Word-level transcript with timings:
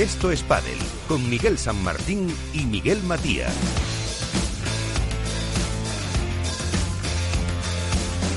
Esto 0.00 0.30
es 0.32 0.42
Padel 0.42 0.78
con 1.08 1.28
Miguel 1.28 1.58
San 1.58 1.84
Martín 1.84 2.34
y 2.54 2.64
Miguel 2.64 3.02
Matías. 3.02 3.52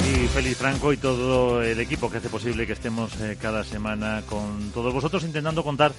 Y 0.02 0.28
Félix 0.28 0.58
Franco 0.58 0.92
y 0.92 0.98
todo 0.98 1.64
el 1.64 1.80
equipo 1.80 2.12
que 2.12 2.18
hace 2.18 2.28
posible 2.28 2.68
que 2.68 2.74
estemos 2.74 3.18
eh, 3.22 3.38
cada 3.42 3.64
semana 3.64 4.24
con 4.28 4.72
todos 4.74 4.94
vosotros 4.94 5.24
intentando 5.24 5.64
contar 5.64 5.94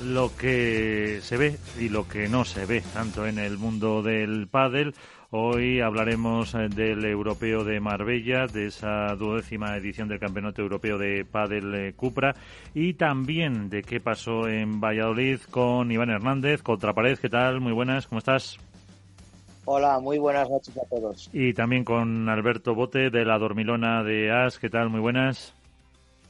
lo 0.00 0.34
que 0.36 1.20
se 1.22 1.36
ve 1.36 1.58
y 1.78 1.88
lo 1.88 2.08
que 2.08 2.28
no 2.28 2.44
se 2.44 2.66
ve, 2.66 2.82
tanto 2.92 3.26
en 3.26 3.38
el 3.38 3.58
mundo 3.58 4.02
del 4.02 4.48
pádel. 4.48 4.94
Hoy 5.30 5.80
hablaremos 5.80 6.54
eh, 6.54 6.68
del 6.68 7.04
Europeo 7.06 7.64
de 7.64 7.80
Marbella, 7.80 8.46
de 8.46 8.66
esa 8.66 9.14
duodécima 9.16 9.76
edición 9.76 10.08
del 10.08 10.18
Campeonato 10.18 10.60
Europeo 10.60 10.98
de 10.98 11.24
Pádel 11.24 11.74
eh, 11.74 11.92
Cupra 11.94 12.34
y 12.74 12.94
también 12.94 13.70
de 13.70 13.82
qué 13.82 13.98
pasó 13.98 14.46
en 14.46 14.80
Valladolid 14.80 15.40
con 15.50 15.90
Iván 15.90 16.10
Hernández, 16.10 16.62
Contrapared. 16.62 17.18
¿Qué 17.18 17.30
tal? 17.30 17.60
Muy 17.60 17.72
buenas, 17.72 18.06
¿cómo 18.06 18.18
estás? 18.18 18.58
Hola, 19.64 20.00
muy 20.00 20.18
buenas 20.18 20.50
noches 20.50 20.76
a 20.76 20.84
todos. 20.86 21.30
Y 21.32 21.54
también 21.54 21.84
con 21.84 22.28
Alberto 22.28 22.74
Bote 22.74 23.10
de 23.10 23.24
la 23.24 23.38
Dormilona 23.38 24.02
de 24.02 24.30
AS. 24.30 24.58
¿Qué 24.58 24.68
tal? 24.68 24.90
Muy 24.90 25.00
buenas. 25.00 25.54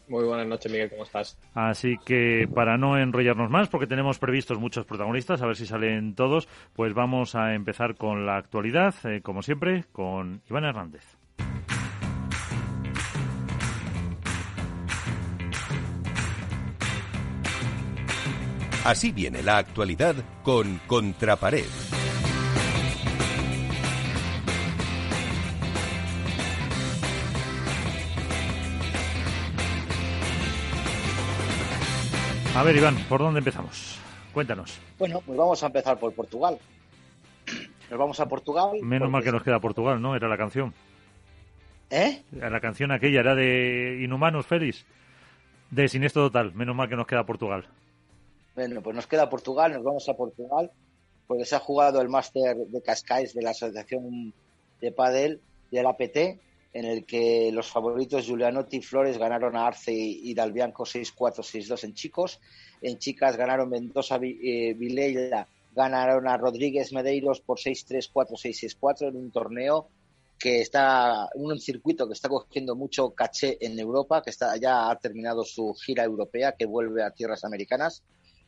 Muy 0.08 0.24
buenas 0.24 0.46
noches, 0.46 0.70
Miguel, 0.70 0.90
¿cómo 0.90 1.04
estás? 1.04 1.38
Así 1.54 1.96
que 2.04 2.48
para 2.54 2.76
no 2.76 2.98
enrollarnos 2.98 3.50
más, 3.50 3.68
porque 3.68 3.86
tenemos 3.86 4.18
previstos 4.18 4.58
muchos 4.58 4.84
protagonistas, 4.84 5.42
a 5.42 5.46
ver 5.46 5.56
si 5.56 5.66
salen 5.66 6.14
todos, 6.14 6.48
pues 6.74 6.94
vamos 6.94 7.34
a 7.34 7.54
empezar 7.54 7.96
con 7.96 8.26
la 8.26 8.36
actualidad, 8.36 8.94
eh, 9.04 9.20
como 9.22 9.42
siempre, 9.42 9.84
con 9.92 10.42
Iván 10.48 10.64
Hernández. 10.64 11.16
Así 18.84 19.12
viene 19.12 19.44
la 19.44 19.58
actualidad 19.58 20.16
con 20.42 20.80
Contrapared. 20.88 22.01
A 32.54 32.62
ver, 32.62 32.76
Iván, 32.76 32.96
¿por 33.08 33.20
dónde 33.20 33.38
empezamos? 33.38 33.98
Cuéntanos. 34.34 34.78
Bueno, 34.98 35.22
pues 35.24 35.38
vamos 35.38 35.62
a 35.62 35.66
empezar 35.66 35.98
por 35.98 36.12
Portugal. 36.12 36.58
Nos 37.90 37.98
vamos 37.98 38.20
a 38.20 38.28
Portugal. 38.28 38.78
Menos 38.82 39.10
mal 39.10 39.22
que 39.22 39.32
nos 39.32 39.42
queda 39.42 39.58
Portugal, 39.58 40.00
¿no? 40.00 40.14
Era 40.14 40.28
la 40.28 40.36
canción. 40.36 40.74
¿Eh? 41.90 42.22
La 42.32 42.60
canción 42.60 42.90
aquella 42.92 43.20
era 43.20 43.34
de 43.34 44.00
Inhumanos, 44.02 44.46
Félix. 44.46 44.84
De 45.70 45.88
Siniestro 45.88 46.26
Total. 46.26 46.54
Menos 46.54 46.76
mal 46.76 46.88
que 46.88 46.96
nos 46.96 47.06
queda 47.06 47.24
Portugal. 47.24 47.66
Bueno, 48.54 48.82
pues 48.82 48.94
nos 48.94 49.06
queda 49.06 49.30
Portugal, 49.30 49.72
nos 49.72 49.82
vamos 49.82 50.06
a 50.10 50.14
Portugal, 50.14 50.70
porque 51.26 51.46
se 51.46 51.56
ha 51.56 51.58
jugado 51.58 52.02
el 52.02 52.10
máster 52.10 52.56
de 52.56 52.82
Cascais 52.82 53.32
de 53.32 53.42
la 53.42 53.50
Asociación 53.50 54.34
de 54.80 54.92
Padel 54.92 55.40
del 55.70 55.86
APT, 55.86 56.38
en 56.72 56.84
el 56.84 57.04
que 57.04 57.50
los 57.52 57.70
favoritos 57.70 58.24
Giulianotti 58.24 58.78
y 58.78 58.82
Flores 58.82 59.18
ganaron 59.18 59.56
a 59.56 59.66
Arce 59.66 59.92
y 59.92 60.32
Dalbianco 60.34 60.84
6-4, 60.84 61.38
6-2 61.40 61.84
en 61.84 61.94
chicos. 61.94 62.40
En 62.80 62.98
chicas 62.98 63.36
ganaron 63.36 63.68
Mendoza 63.68 64.18
eh, 64.22 64.74
Vilela, 64.74 65.46
ganaron 65.74 66.28
a 66.28 66.36
Rodríguez 66.36 66.92
Medeiros 66.92 67.40
por 67.40 67.58
6-3, 67.58 68.10
4-6, 68.12 68.78
6-4 68.80 69.08
en 69.08 69.16
un 69.16 69.30
torneo 69.30 69.88
que 70.38 70.60
está, 70.60 71.28
un 71.34 71.60
circuito 71.60 72.08
que 72.08 72.14
está 72.14 72.28
cogiendo 72.28 72.74
mucho 72.74 73.10
caché 73.10 73.58
en 73.60 73.78
Europa, 73.78 74.22
que 74.22 74.30
está, 74.30 74.56
ya 74.56 74.90
ha 74.90 74.98
terminado 74.98 75.44
su 75.44 75.72
gira 75.74 76.02
europea, 76.02 76.56
que 76.58 76.66
vuelve 76.66 77.04
a 77.04 77.12
tierras 77.12 77.44
americanas 77.44 78.02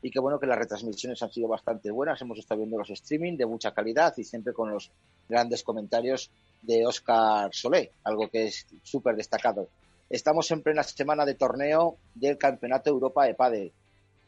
y 0.05 0.11
que 0.11 0.21
bueno 0.21 0.39
que 0.39 0.47
las 0.47 0.59
retransmisiones 0.59 1.23
han 1.23 1.33
sido 1.33 1.49
bastante 1.49 1.91
buenas. 1.91 2.21
Hemos 2.21 2.39
estado 2.39 2.59
viendo 2.59 2.77
los 2.77 2.91
streaming 2.91 3.39
de 3.39 3.47
mucha 3.47 3.73
calidad 3.73 4.13
y 4.19 4.25
siempre 4.25 4.53
con 4.53 4.71
los 4.71 4.91
grandes 5.31 5.63
comentarios 5.63 6.31
de 6.61 6.87
Oscar 6.87 7.49
Solé, 7.55 7.91
algo 8.05 8.29
que 8.29 8.49
es 8.49 8.67
súper 8.83 9.17
destacado. 9.17 9.67
Estamos 10.11 10.51
en 10.51 10.61
plena 10.61 10.83
semana 10.83 11.25
de 11.25 11.37
torneo 11.37 11.97
del 12.15 12.37
Campeonato 12.37 12.91
Europa 12.91 13.25
de 13.25 13.33
Padel. 13.33 13.73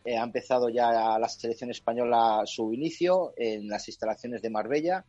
Eh, 0.07 0.17
ha 0.17 0.25
empezado 0.25 0.71
ya 0.71 1.19
la 1.19 1.29
selección 1.29 1.71
española 1.71 2.41
su 2.47 2.73
inicio 2.73 3.35
en 3.37 3.69
las 3.69 3.87
instalaciones 3.87 4.41
de 4.41 4.49
Marbella. 4.49 5.05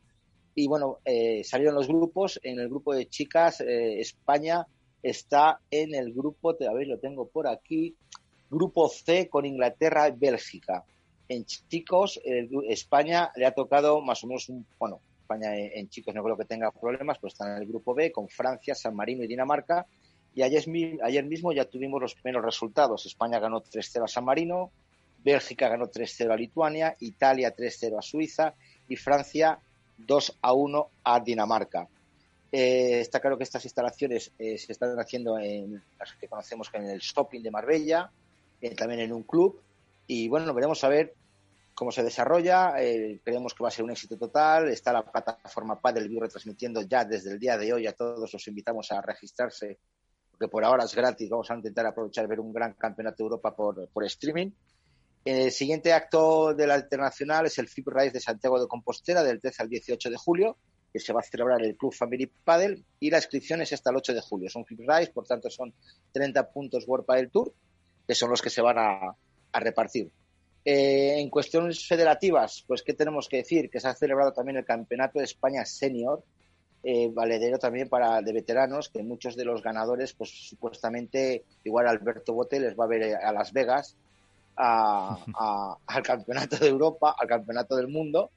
Y 0.54 0.68
bueno, 0.68 0.98
eh, 1.06 1.46
salieron 1.46 1.76
los 1.76 1.88
grupos. 1.88 2.42
En 2.44 2.60
el 2.60 2.68
grupo 2.68 2.94
de 2.94 3.08
chicas, 3.08 3.62
eh, 3.62 4.02
España 4.02 4.68
está 5.02 5.62
en 5.72 5.96
el 5.96 6.12
grupo, 6.12 6.50
a 6.50 6.74
ver, 6.74 6.88
lo 6.88 7.00
tengo 7.00 7.26
por 7.26 7.48
aquí, 7.48 7.96
grupo 8.50 8.90
C 8.90 9.30
con 9.30 9.46
Inglaterra 9.46 10.08
y 10.08 10.12
Bélgica. 10.12 10.84
En 11.30 11.46
chicos, 11.46 12.20
España 12.70 13.32
le 13.36 13.46
ha 13.46 13.52
tocado 13.52 14.02
más 14.02 14.24
o 14.24 14.28
menos 14.28 14.48
un, 14.50 14.66
bueno, 14.80 15.02
España 15.22 15.58
en 15.58 15.90
chicos 15.90 16.16
no 16.16 16.24
creo 16.24 16.38
que 16.38 16.46
tenga 16.46 16.72
problemas, 16.72 17.20
pues 17.20 17.34
está 17.34 17.54
en 17.54 17.62
el 17.62 17.68
grupo 17.68 17.94
B 17.94 18.14
con 18.14 18.30
Francia, 18.30 18.74
San 18.74 18.96
Marino 18.96 19.24
y 19.24 19.28
Dinamarca. 19.28 19.86
Y 20.34 20.42
ayer, 20.44 20.68
mismo 20.68 21.52
ya 21.52 21.66
tuvimos 21.66 22.00
los 22.00 22.16
primeros 22.16 22.46
resultados. 22.46 23.06
España 23.06 23.40
ganó 23.40 23.62
3-0 23.62 24.04
a 24.04 24.08
San 24.08 24.24
Marino, 24.24 24.72
Bélgica 25.24 25.68
ganó 25.68 25.88
3-0 25.88 26.32
a 26.32 26.38
Lituania, 26.38 26.96
Italia 27.00 27.54
3-0 27.54 27.98
a 27.98 28.02
Suiza 28.02 28.54
y 28.88 28.96
Francia 28.96 29.60
2-1 30.00 30.88
a 31.04 31.20
Dinamarca. 31.20 31.88
Eh, 32.52 33.02
está 33.02 33.20
claro 33.20 33.38
que 33.38 33.44
estas 33.44 33.66
instalaciones 33.66 34.32
eh, 34.40 34.58
se 34.58 34.72
están 34.72 34.98
haciendo 34.98 35.38
en 35.38 35.84
las 36.00 36.14
que 36.14 36.28
conocemos 36.28 36.70
en 36.74 36.90
el 36.90 37.00
Shopping 37.00 37.42
de 37.42 37.52
Marbella, 37.52 38.10
eh, 38.62 38.76
también 38.76 39.02
en 39.02 39.14
un 39.14 39.24
club. 39.24 39.62
Y 40.08 40.28
bueno, 40.28 40.54
veremos 40.54 40.84
a 40.84 40.90
ver 40.90 41.14
cómo 41.74 41.92
se 41.92 42.04
desarrolla. 42.04 42.74
Eh, 42.80 43.20
creemos 43.24 43.54
que 43.54 43.64
va 43.64 43.70
a 43.70 43.72
ser 43.72 43.86
un 43.86 43.92
éxito 43.92 44.18
total. 44.18 44.70
Está 44.70 44.92
la 44.94 45.04
plataforma 45.04 45.80
Padel 45.80 46.10
View 46.10 46.22
retransmitiendo 46.22 46.82
ya 46.82 47.06
desde 47.06 47.32
el 47.32 47.40
día 47.40 47.58
de 47.58 47.72
hoy. 47.74 47.88
A 47.88 47.94
todos 47.94 48.32
los 48.34 48.48
invitamos 48.48 48.92
a 48.92 49.02
registrarse, 49.02 49.78
porque 50.32 50.48
por 50.48 50.64
ahora 50.66 50.86
es 50.86 50.96
gratis. 50.96 51.30
Vamos 51.30 51.52
a 51.52 51.56
intentar 51.56 51.86
aprovechar 51.86 52.28
ver 52.28 52.40
un 52.40 52.52
gran 52.52 52.74
campeonato 52.74 53.18
de 53.18 53.24
Europa 53.24 53.56
por, 53.56 53.88
por 53.90 54.04
streaming. 54.06 54.52
El 55.24 55.52
siguiente 55.52 55.92
acto 55.92 56.54
de 56.54 56.66
la 56.66 56.78
internacional 56.78 57.46
es 57.48 57.58
el 57.58 57.68
FIP 57.68 57.90
Rise 57.90 58.12
de 58.12 58.22
Santiago 58.22 58.62
de 58.62 58.68
Compostela 58.68 59.24
del 59.24 59.42
13 59.42 59.62
al 59.62 59.70
18 59.70 60.10
de 60.10 60.16
julio, 60.16 60.58
que 60.94 61.00
se 61.00 61.12
va 61.12 61.20
a 61.20 61.24
celebrar 61.24 61.62
el 61.62 61.76
Club 61.76 61.94
Family 61.94 62.32
Padel 62.46 62.86
y 63.00 63.10
la 63.10 63.18
inscripción 63.18 63.62
es 63.62 63.74
hasta 63.74 63.90
el 63.90 63.98
8 63.98 64.14
de 64.14 64.22
julio. 64.22 64.50
Son 64.50 64.66
FIP 64.66 64.80
Rise, 64.88 65.12
por 65.12 65.28
tanto 65.28 65.50
son 65.50 65.74
30 66.14 66.50
puntos 66.50 66.88
World 66.88 67.06
Padel 67.06 67.30
Tour, 67.30 67.54
que 68.08 68.16
son 68.16 68.30
los 68.30 68.42
que 68.42 68.50
se 68.50 68.62
van 68.62 68.78
a, 68.80 69.16
a 69.52 69.60
repartir. 69.60 70.10
Eh, 70.70 71.20
en 71.22 71.30
cuestiones 71.30 71.88
federativas, 71.88 72.66
pues 72.68 72.84
qué 72.84 72.94
tenemos 72.94 73.30
que 73.30 73.38
decir, 73.38 73.70
que 73.70 73.80
se 73.80 73.88
ha 73.88 73.94
celebrado 73.94 74.34
también 74.34 74.58
el 74.58 74.66
Campeonato 74.66 75.20
de 75.20 75.26
España 75.26 75.64
Senior, 75.64 76.24
eh, 76.84 77.10
valedero 77.10 77.58
también 77.58 77.88
para 77.88 78.22
de 78.22 78.34
veteranos, 78.34 78.90
que 78.90 79.02
muchos 79.02 79.38
de 79.38 79.46
los 79.46 79.64
ganadores, 79.64 80.12
pues 80.12 80.30
supuestamente, 80.30 81.46
igual 81.64 81.88
Alberto 81.88 82.34
Bote 82.34 82.60
les 82.60 82.78
va 82.78 82.84
a 82.84 82.88
ver 82.88 83.16
a 83.16 83.32
Las 83.32 83.54
Vegas, 83.54 83.96
al 84.58 86.04
Campeonato 86.04 86.58
de 86.58 86.68
Europa, 86.68 87.16
al 87.18 87.28
Campeonato 87.28 87.76
del 87.78 87.88
Mundo. 87.88 88.30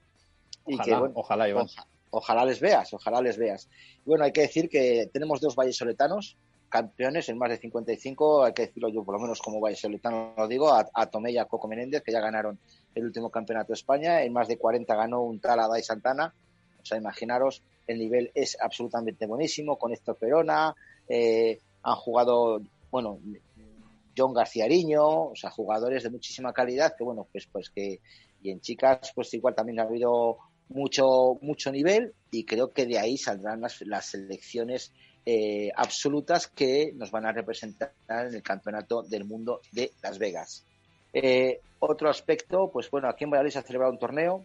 Y 0.67 0.75
ojalá, 0.75 1.11
ojalá, 1.15 1.67
ojalá 2.11 2.45
les 2.45 2.61
veas, 2.61 2.95
ojalá 2.95 3.21
les 3.21 3.39
veas. 3.39 3.69
Bueno, 4.05 4.25
hay 4.25 4.33
que 4.33 4.43
decir 4.43 4.69
que 4.69 5.11
tenemos 5.13 5.41
dos 5.41 5.57
vallesoletanos, 5.57 6.37
campeones 6.71 7.29
en 7.29 7.37
más 7.37 7.51
de 7.51 7.59
55, 7.59 8.45
hay 8.45 8.53
que 8.55 8.67
decirlo 8.67 8.89
yo 8.89 9.05
por 9.05 9.17
lo 9.17 9.21
menos 9.21 9.41
como 9.41 9.61
vallesoletano 9.61 10.33
lo 10.37 10.49
digo, 10.49 10.73
a, 10.73 10.89
a 10.95 11.07
Tomé 11.07 11.33
y 11.33 11.39
a 11.39 11.45
Coco 11.45 11.69
Menéndez, 11.69 12.03
que 12.03 12.13
ya 12.13 12.21
ganaron 12.21 12.59
el 12.95 13.05
último 13.05 13.29
campeonato 13.31 13.69
de 13.69 13.75
España, 13.75 14.23
en 14.23 14.33
más 14.33 14.49
de 14.49 14.57
40 14.57 14.95
ganó 14.95 15.21
un 15.23 15.41
tal 15.41 15.61
Adai 15.61 15.83
Santana, 15.83 16.33
o 16.81 16.87
sea, 16.87 16.97
imaginaros, 16.97 17.63
el 17.87 17.99
nivel 17.99 18.31
es 18.35 18.57
absolutamente 18.61 19.27
buenísimo, 19.27 19.77
con 19.77 19.93
Héctor 19.93 20.17
Perona, 20.17 20.75
eh, 21.09 21.59
han 21.83 21.97
jugado, 21.97 22.63
bueno, 22.91 23.19
John 24.16 24.33
García 24.33 24.65
Ariño, 24.65 25.31
o 25.31 25.37
sea, 25.37 25.51
jugadores 25.51 26.03
de 26.05 26.11
muchísima 26.11 26.53
calidad, 26.53 26.95
que 26.97 27.05
bueno, 27.05 27.27
pues, 27.31 27.47
pues 27.51 27.71
que, 27.71 28.01
y 28.43 28.51
en 28.51 28.61
chicas, 28.61 29.13
pues 29.15 29.34
igual 29.34 29.55
también 29.55 29.81
ha 29.81 29.84
habido 29.84 30.39
mucho, 30.69 31.37
mucho 31.43 31.73
nivel, 31.73 32.15
y 32.31 32.45
creo 32.45 32.73
que 32.73 32.87
de 32.87 32.99
ahí 32.99 33.16
saldrán 33.16 33.61
las, 33.61 33.81
las 33.83 34.07
selecciones 34.07 34.93
eh, 35.32 35.71
absolutas 35.77 36.48
que 36.48 36.92
nos 36.97 37.12
van 37.12 37.24
a 37.24 37.30
representar 37.30 37.92
en 38.09 38.34
el 38.34 38.42
Campeonato 38.42 39.04
del 39.04 39.24
Mundo 39.24 39.60
de 39.71 39.92
Las 40.03 40.18
Vegas. 40.18 40.65
Eh, 41.12 41.60
otro 41.78 42.10
aspecto, 42.10 42.68
pues 42.72 42.91
bueno, 42.91 43.09
aquí 43.09 43.22
en 43.22 43.30
Valladolid 43.30 43.53
se 43.53 43.60
ha 43.60 43.62
celebrado 43.62 43.92
un 43.92 44.00
torneo, 44.00 44.44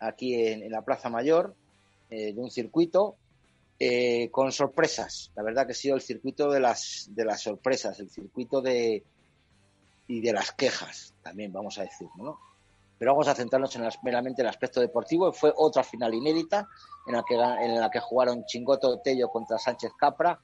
aquí 0.00 0.34
en, 0.34 0.70
la 0.70 0.80
Plaza 0.80 1.10
Mayor, 1.10 1.54
eh, 2.08 2.32
de 2.32 2.40
un 2.40 2.50
circuito, 2.50 3.16
con 4.30 4.50
sorpresas. 4.50 5.30
La 5.36 5.42
verdad 5.42 5.66
que 5.66 5.72
ha 5.72 5.74
sido 5.74 5.96
el 5.96 6.00
circuito 6.00 6.50
de 6.50 6.58
las, 6.58 7.10
de 7.10 7.26
las 7.26 7.42
sorpresas, 7.42 8.00
el 8.00 8.08
circuito 8.08 8.62
de 8.62 9.02
y 10.08 10.22
de 10.22 10.32
las 10.32 10.52
quejas, 10.52 11.12
también 11.22 11.52
vamos 11.52 11.76
a 11.76 11.82
decir, 11.82 12.08
¿no? 12.16 12.38
Pero 12.98 13.12
vamos 13.12 13.28
a 13.28 13.34
centrarnos 13.34 13.74
en 13.76 13.88
meramente 14.02 14.42
el 14.42 14.48
aspecto 14.48 14.80
deportivo. 14.80 15.32
Fue 15.32 15.52
otra 15.56 15.82
final 15.82 16.14
inédita 16.14 16.68
en 17.06 17.14
la 17.14 17.24
que, 17.26 17.34
en 17.34 17.80
la 17.80 17.90
que 17.90 18.00
jugaron 18.00 18.44
Chingoto 18.46 18.98
Tello 19.00 19.28
contra 19.28 19.58
Sánchez 19.58 19.92
Capra. 19.98 20.40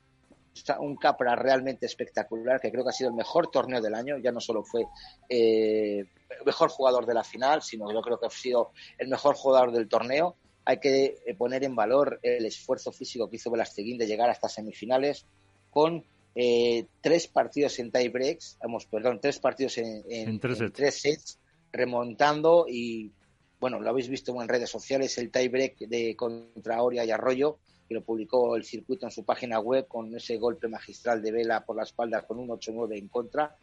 un 0.80 0.96
Capra 0.96 1.36
realmente 1.36 1.86
espectacular, 1.86 2.60
que 2.60 2.70
creo 2.70 2.84
que 2.84 2.90
ha 2.90 2.92
sido 2.92 3.10
el 3.10 3.16
mejor 3.16 3.50
torneo 3.50 3.80
del 3.80 3.94
año, 3.94 4.18
ya 4.18 4.32
no 4.32 4.40
solo 4.40 4.64
fue 4.64 4.84
eh, 5.28 6.00
el 6.00 6.44
mejor 6.44 6.70
jugador 6.70 7.06
de 7.06 7.14
la 7.14 7.24
final, 7.24 7.62
sino 7.62 7.86
que 7.86 7.94
yo 7.94 8.02
creo 8.02 8.18
que 8.18 8.26
ha 8.26 8.30
sido 8.30 8.72
el 8.98 9.08
mejor 9.08 9.36
jugador 9.36 9.72
del 9.72 9.88
torneo. 9.88 10.36
Hay 10.64 10.78
que 10.78 11.18
eh, 11.24 11.34
poner 11.34 11.64
en 11.64 11.74
valor 11.74 12.18
el 12.22 12.44
esfuerzo 12.44 12.92
físico 12.92 13.30
que 13.30 13.36
hizo 13.36 13.50
Velasteguín 13.50 13.96
de 13.96 14.06
llegar 14.06 14.28
hasta 14.28 14.48
semifinales 14.48 15.24
con 15.70 16.04
eh, 16.34 16.86
tres 17.00 17.26
partidos 17.26 17.78
en 17.78 17.90
tie 17.90 18.08
breaks, 18.08 18.56
vamos, 18.62 18.86
perdón, 18.86 19.20
tres 19.20 19.38
partidos 19.38 19.78
en, 19.78 20.38
tres, 20.38 21.00
sets. 21.00 21.38
Remontando 21.72 22.66
y 22.68 23.12
bueno, 23.60 23.78
lo 23.78 23.90
habéis 23.90 24.08
visto 24.08 24.40
en 24.40 24.48
redes 24.48 24.70
sociales, 24.70 25.18
el 25.18 25.30
tie 25.30 25.48
break 25.48 25.78
de 25.80 26.16
contra 26.16 26.82
Oria 26.82 27.04
y 27.04 27.10
Arroyo, 27.10 27.58
que 27.86 27.94
lo 27.94 28.02
publicó 28.02 28.56
el 28.56 28.64
circuito 28.64 29.04
en 29.06 29.12
su 29.12 29.24
página 29.24 29.60
web 29.60 29.86
con 29.86 30.14
ese 30.16 30.38
golpe 30.38 30.66
magistral 30.68 31.20
de 31.20 31.30
vela 31.30 31.64
por 31.64 31.76
la 31.76 31.82
espalda 31.82 32.22
con 32.22 32.38
un 32.38 32.48
8-9 32.48 32.98
en 32.98 33.08
contra, 33.08 33.56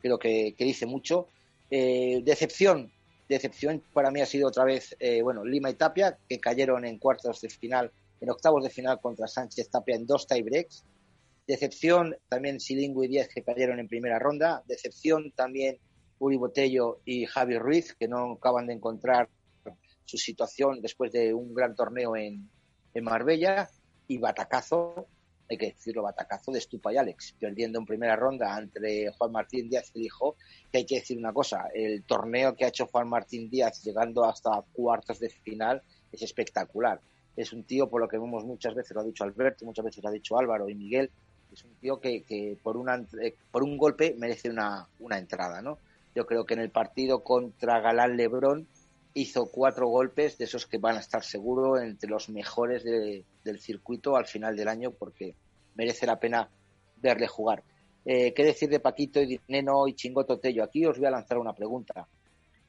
creo 0.00 0.18
que, 0.18 0.54
dice 0.58 0.86
mucho. 0.86 1.28
Eh, 1.70 2.20
decepción, 2.24 2.90
decepción 3.28 3.82
para 3.92 4.10
mí 4.10 4.20
ha 4.20 4.26
sido 4.26 4.48
otra 4.48 4.64
vez, 4.64 4.96
eh, 4.98 5.22
bueno, 5.22 5.44
Lima 5.44 5.70
y 5.70 5.74
Tapia, 5.74 6.18
que 6.28 6.40
cayeron 6.40 6.84
en 6.84 6.98
cuartos 6.98 7.40
de 7.40 7.48
final, 7.48 7.92
en 8.20 8.30
octavos 8.30 8.64
de 8.64 8.70
final 8.70 9.00
contra 9.00 9.28
Sánchez 9.28 9.70
Tapia 9.70 9.94
en 9.94 10.06
dos 10.06 10.26
tie 10.26 10.42
breaks 10.42 10.84
Decepción 11.46 12.16
también 12.28 12.58
Silingo 12.58 13.04
y 13.04 13.08
Díaz 13.08 13.28
que 13.28 13.42
cayeron 13.42 13.78
en 13.78 13.88
primera 13.88 14.18
ronda. 14.18 14.62
Decepción 14.66 15.30
también 15.32 15.78
Uri 16.18 16.36
Botello 16.36 17.00
y 17.04 17.26
Javi 17.26 17.58
Ruiz 17.58 17.94
que 17.94 18.08
no 18.08 18.32
acaban 18.32 18.66
de 18.66 18.74
encontrar 18.74 19.28
su 20.04 20.18
situación 20.18 20.80
después 20.80 21.12
de 21.12 21.32
un 21.34 21.54
gran 21.54 21.74
torneo 21.74 22.16
en, 22.16 22.48
en 22.94 23.04
Marbella. 23.04 23.68
Y 24.06 24.18
batacazo, 24.18 25.06
hay 25.48 25.56
que 25.56 25.66
decirlo, 25.68 26.02
batacazo 26.02 26.52
de 26.52 26.60
Stupa 26.60 26.92
y 26.92 26.98
Alex, 26.98 27.34
perdiendo 27.40 27.78
en 27.78 27.86
primera 27.86 28.16
ronda 28.16 28.58
entre 28.58 29.10
Juan 29.12 29.32
Martín 29.32 29.70
Díaz 29.70 29.90
y 29.94 30.00
dijo 30.00 30.36
que 30.70 30.78
hay 30.78 30.84
que 30.84 30.96
decir 30.96 31.16
una 31.16 31.32
cosa, 31.32 31.68
el 31.74 32.04
torneo 32.04 32.54
que 32.54 32.66
ha 32.66 32.68
hecho 32.68 32.86
Juan 32.86 33.08
Martín 33.08 33.48
Díaz 33.48 33.82
llegando 33.82 34.24
hasta 34.24 34.62
cuartos 34.74 35.18
de 35.20 35.30
final 35.30 35.82
es 36.12 36.20
espectacular. 36.20 37.00
Es 37.34 37.54
un 37.54 37.64
tío, 37.64 37.88
por 37.88 38.02
lo 38.02 38.08
que 38.08 38.18
vemos 38.18 38.44
muchas 38.44 38.74
veces, 38.74 38.94
lo 38.94 39.00
ha 39.00 39.04
dicho 39.04 39.24
Alberto, 39.24 39.64
muchas 39.64 39.86
veces 39.86 40.04
lo 40.04 40.10
ha 40.10 40.12
dicho 40.12 40.38
Álvaro 40.38 40.68
y 40.68 40.74
Miguel, 40.74 41.10
es 41.50 41.64
un 41.64 41.74
tío 41.76 42.00
que, 42.00 42.58
por, 42.62 42.76
una, 42.76 42.96
eh, 43.22 43.34
por 43.50 43.62
un 43.62 43.78
golpe 43.78 44.14
merece 44.18 44.50
una, 44.50 44.86
una 44.98 45.18
entrada, 45.18 45.62
¿no? 45.62 45.78
Yo 46.14 46.26
creo 46.26 46.44
que 46.44 46.54
en 46.54 46.60
el 46.60 46.70
partido 46.70 47.22
contra 47.22 47.80
Galán 47.80 48.16
Lebrón 48.16 48.68
hizo 49.14 49.46
cuatro 49.50 49.88
golpes 49.88 50.38
de 50.38 50.44
esos 50.44 50.66
que 50.66 50.78
van 50.78 50.96
a 50.96 51.00
estar 51.00 51.22
seguro 51.22 51.80
entre 51.80 52.10
los 52.10 52.28
mejores 52.28 52.84
del 52.84 53.60
circuito 53.60 54.16
al 54.16 54.26
final 54.26 54.56
del 54.56 54.68
año 54.68 54.90
porque 54.92 55.34
merece 55.74 56.06
la 56.06 56.18
pena 56.18 56.50
verle 57.00 57.28
jugar. 57.28 57.62
Eh, 58.04 58.34
¿Qué 58.34 58.44
decir 58.44 58.68
de 58.68 58.80
Paquito 58.80 59.22
y 59.22 59.40
Neno 59.48 59.86
y 59.88 59.94
Chingoto 59.94 60.38
Tello? 60.38 60.64
Aquí 60.64 60.84
os 60.84 60.98
voy 60.98 61.06
a 61.06 61.12
lanzar 61.12 61.38
una 61.38 61.54
pregunta. 61.54 62.06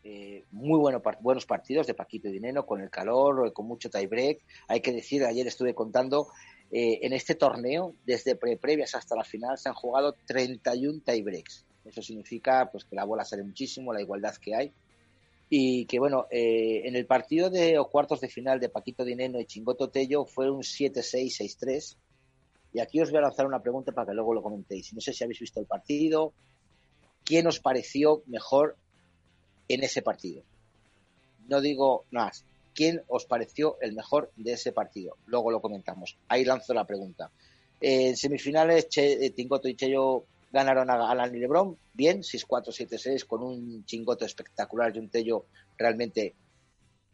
Eh, 0.03 0.43
muy 0.51 0.79
bueno, 0.79 1.01
buenos 1.19 1.47
partidos 1.47 1.87
de 1.87 1.95
Paquito 1.95 2.27
y 2.29 2.31
Dineno 2.31 2.65
con 2.65 2.79
el 2.79 2.91
calor, 2.91 3.51
con 3.51 3.65
mucho 3.65 3.89
tiebreak. 3.89 4.39
Hay 4.67 4.81
que 4.81 4.91
decir, 4.91 5.25
ayer 5.25 5.47
estuve 5.47 5.73
contando 5.73 6.27
eh, 6.71 6.99
en 7.01 7.13
este 7.13 7.35
torneo, 7.35 7.95
desde 8.05 8.35
pre 8.35 8.57
previas 8.57 8.93
hasta 8.93 9.15
la 9.15 9.23
final, 9.23 9.57
se 9.57 9.69
han 9.69 9.75
jugado 9.75 10.15
31 10.25 11.01
tiebreaks. 11.03 11.64
Eso 11.85 12.01
significa 12.01 12.69
pues 12.71 12.83
que 12.83 12.95
la 12.95 13.05
bola 13.05 13.23
sale 13.23 13.43
muchísimo, 13.43 13.93
la 13.93 14.01
igualdad 14.01 14.35
que 14.35 14.55
hay. 14.55 14.73
Y 15.49 15.85
que 15.85 15.99
bueno, 15.99 16.25
eh, 16.31 16.81
en 16.85 16.95
el 16.95 17.05
partido 17.05 17.49
de 17.49 17.79
cuartos 17.91 18.19
de 18.19 18.29
final 18.29 18.59
de 18.59 18.69
Paquito 18.69 19.05
Dineno 19.05 19.39
y 19.39 19.45
Chingoto 19.45 19.89
Tello 19.89 20.25
fue 20.25 20.49
un 20.49 20.61
7-6, 20.61 21.59
6-3. 21.59 21.95
Y 22.73 22.79
aquí 22.79 22.99
os 22.99 23.11
voy 23.11 23.19
a 23.19 23.21
lanzar 23.21 23.45
una 23.45 23.61
pregunta 23.61 23.91
para 23.91 24.07
que 24.07 24.13
luego 24.15 24.33
lo 24.33 24.41
comentéis. 24.41 24.93
No 24.93 25.01
sé 25.01 25.13
si 25.13 25.23
habéis 25.23 25.39
visto 25.39 25.59
el 25.59 25.67
partido. 25.67 26.33
¿Quién 27.23 27.47
os 27.47 27.59
pareció 27.59 28.23
mejor 28.25 28.75
en 29.67 29.83
ese 29.83 30.01
partido? 30.01 30.43
No 31.47 31.61
digo 31.61 32.05
más. 32.11 32.43
¿Quién 32.73 33.03
os 33.07 33.25
pareció 33.25 33.77
el 33.79 33.93
mejor 33.93 34.31
de 34.35 34.53
ese 34.53 34.73
partido? 34.73 35.15
Luego 35.27 35.51
lo 35.51 35.61
comentamos. 35.61 36.17
Ahí 36.27 36.43
lanzo 36.43 36.73
la 36.73 36.85
pregunta. 36.85 37.31
En 37.79 38.17
semifinales, 38.17 38.89
che, 38.89 39.25
eh, 39.25 39.29
Tingoto 39.29 39.67
y 39.67 39.75
Chello 39.75 40.25
ganaron 40.55 40.89
a 40.89 41.11
Alan 41.11 41.35
y 41.35 41.39
Lebron, 41.39 41.77
bien, 41.93 42.21
6-4, 42.21 42.67
7-6, 42.67 43.25
con 43.27 43.43
un 43.43 43.83
chingoto 43.83 44.23
espectacular 44.23 44.95
y 44.95 44.99
un 44.99 45.09
Tello 45.09 45.47
realmente 45.77 46.33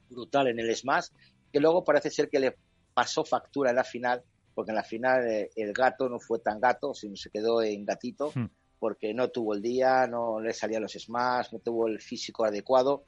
brutal 0.09 0.49
en 0.49 0.59
el 0.59 0.75
smash, 0.75 1.07
que 1.51 1.59
luego 1.59 1.83
parece 1.83 2.11
ser 2.11 2.29
que 2.29 2.39
le 2.39 2.55
pasó 2.93 3.25
factura 3.25 3.71
en 3.71 3.77
la 3.77 3.83
final, 3.83 4.21
porque 4.53 4.69
en 4.71 4.75
la 4.75 4.83
final 4.83 5.27
eh, 5.27 5.49
el 5.55 5.73
gato 5.73 6.07
no 6.07 6.19
fue 6.19 6.37
tan 6.37 6.59
gato, 6.59 6.93
sino 6.93 7.15
se 7.15 7.31
quedó 7.31 7.63
en 7.63 7.83
gatito, 7.83 8.31
hmm. 8.35 8.45
porque 8.79 9.11
no 9.15 9.29
tuvo 9.29 9.55
el 9.55 9.61
día, 9.63 10.05
no 10.05 10.39
le 10.39 10.53
salían 10.53 10.83
los 10.83 10.93
smash, 10.93 11.47
no 11.51 11.57
tuvo 11.57 11.87
el 11.87 11.99
físico 11.99 12.45
adecuado, 12.45 13.05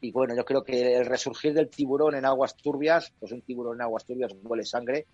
y 0.00 0.12
bueno, 0.12 0.36
yo 0.36 0.44
creo 0.44 0.62
que 0.62 0.96
el 0.96 1.06
resurgir 1.06 1.54
del 1.54 1.70
tiburón 1.70 2.14
en 2.14 2.24
aguas 2.24 2.56
turbias, 2.56 3.12
pues 3.18 3.32
un 3.32 3.42
tiburón 3.42 3.76
en 3.76 3.82
aguas 3.82 4.04
turbias 4.04 4.32
huele 4.42 4.64
sangre. 4.64 5.06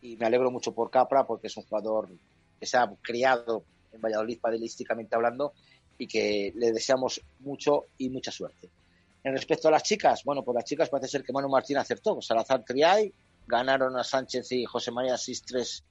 Y 0.00 0.16
me 0.16 0.24
alegro 0.24 0.50
mucho 0.50 0.72
por 0.72 0.90
Capra 0.90 1.26
porque 1.26 1.48
es 1.48 1.56
un 1.58 1.64
jugador 1.64 2.08
que 2.58 2.66
se 2.66 2.78
ha 2.78 2.90
criado 3.02 3.62
en 3.92 4.00
Valladolid 4.00 4.40
padelísticamente 4.40 5.14
hablando 5.14 5.52
y 5.98 6.06
que 6.06 6.52
le 6.56 6.72
deseamos 6.72 7.20
mucho 7.40 7.86
y 7.98 8.08
mucha 8.10 8.30
suerte. 8.30 8.70
En 9.24 9.32
respecto 9.32 9.68
a 9.68 9.70
las 9.70 9.82
chicas, 9.82 10.22
bueno, 10.24 10.42
pues 10.42 10.54
las 10.56 10.64
chicas 10.64 10.88
parece 10.88 11.10
ser 11.10 11.22
que 11.22 11.32
Manu 11.32 11.48
Martín 11.48 11.76
acertó. 11.76 12.20
Salazar 12.20 12.64
Triay, 12.64 13.12
ganaron 13.46 13.96
a 13.96 14.04
Sánchez 14.04 14.50
y 14.52 14.64
José 14.64 14.90
María 14.90 15.14
6-3, 15.14 15.82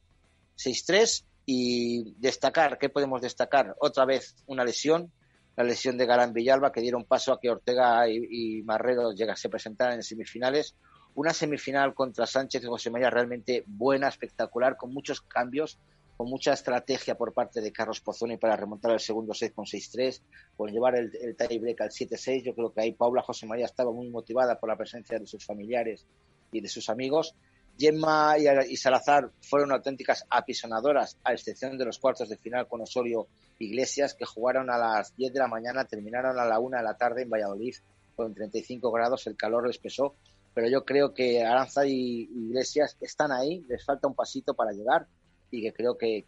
6-3 0.57 1.23
y 1.45 2.13
destacar, 2.17 2.77
¿qué 2.77 2.89
podemos 2.89 3.21
destacar? 3.21 3.75
Otra 3.79 4.05
vez 4.05 4.35
una 4.47 4.63
lesión, 4.63 5.11
la 5.55 5.63
lesión 5.63 5.97
de 5.97 6.05
Galán 6.05 6.33
Villalba, 6.33 6.71
que 6.71 6.81
dieron 6.81 7.05
paso 7.05 7.33
a 7.33 7.39
que 7.39 7.49
Ortega 7.49 8.07
y, 8.09 8.61
Marrero 8.63 9.11
se 9.35 9.49
presentaran 9.49 9.95
en 9.95 10.03
semifinales. 10.03 10.75
Una 11.13 11.33
semifinal 11.33 11.93
contra 11.93 12.25
Sánchez 12.25 12.63
y 12.63 12.67
José 12.67 12.89
María 12.89 13.09
realmente 13.09 13.63
buena, 13.67 14.07
espectacular, 14.07 14.77
con 14.77 14.93
muchos 14.93 15.21
cambios, 15.21 15.77
con 16.21 16.29
mucha 16.29 16.53
estrategia 16.53 17.17
por 17.17 17.33
parte 17.33 17.61
de 17.61 17.71
Carlos 17.71 17.99
Pozzoni 17.99 18.37
para 18.37 18.55
remontar 18.55 18.91
el 18.91 18.99
segundo 18.99 19.33
set 19.33 19.55
con 19.55 19.65
6-3, 19.65 20.21
por 20.55 20.69
llevar 20.69 20.95
el, 20.95 21.11
el 21.19 21.35
tiebreak 21.35 21.81
al 21.81 21.89
7-6. 21.89 22.43
Yo 22.43 22.53
creo 22.53 22.71
que 22.71 22.81
ahí 22.81 22.91
Paula 22.91 23.23
José 23.23 23.47
María 23.47 23.65
estaba 23.65 23.91
muy 23.91 24.07
motivada 24.07 24.59
por 24.59 24.69
la 24.69 24.75
presencia 24.75 25.17
de 25.17 25.25
sus 25.25 25.43
familiares 25.43 26.05
y 26.51 26.61
de 26.61 26.67
sus 26.67 26.91
amigos. 26.91 27.33
Gemma 27.75 28.35
y, 28.37 28.77
Salazar 28.77 29.31
fueron 29.41 29.71
auténticas 29.71 30.23
apisonadoras, 30.29 31.17
a 31.23 31.33
excepción 31.33 31.75
de 31.79 31.85
los 31.85 31.97
cuartos 31.97 32.29
de 32.29 32.37
final 32.37 32.67
con 32.67 32.81
Osorio 32.81 33.25
Iglesias, 33.57 34.13
que 34.13 34.25
jugaron 34.25 34.69
a 34.69 34.77
las 34.77 35.15
10 35.15 35.33
de 35.33 35.39
la 35.39 35.47
mañana, 35.47 35.85
terminaron 35.85 36.37
a 36.37 36.45
la 36.45 36.59
1 36.59 36.77
de 36.77 36.83
la 36.83 36.97
tarde 36.97 37.23
en 37.23 37.31
Valladolid 37.31 37.73
con 38.15 38.35
35 38.35 38.91
grados, 38.91 39.25
el 39.25 39.35
calor 39.35 39.65
les 39.65 39.79
pesó, 39.79 40.13
pero 40.53 40.69
yo 40.69 40.85
creo 40.85 41.15
que 41.15 41.43
Aranza 41.43 41.87
y 41.87 42.29
Iglesias 42.31 42.95
están 43.01 43.31
ahí, 43.31 43.65
les 43.67 43.83
falta 43.83 44.07
un 44.07 44.13
pasito 44.13 44.53
para 44.53 44.71
llegar 44.71 45.07
y 45.51 45.61
que 45.61 45.73
creo 45.73 45.97
que, 45.97 46.25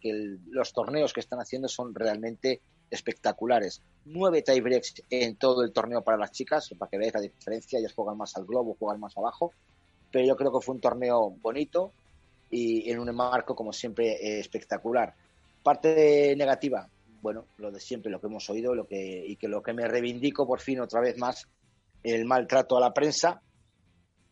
los 0.50 0.72
torneos 0.72 1.12
que 1.12 1.20
están 1.20 1.40
haciendo 1.40 1.66
son 1.66 1.94
realmente 1.94 2.60
espectaculares. 2.90 3.80
Nueve 4.04 4.42
tiebreaks 4.42 5.02
en 5.10 5.36
todo 5.36 5.64
el 5.64 5.72
torneo 5.72 6.02
para 6.02 6.18
las 6.18 6.30
chicas, 6.30 6.70
para 6.78 6.90
que 6.90 6.98
veáis 6.98 7.14
la 7.14 7.20
diferencia, 7.20 7.78
ellas 7.78 7.94
juegan 7.94 8.18
más 8.18 8.36
al 8.36 8.44
globo, 8.44 8.76
juegan 8.78 9.00
más 9.00 9.16
abajo, 9.16 9.52
pero 10.12 10.26
yo 10.26 10.36
creo 10.36 10.52
que 10.52 10.64
fue 10.64 10.74
un 10.74 10.80
torneo 10.80 11.30
bonito 11.40 11.92
y 12.50 12.88
en 12.90 13.00
un 13.00 13.12
marco, 13.16 13.56
como 13.56 13.72
siempre, 13.72 14.38
espectacular. 14.38 15.14
Parte 15.62 16.36
negativa, 16.36 16.88
bueno, 17.22 17.46
lo 17.56 17.72
de 17.72 17.80
siempre, 17.80 18.12
lo 18.12 18.20
que 18.20 18.26
hemos 18.26 18.48
oído 18.50 18.74
lo 18.74 18.86
que, 18.86 19.24
y 19.26 19.36
que 19.36 19.48
lo 19.48 19.62
que 19.62 19.72
me 19.72 19.88
reivindico 19.88 20.46
por 20.46 20.60
fin 20.60 20.80
otra 20.80 21.00
vez 21.00 21.16
más, 21.16 21.48
el 22.02 22.26
maltrato 22.26 22.76
a 22.76 22.80
la 22.80 22.92
prensa, 22.92 23.40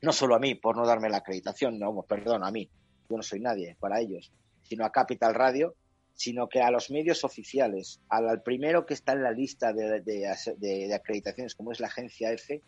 no 0.03 0.13
solo 0.13 0.35
a 0.35 0.39
mí 0.39 0.55
por 0.57 0.77
no 0.77 0.87
darme 0.87 1.09
la 1.09 1.17
acreditación, 1.17 1.79
no, 1.79 2.03
perdón, 2.03 2.45
a 2.45 2.51
mí, 2.51 2.69
yo 3.09 3.17
no 3.17 3.23
soy 3.23 3.41
nadie 3.41 3.77
para 3.81 3.99
ellos, 3.99 4.31
sino 4.73 4.87
a 4.87 4.91
Capital 4.91 5.35
Radio, 5.35 5.75
sino 6.15 6.49
que 6.49 6.63
a 6.63 6.71
los 6.71 6.91
medios 6.91 7.25
oficiales, 7.25 8.01
al, 8.09 8.43
primero 8.43 8.87
que 8.87 8.95
está 8.95 9.13
en 9.13 9.23
la 9.23 9.31
lista 9.31 9.75
de, 9.75 10.01
de 10.01 10.95
acreditaciones, 10.95 11.55
como 11.55 11.73
es 11.73 11.81
la 11.81 11.89
agencia 11.89 12.33
F, 12.33 12.63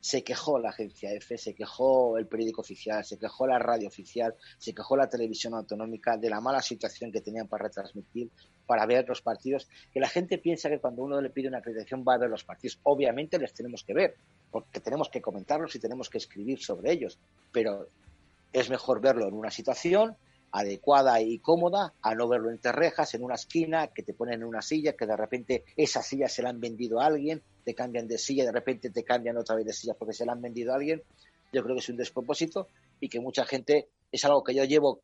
se 0.00 0.24
quejó 0.24 0.58
la 0.58 0.70
agencia 0.70 1.12
F, 1.12 1.36
se 1.36 1.54
quejó 1.54 2.16
el 2.16 2.26
periódico 2.26 2.62
oficial, 2.62 3.04
se 3.04 3.18
quejó 3.18 3.46
la 3.46 3.58
radio 3.58 3.88
oficial, 3.88 4.34
se 4.56 4.72
quejó 4.72 4.96
la 4.96 5.10
televisión 5.10 5.52
autonómica 5.52 6.16
de 6.16 6.30
la 6.30 6.40
mala 6.40 6.62
situación 6.62 7.12
que 7.12 7.20
tenían 7.20 7.46
para 7.46 7.64
retransmitir, 7.64 8.30
para 8.66 8.86
ver 8.86 9.06
los 9.06 9.20
partidos, 9.20 9.68
que 9.92 10.00
la 10.00 10.08
gente 10.08 10.38
piensa 10.38 10.70
que 10.70 10.78
cuando 10.78 11.02
uno 11.02 11.20
le 11.20 11.28
pide 11.28 11.48
una 11.48 11.58
acreditación 11.58 12.06
va 12.08 12.14
a 12.14 12.18
ver 12.18 12.30
los 12.30 12.44
partidos. 12.44 12.80
Obviamente 12.84 13.38
les 13.38 13.52
tenemos 13.52 13.84
que 13.84 13.92
ver, 13.92 14.16
porque 14.50 14.80
tenemos 14.80 15.10
que 15.10 15.20
comentarlos 15.20 15.74
y 15.74 15.78
tenemos 15.78 16.08
que 16.08 16.16
escribir 16.16 16.58
sobre 16.62 16.90
ellos, 16.90 17.18
pero 17.52 17.86
es 18.50 18.70
mejor 18.70 19.02
verlo 19.02 19.28
en 19.28 19.34
una 19.34 19.50
situación 19.50 20.16
adecuada 20.52 21.20
y 21.20 21.38
cómoda 21.38 21.94
a 22.02 22.14
no 22.14 22.28
verlo 22.28 22.50
entre 22.50 22.72
rejas, 22.72 23.14
en 23.14 23.22
una 23.22 23.34
esquina, 23.34 23.88
que 23.88 24.02
te 24.02 24.14
ponen 24.14 24.40
en 24.40 24.44
una 24.44 24.62
silla, 24.62 24.94
que 24.94 25.06
de 25.06 25.16
repente 25.16 25.64
esa 25.76 26.02
silla 26.02 26.28
se 26.28 26.42
la 26.42 26.50
han 26.50 26.60
vendido 26.60 27.00
a 27.00 27.06
alguien, 27.06 27.42
te 27.64 27.74
cambian 27.74 28.08
de 28.08 28.18
silla, 28.18 28.44
de 28.44 28.52
repente 28.52 28.90
te 28.90 29.04
cambian 29.04 29.36
otra 29.36 29.56
vez 29.56 29.66
de 29.66 29.72
silla 29.72 29.94
porque 29.94 30.14
se 30.14 30.26
la 30.26 30.32
han 30.32 30.42
vendido 30.42 30.72
a 30.72 30.76
alguien. 30.76 31.02
Yo 31.52 31.62
creo 31.62 31.74
que 31.74 31.80
es 31.80 31.88
un 31.88 31.96
despropósito 31.96 32.68
y 33.00 33.08
que 33.08 33.20
mucha 33.20 33.44
gente, 33.44 33.88
es 34.10 34.24
algo 34.24 34.42
que 34.42 34.54
yo 34.54 34.64
llevo 34.64 35.00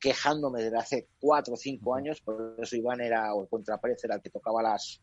quejándome 0.00 0.62
desde 0.62 0.78
hace 0.78 1.06
cuatro 1.20 1.54
o 1.54 1.56
cinco 1.56 1.94
años, 1.94 2.20
por 2.22 2.56
eso 2.58 2.74
Iván 2.76 3.02
era, 3.02 3.34
o 3.34 3.42
el 3.42 3.48
contrapared 3.48 3.96
era 4.02 4.14
el 4.14 4.22
que 4.22 4.30
tocaba 4.30 4.62
las, 4.62 5.00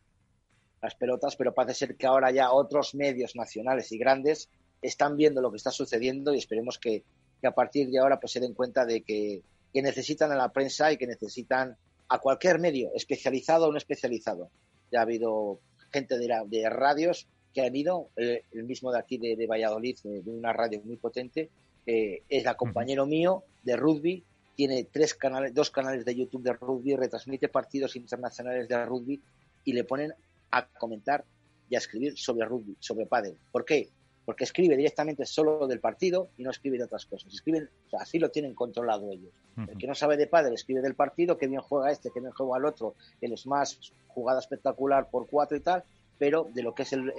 las 0.82 0.94
pelotas, 0.96 1.36
pero 1.36 1.54
parece 1.54 1.86
ser 1.86 1.96
que 1.96 2.06
ahora 2.06 2.32
ya 2.32 2.50
otros 2.50 2.94
medios 2.94 3.36
nacionales 3.36 3.92
y 3.92 3.98
grandes 3.98 4.48
están 4.82 5.16
viendo 5.16 5.40
lo 5.40 5.50
que 5.50 5.58
está 5.58 5.70
sucediendo 5.70 6.34
y 6.34 6.38
esperemos 6.38 6.78
que, 6.78 7.04
a 7.44 7.52
partir 7.52 7.88
de 7.90 7.98
ahora 7.98 8.18
pues 8.20 8.32
se 8.32 8.40
den 8.40 8.54
cuenta 8.54 8.84
de 8.84 9.02
que, 9.02 9.42
necesitan 9.80 10.32
a 10.32 10.36
la 10.36 10.52
prensa 10.52 10.92
y 10.92 10.98
que 10.98 11.06
necesitan 11.06 11.76
a 12.08 12.18
cualquier 12.18 12.58
medio, 12.58 12.90
especializado 12.94 13.68
o 13.68 13.72
no 13.72 13.78
especializado. 13.78 14.50
Ya 14.90 14.98
ha 14.98 15.02
habido 15.02 15.60
gente 15.90 16.18
de, 16.18 16.68
radios 16.68 17.26
que 17.54 17.62
han 17.62 17.74
ido, 17.74 18.10
eh, 18.16 18.44
el 18.52 18.64
mismo 18.64 18.92
de 18.92 18.98
aquí 18.98 19.16
de, 19.16 19.46
Valladolid, 19.46 19.96
de, 20.02 20.30
una 20.30 20.52
radio 20.52 20.82
muy 20.84 20.96
potente, 20.96 21.48
es 21.86 22.46
el 22.46 22.56
compañero 22.56 23.06
mío 23.06 23.44
de 23.62 23.76
rugby, 23.76 24.24
tiene 24.54 24.84
tres 24.84 25.14
canales, 25.14 25.54
dos 25.54 25.70
canales 25.70 26.04
de 26.04 26.14
YouTube 26.14 26.42
de 26.42 26.52
rugby, 26.52 26.94
retransmite 26.96 27.48
partidos 27.48 27.96
internacionales 27.96 28.68
de 28.68 28.84
rugby 28.84 29.20
y 29.64 29.72
le 29.72 29.84
ponen 29.84 30.12
a 30.50 30.66
comentar 30.66 31.24
y 31.68 31.74
a 31.74 31.78
escribir 31.78 32.18
sobre 32.18 32.46
rugby, 32.46 32.76
sobre 32.78 33.06
pádel. 33.06 33.36
¿Por 33.50 33.64
qué? 33.64 33.88
Porque 34.24 34.44
escribe 34.44 34.76
directamente 34.76 35.26
solo 35.26 35.66
del 35.66 35.80
partido 35.80 36.28
y 36.36 36.44
no 36.44 36.50
escribe 36.50 36.78
de 36.78 36.84
otras 36.84 37.06
cosas. 37.06 37.32
Escriben, 37.34 37.68
así 37.98 38.18
lo 38.18 38.30
tienen 38.30 38.54
controlado 38.54 39.10
ellos. 39.10 39.32
El 39.56 39.76
que 39.76 39.86
no 39.86 39.94
sabe 39.94 40.16
de 40.16 40.26
pádel 40.26 40.54
escribe 40.54 40.80
del 40.80 40.94
partido, 40.94 41.36
que 41.36 41.48
bien 41.48 41.60
juega 41.60 41.90
este, 41.90 42.10
que 42.10 42.20
bien 42.20 42.32
juega 42.32 42.58
el 42.58 42.64
otro, 42.64 42.94
es 43.20 43.46
más 43.46 43.92
jugada 44.08 44.38
espectacular 44.38 45.10
por 45.10 45.26
cuatro 45.26 45.56
y 45.56 45.60
tal, 45.60 45.84
pero 46.18 46.48
de 46.54 46.62
lo 46.62 46.74
que 46.74 46.82
es 46.82 46.92
el, 46.92 47.12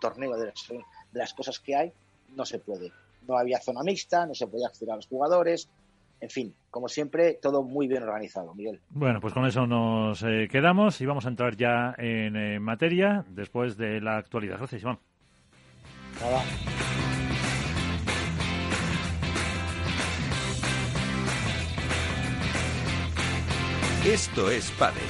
torneo, 0.00 0.36
de 0.36 0.52
las, 1.12 1.34
cosas 1.34 1.58
que 1.58 1.74
hay, 1.74 1.92
no 2.36 2.44
se 2.44 2.58
puede. 2.58 2.92
No 3.26 3.38
había 3.38 3.60
zona 3.60 3.82
mixta, 3.82 4.26
no 4.26 4.34
se 4.34 4.46
podía 4.46 4.66
acceder 4.66 4.92
a 4.92 4.96
los 4.96 5.06
jugadores, 5.06 5.70
en 6.22 6.30
fin, 6.30 6.54
como 6.70 6.88
siempre, 6.88 7.34
todo 7.42 7.64
muy 7.64 7.88
bien 7.88 8.04
organizado, 8.04 8.54
Miguel. 8.54 8.80
Bueno, 8.90 9.20
pues 9.20 9.34
con 9.34 9.44
eso 9.44 9.66
nos 9.66 10.22
eh, 10.22 10.46
quedamos 10.48 11.00
y 11.00 11.06
vamos 11.06 11.26
a 11.26 11.30
entrar 11.30 11.56
ya 11.56 11.96
en 11.98 12.36
eh, 12.36 12.60
materia 12.60 13.24
después 13.28 13.76
de 13.76 14.00
la 14.00 14.18
actualidad. 14.18 14.58
Gracias, 14.58 14.82
Iván. 14.82 15.00
Esto 24.04 24.50
es 24.50 24.70
Padel. 24.72 25.02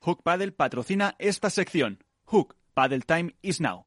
Hook 0.00 0.22
Paddle 0.22 0.52
patrocina 0.52 1.14
esta 1.18 1.48
sección. 1.50 2.04
Hook 2.26 2.56
Paddle 2.74 3.00
Time 3.00 3.34
is 3.42 3.60
now. 3.60 3.86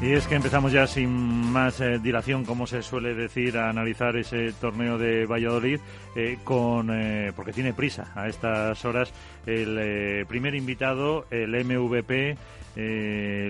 Y 0.00 0.12
es 0.12 0.26
que 0.26 0.36
empezamos 0.36 0.72
ya 0.72 0.86
sin 0.86 1.37
más 1.50 1.80
eh, 1.80 1.98
dilación, 1.98 2.44
como 2.44 2.66
se 2.66 2.82
suele 2.82 3.14
decir, 3.14 3.56
a 3.58 3.68
analizar 3.68 4.16
ese 4.16 4.52
torneo 4.60 4.98
de 4.98 5.26
Valladolid, 5.26 5.80
eh, 6.16 6.38
con 6.44 6.90
eh, 6.90 7.32
porque 7.34 7.52
tiene 7.52 7.72
prisa 7.72 8.12
a 8.14 8.28
estas 8.28 8.84
horas 8.84 9.12
el 9.46 10.26
primer 10.26 10.54
invitado, 10.54 11.26
el 11.30 11.50
MVP, 11.64 12.36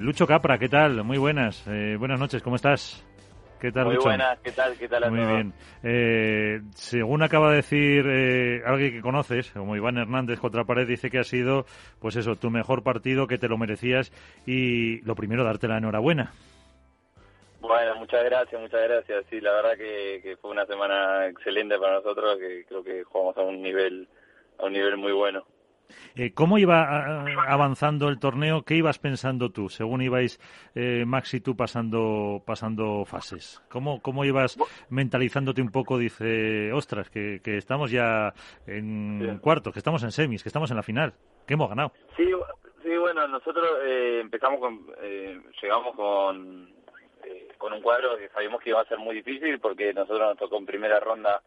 Lucho 0.01 0.27
Capra. 0.27 0.59
¿Qué 0.59 0.69
tal? 0.69 1.03
Muy 1.03 1.19
buenas. 1.19 1.65
buenas 1.67 2.21
noches, 2.21 2.43
¿cómo 2.43 2.57
estás? 2.57 3.05
¿Qué 3.61 3.73
tal, 3.73 3.87
Muy 3.87 3.97
buenas, 3.97 4.39
¿qué 4.39 4.53
tal? 4.53 4.77
¿Qué 4.77 4.89
tal 4.89 5.11
Muy 5.11 5.27
bien. 5.27 5.53
Eh, 5.83 6.61
según 6.75 7.23
acaba 7.23 7.51
de 7.51 7.57
decir 7.57 8.07
eh, 8.07 8.63
alguien 8.65 8.93
que 8.93 9.01
conoces, 9.01 9.51
como 9.51 9.75
Iván 9.75 9.99
Hernández 9.99 10.39
contra 10.39 10.65
Pared, 10.65 10.87
dice 10.87 11.11
que 11.11 11.19
ha 11.19 11.25
sido, 11.25 11.67
pues 11.99 12.15
eso, 12.15 12.37
tu 12.37 12.51
mejor 12.51 12.85
partido, 12.85 13.27
que 13.27 13.39
te 13.39 13.49
lo 13.49 13.59
merecías 13.59 14.13
y 14.47 15.01
lo 15.01 15.17
primero, 15.17 15.45
darte 15.45 15.67
la 15.67 15.79
enhorabuena. 15.79 16.33
Bueno, 17.61 17.97
muchas 17.97 18.25
gracias, 18.25 18.61
muchas 18.61 18.83
gracias. 18.83 19.25
Sí, 19.31 19.41
la 19.41 19.53
verdad 19.53 19.77
que, 19.77 20.21
que 20.23 20.37
fue 20.37 20.51
una 20.51 20.67
semana 20.67 21.27
excelente 21.27 21.79
para 21.79 21.95
nosotros, 21.95 22.39
que 22.39 22.65
creo 22.67 22.83
que 22.83 23.05
jugamos 23.05 23.37
a 23.37 23.43
un 23.43 23.63
nivel, 23.63 24.09
a 24.59 24.67
un 24.67 24.73
nivel 24.73 24.97
muy 24.97 25.13
bueno. 25.13 25.45
Eh, 26.15 26.33
¿Cómo 26.35 26.59
iba 26.59 27.25
avanzando 27.47 28.09
el 28.09 28.19
torneo? 28.19 28.63
¿Qué 28.63 28.75
ibas 28.75 28.99
pensando 28.99 29.51
tú, 29.51 29.69
según 29.69 30.03
ibais 30.03 30.41
eh, 30.75 31.05
Max 31.07 31.35
y 31.35 31.41
tú 31.41 31.57
pasando, 31.57 32.43
pasando 32.45 33.05
fases? 33.05 33.63
¿Cómo, 33.71 34.01
¿Cómo 34.03 34.25
ibas 34.25 34.59
mentalizándote 34.91 35.63
un 35.63 35.71
poco? 35.71 35.99
Dice, 35.99 36.73
ostras, 36.73 37.11
que, 37.11 37.41
estamos 37.45 37.91
ya 37.91 38.33
en 38.67 39.39
cuartos, 39.41 39.73
que 39.73 39.79
estamos 39.79 40.03
en 40.03 40.13
semis, 40.13 40.43
que 40.43 40.49
estamos 40.49 40.71
en 40.71 40.77
la 40.77 40.83
final, 40.83 41.15
que 41.47 41.55
hemos 41.55 41.69
ganado. 41.69 41.93
Sí, 42.17 42.31
sí 42.83 42.97
bueno, 42.97 43.27
nosotros 43.29 43.67
eh, 43.85 44.21
empezamos 44.21 44.61
con, 44.61 44.87
eh, 45.01 45.41
llegamos 45.63 45.95
con, 45.95 46.78
con 47.59 47.73
un 47.73 47.83
cuadro 47.83 48.17
que 48.17 48.29
sabíamos 48.29 48.63
que 48.63 48.71
iba 48.71 48.81
a 48.81 48.87
ser 48.87 48.99
muy 48.99 49.17
difícil 49.17 49.61
porque 49.61 49.93
nosotros 49.93 50.21
nos 50.21 50.39
tocó 50.39 50.57
en 50.57 50.67
primera 50.67 51.01
ronda 51.01 51.43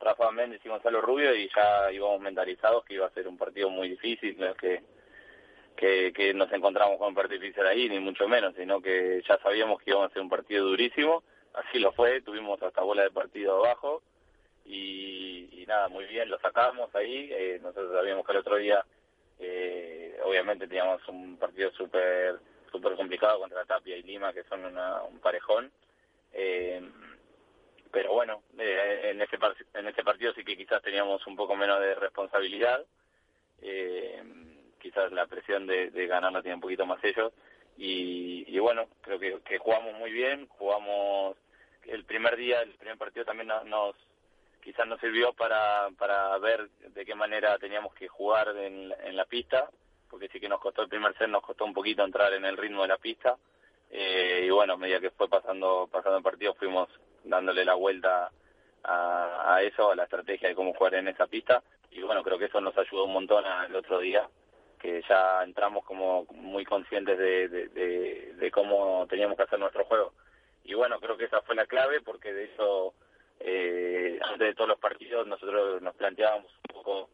Rafa 0.00 0.30
Méndez 0.30 0.60
y 0.64 0.68
Gonzalo 0.68 1.00
Rubio 1.00 1.34
y 1.34 1.48
ya 1.54 1.90
íbamos 1.92 2.20
mentalizados 2.20 2.84
que 2.84 2.94
iba 2.94 3.06
a 3.06 3.10
ser 3.10 3.26
un 3.28 3.36
partido 3.36 3.70
muy 3.70 3.88
difícil, 3.88 4.36
no 4.38 4.46
es 4.46 4.56
que, 4.56 4.82
que, 6.12 6.34
nos 6.34 6.52
encontramos 6.52 6.98
con 6.98 7.08
un 7.08 7.14
partido 7.14 7.40
difícil 7.40 7.66
ahí, 7.66 7.88
ni 7.88 7.98
mucho 7.98 8.28
menos, 8.28 8.54
sino 8.56 8.80
que 8.80 9.22
ya 9.26 9.38
sabíamos 9.38 9.80
que 9.80 9.90
íbamos 9.90 10.10
a 10.10 10.14
ser 10.14 10.22
un 10.22 10.28
partido 10.28 10.66
durísimo, 10.66 11.22
así 11.54 11.78
lo 11.78 11.92
fue, 11.92 12.20
tuvimos 12.20 12.62
hasta 12.62 12.82
bola 12.82 13.02
de 13.02 13.10
partido 13.10 13.64
abajo 13.64 14.02
y, 14.64 15.64
nada, 15.66 15.88
muy 15.88 16.04
bien, 16.04 16.28
lo 16.28 16.38
sacamos 16.38 16.94
ahí, 16.94 17.28
eh, 17.32 17.58
nosotros 17.60 17.92
sabíamos 17.92 18.24
que 18.24 18.32
el 18.32 18.38
otro 18.38 18.56
día 18.56 18.84
eh, 19.40 20.16
obviamente 20.24 20.68
teníamos 20.68 21.06
un 21.08 21.36
partido 21.36 21.72
súper 21.72 22.38
super 22.76 22.94
complicado 22.94 23.40
contra 23.40 23.64
Tapia 23.64 23.96
y 23.96 24.02
Lima, 24.02 24.32
que 24.32 24.44
son 24.44 24.64
un 24.64 25.18
parejón. 25.20 25.70
Eh, 26.32 26.82
pero 27.90 28.12
bueno, 28.12 28.42
eh, 28.58 29.10
en, 29.10 29.22
ese 29.22 29.38
en 29.74 29.88
ese 29.88 30.04
partido 30.04 30.32
sí 30.34 30.44
que 30.44 30.56
quizás 30.56 30.82
teníamos 30.82 31.26
un 31.26 31.36
poco 31.36 31.56
menos 31.56 31.80
de 31.80 31.94
responsabilidad, 31.94 32.84
eh, 33.62 34.22
quizás 34.78 35.10
la 35.12 35.26
presión 35.26 35.66
de, 35.66 35.88
ganar 36.06 36.30
no 36.30 36.42
tiene 36.42 36.56
un 36.56 36.60
poquito 36.60 36.84
más 36.84 37.02
ellos, 37.02 37.32
y, 37.78 38.58
bueno, 38.58 38.86
creo 39.02 39.18
que, 39.18 39.58
jugamos 39.58 39.94
muy 39.94 40.10
bien, 40.10 40.46
jugamos 40.48 41.36
el 41.84 42.04
primer 42.04 42.36
día, 42.36 42.62
el 42.62 42.74
primer 42.74 42.96
partido 42.96 43.24
también 43.24 43.48
nos, 43.48 43.96
quizás 44.62 44.86
nos 44.86 45.00
sirvió 45.00 45.32
para, 45.34 45.88
para 45.98 46.36
ver 46.38 46.68
de 46.70 47.04
qué 47.04 47.14
manera 47.14 47.58
teníamos 47.58 47.94
que 47.94 48.08
jugar 48.08 48.48
en 48.56 49.16
la 49.16 49.24
pista, 49.26 49.70
porque 50.08 50.28
sí 50.28 50.40
que 50.40 50.48
nos 50.48 50.60
costó 50.60 50.82
el 50.82 50.88
primer 50.88 51.16
set, 51.16 51.28
nos 51.28 51.42
costó 51.42 51.64
un 51.64 51.74
poquito 51.74 52.04
entrar 52.04 52.32
en 52.32 52.44
el 52.44 52.56
ritmo 52.56 52.82
de 52.82 52.88
la 52.88 52.98
pista, 52.98 53.36
eh, 53.90 54.42
y 54.44 54.50
bueno, 54.50 54.74
a 54.74 54.76
medida 54.76 55.00
que 55.00 55.10
fue 55.10 55.28
pasando, 55.28 55.88
pasando 55.90 56.18
el 56.18 56.22
partido 56.22 56.54
fuimos 56.54 56.88
dándole 57.24 57.64
la 57.64 57.74
vuelta 57.74 58.30
a, 58.84 59.60
eso, 59.62 59.90
a 59.90 59.96
la 59.96 60.04
estrategia 60.04 60.48
de 60.48 60.54
cómo 60.54 60.74
jugar 60.74 60.94
en 60.94 61.08
esa 61.08 61.26
pista. 61.26 61.62
Y 61.90 62.02
bueno, 62.02 62.22
creo 62.22 62.38
que 62.38 62.46
eso 62.46 62.60
nos 62.60 62.76
ayudó 62.76 63.04
un 63.04 63.12
montón 63.12 63.44
el 63.68 63.74
otro 63.74 63.98
día, 63.98 64.28
que 64.78 65.02
ya 65.08 65.42
entramos 65.42 65.84
como 65.84 66.24
muy 66.32 66.64
conscientes 66.64 67.18
de, 67.18 67.48
de, 67.48 68.50
cómo 68.50 69.06
teníamos 69.08 69.36
que 69.36 69.42
hacer 69.42 69.58
nuestro 69.58 69.84
juego. 69.84 70.12
Y 70.64 70.74
bueno, 70.74 71.00
creo 71.00 71.16
que 71.16 71.24
esa 71.24 71.42
fue 71.42 71.54
la 71.54 71.66
clave, 71.66 72.00
porque 72.00 72.32
de 72.32 72.44
eso, 72.44 72.94
eh, 73.40 74.18
antes 74.22 74.48
de 74.48 74.54
todos 74.54 74.68
los 74.68 74.78
partidos, 74.78 75.26
nosotros 75.26 75.82
nos 75.82 75.94
planteábamos 75.94 76.50
un 76.68 76.74
poco 76.74 77.08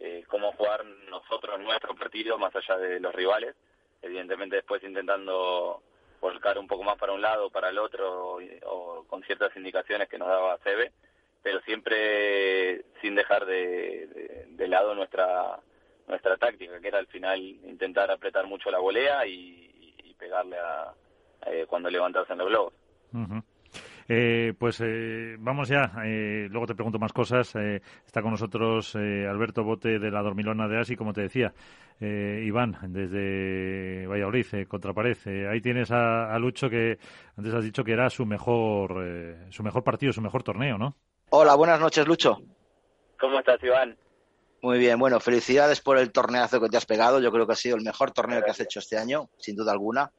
eh, 0.00 0.24
cómo 0.28 0.52
jugar 0.52 0.84
nosotros 1.10 1.58
nuestro 1.60 1.94
partido, 1.94 2.38
más 2.38 2.54
allá 2.54 2.76
de 2.78 3.00
los 3.00 3.14
rivales. 3.14 3.54
Evidentemente 4.00 4.56
después 4.56 4.82
intentando 4.84 5.82
volcar 6.20 6.58
un 6.58 6.66
poco 6.66 6.84
más 6.84 6.96
para 6.96 7.12
un 7.12 7.22
lado 7.22 7.50
para 7.50 7.70
el 7.70 7.78
otro 7.78 8.38
o, 8.66 9.04
con 9.08 9.22
ciertas 9.22 9.54
indicaciones 9.56 10.08
que 10.08 10.18
nos 10.18 10.28
daba 10.28 10.58
Sebe, 10.58 10.92
pero 11.42 11.60
siempre 11.62 12.84
sin 13.00 13.14
dejar 13.14 13.46
de, 13.46 14.46
de, 14.48 14.68
lado 14.68 14.94
nuestra 14.94 15.60
nuestra 16.06 16.36
táctica, 16.36 16.80
que 16.80 16.88
era 16.88 16.98
al 16.98 17.06
final 17.06 17.38
intentar 17.40 18.10
apretar 18.10 18.46
mucho 18.46 18.70
la 18.70 18.78
volea 18.78 19.26
y, 19.26 19.64
pegarle 20.18 20.58
a, 20.58 20.92
eh, 21.46 21.64
cuando 21.68 21.88
levantarse 21.88 22.32
en 22.32 22.38
los 22.40 22.48
globos. 22.48 22.72
Eh, 24.10 24.54
pues 24.58 24.80
eh, 24.80 25.36
vamos 25.38 25.68
ya, 25.68 25.92
eh, 26.02 26.48
luego 26.50 26.66
te 26.66 26.74
pregunto 26.74 26.98
más 26.98 27.12
cosas. 27.12 27.54
está 27.54 28.22
con 28.22 28.30
nosotros 28.30 28.96
Alberto 28.96 29.62
Bote 29.62 29.98
de 29.98 30.10
la 30.10 30.22
Dormilona 30.22 30.66
de 30.66 30.80
Asi, 30.80 30.96
como 30.96 31.12
te 31.12 31.22
decía. 31.22 31.52
Iván, 32.00 32.78
desde 32.88 34.06
Valladolid, 34.06 34.66
Contrapared. 34.68 35.48
ahí 35.50 35.60
tienes 35.60 35.90
a, 35.90 36.38
Lucho 36.38 36.70
que 36.70 36.96
antes 37.36 37.52
has 37.52 37.64
dicho 37.64 37.82
que 37.82 37.92
era 37.92 38.08
su 38.08 38.24
mejor, 38.24 39.36
su 39.50 39.62
mejor 39.62 39.82
partido, 39.82 40.12
su 40.12 40.22
mejor 40.22 40.44
torneo, 40.44 40.78
¿no? 40.78 40.94
Hola, 41.30 41.56
buenas 41.56 41.80
noches, 41.80 42.06
Lucho. 42.06 42.38
¿Cómo 43.18 43.40
estás, 43.40 43.62
Iván? 43.64 43.96
Muy 44.62 44.78
bien, 44.78 44.98
bueno, 44.98 45.18
felicidades 45.20 45.80
por 45.80 45.98
el 45.98 46.12
torneazo 46.12 46.60
que 46.60 46.68
te 46.68 46.76
has 46.76 46.86
pegado. 46.86 47.20
Yo 47.20 47.32
creo 47.32 47.46
que 47.46 47.52
ha 47.52 47.56
sido 47.56 47.76
el 47.76 47.84
mejor 47.84 48.12
torneo 48.12 48.42
que 48.42 48.50
has 48.50 48.60
hecho 48.60 48.78
este 48.78 48.96
año, 48.96 49.28
sin 49.36 49.56
duda 49.56 49.72
alguna. 49.72 50.12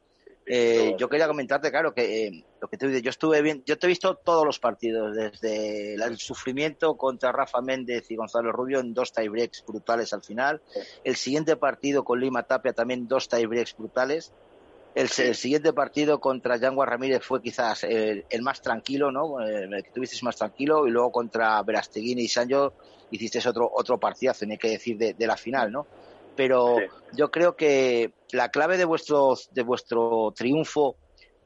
Eh, 0.52 0.96
yo 0.98 1.08
quería 1.08 1.28
comentarte, 1.28 1.70
claro, 1.70 1.94
que 1.94 2.26
eh, 2.26 2.44
lo 2.60 2.66
que 2.66 2.76
te 2.76 3.00
yo 3.00 3.10
estuve 3.10 3.40
bien, 3.40 3.62
yo 3.64 3.78
te 3.78 3.86
he 3.86 3.88
visto 3.88 4.16
todos 4.16 4.44
los 4.44 4.58
partidos, 4.58 5.14
desde 5.14 5.94
el 5.94 6.18
sufrimiento 6.18 6.96
contra 6.96 7.30
Rafa 7.30 7.60
Méndez 7.60 8.10
y 8.10 8.16
Gonzalo 8.16 8.50
Rubio 8.50 8.80
en 8.80 8.92
dos 8.92 9.12
tiebreaks 9.12 9.64
brutales 9.64 10.12
al 10.12 10.24
final. 10.24 10.60
El 11.04 11.14
siguiente 11.14 11.54
partido 11.54 12.02
con 12.02 12.18
Lima 12.18 12.42
Tapia 12.42 12.72
también 12.72 13.06
dos 13.06 13.28
tiebreaks 13.28 13.76
brutales. 13.76 14.32
El, 14.96 15.08
siguiente 15.08 15.72
partido 15.72 16.18
contra 16.18 16.56
Yanguas 16.56 16.88
Ramírez 16.88 17.22
fue 17.22 17.40
quizás 17.40 17.84
el, 17.84 18.24
más 18.42 18.60
tranquilo, 18.60 19.12
¿no? 19.12 19.38
El 19.38 19.84
que 19.84 19.90
tuviste 19.92 20.18
más 20.24 20.34
tranquilo. 20.34 20.84
Y 20.88 20.90
luego 20.90 21.12
contra 21.12 21.62
Verasteguini 21.62 22.22
y 22.22 22.28
Sancho 22.28 22.72
hiciste 23.12 23.38
otro, 23.48 23.70
otro 23.72 24.00
partido, 24.00 24.32
hay 24.40 24.58
que 24.58 24.70
decir, 24.70 24.98
de, 24.98 25.14
de 25.14 25.26
la 25.28 25.36
final, 25.36 25.70
¿no? 25.70 25.86
Pero 26.36 26.76
yo 27.12 27.30
creo 27.30 27.56
que 27.56 28.12
la 28.32 28.50
clave 28.50 28.76
de 28.76 28.84
vuestro, 28.84 29.34
de 29.52 29.62
vuestro 29.62 30.32
triunfo, 30.36 30.96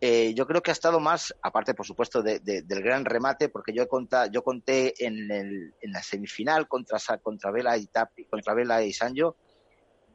eh, 0.00 0.34
yo 0.34 0.46
creo 0.46 0.62
que 0.62 0.70
ha 0.70 0.72
estado 0.72 1.00
más, 1.00 1.34
aparte 1.40 1.74
por 1.74 1.86
supuesto 1.86 2.22
del 2.22 2.82
gran 2.82 3.04
remate, 3.04 3.48
porque 3.48 3.72
yo, 3.72 3.88
conté, 3.88 4.16
yo 4.30 4.42
conté 4.42 4.94
en, 5.04 5.30
el, 5.30 5.74
en 5.80 5.92
la 5.92 6.02
semifinal 6.02 6.68
contra, 6.68 6.98
contra, 7.22 7.50
Vela 7.50 7.76
y 7.78 7.86
Tapi, 7.86 8.26
contra 8.26 8.54
Vela 8.54 8.82
y 8.82 8.92
Sancho, 8.92 9.36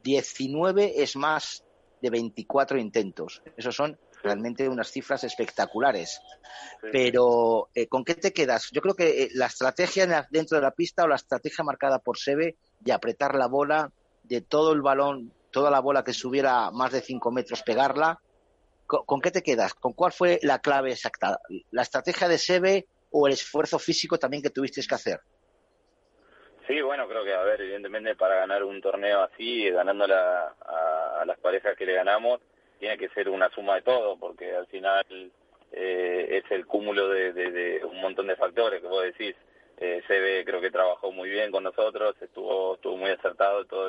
19 0.02 1.02
es 1.02 1.16
más 1.16 1.64
de 2.00 2.10
24 2.10 2.78
intentos. 2.78 3.42
Esos 3.56 3.74
son 3.74 3.98
realmente 4.22 4.68
unas 4.68 4.90
cifras 4.90 5.24
espectaculares. 5.24 6.20
Pero, 6.92 7.68
eh, 7.74 7.86
¿con 7.86 8.04
qué 8.04 8.14
te 8.14 8.32
quedas? 8.32 8.68
Yo 8.72 8.80
creo 8.80 8.94
que 8.94 9.24
eh, 9.24 9.28
la 9.34 9.46
estrategia 9.46 10.28
dentro 10.30 10.56
de 10.56 10.62
la 10.62 10.70
pista 10.70 11.04
o 11.04 11.08
la 11.08 11.16
estrategia 11.16 11.64
marcada 11.64 11.98
por 11.98 12.18
Sebe 12.18 12.56
de 12.80 12.92
apretar 12.92 13.34
la 13.34 13.46
bola, 13.46 13.92
de 14.30 14.40
todo 14.40 14.72
el 14.72 14.80
balón, 14.80 15.32
toda 15.50 15.70
la 15.70 15.80
bola 15.80 16.04
que 16.04 16.12
subiera 16.12 16.70
más 16.70 16.92
de 16.92 17.00
5 17.00 17.30
metros, 17.32 17.62
pegarla. 17.62 18.20
¿Con, 18.86 19.20
qué 19.20 19.30
te 19.30 19.42
quedas? 19.42 19.74
¿Con 19.74 19.92
cuál 19.92 20.12
fue 20.12 20.38
la 20.42 20.60
clave 20.60 20.90
exacta? 20.90 21.38
¿La 21.70 21.82
estrategia 21.82 22.28
de 22.28 22.38
Sebe 22.38 22.86
o 23.10 23.26
el 23.26 23.34
esfuerzo 23.34 23.78
físico 23.78 24.18
también 24.18 24.42
que 24.42 24.50
tuvisteis 24.50 24.88
que 24.88 24.94
hacer? 24.94 25.20
Sí, 26.66 26.80
bueno, 26.80 27.08
creo 27.08 27.24
que, 27.24 27.34
a 27.34 27.42
ver, 27.42 27.60
evidentemente 27.60 28.14
para 28.14 28.36
ganar 28.36 28.64
un 28.64 28.80
torneo 28.80 29.22
así, 29.22 29.68
ganando 29.70 30.04
a, 30.04 31.24
las 31.24 31.38
parejas 31.38 31.76
que 31.76 31.86
le 31.86 31.94
ganamos, 31.94 32.40
tiene 32.78 32.96
que 32.98 33.08
ser 33.10 33.28
una 33.28 33.50
suma 33.50 33.76
de 33.76 33.82
todo, 33.82 34.16
porque 34.16 34.54
al 34.54 34.66
final 34.66 35.04
eh, 35.72 36.42
es 36.44 36.50
el 36.50 36.66
cúmulo 36.66 37.08
de, 37.08 37.80
un 37.84 38.00
montón 38.00 38.28
de 38.28 38.36
factores 38.36 38.80
que 38.80 38.88
vos 38.88 39.02
decís. 39.02 39.36
Eh, 39.80 40.02
Sebe 40.06 40.44
creo 40.44 40.60
que 40.60 40.70
trabajó 40.70 41.10
muy 41.10 41.30
bien 41.30 41.50
con 41.50 41.64
nosotros, 41.64 42.14
estuvo 42.20 42.74
estuvo 42.74 42.96
muy 42.98 43.10
acertado 43.10 43.64
todo 43.64 43.88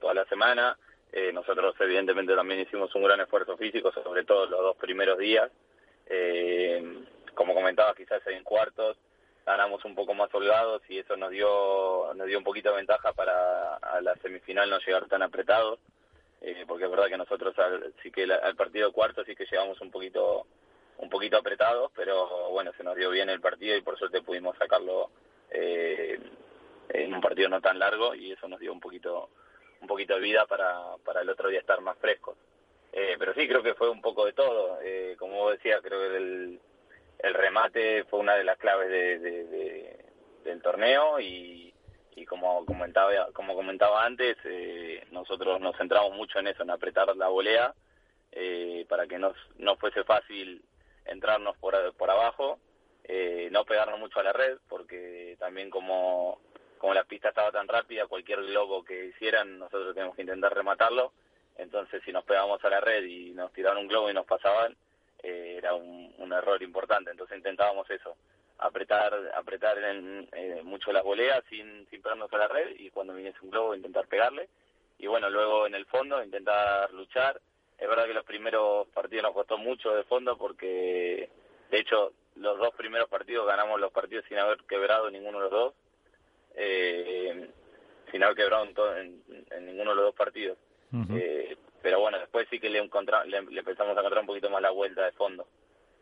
toda 0.00 0.14
la 0.14 0.24
semana. 0.26 0.78
Eh, 1.12 1.32
nosotros 1.32 1.74
evidentemente 1.80 2.34
también 2.34 2.60
hicimos 2.60 2.94
un 2.94 3.02
gran 3.02 3.20
esfuerzo 3.20 3.56
físico, 3.56 3.92
sobre 3.92 4.24
todo 4.24 4.46
los 4.46 4.60
dos 4.60 4.76
primeros 4.76 5.18
días. 5.18 5.50
Eh, 6.06 7.04
como 7.34 7.54
comentaba, 7.54 7.94
quizás 7.94 8.24
en 8.26 8.44
cuartos 8.44 8.96
ganamos 9.44 9.82
un 9.86 9.94
poco 9.94 10.12
más 10.12 10.32
holgados 10.34 10.82
y 10.90 10.98
eso 10.98 11.16
nos 11.16 11.30
dio 11.30 12.12
nos 12.14 12.26
dio 12.26 12.38
un 12.38 12.44
poquito 12.44 12.70
de 12.70 12.76
ventaja 12.76 13.12
para 13.14 13.76
a 13.76 14.00
la 14.02 14.14
semifinal 14.16 14.68
no 14.68 14.78
llegar 14.78 15.06
tan 15.08 15.22
apretados. 15.22 15.78
Eh, 16.40 16.64
porque 16.68 16.84
es 16.84 16.90
verdad 16.90 17.08
que 17.08 17.16
nosotros 17.16 17.54
sí 18.02 18.12
que 18.12 18.22
al 18.22 18.54
partido 18.54 18.92
cuarto 18.92 19.24
sí 19.24 19.34
que 19.34 19.46
llegamos 19.46 19.80
un 19.80 19.90
poquito 19.90 20.46
un 20.98 21.08
poquito 21.08 21.36
apretados, 21.36 21.90
pero 21.94 22.50
bueno, 22.50 22.72
se 22.76 22.84
nos 22.84 22.96
dio 22.96 23.10
bien 23.10 23.30
el 23.30 23.40
partido 23.40 23.76
y 23.76 23.82
por 23.82 23.98
suerte 23.98 24.22
pudimos 24.22 24.56
sacarlo 24.58 25.10
eh, 25.50 26.18
en 26.90 27.14
un 27.14 27.20
partido 27.20 27.48
no 27.48 27.60
tan 27.60 27.78
largo 27.78 28.14
y 28.14 28.32
eso 28.32 28.48
nos 28.48 28.60
dio 28.60 28.72
un 28.72 28.80
poquito 28.80 29.30
un 29.80 29.86
poquito 29.86 30.14
de 30.14 30.20
vida 30.20 30.44
para, 30.46 30.96
para 31.04 31.20
el 31.20 31.28
otro 31.30 31.48
día 31.48 31.60
estar 31.60 31.80
más 31.80 31.96
frescos. 31.98 32.36
Eh, 32.92 33.14
pero 33.18 33.32
sí, 33.34 33.46
creo 33.46 33.62
que 33.62 33.74
fue 33.74 33.88
un 33.88 34.00
poco 34.00 34.26
de 34.26 34.32
todo. 34.32 34.78
Eh, 34.82 35.14
como 35.18 35.36
vos 35.36 35.52
decías, 35.52 35.80
creo 35.82 36.00
que 36.00 36.16
el, 36.16 36.60
el 37.20 37.34
remate 37.34 38.02
fue 38.04 38.18
una 38.18 38.34
de 38.34 38.42
las 38.42 38.58
claves 38.58 38.90
de, 38.90 39.98
del 40.42 40.62
torneo 40.62 41.20
y, 41.20 41.72
y 42.16 42.24
como 42.24 42.64
comentaba 42.64 43.30
como 43.32 43.54
comentaba 43.54 44.04
antes, 44.04 44.36
eh, 44.44 45.06
nosotros 45.12 45.60
nos 45.60 45.76
centramos 45.76 46.12
mucho 46.14 46.38
en 46.40 46.48
eso, 46.48 46.62
en 46.62 46.70
apretar 46.70 47.14
la 47.16 47.28
volea 47.28 47.74
eh, 48.32 48.84
para 48.88 49.06
que 49.06 49.18
nos, 49.18 49.36
no 49.58 49.76
fuese 49.76 50.02
fácil 50.04 50.62
entrarnos 51.08 51.56
por, 51.58 51.74
por 51.94 52.10
abajo, 52.10 52.58
eh, 53.04 53.48
no 53.50 53.64
pegarnos 53.64 53.98
mucho 53.98 54.20
a 54.20 54.22
la 54.22 54.32
red, 54.32 54.58
porque 54.68 55.36
también 55.38 55.70
como, 55.70 56.40
como 56.76 56.94
la 56.94 57.04
pista 57.04 57.30
estaba 57.30 57.50
tan 57.50 57.66
rápida, 57.66 58.06
cualquier 58.06 58.42
globo 58.44 58.84
que 58.84 59.06
hicieran, 59.06 59.58
nosotros 59.58 59.94
tenemos 59.94 60.14
que 60.14 60.22
intentar 60.22 60.54
rematarlo. 60.54 61.12
Entonces, 61.56 62.02
si 62.04 62.12
nos 62.12 62.24
pegábamos 62.24 62.62
a 62.64 62.70
la 62.70 62.80
red 62.80 63.04
y 63.04 63.30
nos 63.32 63.52
tiraban 63.52 63.78
un 63.78 63.88
globo 63.88 64.10
y 64.10 64.14
nos 64.14 64.26
pasaban, 64.26 64.76
eh, 65.22 65.54
era 65.58 65.74
un, 65.74 66.32
error 66.32 66.62
importante. 66.62 67.10
Entonces 67.10 67.38
intentábamos 67.38 67.88
eso, 67.90 68.16
apretar 68.58 69.14
apretar 69.34 69.78
en, 69.78 70.28
eh, 70.32 70.60
mucho 70.62 70.92
las 70.92 71.02
boleas 71.02 71.42
sin, 71.48 71.86
sin 71.88 72.02
pegarnos 72.02 72.32
a 72.32 72.38
la 72.38 72.48
red 72.48 72.76
y 72.78 72.90
cuando 72.90 73.14
viniese 73.14 73.38
un 73.42 73.50
globo 73.50 73.74
intentar 73.74 74.06
pegarle. 74.06 74.48
Y 74.98 75.06
bueno, 75.06 75.30
luego 75.30 75.66
en 75.66 75.74
el 75.74 75.86
fondo 75.86 76.22
intentar 76.22 76.92
luchar 76.92 77.40
es 77.78 77.88
verdad 77.88 78.06
que 78.06 78.14
los 78.14 78.24
primeros 78.24 78.88
partidos 78.88 79.22
nos 79.24 79.34
costó 79.34 79.56
mucho 79.56 79.94
de 79.94 80.04
fondo 80.04 80.36
porque, 80.36 81.28
de 81.70 81.78
hecho, 81.78 82.12
los 82.36 82.58
dos 82.58 82.74
primeros 82.74 83.08
partidos 83.08 83.46
ganamos 83.46 83.80
los 83.80 83.92
partidos 83.92 84.24
sin 84.28 84.38
haber 84.38 84.58
quebrado 84.68 85.10
ninguno 85.10 85.38
de 85.38 85.44
los 85.44 85.50
dos. 85.50 85.74
Eh, 86.54 87.50
sin 88.10 88.22
haber 88.22 88.36
quebrado 88.36 88.64
en, 88.96 89.22
en, 89.50 89.66
ninguno 89.66 89.90
de 89.90 89.96
los 89.96 90.04
dos 90.06 90.14
partidos. 90.14 90.58
eh, 91.16 91.56
pero 91.82 92.00
bueno, 92.00 92.18
después 92.18 92.48
sí 92.50 92.58
que 92.58 92.70
le, 92.70 92.80
le, 92.80 93.58
empezamos 93.60 93.96
a 93.96 94.00
encontrar 94.00 94.20
un 94.20 94.26
poquito 94.26 94.50
más 94.50 94.62
la 94.62 94.70
vuelta 94.70 95.04
de 95.04 95.12
fondo. 95.12 95.46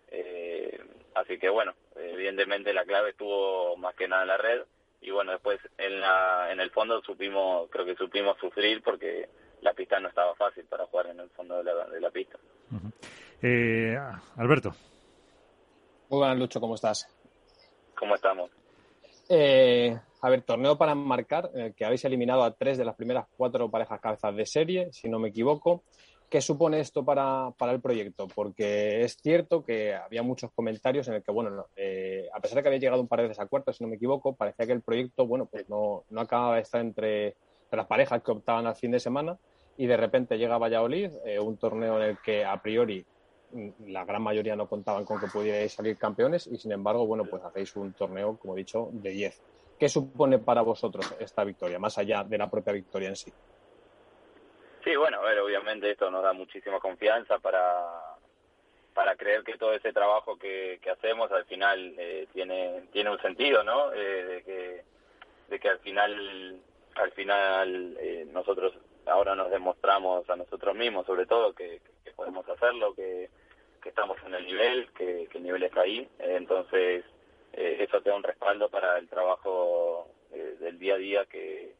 Eh, 0.08 0.78
así 1.14 1.38
que 1.38 1.48
bueno, 1.48 1.74
evidentemente 1.96 2.72
la 2.72 2.84
clave 2.84 3.10
estuvo 3.10 3.76
más 3.76 3.94
que 3.94 4.08
nada 4.08 4.22
en 4.22 4.28
la 4.28 4.36
red 4.36 4.62
y 5.00 5.10
bueno, 5.10 5.32
después 5.32 5.58
en, 5.78 6.00
la, 6.00 6.50
en 6.50 6.60
el 6.60 6.70
fondo 6.70 7.02
supimos, 7.02 7.68
creo 7.70 7.84
que 7.84 7.96
supimos 7.96 8.38
sufrir 8.38 8.82
porque 8.82 9.28
la 9.66 9.74
pista 9.74 9.98
no 9.98 10.08
estaba 10.08 10.32
fácil 10.36 10.64
para 10.66 10.86
jugar 10.86 11.08
en 11.08 11.18
el 11.18 11.28
fondo 11.30 11.56
de 11.56 11.64
la, 11.64 11.86
de 11.86 12.00
la 12.00 12.10
pista. 12.10 12.38
eh, 13.42 13.98
Alberto. 14.36 14.70
Muy 16.08 16.18
buenas, 16.20 16.38
Lucho, 16.38 16.60
¿cómo 16.60 16.76
estás? 16.76 17.08
¿Cómo 17.98 18.14
estamos? 18.14 18.48
Eh, 19.28 19.98
a 20.20 20.30
ver, 20.30 20.42
torneo 20.42 20.78
para 20.78 20.94
marcar, 20.94 21.50
eh, 21.52 21.72
que 21.76 21.84
habéis 21.84 22.04
eliminado 22.04 22.44
a 22.44 22.52
tres 22.52 22.78
de 22.78 22.84
las 22.84 22.94
primeras 22.94 23.26
cuatro 23.36 23.68
parejas 23.68 24.00
cabezas 24.00 24.36
de 24.36 24.46
serie, 24.46 24.92
si 24.92 25.08
no 25.08 25.18
me 25.18 25.30
equivoco. 25.30 25.82
¿Qué 26.30 26.40
supone 26.40 26.78
esto 26.78 27.04
para, 27.04 27.50
para 27.58 27.72
el 27.72 27.80
proyecto? 27.80 28.28
Porque 28.28 29.02
es 29.02 29.16
cierto 29.16 29.64
que 29.64 29.94
había 29.94 30.22
muchos 30.22 30.52
comentarios 30.52 31.08
en 31.08 31.14
el 31.14 31.22
que, 31.24 31.32
bueno, 31.32 31.66
eh, 31.74 32.28
a 32.32 32.38
pesar 32.38 32.56
de 32.56 32.62
que 32.62 32.68
había 32.68 32.80
llegado 32.80 33.02
un 33.02 33.08
par 33.08 33.20
de 33.20 33.28
veces 33.28 33.40
a 33.40 33.46
cuartos, 33.46 33.76
si 33.76 33.82
no 33.82 33.90
me 33.90 33.96
equivoco, 33.96 34.36
parecía 34.36 34.66
que 34.66 34.72
el 34.72 34.82
proyecto, 34.82 35.26
bueno, 35.26 35.46
pues 35.46 35.68
no, 35.68 36.04
no 36.10 36.20
acababa 36.20 36.56
de 36.56 36.62
estar 36.62 36.80
entre 36.80 37.34
las 37.72 37.86
parejas 37.86 38.22
que 38.22 38.30
optaban 38.30 38.66
al 38.66 38.76
fin 38.76 38.90
de 38.92 39.00
semana 39.00 39.36
y 39.76 39.86
de 39.86 39.96
repente 39.96 40.38
llega 40.38 40.58
Valladolid, 40.58 41.10
eh, 41.24 41.38
un 41.38 41.56
torneo 41.56 42.00
en 42.00 42.10
el 42.10 42.18
que 42.18 42.44
a 42.44 42.60
priori 42.60 43.04
mm, 43.52 43.68
la 43.88 44.04
gran 44.04 44.22
mayoría 44.22 44.56
no 44.56 44.68
contaban 44.68 45.04
con 45.04 45.20
que 45.20 45.26
pudierais 45.26 45.72
salir 45.72 45.98
campeones 45.98 46.46
y 46.46 46.56
sin 46.58 46.72
embargo, 46.72 47.06
bueno, 47.06 47.24
pues 47.24 47.42
hacéis 47.44 47.76
un 47.76 47.92
torneo, 47.92 48.38
como 48.38 48.54
he 48.54 48.58
dicho, 48.58 48.88
de 48.92 49.10
10. 49.10 49.42
¿Qué 49.78 49.88
supone 49.88 50.38
para 50.38 50.62
vosotros 50.62 51.14
esta 51.20 51.44
victoria, 51.44 51.78
más 51.78 51.98
allá 51.98 52.24
de 52.24 52.38
la 52.38 52.50
propia 52.50 52.72
victoria 52.72 53.10
en 53.10 53.16
sí? 53.16 53.32
Sí, 54.82 54.96
bueno, 54.96 55.18
a 55.18 55.24
ver, 55.24 55.40
obviamente 55.40 55.90
esto 55.90 56.10
nos 56.10 56.22
da 56.22 56.32
muchísima 56.32 56.78
confianza 56.78 57.38
para, 57.38 58.16
para 58.94 59.16
creer 59.16 59.42
que 59.42 59.58
todo 59.58 59.74
ese 59.74 59.92
trabajo 59.92 60.38
que, 60.38 60.80
hacemos 60.90 61.30
al 61.32 61.44
final 61.44 61.94
eh, 61.98 62.26
tiene, 62.32 62.84
tiene 62.92 63.10
un 63.10 63.20
sentido, 63.20 63.62
¿no? 63.64 63.92
Eh, 63.92 64.24
de, 64.24 64.42
que, 64.42 64.84
de 65.48 65.58
que 65.58 65.68
al 65.68 65.78
final 65.80 66.62
al 66.96 67.12
final 67.12 67.96
eh, 68.00 68.26
nosotros 68.32 68.74
ahora 69.06 69.34
nos 69.34 69.50
demostramos 69.50 70.28
a 70.28 70.36
nosotros 70.36 70.74
mismos, 70.74 71.06
sobre 71.06 71.26
todo, 71.26 71.52
que, 71.54 71.80
podemos 72.14 72.48
hacerlo, 72.48 72.94
que, 72.94 73.28
estamos 73.84 74.16
en 74.26 74.34
el 74.34 74.44
nivel, 74.44 74.88
que, 74.94 75.28
el 75.32 75.42
nivel 75.44 75.62
está 75.62 75.82
ahí. 75.82 76.08
entonces, 76.18 77.04
eh, 77.52 77.76
eso 77.80 78.00
te 78.00 78.10
da 78.10 78.16
un 78.16 78.24
respaldo 78.24 78.68
para 78.68 78.98
el 78.98 79.08
trabajo 79.08 80.08
eh, 80.32 80.56
del 80.58 80.76
día 80.78 80.94
a 80.94 80.98
día 80.98 81.26
que, 81.26 81.72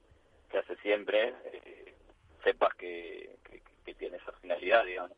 que 0.49 0.59
hace 0.59 0.77
siempre. 0.77 1.35
sepas 2.45 2.75
que, 2.77 3.37
que, 3.85 3.95
tiene 3.95 4.19
esa 4.19 4.33
finalidad, 4.33 4.85
digamos. 4.85 5.17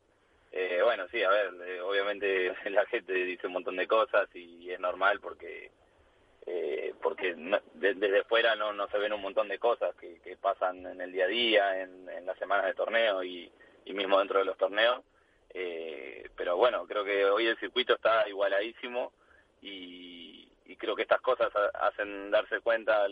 bueno, 0.85 1.07
sí, 1.11 1.23
a 1.23 1.31
ver, 1.31 1.81
obviamente 1.83 2.55
la 2.71 2.87
gente 2.87 3.13
dice 3.13 3.49
un 3.49 3.55
montón 3.55 3.77
de 3.77 3.87
cosas 3.87 4.29
y 4.35 4.71
es 4.71 4.81
normal 4.81 5.21
porque 5.21 5.71
eh, 6.51 6.95
porque 7.03 7.37
desde 7.75 8.25
fuera 8.25 8.57
no, 8.57 8.73
no 8.73 8.89
se 8.89 8.97
ven 8.97 9.13
un 9.13 9.21
montón 9.21 9.49
de 9.49 9.59
cosas 9.59 9.95
que, 9.97 10.19
que 10.21 10.37
pasan 10.37 10.87
en 10.87 11.01
el 11.01 11.13
día 11.13 11.27
a 11.27 11.29
día, 11.29 11.83
en, 11.83 12.07
las 12.25 12.39
semanas 12.39 12.67
de 12.67 12.75
torneo 12.75 13.23
y, 13.23 13.51
mismo 13.87 14.19
dentro 14.19 14.39
de 14.39 14.45
los 14.47 14.57
torneos. 14.57 15.03
Eh, 15.51 16.29
pero 16.37 16.57
bueno, 16.57 16.87
creo 16.87 17.05
que 17.05 17.25
hoy 17.27 17.47
el 17.47 17.59
circuito 17.59 17.95
está 17.95 18.29
igualadísimo 18.29 19.13
y, 19.63 20.49
y 20.67 20.77
creo 20.77 20.95
que 20.97 21.03
estas 21.03 21.21
cosas 21.21 21.51
hacen 21.75 22.31
darse 22.31 22.61
cuenta, 22.61 23.07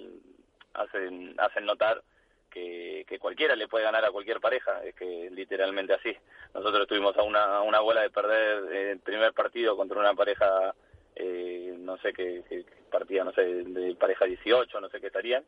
hacen, 0.75 1.35
hacen 1.38 1.66
notar 1.66 2.03
que, 2.51 3.05
que, 3.07 3.18
cualquiera 3.18 3.55
le 3.55 3.68
puede 3.68 3.85
ganar 3.85 4.05
a 4.05 4.11
cualquier 4.11 4.40
pareja, 4.40 4.83
es 4.83 4.94
que 4.94 5.29
literalmente 5.31 5.92
así. 5.92 6.16
Nosotros 6.55 6.83
estuvimos 6.83 7.16
a 7.18 7.22
una, 7.22 7.61
una 7.61 7.81
bola 7.81 8.01
de 8.01 8.11
perder 8.11 8.72
el 8.72 9.01
primer 9.01 9.35
partido 9.35 9.77
contra 9.77 10.01
una 10.01 10.14
pareja, 10.14 10.75
eh, 11.16 11.74
no 11.79 11.96
sé 11.98 12.12
qué, 12.12 12.64
partida, 12.90 13.24
no 13.24 13.33
sé, 13.33 13.42
de 13.42 13.94
pareja 13.96 14.24
18, 14.26 14.81
no 14.81 14.88
sé 14.88 15.00
qué 15.00 15.09
estarían, 15.09 15.44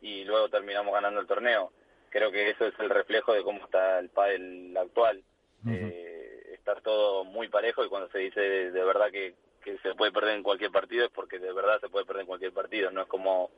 y 0.00 0.24
luego 0.24 0.48
terminamos 0.48 0.92
ganando 0.92 1.20
el 1.20 1.26
torneo. 1.26 1.72
Creo 2.10 2.30
que 2.30 2.50
eso 2.50 2.66
es 2.66 2.74
el 2.78 2.90
reflejo 2.90 3.32
de 3.32 3.42
cómo 3.42 3.64
está 3.64 3.98
el 3.98 4.10
pádel 4.10 4.76
actual. 4.76 5.22
eh, 5.68 6.54
estar 6.54 6.80
todo 6.80 7.24
muy 7.24 7.48
parejo 7.48 7.84
y 7.84 7.88
cuando 7.88 8.08
se 8.10 8.18
dice 8.18 8.40
de, 8.40 8.70
de 8.72 8.84
verdad 8.84 9.10
que, 9.10 9.34
que 9.64 9.78
se 9.78 9.94
puede 9.94 10.12
perder 10.12 10.36
en 10.36 10.42
cualquier 10.42 10.70
partido 10.70 11.06
es 11.06 11.10
porque 11.12 11.38
de 11.38 11.52
verdad 11.52 11.80
se 11.80 11.88
puede 11.88 12.04
perder 12.04 12.22
en 12.22 12.26
cualquier 12.28 12.52
partido, 12.52 12.90
no 12.90 13.02
es 13.02 13.08
como 13.08 13.50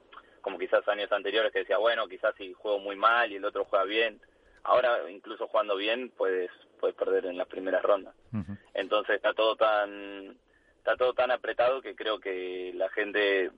como 0.44 0.58
quizás 0.58 0.86
años 0.88 1.10
anteriores 1.10 1.50
que 1.52 1.60
decía, 1.60 1.78
bueno, 1.78 2.06
quizás 2.06 2.34
si 2.36 2.52
juego 2.52 2.78
muy 2.78 2.96
mal 2.96 3.32
y 3.32 3.36
el 3.36 3.44
otro 3.46 3.64
juega 3.64 3.86
bien. 3.86 4.20
Ahora, 4.62 5.10
incluso 5.10 5.48
jugando 5.48 5.74
bien, 5.74 6.10
puedes, 6.10 6.50
puedes 6.78 6.94
perder 6.94 7.24
en 7.24 7.38
las 7.38 7.48
primeras 7.48 7.82
rondas. 7.82 8.14
Uh 8.30 8.36
-huh. 8.36 8.58
Entonces 8.74 9.16
está 9.16 9.32
todo 9.32 9.56
tan 9.56 10.36
está 10.84 10.98
todo 10.98 11.14
tan 11.14 11.30
apretado 11.30 11.80
que 11.80 11.96
creo 11.96 12.20
que 12.20 12.70
la 12.74 12.90
gente 12.90 13.50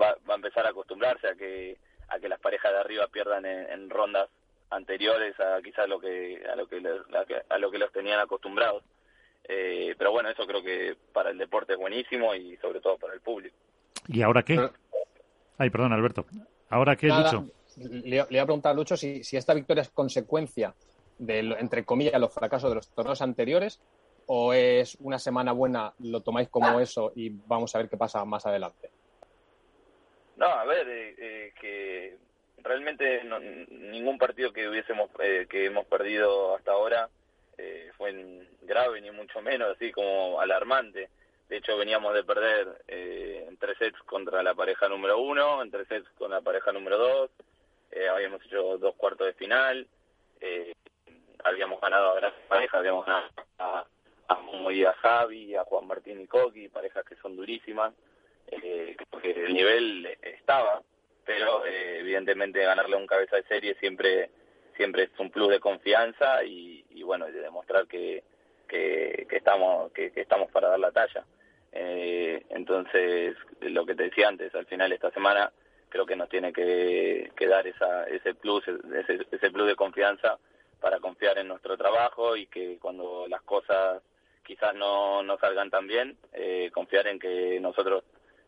va, 0.00 0.16
va 0.28 0.32
a 0.32 0.36
empezar 0.36 0.64
a 0.64 0.70
acostumbrarse 0.70 1.28
a 1.28 1.34
que 1.34 1.76
a 2.08 2.18
que 2.18 2.28
las 2.28 2.40
parejas 2.40 2.72
de 2.72 2.78
arriba 2.78 3.06
pierdan 3.08 3.44
en, 3.44 3.70
en 3.70 3.90
rondas 3.90 4.30
anteriores 4.70 5.38
a 5.38 5.60
quizás 5.62 5.86
lo 5.86 6.00
que 6.00 6.42
a 6.50 6.56
lo 6.56 6.66
que 6.66 6.80
los, 6.80 7.06
a 7.50 7.58
lo 7.58 7.70
que 7.70 7.78
los 7.78 7.92
tenían 7.92 8.18
acostumbrados. 8.18 8.82
Eh, 9.46 9.94
pero 9.98 10.10
bueno, 10.10 10.30
eso 10.30 10.46
creo 10.46 10.62
que 10.62 10.96
para 11.12 11.30
el 11.30 11.38
deporte 11.38 11.74
es 11.74 11.78
buenísimo 11.78 12.34
y 12.34 12.56
sobre 12.56 12.80
todo 12.80 12.96
para 12.96 13.12
el 13.12 13.20
público. 13.20 13.56
¿Y 14.08 14.22
ahora 14.22 14.42
qué? 14.42 14.58
Ay, 15.58 15.68
perdón, 15.68 15.92
Alberto. 15.92 16.24
¿Ahora 16.70 16.96
qué, 16.96 17.08
Nada, 17.08 17.30
Lucho? 17.30 17.52
Le, 17.76 18.00
le 18.08 18.16
iba 18.30 18.42
a 18.42 18.46
preguntar 18.46 18.72
a 18.72 18.74
Lucho 18.74 18.96
si, 18.96 19.22
si 19.22 19.36
esta 19.36 19.52
victoria 19.52 19.82
es 19.82 19.90
consecuencia 19.90 20.74
de, 21.18 21.40
entre 21.58 21.84
comillas, 21.84 22.18
los 22.18 22.32
fracasos 22.32 22.70
de 22.70 22.76
los 22.76 22.88
torneos 22.88 23.20
anteriores 23.20 23.80
o 24.32 24.52
es 24.52 24.96
una 25.00 25.18
semana 25.18 25.50
buena, 25.50 25.92
lo 25.98 26.20
tomáis 26.20 26.48
como 26.48 26.78
eso 26.78 27.10
y 27.16 27.30
vamos 27.30 27.74
a 27.74 27.78
ver 27.78 27.88
qué 27.88 27.96
pasa 27.96 28.24
más 28.24 28.46
adelante. 28.46 28.88
No, 30.36 30.46
a 30.46 30.64
ver, 30.64 30.88
eh, 30.88 31.14
eh, 31.18 31.52
que 31.60 32.16
realmente 32.62 33.24
no, 33.24 33.40
ningún 33.40 34.18
partido 34.18 34.52
que 34.52 34.68
hubiésemos 34.68 35.10
eh, 35.18 35.48
que 35.50 35.66
hemos 35.66 35.84
perdido 35.86 36.54
hasta 36.54 36.70
ahora 36.70 37.08
eh, 37.58 37.90
fue 37.96 38.46
grave 38.62 39.00
ni 39.00 39.10
mucho 39.10 39.42
menos 39.42 39.74
así 39.74 39.90
como 39.90 40.40
alarmante. 40.40 41.08
De 41.48 41.56
hecho 41.56 41.76
veníamos 41.76 42.14
de 42.14 42.22
perder 42.22 42.84
eh, 42.86 43.46
en 43.48 43.56
tres 43.56 43.78
sets 43.78 43.98
contra 44.04 44.44
la 44.44 44.54
pareja 44.54 44.88
número 44.88 45.18
uno, 45.18 45.60
en 45.60 45.72
tres 45.72 45.88
sets 45.88 46.08
con 46.10 46.30
la 46.30 46.40
pareja 46.40 46.70
número 46.70 46.98
dos, 46.98 47.30
eh, 47.90 48.08
habíamos 48.08 48.44
hecho 48.46 48.78
dos 48.78 48.94
cuartos 48.94 49.26
de 49.26 49.32
final, 49.32 49.88
eh, 50.40 50.72
habíamos 51.42 51.80
ganado 51.80 52.12
a 52.12 52.14
grandes 52.14 52.46
parejas, 52.46 52.78
habíamos 52.78 53.04
ganado 53.04 53.26
a, 53.58 53.84
a 54.30 54.90
a 54.90 54.92
Javi, 54.94 55.54
a 55.56 55.64
Juan 55.64 55.86
Martín 55.86 56.20
y 56.20 56.26
Coqui, 56.26 56.68
parejas 56.68 57.04
que 57.04 57.16
son 57.16 57.36
durísimas, 57.36 57.92
eh, 58.46 58.96
porque 59.10 59.32
el 59.32 59.52
nivel 59.52 60.06
estaba, 60.22 60.82
pero 61.24 61.66
eh, 61.66 61.98
evidentemente 61.98 62.62
ganarle 62.62 62.96
un 62.96 63.06
cabeza 63.06 63.36
de 63.36 63.44
serie 63.44 63.74
siempre 63.80 64.30
siempre 64.76 65.02
es 65.04 65.10
un 65.18 65.30
plus 65.30 65.50
de 65.50 65.60
confianza 65.60 66.42
y, 66.44 66.84
y 66.90 67.02
bueno, 67.02 67.26
de 67.26 67.40
demostrar 67.40 67.86
que, 67.86 68.22
que, 68.66 69.26
estamos 69.30 69.92
que, 69.92 70.12
estamos 70.14 70.50
para 70.50 70.68
dar 70.68 70.80
la 70.80 70.92
talla. 70.92 71.24
Eh, 71.72 72.42
entonces, 72.48 73.36
lo 73.60 73.84
que 73.84 73.94
te 73.94 74.04
decía 74.04 74.28
antes, 74.28 74.54
al 74.54 74.64
final 74.66 74.92
esta 74.92 75.10
semana 75.10 75.52
creo 75.90 76.06
que 76.06 76.16
nos 76.16 76.30
tiene 76.30 76.52
que, 76.52 77.30
que 77.36 77.46
dar 77.46 77.66
esa, 77.66 78.04
ese 78.04 78.34
plus, 78.34 78.66
ese, 78.68 79.26
ese 79.30 79.50
plus 79.50 79.66
de 79.66 79.76
confianza 79.76 80.38
para 80.80 80.98
confiar 80.98 81.36
en 81.38 81.48
nuestro 81.48 81.76
trabajo 81.76 82.36
y 82.36 82.46
que 82.46 82.78
cuando 82.78 83.26
las 83.28 83.42
cosas 83.42 84.00
quizás 84.50 84.74
no, 84.74 85.22
no 85.22 85.38
salgan 85.38 85.70
tan 85.70 85.86
bien, 85.86 86.16
eh, 86.32 86.72
confiar 86.74 87.06
en 87.06 87.20
que 87.20 87.60
nosotros 87.60 88.02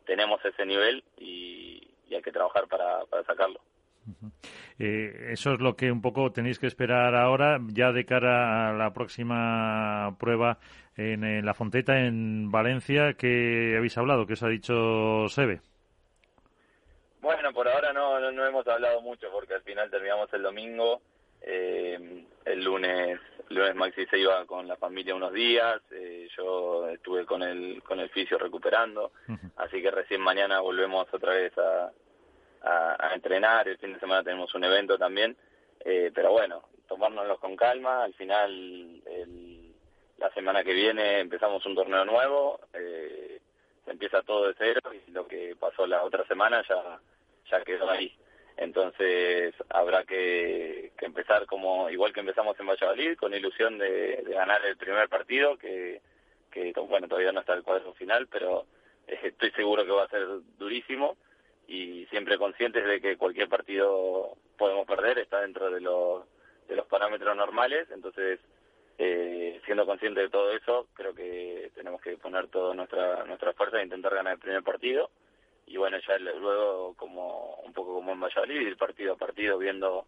tenemos 0.04 0.44
ese 0.44 0.66
nivel 0.66 1.04
y, 1.16 1.80
y 2.08 2.14
hay 2.16 2.22
que 2.22 2.32
trabajar 2.32 2.66
para, 2.66 3.04
para 3.04 3.22
sacarlo. 3.22 3.60
Uh 4.08 4.10
-huh. 4.10 4.32
Eh, 4.80 5.30
eso 5.30 5.52
es 5.52 5.60
lo 5.60 5.76
que 5.76 5.92
un 5.92 6.02
poco 6.02 6.32
tenéis 6.32 6.58
que 6.58 6.66
esperar 6.66 7.14
ahora, 7.14 7.60
ya 7.68 7.92
de 7.92 8.04
cara 8.04 8.70
a 8.70 8.72
la 8.72 8.92
próxima 8.92 10.16
prueba 10.18 10.58
en, 10.96 11.22
en 11.22 11.46
la 11.46 11.54
Fonteta, 11.54 12.00
en 12.00 12.50
Valencia, 12.50 13.12
que 13.12 13.76
habéis 13.76 13.96
hablado, 13.96 14.26
que 14.26 14.32
os 14.32 14.42
ha 14.42 14.48
dicho 14.48 15.28
Sebe. 15.28 15.60
Bueno, 17.20 17.52
por 17.52 17.68
ahora 17.68 17.92
no, 17.92 18.18
no, 18.18 18.32
no, 18.32 18.44
hemos 18.44 18.66
hablado 18.66 19.00
mucho 19.02 19.28
porque 19.30 19.54
al 19.54 19.62
final 19.62 19.88
terminamos 19.88 20.32
el 20.32 20.42
domingo. 20.42 21.00
Eh, 21.44 22.24
el 22.44 22.64
lunes, 22.64 23.18
el 23.52 23.58
lunes 23.58 23.74
Maxi 23.74 24.06
se 24.06 24.18
iba 24.18 24.44
con 24.46 24.66
la 24.66 24.76
familia 24.76 25.14
unos 25.14 25.32
días. 25.32 25.80
Eh, 25.90 26.28
yo 26.36 26.88
estuve 26.88 27.26
con 27.26 27.42
el 27.42 27.82
con 27.82 28.00
el 28.00 28.08
fisio 28.08 28.38
recuperando, 28.38 29.12
uh 29.28 29.32
-huh. 29.32 29.52
así 29.56 29.80
que 29.82 29.90
recién 29.90 30.20
mañana 30.20 30.60
volvemos 30.60 31.06
otra 31.12 31.34
vez 31.34 31.52
a, 31.58 31.92
a, 32.62 33.08
a, 33.08 33.14
entrenar. 33.14 33.68
El 33.68 33.78
fin 33.78 33.92
de 33.92 34.00
semana 34.00 34.22
tenemos 34.22 34.54
un 34.54 34.64
evento 34.64 34.96
también, 34.98 35.36
eh, 35.84 36.10
pero 36.14 36.32
bueno, 36.32 36.62
tomárnoslo 36.88 37.36
con 37.38 37.54
calma. 37.56 38.04
Al 38.04 38.14
final, 38.14 39.02
el, 39.06 39.74
la 40.18 40.30
semana 40.32 40.64
que 40.64 40.72
viene 40.72 41.20
empezamos 41.20 41.64
un 41.66 41.74
torneo 41.74 42.04
nuevo. 42.04 42.60
Eh, 42.72 43.38
se 43.84 43.90
empieza 43.90 44.22
todo 44.22 44.46
de 44.46 44.54
cero 44.56 44.80
y 44.94 45.10
lo 45.10 45.26
que 45.26 45.56
pasó 45.58 45.86
la 45.86 46.02
otra 46.04 46.24
semana 46.26 46.62
ya 46.68 47.00
ya 47.50 47.60
quedó 47.64 47.90
ahí. 47.90 48.10
Entonces 48.56 49.54
habrá 49.70 50.04
que, 50.04 50.92
empezar 51.00 51.46
como 51.46 51.90
igual 51.90 52.12
que 52.12 52.20
empezamos 52.20 52.58
en 52.60 52.66
Valladolid, 52.66 53.16
con 53.16 53.34
ilusión 53.34 53.78
de, 53.78 54.22
de 54.22 54.34
ganar 54.34 54.64
el 54.64 54.76
primer 54.76 55.08
partido, 55.08 55.56
que, 55.56 56.00
que 56.50 56.72
bueno 56.88 57.08
todavía 57.08 57.32
no 57.32 57.40
está 57.40 57.54
el 57.54 57.62
cuadro 57.62 57.92
final, 57.94 58.28
pero 58.28 58.66
eh, 59.08 59.18
estoy 59.22 59.50
seguro 59.52 59.84
que 59.84 59.90
va 59.90 60.04
a 60.04 60.08
ser 60.08 60.26
durísimo 60.58 61.16
y 61.66 62.06
siempre 62.06 62.38
conscientes 62.38 62.84
de 62.84 63.00
que 63.00 63.16
cualquier 63.16 63.48
partido 63.48 64.36
podemos 64.58 64.86
perder, 64.86 65.18
está 65.18 65.40
dentro 65.40 65.70
de 65.70 65.80
los, 65.80 66.24
de 66.68 66.76
los 66.76 66.86
parámetros 66.86 67.36
normales, 67.36 67.88
entonces 67.90 68.38
eh, 68.98 69.60
siendo 69.64 69.86
conscientes 69.86 70.24
de 70.24 70.30
todo 70.30 70.52
eso, 70.52 70.86
creo 70.94 71.14
que 71.14 71.70
tenemos 71.74 72.00
que 72.02 72.16
poner 72.18 72.48
toda 72.48 72.74
nuestra 72.74 73.24
nuestra 73.24 73.54
fuerza 73.54 73.80
e 73.80 73.84
intentar 73.84 74.14
ganar 74.14 74.34
el 74.34 74.38
primer 74.38 74.62
partido 74.62 75.10
y 75.66 75.76
bueno, 75.76 75.96
ya 76.06 76.18
luego 76.18 76.94
como 76.94 77.56
un 77.64 77.72
poco 77.72 77.94
como 77.94 78.12
en 78.12 78.20
Valladolid, 78.20 78.68
ir 78.68 78.76
partido 78.76 79.14
a 79.14 79.16
partido 79.16 79.58
viendo 79.58 80.06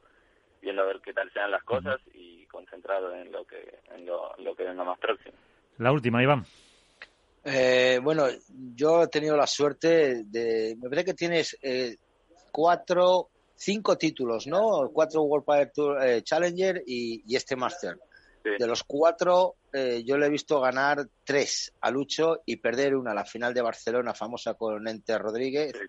viendo 0.60 0.82
a 0.82 0.86
ver 0.86 1.00
qué 1.00 1.12
tal 1.12 1.30
sean 1.32 1.50
las 1.50 1.62
cosas 1.62 2.00
y 2.14 2.46
concentrado 2.46 3.14
en 3.14 3.30
lo 3.30 3.44
que 3.44 3.80
en 3.94 4.06
lo, 4.06 4.36
en 4.38 4.44
lo 4.44 4.54
que 4.54 4.64
venga 4.64 4.84
más 4.84 4.98
próximo. 4.98 5.34
La 5.78 5.92
última, 5.92 6.22
Iván. 6.22 6.44
Eh, 7.44 8.00
bueno, 8.02 8.26
yo 8.74 9.02
he 9.02 9.08
tenido 9.08 9.36
la 9.36 9.46
suerte 9.46 10.24
de. 10.24 10.76
Me 10.80 10.88
parece 10.88 11.04
que 11.04 11.14
tienes 11.14 11.58
eh, 11.60 11.96
cuatro, 12.50 13.28
cinco 13.54 13.98
títulos, 13.98 14.46
¿no? 14.46 14.88
Cuatro 14.92 15.22
World 15.22 15.44
Power 15.44 15.70
Tour 15.72 16.02
eh, 16.02 16.22
Challenger 16.22 16.82
y, 16.86 17.22
y, 17.26 17.36
este 17.36 17.54
Master. 17.54 17.98
Sí. 18.44 18.50
De 18.58 18.66
los 18.66 18.84
cuatro, 18.84 19.56
eh, 19.72 20.04
yo 20.04 20.18
le 20.18 20.26
he 20.26 20.30
visto 20.30 20.60
ganar 20.60 21.08
tres 21.24 21.72
a 21.80 21.90
Lucho 21.90 22.42
y 22.44 22.56
perder 22.56 22.94
una, 22.94 23.14
la 23.14 23.24
final 23.24 23.54
de 23.54 23.62
Barcelona, 23.62 24.12
famosa 24.12 24.52
con 24.52 24.86
Ente 24.86 25.16
Rodríguez. 25.16 25.72
Sí. 25.72 25.86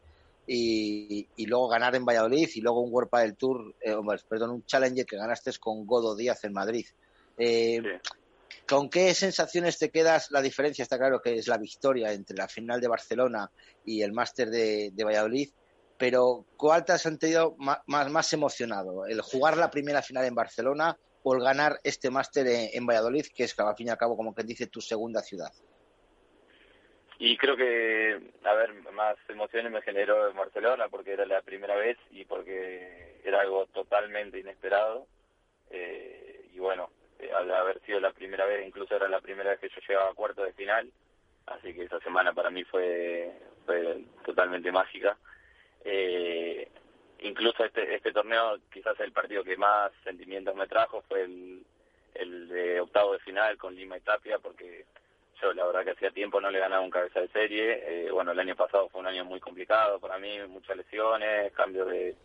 Y, 0.48 1.28
y, 1.36 1.48
luego 1.48 1.68
ganar 1.68 1.96
en 1.96 2.06
Valladolid 2.06 2.48
y 2.54 2.62
luego 2.62 2.82
un 2.82 2.94
World 2.94 3.10
Padel 3.10 3.36
Tour, 3.36 3.74
eh, 3.82 3.96
perdón, 4.30 4.52
un 4.52 4.66
Challenger 4.66 5.06
que 5.06 5.18
ganaste 5.18 5.52
con 5.60 5.86
Godo 5.86 6.16
Díaz 6.16 6.44
en 6.44 6.54
Madrid. 6.54 6.86
Eh, 7.38 7.82
sí. 7.82 8.12
¿Con 8.68 8.90
qué 8.90 9.14
sensaciones 9.14 9.78
te 9.78 9.92
quedas? 9.92 10.32
La 10.32 10.42
diferencia 10.42 10.84
está 10.84 10.98
claro 10.98 11.22
que 11.22 11.36
es 11.36 11.48
la 11.48 11.58
victoria 11.58 12.12
entre 12.12 12.38
la 12.38 12.48
final 12.48 12.82
de 12.82 12.88
Barcelona 12.88 13.52
y 13.86 14.02
el 14.02 14.12
máster 14.12 14.50
de, 14.50 14.92
de, 14.92 15.04
Valladolid, 15.04 15.50
pero 15.98 16.46
¿cuál 16.58 16.84
te 16.84 16.94
has 16.94 17.02
sentido 17.02 17.56
más, 17.60 17.80
más, 17.86 18.10
más, 18.10 18.34
emocionado? 18.34 19.06
¿El 19.06 19.22
jugar 19.22 19.58
la 19.58 19.70
primera 19.70 20.02
final 20.02 20.26
en 20.26 20.36
Barcelona 20.36 20.98
el 21.34 21.42
ganar 21.42 21.80
este 21.84 22.12
máster 22.12 22.46
en, 22.46 22.70
en, 22.74 22.86
Valladolid, 22.86 23.26
que 23.36 23.46
es 23.46 23.58
al 23.60 23.76
fin 23.76 23.88
y 23.88 23.90
al 23.90 23.98
cabo, 23.98 24.16
como 24.16 24.36
que 24.36 24.44
dice, 24.44 24.68
tu 24.68 24.82
segunda 24.82 25.22
ciudad? 25.22 25.52
Y 27.18 27.38
creo 27.38 27.56
que, 27.56 28.20
a 28.44 28.54
ver, 28.54 28.74
más 28.92 29.16
emociones 29.30 29.72
me 29.72 29.82
generó 29.82 30.30
en 30.30 30.36
Barcelona 30.36 30.90
porque 30.90 31.14
era 31.14 31.26
la 31.26 31.42
primera 31.42 31.76
vez 31.76 31.98
y 32.12 32.26
porque 32.26 33.22
era 33.24 33.42
algo 33.42 33.66
totalmente 33.68 34.40
inesperado. 34.40 35.08
Eh, 35.70 36.50
y 36.54 36.60
bueno, 36.60 36.90
eh, 37.20 37.32
al 37.34 37.50
haber 37.52 37.80
sido 37.82 38.00
la 38.00 38.12
primera 38.12 38.46
vez, 38.46 38.68
incluso 38.68 38.96
era 38.96 39.08
la 39.08 39.22
primera 39.22 39.52
vez 39.52 39.60
que 39.60 39.70
yo 39.70 39.82
llegaba 39.88 40.12
a 40.12 40.14
cuarto 40.14 40.44
de 40.44 40.54
final, 40.54 40.92
así 41.48 41.74
que 41.74 41.84
esa 41.84 42.00
semana 42.02 42.34
para 42.34 42.50
mí 42.50 42.64
fue, 42.66 43.32
fue 43.66 44.04
totalmente 44.26 44.72
mágica. 44.72 45.18
Eh, 45.86 46.68
incluso 47.22 47.64
este, 47.64 47.96
este 47.96 48.12
torneo, 48.12 48.60
quizás 48.72 49.00
el 49.00 49.12
partido 49.12 49.44
que 49.44 49.58
más 49.58 49.92
sentimientos 50.04 50.56
me 50.56 50.68
trajo 50.68 51.02
fue 51.08 51.24
el, 51.24 51.66
el 52.14 52.48
de 52.48 52.80
octavo 52.80 53.14
de 53.14 53.20
final 53.20 53.58
con 53.58 53.76
Lima 53.76 53.98
y 53.98 54.02
Tapia, 54.02 54.40
porque 54.40 54.86
yo 55.42 55.54
la 55.54 55.66
verdad 55.66 55.84
que 55.84 55.92
hacía 55.92 56.12
tiempo 56.12 56.40
no 56.40 56.50
le 56.50 56.60
ganaba 56.60 56.82
un 56.82 56.90
cabeza 56.90 57.20
de 57.20 57.28
serie. 57.30 57.84
Eh, 57.86 58.12
bueno, 58.12 58.32
el 58.32 58.40
año 58.40 58.56
pasado 58.56 58.90
fue 58.90 59.02
un 59.02 59.08
año 59.08 59.26
muy 59.26 59.40
complicado 59.40 60.00
para 60.00 60.18
mí, 60.18 60.40
muchas 60.48 60.78
lesiones, 60.78 61.52
cambio 61.54 61.86
de, 61.86 62.16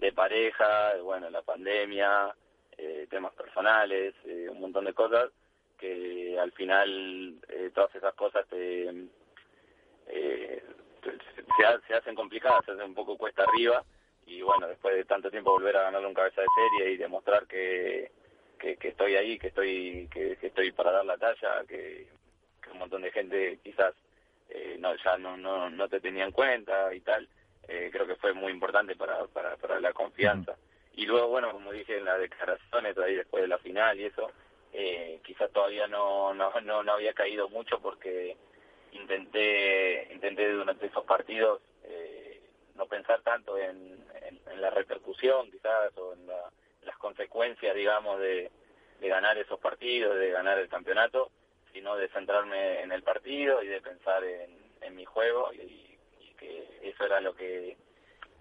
de 0.00 0.12
pareja, 0.12 0.94
bueno, 1.02 1.30
la 1.30 1.42
pandemia, 1.42 2.34
eh, 2.76 3.06
temas 3.08 3.32
personales, 3.34 4.14
eh, 4.24 4.48
un 4.50 4.60
montón 4.60 4.84
de 4.84 4.94
cosas 4.94 5.30
que 5.78 6.38
al 6.38 6.52
final 6.52 7.34
eh, 7.48 7.70
todas 7.74 7.94
esas 7.94 8.14
cosas 8.14 8.46
te, 8.48 8.88
eh, 10.08 10.62
se, 11.02 11.86
se, 11.86 11.94
hacen 11.94 12.14
complicadas, 12.14 12.64
se 12.64 12.72
hacen 12.72 12.84
un 12.84 12.94
poco 12.94 13.16
cuesta 13.16 13.44
arriba 13.44 13.82
y 14.26 14.42
bueno, 14.42 14.66
después 14.68 14.94
de 14.94 15.04
tanto 15.04 15.30
tiempo 15.30 15.52
volver 15.52 15.76
a 15.76 15.82
ganar 15.84 16.04
un 16.04 16.14
cabeza 16.14 16.40
de 16.40 16.46
serie 16.54 16.92
y 16.92 16.96
demostrar 16.96 17.46
que, 17.46 18.10
que, 18.58 18.76
estoy 18.88 19.16
ahí, 19.16 19.38
que 19.38 19.48
estoy 19.48 20.08
que, 20.12 20.38
estoy 20.40 20.72
para 20.72 20.92
dar 20.92 21.04
la 21.04 21.18
talla, 21.18 21.64
que, 21.66 22.06
un 22.72 22.78
montón 22.78 23.02
de 23.02 23.12
gente 23.12 23.58
quizás 23.62 23.94
eh, 24.48 24.76
no 24.78 24.94
ya 24.96 25.18
no, 25.18 25.36
no, 25.36 25.68
no 25.68 25.88
te 25.88 26.00
tenía 26.00 26.24
en 26.24 26.32
cuenta 26.32 26.94
y 26.94 27.00
tal, 27.00 27.28
eh, 27.68 27.90
creo 27.92 28.06
que 28.06 28.16
fue 28.16 28.32
muy 28.32 28.52
importante 28.52 28.96
para, 28.96 29.26
para, 29.26 29.56
para 29.56 29.80
la 29.80 29.92
confianza. 29.92 30.56
Y 30.94 31.06
luego, 31.06 31.28
bueno, 31.28 31.52
como 31.52 31.72
dije 31.72 31.98
en 31.98 32.04
las 32.04 32.20
declaraciones, 32.20 32.96
ahí 32.98 33.16
después 33.16 33.42
de 33.42 33.48
la 33.48 33.58
final 33.58 33.98
y 33.98 34.04
eso, 34.04 34.30
eh, 34.72 35.20
quizás 35.24 35.50
todavía 35.52 35.86
no, 35.86 36.34
no, 36.34 36.52
no, 36.62 36.82
no 36.82 36.92
había 36.92 37.12
caído 37.12 37.48
mucho 37.48 37.78
porque 37.80 38.36
intenté, 38.92 40.08
intenté 40.12 40.50
durante 40.50 40.86
esos 40.86 41.04
partidos 41.04 41.60
eh, 41.84 42.40
no 42.74 42.86
pensar 42.86 43.20
tanto 43.22 43.58
en, 43.58 44.01
en, 44.52 44.60
la 44.60 44.70
repercusión 44.70 45.50
quizás 45.50 45.96
o 45.96 46.12
en, 46.14 46.26
las 46.26 46.98
consecuencias, 46.98 47.74
digamos, 47.76 48.18
de, 48.18 48.50
de 49.00 49.08
ganar 49.08 49.38
esos 49.38 49.60
partidos, 49.60 50.18
de 50.18 50.30
ganar 50.30 50.58
el 50.58 50.68
campeonato, 50.68 51.30
sino 51.72 51.96
de 51.96 52.08
centrarme 52.08 52.82
en 52.82 52.90
el 52.90 53.02
partido 53.02 53.62
y 53.62 53.68
de 53.68 53.80
pensar 53.80 54.24
en, 54.24 54.50
en 54.80 54.96
mi 54.96 55.04
juego 55.04 55.52
y, 55.52 55.80
que 56.36 56.66
eso 56.82 57.04
era 57.04 57.20
lo 57.20 57.36
que 57.36 57.76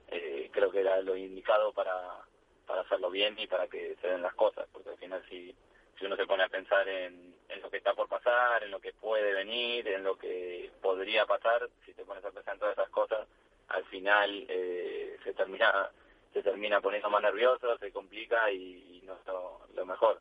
eh, 0.07 0.49
creo 0.51 0.71
que 0.71 0.79
era 0.79 0.99
lo 1.01 1.15
indicado 1.15 1.71
para, 1.71 2.17
para 2.65 2.81
hacerlo 2.81 3.11
bien 3.11 3.35
y 3.37 3.45
para 3.45 3.67
que 3.67 3.95
se 4.01 4.07
den 4.07 4.23
las 4.23 4.33
cosas, 4.33 4.67
porque 4.71 4.89
al 4.89 4.97
final 4.97 5.23
si 5.29 5.55
si 6.01 6.07
uno 6.07 6.15
se 6.15 6.25
pone 6.25 6.43
a 6.43 6.49
pensar 6.49 6.87
en, 6.89 7.35
lo 7.61 7.69
que 7.69 7.77
está 7.77 7.93
por 7.93 8.07
pasar, 8.07 8.63
en 8.63 8.71
lo 8.71 8.79
que 8.79 8.91
puede 8.91 9.35
venir, 9.35 9.87
en 9.87 10.03
lo 10.03 10.17
que 10.17 10.71
podría 10.81 11.27
pasar, 11.27 11.69
si 11.85 11.93
te 11.93 12.03
pones 12.03 12.25
a 12.25 12.31
pensar 12.31 12.55
en 12.55 12.59
todas 12.59 12.75
esas 12.75 12.89
cosas, 12.89 13.27
al 13.67 13.85
final 13.85 14.45
eh, 14.49 15.15
se 15.23 15.33
termina 15.33 15.91
se 16.33 16.41
termina 16.41 16.81
poniendo 16.81 17.09
más 17.09 17.21
nervioso, 17.21 17.77
se 17.77 17.91
complica 17.91 18.51
y, 18.51 19.01
no 19.05 19.13
es 19.13 19.75
lo 19.75 19.85
mejor. 19.85 20.19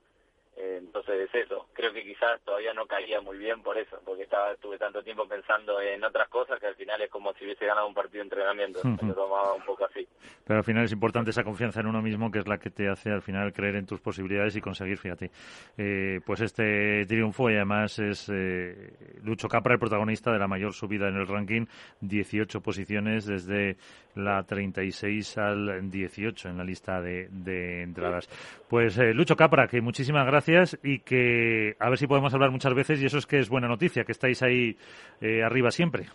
Eh, 0.61 0.77
entonces 0.79 1.29
es 1.29 1.47
eso. 1.47 1.67
Creo 1.73 1.93
que 1.93 2.03
quizás 2.03 2.41
todavía 2.45 2.75
no 2.75 2.87
caía 2.87 3.21
muy 3.21 3.39
bien 3.39 3.63
por 3.63 3.79
eso, 3.79 3.99
porque 4.05 4.25
estaba 4.25 4.53
estuve 4.53 4.77
tanto 4.77 5.03
tiempo 5.03 5.27
pensando 5.27 5.81
en 5.81 6.05
otras 6.05 6.29
cosas 6.29 6.61
que 6.61 6.67
al 6.67 6.75
final 6.75 7.01
es 7.01 7.11
como 7.11 7.33
si 7.35 7.45
hubiese 7.45 7.65
ganado 7.65 7.87
un 7.87 7.95
partido 7.95 8.19
de 8.19 8.25
entrenamiento. 8.25 8.81
lo 8.85 9.15
tomaba 9.15 9.55
un 9.55 9.65
poco 9.65 9.87
así. 9.87 10.07
Pero 10.45 10.59
al 10.59 10.65
final 10.65 10.85
es 10.85 10.93
importante 10.93 11.31
esa 11.31 11.45
confianza 11.45 11.81
en 11.81 11.87
uno 11.87 12.03
mismo, 12.03 12.31
que 12.31 12.41
es 12.41 12.47
la 12.49 12.59
que 12.59 12.71
te 12.71 12.89
hace 12.89 13.11
al 13.11 13.23
final 13.23 13.53
creer 13.53 13.77
en 13.77 13.87
tus 13.87 14.01
posibilidades 14.01 14.55
y 14.57 14.61
conseguir, 14.61 14.99
fíjate, 14.99 15.31
eh, 15.79 16.21
pues 16.27 16.43
este 16.43 17.07
triunfo 17.07 17.49
y 17.49 17.55
además 17.55 17.99
es 17.99 18.29
eh, 18.29 18.93
Lucho 19.23 19.49
Capra 19.49 19.75
el 19.75 19.81
protagonista 19.81 20.31
de 20.31 20.39
la 20.39 20.49
mayor 20.49 20.75
subida 20.75 21.09
en 21.09 21.17
el 21.17 21.27
ranking, 21.27 21.65
18 22.03 22.61
posiciones 22.61 23.25
desde 23.25 23.77
la 24.15 24.43
36 24.43 25.39
al 25.39 25.91
18 25.91 26.49
en 26.49 26.59
la 26.59 26.65
lista 26.65 27.01
de, 27.01 27.29
de 27.31 27.83
entradas. 27.83 28.29
Pues 28.69 28.99
Lucho 29.15 29.37
Capra, 29.37 29.69
que 29.69 29.81
muchísimas 29.81 30.27
gracias 30.27 30.50
y 30.83 31.01
que 31.01 31.77
a 31.79 31.89
ver 31.89 31.99
si 31.99 32.07
podemos 32.07 32.33
hablar 32.35 32.51
muchas 32.51 32.75
veces 32.75 33.01
y 33.01 33.07
eso 33.07 33.19
es 33.19 33.27
que 33.27 33.39
es 33.39 33.49
buena 33.49 33.69
noticia, 33.69 34.05
que 34.05 34.13
estáis 34.13 34.43
ahí 34.43 34.77
eh, 35.21 35.43
arriba 35.43 35.71
siempre. 35.71 36.07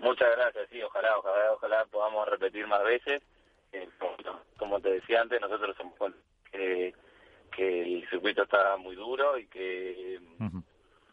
Muchas 0.00 0.34
gracias, 0.36 0.68
sí, 0.70 0.82
ojalá, 0.82 1.18
ojalá, 1.18 1.52
ojalá 1.52 1.84
podamos 1.90 2.28
repetir 2.28 2.66
más 2.66 2.82
veces. 2.84 3.22
Eh, 3.72 3.88
como 4.58 4.80
te 4.80 4.90
decía 4.92 5.20
antes, 5.20 5.40
nosotros 5.40 5.76
somos 5.76 5.94
que, 6.50 6.94
que 7.54 7.82
el 7.82 8.08
circuito 8.08 8.42
está 8.42 8.76
muy 8.76 8.96
duro 8.96 9.38
y 9.38 9.46
que 9.46 10.18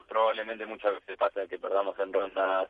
probablemente 0.08 0.66
muchas 0.66 0.94
veces 0.94 1.18
pasa 1.18 1.48
que 1.48 1.60
perdamos 1.60 1.98
en 2.00 2.14
rondas 2.14 2.70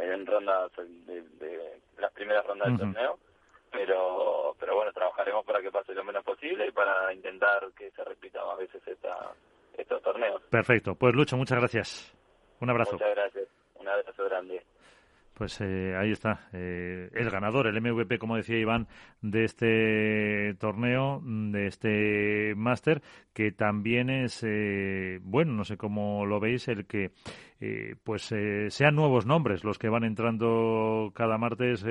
en 0.00 0.26
rondas 0.26 0.72
de, 0.76 1.80
las 1.98 2.12
primeras 2.12 2.44
rondas 2.44 2.68
del 2.68 2.78
torneo 2.78 3.18
pero 3.74 4.54
pero 4.58 4.76
bueno 4.76 4.92
trabajaremos 4.92 5.44
para 5.44 5.60
que 5.60 5.70
pase 5.70 5.92
lo 5.94 6.04
menos 6.04 6.24
posible 6.24 6.66
y 6.66 6.72
para 6.72 7.12
intentar 7.12 7.68
que 7.76 7.90
se 7.90 8.04
repita 8.04 8.44
más 8.44 8.58
veces 8.58 8.80
esta, 8.86 9.32
estos 9.76 10.00
torneos. 10.02 10.40
Perfecto. 10.50 10.94
Pues 10.94 11.14
Lucho 11.14 11.36
muchas 11.36 11.58
gracias. 11.58 12.16
Un 12.60 12.70
abrazo. 12.70 12.92
Muchas 12.92 13.14
gracias. 13.14 13.48
Un 13.74 13.88
abrazo 13.88 14.24
grande. 14.24 14.62
Pues 15.34 15.60
eh, 15.60 15.96
ahí 15.96 16.12
está, 16.12 16.48
eh, 16.52 17.10
el 17.12 17.28
ganador, 17.28 17.66
el 17.66 17.80
MVP, 17.80 18.20
como 18.20 18.36
decía 18.36 18.56
Iván, 18.56 18.86
de 19.20 19.42
este 19.42 20.54
torneo, 20.60 21.20
de 21.24 21.66
este 21.66 22.54
máster, 22.54 23.02
que 23.32 23.50
también 23.50 24.10
es, 24.10 24.44
eh, 24.46 25.18
bueno, 25.22 25.52
no 25.52 25.64
sé 25.64 25.76
cómo 25.76 26.24
lo 26.24 26.38
veis, 26.38 26.68
el 26.68 26.86
que 26.86 27.10
eh, 27.60 27.96
pues 28.04 28.30
eh, 28.30 28.70
sean 28.70 28.94
nuevos 28.94 29.26
nombres 29.26 29.64
los 29.64 29.78
que 29.78 29.88
van 29.88 30.04
entrando 30.04 31.10
cada 31.14 31.38
martes 31.38 31.84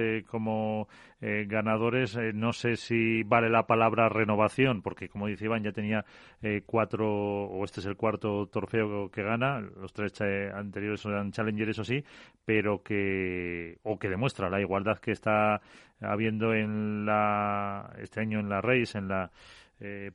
eh, 1.25 1.45
ganadores. 1.47 2.17
no 2.33 2.51
sé 2.53 2.75
si 2.75 3.23
vale 3.23 3.49
la 3.49 3.65
palabra 3.65 4.09
renovación, 4.09 4.81
porque 4.81 5.07
como 5.09 5.27
dice 5.27 5.45
Iván, 5.45 5.63
ya 5.63 5.71
tenía 5.71 6.05
cuatro, 6.65 7.07
o 7.45 7.63
este 7.63 7.79
es 7.79 7.85
el 7.85 7.95
cuarto 7.95 8.47
trofeo 8.47 9.09
que 9.09 9.23
gana, 9.23 9.61
los 9.61 9.93
tres 9.93 10.19
anteriores 10.21 11.05
eran 11.05 11.31
Challenger, 11.31 11.69
eso 11.69 11.83
sí, 11.83 12.03
pero 12.45 12.83
que, 12.83 13.79
o 13.83 13.97
que 13.97 14.09
demuestra 14.09 14.49
la 14.49 14.59
igualdad 14.59 14.97
que 14.99 15.11
está 15.11 15.61
habiendo 16.01 16.53
en 16.53 17.05
la, 17.05 17.93
este 17.99 18.19
año 18.19 18.39
en 18.39 18.49
la 18.49 18.61
Race, 18.61 18.97
en 18.97 19.07
las 19.07 19.31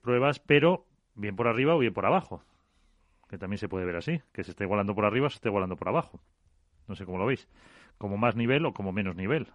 pruebas, 0.03 0.40
pero 0.40 0.85
bien 1.14 1.37
por 1.37 1.49
arriba 1.49 1.75
o 1.75 1.79
bien 1.79 1.94
por 1.94 2.07
abajo 2.07 2.42
que 3.29 3.38
también 3.38 3.59
se 3.59 3.68
puede 3.68 3.85
ver 3.85 3.97
así, 3.97 4.21
que 4.33 4.42
se 4.42 4.51
está 4.53 4.64
igualando 4.64 4.94
por 4.94 5.05
arriba 5.05 5.29
se 5.29 5.37
está 5.37 5.49
igualando 5.49 5.77
por 5.77 5.88
abajo. 5.88 6.21
No 6.87 6.94
sé 6.94 7.05
cómo 7.05 7.18
lo 7.18 7.27
veis. 7.27 7.47
Como 7.99 8.16
más 8.16 8.35
nivel 8.35 8.64
o 8.64 8.73
como 8.73 8.92
menos 8.92 9.14
nivel. 9.14 9.49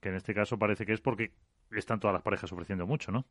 Que 0.00 0.10
en 0.10 0.16
este 0.16 0.34
caso 0.34 0.58
parece 0.58 0.86
que 0.86 0.92
es 0.92 1.00
porque 1.00 1.32
están 1.70 2.00
todas 2.00 2.14
las 2.14 2.22
parejas 2.22 2.52
ofreciendo 2.52 2.86
mucho, 2.86 3.10
¿no? 3.10 3.26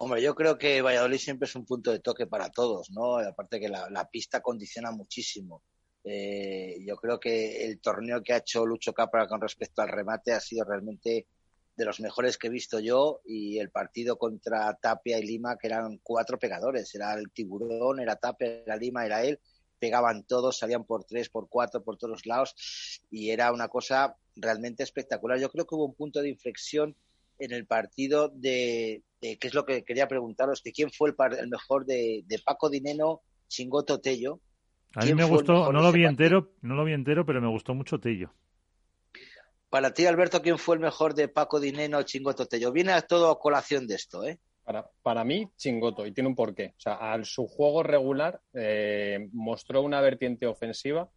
Hombre, 0.00 0.22
yo 0.22 0.34
creo 0.34 0.56
que 0.56 0.80
Valladolid 0.80 1.18
siempre 1.18 1.46
es 1.46 1.56
un 1.56 1.66
punto 1.66 1.90
de 1.90 1.98
toque 1.98 2.26
para 2.26 2.50
todos, 2.50 2.90
¿no? 2.92 3.16
Aparte 3.16 3.58
que 3.58 3.68
la, 3.68 4.08
pista 4.10 4.40
condiciona 4.40 4.92
muchísimo. 4.92 5.64
Eh, 6.04 6.76
yo 6.86 6.96
creo 6.96 7.18
que 7.18 7.66
el 7.66 7.80
torneo 7.80 8.22
que 8.22 8.32
ha 8.32 8.38
hecho 8.38 8.64
Lucho 8.64 8.92
Capra 8.94 9.26
con 9.26 9.40
respecto 9.40 9.82
al 9.82 9.88
remate 9.88 10.32
ha 10.32 10.40
sido 10.40 10.64
realmente 10.64 11.26
de 11.74 11.84
los 11.84 12.00
mejores 12.00 12.38
que 12.38 12.46
he 12.46 12.50
visto 12.50 12.78
yo 12.78 13.20
y 13.24 13.58
el 13.58 13.70
partido 13.70 14.18
contra 14.18 14.72
Tapia 14.74 15.18
y 15.18 15.26
Lima, 15.26 15.56
que 15.56 15.66
eran 15.66 15.98
cuatro 16.02 16.38
pegadores, 16.38 16.94
era 16.94 17.14
el 17.14 17.30
tiburón, 17.30 18.00
era 18.00 18.16
Tapia, 18.16 18.62
era 18.66 18.76
Lima, 18.76 19.04
era 19.04 19.22
él, 19.24 19.40
pegaban 19.78 20.24
todos, 20.24 20.58
salían 20.58 20.84
por 20.84 21.04
tres, 21.04 21.28
por 21.28 21.48
cuatro, 21.48 21.82
por 21.82 21.96
todos 21.96 22.26
lados 22.26 22.54
y 23.10 23.30
era 23.30 23.52
una 23.52 23.68
cosa 23.68 24.16
realmente 24.36 24.82
espectacular. 24.82 25.38
Yo 25.38 25.50
creo 25.50 25.66
que 25.66 25.74
hubo 25.74 25.86
un 25.86 25.94
punto 25.94 26.20
de 26.20 26.28
inflexión 26.28 26.96
en 27.38 27.52
el 27.52 27.66
partido 27.66 28.28
de, 28.28 29.02
qué 29.20 29.38
es 29.40 29.54
lo 29.54 29.64
que 29.64 29.84
quería 29.84 30.08
preguntaros, 30.08 30.60
que 30.62 30.72
quién 30.72 30.90
fue 30.90 31.10
el, 31.10 31.16
el 31.38 31.48
mejor 31.48 31.84
de, 31.86 32.24
Paco 32.44 32.68
Dineno, 32.68 33.22
Chingoto 33.48 34.00
Tello. 34.00 34.40
A 34.94 35.04
mí 35.04 35.14
me 35.14 35.24
gustó, 35.24 35.72
no 35.72 35.80
lo 35.80 35.92
vi 35.92 36.04
entero, 36.04 36.52
no 36.62 36.74
lo 36.74 36.84
vi 36.84 36.92
entero, 36.92 37.24
pero 37.24 37.40
me 37.40 37.48
gustó 37.48 37.74
mucho 37.74 38.00
Tello. 38.00 38.32
Para 39.68 39.92
ti, 39.92 40.06
Alberto, 40.06 40.40
¿quién 40.40 40.58
fue 40.58 40.76
el 40.76 40.80
mejor 40.80 41.14
de 41.14 41.28
Paco 41.28 41.60
Dineno 41.60 42.02
Chingoto 42.02 42.46
Tello? 42.46 42.72
Viene 42.72 42.92
a 42.92 43.02
todo 43.02 43.30
a 43.30 43.38
colación 43.38 43.86
de 43.86 43.96
esto, 43.96 44.24
¿eh? 44.24 44.40
Para, 44.68 44.86
para 45.02 45.24
mí, 45.24 45.50
Chingoto, 45.56 46.04
y 46.04 46.12
tiene 46.12 46.28
un 46.28 46.34
porqué. 46.34 46.74
O 46.76 46.80
sea, 46.80 46.96
al 46.96 47.24
su 47.24 47.46
juego 47.46 47.82
regular 47.82 48.42
eh, 48.52 49.30
mostró 49.32 49.80
una 49.80 50.02
vertiente 50.02 50.46
ofensiva, 50.46 51.08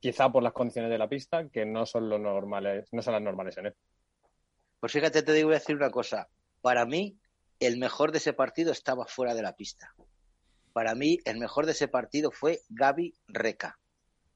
quizá 0.00 0.30
por 0.30 0.42
las 0.42 0.52
condiciones 0.52 0.90
de 0.90 0.98
la 0.98 1.08
pista, 1.08 1.48
que 1.48 1.64
no 1.64 1.86
son 1.86 2.10
los 2.10 2.20
normales, 2.20 2.90
no 2.92 3.00
son 3.00 3.14
las 3.14 3.22
normales 3.22 3.56
en 3.56 3.68
él. 3.68 3.74
Pues 4.80 4.92
fíjate, 4.92 5.22
te 5.22 5.32
digo, 5.32 5.46
voy 5.46 5.54
a 5.54 5.60
decir 5.60 5.76
una 5.76 5.88
cosa. 5.90 6.28
Para 6.60 6.84
mí, 6.84 7.16
el 7.58 7.78
mejor 7.78 8.12
de 8.12 8.18
ese 8.18 8.34
partido 8.34 8.70
estaba 8.70 9.06
fuera 9.06 9.32
de 9.34 9.40
la 9.40 9.56
pista. 9.56 9.94
Para 10.74 10.94
mí, 10.94 11.20
el 11.24 11.38
mejor 11.38 11.64
de 11.64 11.72
ese 11.72 11.88
partido 11.88 12.30
fue 12.30 12.60
Gaby 12.68 13.14
Reca, 13.28 13.78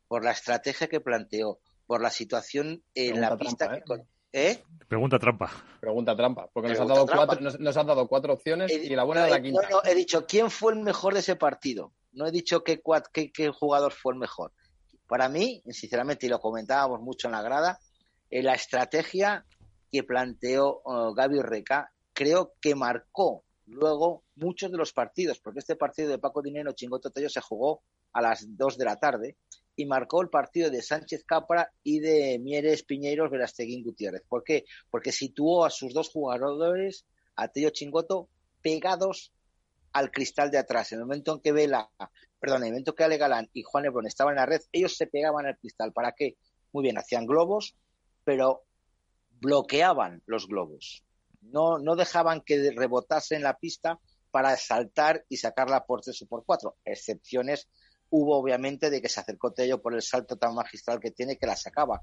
por 0.08 0.24
la 0.24 0.30
estrategia 0.30 0.86
que 0.86 1.02
planteó, 1.02 1.58
por 1.86 2.00
la 2.00 2.08
situación 2.08 2.82
en 2.94 3.20
la 3.20 3.36
pista. 3.36 3.76
¿eh? 3.76 3.84
¿Eh? 4.34 4.62
Pregunta 4.88 5.18
trampa. 5.18 5.50
Pregunta 5.80 6.14
trampa, 6.14 6.48
porque 6.52 6.70
nos 6.70 6.80
han, 6.80 6.88
dado 6.88 7.06
cuatro, 7.06 7.40
nos, 7.40 7.76
han 7.76 7.86
dado 7.86 8.06
cuatro 8.06 8.34
opciones 8.34 8.70
y 8.70 8.94
la 8.94 9.04
buena 9.04 9.24
es 9.26 9.30
la 9.30 9.40
quinta. 9.40 9.68
No, 9.70 9.80
he 9.84 9.94
dicho 9.94 10.26
quién 10.26 10.50
fue 10.50 10.72
el 10.74 10.80
mejor 10.80 11.14
de 11.14 11.20
ese 11.20 11.36
partido. 11.36 11.92
No 12.12 12.26
he 12.26 12.30
dicho 12.30 12.62
qué, 12.62 12.82
qué, 13.32 13.48
jugador 13.48 13.92
fue 13.92 14.12
el 14.12 14.18
mejor. 14.18 14.52
Para 15.06 15.28
mí, 15.28 15.62
sinceramente, 15.70 16.26
y 16.26 16.28
lo 16.28 16.40
comentábamos 16.40 17.00
mucho 17.00 17.28
en 17.28 17.32
la 17.32 17.42
grada, 17.42 17.78
en 18.30 18.40
eh, 18.40 18.42
la 18.42 18.54
estrategia 18.54 19.44
que 19.90 20.02
planteó 20.02 20.82
uh, 20.84 21.14
Gaby 21.14 21.40
Reca 21.40 21.90
creo 22.12 22.54
que 22.60 22.74
marcó 22.74 23.44
luego 23.66 24.24
muchos 24.36 24.70
de 24.70 24.78
los 24.78 24.92
partidos, 24.92 25.40
porque 25.40 25.60
este 25.60 25.76
partido 25.76 26.08
de 26.08 26.18
Paco 26.18 26.42
Dinero 26.42 26.72
Chingoto 26.72 27.10
Tello 27.10 27.30
se 27.30 27.40
jugó 27.40 27.82
a 28.12 28.20
las 28.20 28.56
dos 28.56 28.76
de 28.76 28.84
la 28.84 28.96
tarde 28.96 29.36
y 29.76 29.86
marcó 29.86 30.22
el 30.22 30.28
partido 30.28 30.70
de 30.70 30.82
Sánchez 30.82 31.24
Capra 31.24 31.72
y 31.82 32.00
de 32.00 32.38
Mieres 32.38 32.84
Piñeiros 32.84 33.30
Verasteguín 33.30 33.82
Gutiérrez. 33.82 34.22
¿Por 34.28 34.44
qué? 34.44 34.64
Porque 34.90 35.12
situó 35.12 35.64
a 35.64 35.70
sus 35.70 35.92
dos 35.92 36.10
jugadores, 36.10 37.06
a 37.36 37.48
Tello 37.48 37.70
Chingoto, 37.70 38.28
pegados 38.62 39.32
al 39.92 40.10
cristal 40.10 40.50
de 40.50 40.58
atrás. 40.58 40.92
En 40.92 41.00
el 41.00 41.06
momento 41.06 41.32
en 41.32 41.40
que 41.40 41.52
Vela, 41.52 41.90
perdón, 42.38 42.62
en 42.62 42.66
el 42.66 42.72
momento 42.72 42.94
que 42.94 43.04
Ale 43.04 43.16
Galán 43.16 43.48
y 43.52 43.62
Juan 43.62 43.84
Lebron 43.84 44.06
estaban 44.06 44.32
en 44.32 44.40
la 44.40 44.46
red, 44.46 44.60
ellos 44.72 44.96
se 44.96 45.06
pegaban 45.06 45.46
al 45.46 45.58
cristal. 45.58 45.92
¿Para 45.92 46.12
qué? 46.12 46.36
Muy 46.72 46.82
bien, 46.82 46.98
hacían 46.98 47.26
globos, 47.26 47.76
pero 48.24 48.64
bloqueaban 49.40 50.22
los 50.26 50.48
globos. 50.48 51.04
No, 51.40 51.78
no 51.78 51.96
dejaban 51.96 52.40
que 52.40 52.72
rebotase 52.74 53.36
en 53.36 53.42
la 53.42 53.58
pista 53.58 54.00
para 54.30 54.56
saltar 54.56 55.24
y 55.28 55.36
sacarla 55.36 55.84
por 55.84 56.00
tres 56.00 56.20
o 56.22 56.26
por 56.26 56.44
cuatro. 56.44 56.76
Excepciones 56.84 57.68
hubo 58.10 58.38
obviamente 58.38 58.90
de 58.90 59.00
que 59.00 59.08
se 59.08 59.20
acercó 59.20 59.52
Tello 59.52 59.80
por 59.80 59.94
el 59.94 60.02
salto 60.02 60.36
tan 60.36 60.54
magistral 60.54 61.00
que 61.00 61.10
tiene 61.10 61.36
que 61.36 61.46
la 61.46 61.56
sacaba. 61.56 62.02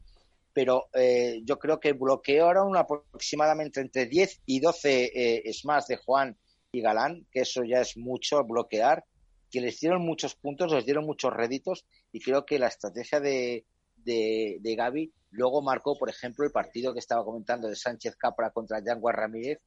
Pero 0.53 0.87
eh, 0.93 1.41
yo 1.45 1.57
creo 1.57 1.79
que 1.79 1.93
bloquearon 1.93 2.75
aproximadamente 2.75 3.79
entre 3.79 4.05
10 4.05 4.41
y 4.45 4.59
12 4.59 5.11
eh, 5.13 5.53
smash 5.53 5.85
de 5.87 5.97
Juan 5.97 6.37
y 6.71 6.81
Galán, 6.81 7.25
que 7.31 7.41
eso 7.41 7.63
ya 7.63 7.79
es 7.81 7.95
mucho 7.95 8.43
bloquear, 8.43 9.05
que 9.49 9.61
les 9.61 9.79
dieron 9.79 10.01
muchos 10.01 10.35
puntos, 10.35 10.71
les 10.71 10.85
dieron 10.85 11.05
muchos 11.05 11.33
réditos 11.33 11.85
y 12.11 12.19
creo 12.19 12.45
que 12.45 12.59
la 12.59 12.67
estrategia 12.67 13.19
de, 13.19 13.65
de, 13.97 14.57
de 14.59 14.75
Gaby 14.75 15.13
luego 15.31 15.61
marcó, 15.61 15.97
por 15.97 16.09
ejemplo, 16.09 16.45
el 16.45 16.51
partido 16.51 16.93
que 16.93 16.99
estaba 16.99 17.23
comentando 17.23 17.67
de 17.67 17.75
Sánchez 17.75 18.15
Capra 18.15 18.51
contra 18.51 18.83
Yanguas 18.83 19.15
Ramírez, 19.15 19.59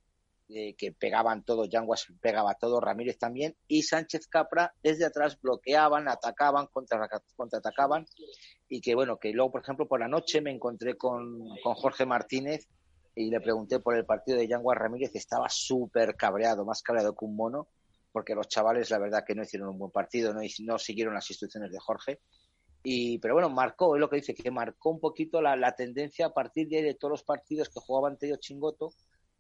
eh, 0.51 0.75
que 0.77 0.93
pegaban 0.93 1.43
todo, 1.43 1.65
Yanguas 1.65 2.07
pegaba 2.21 2.55
todo, 2.55 2.79
Ramírez 2.79 3.19
también, 3.19 3.57
y 3.67 3.83
Sánchez 3.83 4.27
Capra 4.27 4.75
desde 4.83 5.07
atrás 5.07 5.41
bloqueaban, 5.41 6.07
atacaban, 6.07 6.67
contra, 6.67 7.09
contraatacaban, 7.35 8.07
y 8.69 8.83
que 8.83 8.95
bueno, 8.95 9.19
que 9.19 9.33
luego, 9.33 9.53
por 9.53 9.63
ejemplo, 9.63 9.89
por 9.89 10.01
la 10.01 10.09
noche 10.09 10.43
me 10.43 10.51
encontré 10.51 10.99
con, 10.99 11.49
con 11.63 11.75
Jorge 11.75 12.05
Martínez 12.05 12.69
y 13.15 13.31
le 13.31 13.41
pregunté 13.41 13.81
por 13.81 13.97
el 13.97 14.05
partido 14.05 14.37
de 14.37 14.47
Yanguas 14.47 14.77
Ramírez, 14.77 15.13
estaba 15.15 15.49
súper 15.49 16.15
cabreado, 16.15 16.67
más 16.67 16.83
cabreado 16.83 17.15
que 17.15 17.25
un 17.25 17.37
mono, 17.37 17.69
porque 18.13 18.35
los 18.35 18.49
chavales 18.49 18.91
la 18.91 18.99
verdad 18.99 19.25
que 19.27 19.35
no 19.35 19.45
hicieron 19.45 19.71
un 19.71 19.79
buen 19.79 19.93
partido, 19.93 20.35
no, 20.35 20.41
no 20.61 20.79
siguieron 20.79 21.15
las 21.15 21.31
instrucciones 21.31 21.73
de 21.73 21.79
Jorge, 21.79 22.21
y, 22.83 23.19
pero 23.19 23.33
bueno, 23.33 23.49
marcó, 23.49 23.97
es 23.97 24.01
lo 24.01 24.11
que 24.11 24.17
dice, 24.17 24.35
que 24.35 24.51
marcó 24.51 24.91
un 24.91 25.01
poquito 25.01 25.41
la, 25.41 25.57
la 25.57 25.75
tendencia 25.75 26.27
a 26.27 26.35
partir 26.35 26.69
de, 26.69 26.83
de 26.83 26.95
todos 26.95 27.13
los 27.13 27.23
partidos 27.23 27.71
que 27.71 27.81
jugaban 27.81 28.19
Tello 28.19 28.37
Chingoto, 28.37 28.93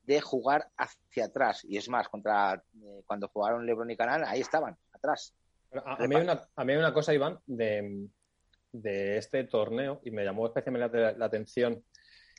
de 0.07 0.21
jugar 0.21 0.69
hacia 0.77 1.27
atrás. 1.27 1.65
Y 1.65 1.77
es 1.77 1.89
más, 1.89 2.09
contra 2.09 2.55
eh, 2.55 3.03
cuando 3.07 3.29
jugaron 3.29 3.67
Lebron 3.67 3.91
y 3.91 3.97
Canal, 3.97 4.25
ahí 4.25 4.41
estaban, 4.41 4.77
atrás. 4.93 5.35
A, 5.73 5.95
a, 6.05 6.07
mí, 6.07 6.15
hay 6.15 6.23
una, 6.23 6.41
a 6.55 6.65
mí 6.65 6.73
hay 6.73 6.79
una 6.79 6.93
cosa, 6.95 7.15
Iván, 7.15 7.39
de, 7.47 8.09
de 8.73 9.19
este 9.19 9.45
torneo, 9.45 10.01
y 10.05 10.11
me 10.11 10.25
llamó 10.25 10.47
especialmente 10.47 10.99
la, 10.99 11.13
la 11.13 11.27
atención 11.27 11.83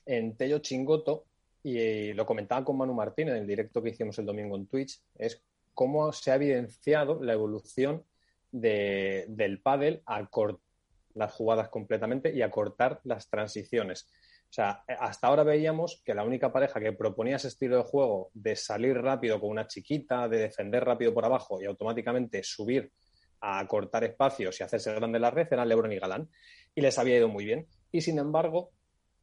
en 0.06 0.38
Tello 0.38 0.60
Chingoto, 0.60 1.26
y 1.64 2.14
lo 2.14 2.26
comentaba 2.26 2.64
con 2.64 2.78
Manu 2.78 2.94
Martín 2.94 3.30
en 3.30 3.38
el 3.38 3.48
directo 3.48 3.82
que 3.82 3.90
hicimos 3.90 4.20
el 4.20 4.26
domingo 4.26 4.56
en 4.56 4.68
Twitch, 4.68 5.02
es 5.18 5.42
cómo 5.74 6.12
se 6.12 6.32
ha 6.32 6.36
evidenciado 6.36 7.22
la 7.24 7.34
evolución 7.34 8.04
de, 8.52 9.26
del 9.28 9.60
pádel 9.62 10.02
a 10.06 10.26
cortar 10.28 10.64
las 11.16 11.34
jugadas 11.34 11.70
completamente 11.70 12.34
y 12.36 12.42
a 12.42 12.52
cortar 12.52 13.00
las 13.04 13.30
transiciones. 13.30 14.08
O 14.50 14.54
sea, 14.56 14.84
hasta 15.00 15.28
ahora 15.28 15.44
veíamos 15.44 16.02
que 16.06 16.14
la 16.14 16.24
única 16.24 16.52
pareja 16.52 16.80
que 16.80 16.94
proponía 16.94 17.36
ese 17.36 17.50
estilo 17.50 17.78
de 17.78 17.84
juego 17.84 18.30
de 18.34 18.56
salir 18.56 18.98
rápido 18.98 19.40
con 19.40 19.50
una 19.50 19.68
chiquita, 19.68 20.30
de 20.30 20.38
defender 20.38 20.86
rápido 20.86 21.14
por 21.14 21.26
abajo 21.26 21.62
y 21.62 21.66
automáticamente 21.66 22.42
subir 22.44 22.92
a 23.42 23.68
cortar 23.68 24.04
espacios 24.06 24.60
y 24.60 24.64
hacerse 24.64 24.94
grande 24.94 25.20
la 25.20 25.30
red 25.30 25.48
eran 25.52 25.68
Lebron 25.68 25.92
y 25.92 26.00
Galán. 26.00 26.30
Y 26.74 26.82
les 26.82 26.98
había 26.98 27.18
ido 27.18 27.28
muy 27.28 27.46
bien. 27.46 27.68
Y 27.92 28.02
sin 28.02 28.18
embargo, 28.18 28.72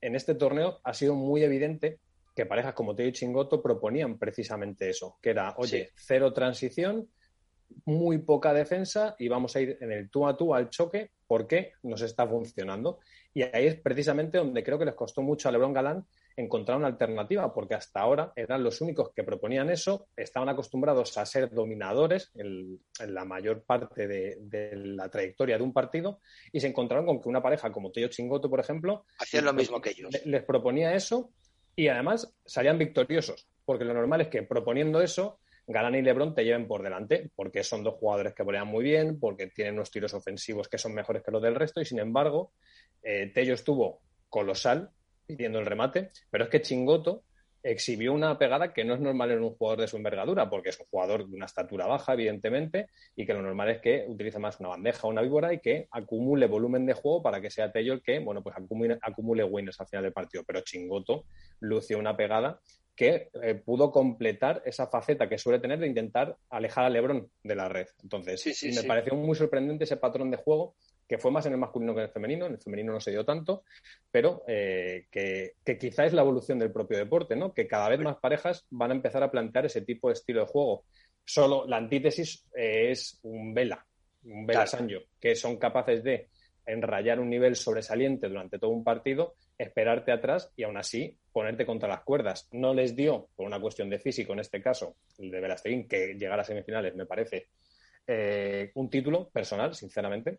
en 0.00 0.16
este 0.16 0.34
torneo 0.34 0.80
ha 0.84 0.92
sido 0.92 1.14
muy 1.14 1.42
evidente 1.42 1.98
que 2.34 2.46
parejas 2.46 2.74
como 2.74 2.94
Teo 2.94 3.06
y 3.06 3.12
Chingoto 3.12 3.62
proponían 3.62 4.18
precisamente 4.18 4.90
eso, 4.90 5.18
que 5.20 5.30
era, 5.30 5.54
oye, 5.58 5.86
sí. 5.86 5.90
cero 5.94 6.32
transición, 6.32 7.08
muy 7.84 8.18
poca 8.18 8.52
defensa 8.52 9.14
y 9.18 9.28
vamos 9.28 9.56
a 9.56 9.60
ir 9.60 9.78
en 9.80 9.92
el 9.92 10.10
tú 10.10 10.26
a 10.26 10.36
tú 10.36 10.54
al 10.54 10.70
choque 10.70 11.10
porque 11.26 11.72
nos 11.82 12.02
está 12.02 12.26
funcionando. 12.26 13.00
Y 13.34 13.42
ahí 13.42 13.66
es 13.66 13.76
precisamente 13.76 14.38
donde 14.38 14.62
creo 14.62 14.78
que 14.78 14.84
les 14.84 14.94
costó 14.94 15.22
mucho 15.22 15.48
a 15.48 15.52
Lebron 15.52 15.72
Galán 15.72 16.06
encontrar 16.36 16.78
una 16.78 16.86
alternativa, 16.86 17.52
porque 17.52 17.74
hasta 17.74 18.00
ahora 18.00 18.32
eran 18.36 18.62
los 18.62 18.80
únicos 18.80 19.10
que 19.14 19.22
proponían 19.22 19.70
eso, 19.70 20.06
estaban 20.16 20.48
acostumbrados 20.48 21.16
a 21.18 21.26
ser 21.26 21.50
dominadores 21.50 22.30
en, 22.34 22.80
en 23.00 23.14
la 23.14 23.24
mayor 23.24 23.62
parte 23.62 24.06
de, 24.06 24.38
de, 24.40 24.76
la 24.76 25.08
trayectoria 25.10 25.56
de 25.56 25.62
un 25.62 25.72
partido 25.72 26.20
y 26.52 26.60
se 26.60 26.68
encontraron 26.68 27.06
con 27.06 27.20
que 27.20 27.28
una 27.28 27.42
pareja 27.42 27.70
como 27.70 27.90
Tello 27.90 28.08
Chingoto, 28.08 28.48
por 28.48 28.60
ejemplo, 28.60 29.04
hacían 29.18 29.44
lo 29.44 29.52
mismo 29.52 29.80
que 29.80 29.90
ellos. 29.90 30.10
Les 30.24 30.42
proponía 30.42 30.94
eso 30.94 31.30
y 31.76 31.88
además 31.88 32.34
salían 32.44 32.78
victoriosos, 32.78 33.48
porque 33.64 33.84
lo 33.84 33.94
normal 33.94 34.22
es 34.22 34.28
que 34.28 34.42
proponiendo 34.42 35.00
eso 35.00 35.38
Galán 35.66 35.94
y 35.94 36.02
Lebron 36.02 36.34
te 36.34 36.44
lleven 36.44 36.66
por 36.66 36.82
delante, 36.82 37.30
porque 37.34 37.62
son 37.62 37.84
dos 37.84 37.94
jugadores 37.94 38.34
que 38.34 38.42
volean 38.42 38.66
muy 38.66 38.84
bien, 38.84 39.20
porque 39.20 39.46
tienen 39.48 39.74
unos 39.74 39.90
tiros 39.90 40.12
ofensivos 40.14 40.68
que 40.68 40.78
son 40.78 40.94
mejores 40.94 41.22
que 41.22 41.30
los 41.30 41.42
del 41.42 41.54
resto, 41.54 41.80
y 41.80 41.84
sin 41.84 41.98
embargo, 41.98 42.52
eh, 43.02 43.30
Tello 43.32 43.54
estuvo 43.54 44.00
colosal 44.28 44.90
pidiendo 45.26 45.60
el 45.60 45.66
remate, 45.66 46.10
pero 46.30 46.44
es 46.44 46.50
que 46.50 46.62
Chingoto 46.62 47.24
exhibió 47.62 48.12
una 48.12 48.38
pegada 48.38 48.72
que 48.72 48.84
no 48.84 48.94
es 48.94 49.00
normal 49.00 49.30
en 49.30 49.42
un 49.42 49.54
jugador 49.54 49.80
de 49.80 49.88
su 49.88 49.96
envergadura, 49.96 50.50
porque 50.50 50.70
es 50.70 50.80
un 50.80 50.86
jugador 50.86 51.28
de 51.28 51.36
una 51.36 51.46
estatura 51.46 51.86
baja, 51.86 52.14
evidentemente, 52.14 52.88
y 53.14 53.24
que 53.24 53.34
lo 53.34 53.42
normal 53.42 53.70
es 53.70 53.80
que 53.80 54.04
utilice 54.08 54.38
más 54.38 54.58
una 54.58 54.70
bandeja 54.70 55.06
o 55.06 55.10
una 55.10 55.22
víbora 55.22 55.52
y 55.52 55.60
que 55.60 55.86
acumule 55.90 56.46
volumen 56.46 56.86
de 56.86 56.94
juego 56.94 57.22
para 57.22 57.40
que 57.40 57.50
sea 57.50 57.70
Tello 57.70 57.92
el 57.92 58.02
que, 58.02 58.18
bueno, 58.18 58.42
pues 58.42 58.56
acumule, 58.56 58.98
acumule 59.00 59.44
winners 59.44 59.80
al 59.80 59.86
final 59.86 60.02
del 60.04 60.12
partido. 60.12 60.42
Pero 60.44 60.62
Chingoto 60.62 61.24
lució 61.60 61.98
una 61.98 62.16
pegada 62.16 62.60
que 62.94 63.30
eh, 63.42 63.54
pudo 63.54 63.90
completar 63.90 64.62
esa 64.66 64.86
faceta 64.86 65.28
que 65.28 65.38
suele 65.38 65.58
tener 65.58 65.78
de 65.78 65.86
intentar 65.86 66.36
alejar 66.50 66.84
a 66.84 66.90
Lebron 66.90 67.30
de 67.42 67.54
la 67.54 67.68
red. 67.68 67.86
Entonces, 68.02 68.40
sí, 68.40 68.52
sí, 68.52 68.68
me 68.68 68.82
sí. 68.82 68.86
pareció 68.86 69.14
muy 69.14 69.34
sorprendente 69.34 69.84
ese 69.84 69.96
patrón 69.96 70.30
de 70.30 70.36
juego, 70.36 70.74
que 71.08 71.18
fue 71.18 71.30
más 71.30 71.46
en 71.46 71.52
el 71.52 71.58
masculino 71.58 71.94
que 71.94 72.00
en 72.00 72.06
el 72.06 72.12
femenino. 72.12 72.46
En 72.46 72.52
el 72.52 72.60
femenino 72.60 72.92
no 72.92 73.00
se 73.00 73.10
dio 73.10 73.24
tanto, 73.24 73.64
pero 74.10 74.44
eh, 74.46 75.06
que, 75.10 75.52
que, 75.64 75.78
quizá 75.78 76.04
es 76.04 76.12
la 76.12 76.22
evolución 76.22 76.58
del 76.58 76.72
propio 76.72 76.98
deporte, 76.98 77.34
¿no? 77.34 77.54
Que 77.54 77.66
cada 77.66 77.88
vez 77.88 78.00
más 78.00 78.16
parejas 78.16 78.66
van 78.70 78.90
a 78.90 78.94
empezar 78.94 79.22
a 79.22 79.30
plantear 79.30 79.66
ese 79.66 79.82
tipo 79.82 80.08
de 80.08 80.14
estilo 80.14 80.40
de 80.40 80.46
juego. 80.46 80.84
Solo 81.24 81.66
la 81.66 81.78
antítesis 81.78 82.46
eh, 82.54 82.90
es 82.90 83.18
un 83.22 83.54
Vela, 83.54 83.86
un 84.24 84.46
Vela 84.46 84.64
claro. 84.64 84.70
Sancho, 84.70 84.98
que 85.18 85.34
son 85.34 85.56
capaces 85.56 86.02
de 86.02 86.28
enrayar 86.66 87.20
un 87.20 87.30
nivel 87.30 87.56
sobresaliente 87.56 88.28
durante 88.28 88.58
todo 88.58 88.70
un 88.70 88.84
partido, 88.84 89.34
esperarte 89.58 90.12
atrás 90.12 90.52
y 90.56 90.64
aún 90.64 90.76
así 90.76 91.16
ponerte 91.32 91.66
contra 91.66 91.88
las 91.88 92.02
cuerdas. 92.02 92.48
No 92.52 92.74
les 92.74 92.94
dio, 92.94 93.28
por 93.34 93.46
una 93.46 93.60
cuestión 93.60 93.90
de 93.90 93.98
físico 93.98 94.32
en 94.32 94.40
este 94.40 94.62
caso, 94.62 94.96
el 95.18 95.30
de 95.30 95.40
Velasteguín, 95.40 95.88
que 95.88 96.14
llegar 96.14 96.38
a 96.40 96.44
semifinales 96.44 96.94
me 96.94 97.06
parece 97.06 97.48
eh, 98.06 98.70
un 98.74 98.90
título 98.90 99.28
personal, 99.30 99.74
sinceramente, 99.74 100.38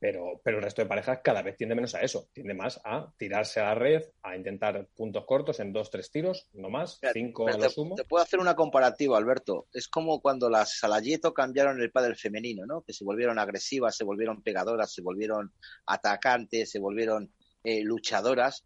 pero, 0.00 0.40
pero 0.44 0.58
el 0.58 0.62
resto 0.62 0.82
de 0.82 0.88
parejas 0.88 1.20
cada 1.22 1.42
vez 1.42 1.56
tiende 1.56 1.74
menos 1.74 1.94
a 1.94 2.02
eso, 2.02 2.28
tiende 2.32 2.54
más 2.54 2.80
a 2.84 3.12
tirarse 3.16 3.60
a 3.60 3.64
la 3.64 3.74
red, 3.74 4.04
a 4.22 4.36
intentar 4.36 4.86
puntos 4.94 5.24
cortos 5.26 5.58
en 5.60 5.72
dos, 5.72 5.90
tres 5.90 6.10
tiros, 6.10 6.48
no 6.52 6.70
más, 6.70 7.00
cinco 7.12 7.48
a 7.48 7.52
lo 7.52 7.58
te, 7.58 7.70
sumo. 7.70 7.94
Te 7.96 8.04
puedo 8.04 8.22
hacer 8.22 8.38
una 8.38 8.54
comparativa, 8.54 9.18
Alberto. 9.18 9.66
Es 9.72 9.88
como 9.88 10.20
cuando 10.20 10.48
las 10.48 10.78
Salayeto 10.78 11.34
cambiaron 11.34 11.80
el 11.80 11.90
pádel 11.90 12.16
femenino, 12.16 12.64
¿no? 12.66 12.82
Que 12.82 12.92
se 12.92 13.04
volvieron 13.04 13.38
agresivas, 13.38 13.96
se 13.96 14.04
volvieron 14.04 14.42
pegadoras, 14.42 14.92
se 14.92 15.02
volvieron 15.02 15.52
atacantes, 15.86 16.70
se 16.70 16.78
volvieron 16.78 17.32
eh, 17.64 17.82
luchadoras. 17.82 18.64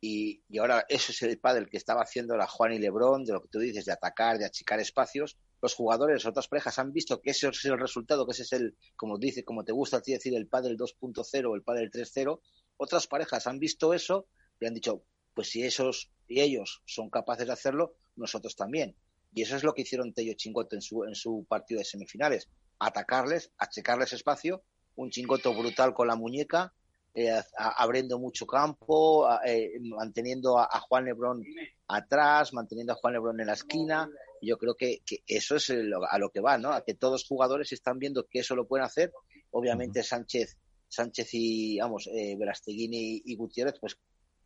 Y, 0.00 0.42
y, 0.48 0.58
ahora 0.58 0.86
eso 0.88 1.12
es 1.12 1.22
el 1.22 1.38
pádel 1.38 1.68
que 1.68 1.76
estaba 1.76 2.02
haciendo 2.02 2.34
la 2.38 2.46
Juan 2.46 2.72
y 2.72 2.78
Lebron, 2.78 3.24
de 3.24 3.34
lo 3.34 3.42
que 3.42 3.48
tú 3.48 3.58
dices, 3.58 3.84
de 3.84 3.92
atacar, 3.92 4.38
de 4.38 4.46
achicar 4.46 4.80
espacios. 4.80 5.36
Los 5.62 5.74
jugadores, 5.74 6.24
otras 6.26 6.48
parejas 6.48 6.78
han 6.78 6.92
visto 6.92 7.20
que 7.20 7.30
ese 7.30 7.48
es 7.48 7.64
el 7.66 7.78
resultado, 7.78 8.26
que 8.26 8.32
ese 8.32 8.42
es 8.42 8.52
el, 8.52 8.76
como 8.96 9.18
dice, 9.18 9.44
como 9.44 9.64
te 9.64 9.72
gusta 9.72 9.98
a 9.98 10.02
ti 10.02 10.12
decir, 10.12 10.34
el 10.34 10.48
pádel 10.48 10.78
2.0 10.78 11.50
o 11.50 11.54
el 11.54 11.62
pádel 11.62 11.90
3.0. 11.90 12.40
Otras 12.76 13.06
parejas 13.06 13.46
han 13.46 13.58
visto 13.58 13.92
eso 13.92 14.26
y 14.58 14.66
han 14.66 14.74
dicho, 14.74 15.04
pues 15.34 15.50
si 15.50 15.62
esos 15.62 16.10
y 16.26 16.40
ellos 16.40 16.82
son 16.86 17.10
capaces 17.10 17.46
de 17.46 17.52
hacerlo, 17.52 17.96
nosotros 18.16 18.56
también. 18.56 18.96
Y 19.32 19.42
eso 19.42 19.56
es 19.56 19.64
lo 19.64 19.74
que 19.74 19.82
hicieron 19.82 20.12
Tello 20.12 20.34
Chingoto 20.34 20.76
en 20.76 20.82
su, 20.82 21.04
en 21.04 21.14
su 21.14 21.44
partido 21.48 21.78
de 21.78 21.84
semifinales. 21.84 22.48
Atacarles, 22.78 23.52
achicarles 23.58 24.12
espacio, 24.12 24.62
un 24.96 25.10
chingoto 25.10 25.54
brutal 25.54 25.92
con 25.92 26.08
la 26.08 26.16
muñeca, 26.16 26.72
eh, 27.14 27.30
a, 27.30 27.42
abriendo 27.82 28.18
mucho 28.18 28.46
campo, 28.46 29.26
a, 29.26 29.40
eh, 29.44 29.72
manteniendo 29.80 30.58
a, 30.58 30.68
a, 30.70 30.80
Juan 30.80 31.04
Lebrón 31.04 31.44
atrás, 31.88 32.52
manteniendo 32.52 32.92
a 32.92 32.96
Juan 32.96 33.14
Lebrón 33.14 33.40
en 33.40 33.46
la 33.48 33.54
esquina. 33.54 34.08
Yo 34.42 34.58
creo 34.58 34.74
que, 34.74 35.00
que 35.04 35.22
eso 35.26 35.56
es 35.56 35.70
el, 35.70 35.92
a 36.08 36.18
lo 36.18 36.30
que 36.30 36.40
va, 36.40 36.58
¿no? 36.58 36.72
A 36.72 36.84
que 36.84 36.94
todos 36.94 37.12
los 37.12 37.26
jugadores 37.26 37.72
están 37.72 37.98
viendo 37.98 38.26
que 38.28 38.40
eso 38.40 38.54
lo 38.54 38.66
pueden 38.66 38.84
hacer. 38.84 39.12
Obviamente 39.50 40.00
uh 40.00 40.02
-huh. 40.02 40.06
Sánchez, 40.06 40.56
Sánchez 40.88 41.28
y, 41.32 41.78
vamos, 41.78 42.08
eh, 42.08 42.36
Verasteguín 42.38 42.94
y, 42.94 43.22
y, 43.24 43.36
Gutiérrez, 43.36 43.74
pues 43.80 43.96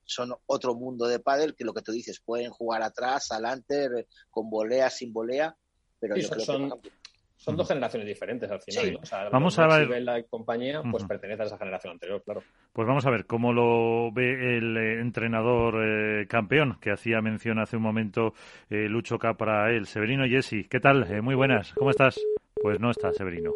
son 0.05 0.35
otro 0.47 0.75
mundo 0.75 1.07
de 1.07 1.19
pádel 1.19 1.55
que 1.55 1.65
lo 1.65 1.73
que 1.73 1.83
tú 1.83 1.93
dices, 1.93 2.21
pueden 2.21 2.51
jugar 2.51 2.83
atrás, 2.83 3.31
adelante, 3.31 4.07
con 4.31 4.51
volea, 4.51 4.91
sin 4.91 5.13
volea, 5.13 5.57
pero 5.99 6.15
sí, 6.17 6.23
yo 6.23 6.29
creo 6.31 6.45
son, 6.45 6.81
que 6.81 6.91
son 7.37 7.57
dos 7.57 7.69
generaciones 7.69 8.07
diferentes 8.07 8.51
al 8.51 8.61
final. 8.61 8.99
vamos 9.31 9.59
a 9.59 9.67
ver. 9.67 10.03
la 10.03 10.23
compañía, 10.25 10.83
pues 10.91 11.05
pertenece 11.05 11.43
a 11.43 11.47
esa 11.47 11.59
generación 11.59 11.93
anterior, 11.93 12.23
claro. 12.25 12.43
Pues 12.73 12.89
vamos 12.89 13.05
a 13.07 13.11
ver 13.11 13.27
cómo 13.27 13.53
lo 13.53 14.11
ve 14.13 14.57
el 14.57 14.77
eh, 14.77 15.01
entrenador 15.01 15.77
eh, 15.85 16.27
campeón 16.27 16.79
que 16.81 16.91
hacía 16.91 17.21
mención 17.21 17.59
hace 17.59 17.77
un 17.77 17.83
momento 17.83 18.35
eh, 18.71 18.89
Lucho 18.89 19.19
Capra, 19.19 19.71
él, 19.71 19.87
Severino 19.87 20.25
Jesse. 20.27 20.67
¿Qué 20.69 20.81
tal? 20.81 21.07
muy 21.23 21.35
buenas. 21.35 21.73
¿Cómo 21.75 21.91
estás? 21.91 22.19
Pues 22.55 22.81
no 22.81 22.91
está 22.91 23.13
Severino. 23.13 23.53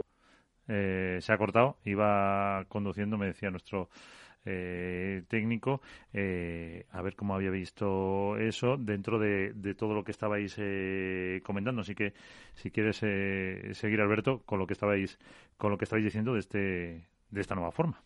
se 0.66 1.32
ha 1.32 1.38
cortado, 1.38 1.78
iba 1.84 2.64
conduciendo, 2.68 3.16
me 3.16 3.26
decía 3.26 3.50
nuestro 3.50 3.88
eh, 4.50 5.22
técnico, 5.28 5.82
eh, 6.12 6.86
a 6.90 7.02
ver 7.02 7.14
cómo 7.16 7.34
había 7.34 7.50
visto 7.50 8.38
eso 8.38 8.76
dentro 8.78 9.18
de, 9.18 9.52
todo 9.76 9.92
lo 9.94 10.04
que 10.04 10.12
estabais 10.12 10.54
eh, 10.58 11.42
comentando. 11.44 11.82
Así 11.82 11.94
que, 11.94 12.14
si 12.54 12.70
quieres 12.70 12.96
seguir, 12.96 14.00
Alberto, 14.00 14.42
con 14.46 14.58
lo 14.58 14.66
que 14.66 14.72
estabais, 14.72 15.18
con 15.56 15.70
lo 15.70 15.76
que 15.76 15.84
estabais 15.84 16.04
diciendo 16.04 16.32
de 16.32 16.40
este, 16.40 16.58
de 17.30 17.40
esta 17.40 17.54
nueva 17.54 17.72
forma. 17.72 18.02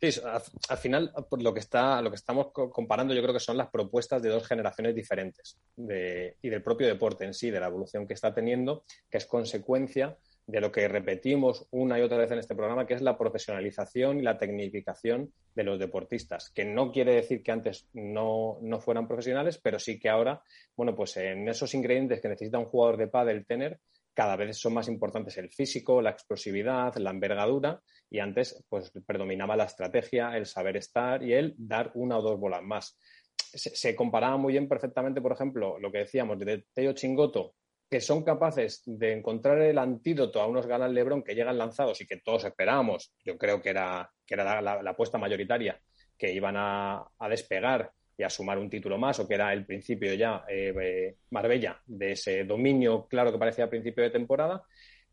Sí, 0.00 0.20
al, 0.68 0.78
final 0.78 1.12
lo 1.38 1.54
que 1.54 1.60
está, 1.60 2.02
lo 2.02 2.10
que 2.10 2.16
estamos 2.16 2.48
comparando, 2.50 3.14
yo 3.14 3.22
creo 3.22 3.34
que 3.34 3.38
son 3.38 3.56
las 3.56 3.68
propuestas 3.68 4.20
de 4.20 4.30
dos 4.30 4.44
generaciones 4.44 4.96
diferentes 4.96 5.60
y 5.76 6.48
del 6.48 6.62
propio 6.62 6.88
deporte 6.88 7.24
en 7.24 7.34
sí, 7.34 7.50
de 7.50 7.60
la 7.60 7.68
evolución 7.68 8.08
que 8.08 8.14
está 8.14 8.34
teniendo, 8.34 8.84
que 9.08 9.18
es 9.18 9.26
consecuencia 9.26 10.18
de 10.46 10.60
lo 10.60 10.72
que 10.72 10.88
repetimos 10.88 11.66
una 11.70 11.98
y 11.98 12.02
otra 12.02 12.18
vez 12.18 12.30
en 12.30 12.38
este 12.38 12.54
programa, 12.54 12.86
que 12.86 12.94
es 12.94 13.02
la 13.02 13.16
profesionalización 13.16 14.18
y 14.18 14.22
la 14.22 14.38
tecnificación 14.38 15.32
de 15.54 15.64
los 15.64 15.78
deportistas, 15.78 16.50
que 16.50 16.64
no 16.64 16.90
quiere 16.90 17.14
decir 17.14 17.42
que 17.42 17.52
antes 17.52 17.88
no, 17.92 18.58
fueran 18.80 19.06
profesionales, 19.06 19.58
pero 19.62 19.78
sí 19.78 19.98
que 19.98 20.08
ahora, 20.08 20.42
bueno, 20.76 20.94
pues 20.94 21.16
en 21.16 21.48
esos 21.48 21.74
ingredientes 21.74 22.20
que 22.20 22.28
necesita 22.28 22.58
un 22.58 22.64
jugador 22.64 22.96
de 22.96 23.08
pádel 23.08 23.46
tener, 23.46 23.80
cada 24.14 24.36
vez 24.36 24.58
son 24.58 24.74
más 24.74 24.88
importantes 24.88 25.38
el 25.38 25.48
físico, 25.48 26.02
la 26.02 26.10
explosividad, 26.10 26.94
la 26.96 27.10
envergadura, 27.10 27.80
y 28.10 28.18
antes 28.18 28.62
pues 28.68 28.92
predominaba 29.06 29.56
la 29.56 29.64
estrategia, 29.64 30.36
el 30.36 30.46
saber 30.46 30.76
estar 30.76 31.22
y 31.22 31.32
el 31.32 31.54
dar 31.56 31.92
una 31.94 32.18
o 32.18 32.22
dos 32.22 32.38
bolas 32.38 32.62
más. 32.62 32.98
Se, 33.36 33.74
se 33.74 33.96
comparaba 33.96 34.36
muy 34.36 34.52
bien 34.52 34.68
perfectamente, 34.68 35.22
por 35.22 35.32
ejemplo, 35.32 35.78
lo 35.78 35.90
que 35.90 35.98
decíamos 35.98 36.38
de 36.38 36.64
Teo 36.74 36.92
Chingoto 36.92 37.54
que 37.92 38.00
son 38.00 38.22
capaces 38.22 38.82
de 38.86 39.12
encontrar 39.12 39.60
el 39.60 39.76
antídoto 39.76 40.40
a 40.40 40.46
unos 40.46 40.66
Galán 40.66 40.94
Lebron 40.94 41.22
que 41.22 41.34
llegan 41.34 41.58
lanzados 41.58 42.00
y 42.00 42.06
que 42.06 42.16
todos 42.16 42.42
esperábamos, 42.42 43.12
yo 43.22 43.36
creo 43.36 43.60
que 43.60 43.68
era, 43.68 44.10
que 44.26 44.32
era 44.32 44.62
la, 44.62 44.80
apuesta 44.90 45.18
mayoritaria, 45.18 45.78
que 46.16 46.32
iban 46.32 46.54
a, 46.56 47.06
despegar 47.28 47.92
y 48.16 48.22
a 48.22 48.30
sumar 48.30 48.56
un 48.56 48.70
título 48.70 48.96
más, 48.96 49.20
o 49.20 49.28
que 49.28 49.34
era 49.34 49.52
el 49.52 49.66
principio 49.66 50.14
ya, 50.14 50.42
eh, 50.48 51.16
Marbella, 51.28 51.82
de 51.84 52.12
ese 52.12 52.44
dominio 52.44 53.06
claro 53.08 53.30
que 53.30 53.36
parecía 53.36 53.66
a 53.66 53.68
principio 53.68 54.02
de 54.04 54.08
temporada, 54.08 54.62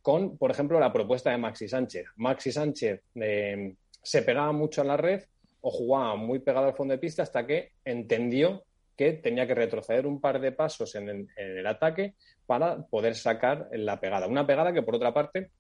con, 0.02 0.38
por 0.38 0.50
ejemplo, 0.50 0.80
la 0.80 0.94
propuesta 0.94 1.32
de 1.32 1.38
Maxi 1.38 1.68
Sánchez. 1.68 2.06
Maxi 2.16 2.54
Sánchez 2.54 3.02
eh, 3.16 3.74
se 4.02 4.22
pegaba 4.22 4.54
mucho 4.54 4.84
en 4.84 4.88
la 4.88 4.96
red 4.96 5.22
o 5.60 5.70
jugaba 5.70 6.16
muy 6.16 6.40
pegado 6.40 6.68
al 6.68 6.76
fondo 6.76 6.94
de 6.94 7.00
pista 7.00 7.24
hasta 7.24 7.46
que 7.46 7.74
entendió 7.84 8.64
que 9.00 9.14
tenía 9.14 9.48
que 9.48 9.56
retroceder 9.56 10.06
un 10.06 10.20
par 10.20 10.42
de 10.42 10.52
pasos 10.52 10.94
en 10.96 11.30
el, 11.38 11.66
ataque 11.66 12.16
para 12.46 12.86
poder 12.86 13.16
sacar 13.16 13.70
la 13.72 14.02
pegada. 14.02 14.28
Una 14.28 14.46
pegada 14.46 14.74
que, 14.74 14.82
por 14.82 14.94
otra 14.94 15.14
parte, 15.14 15.52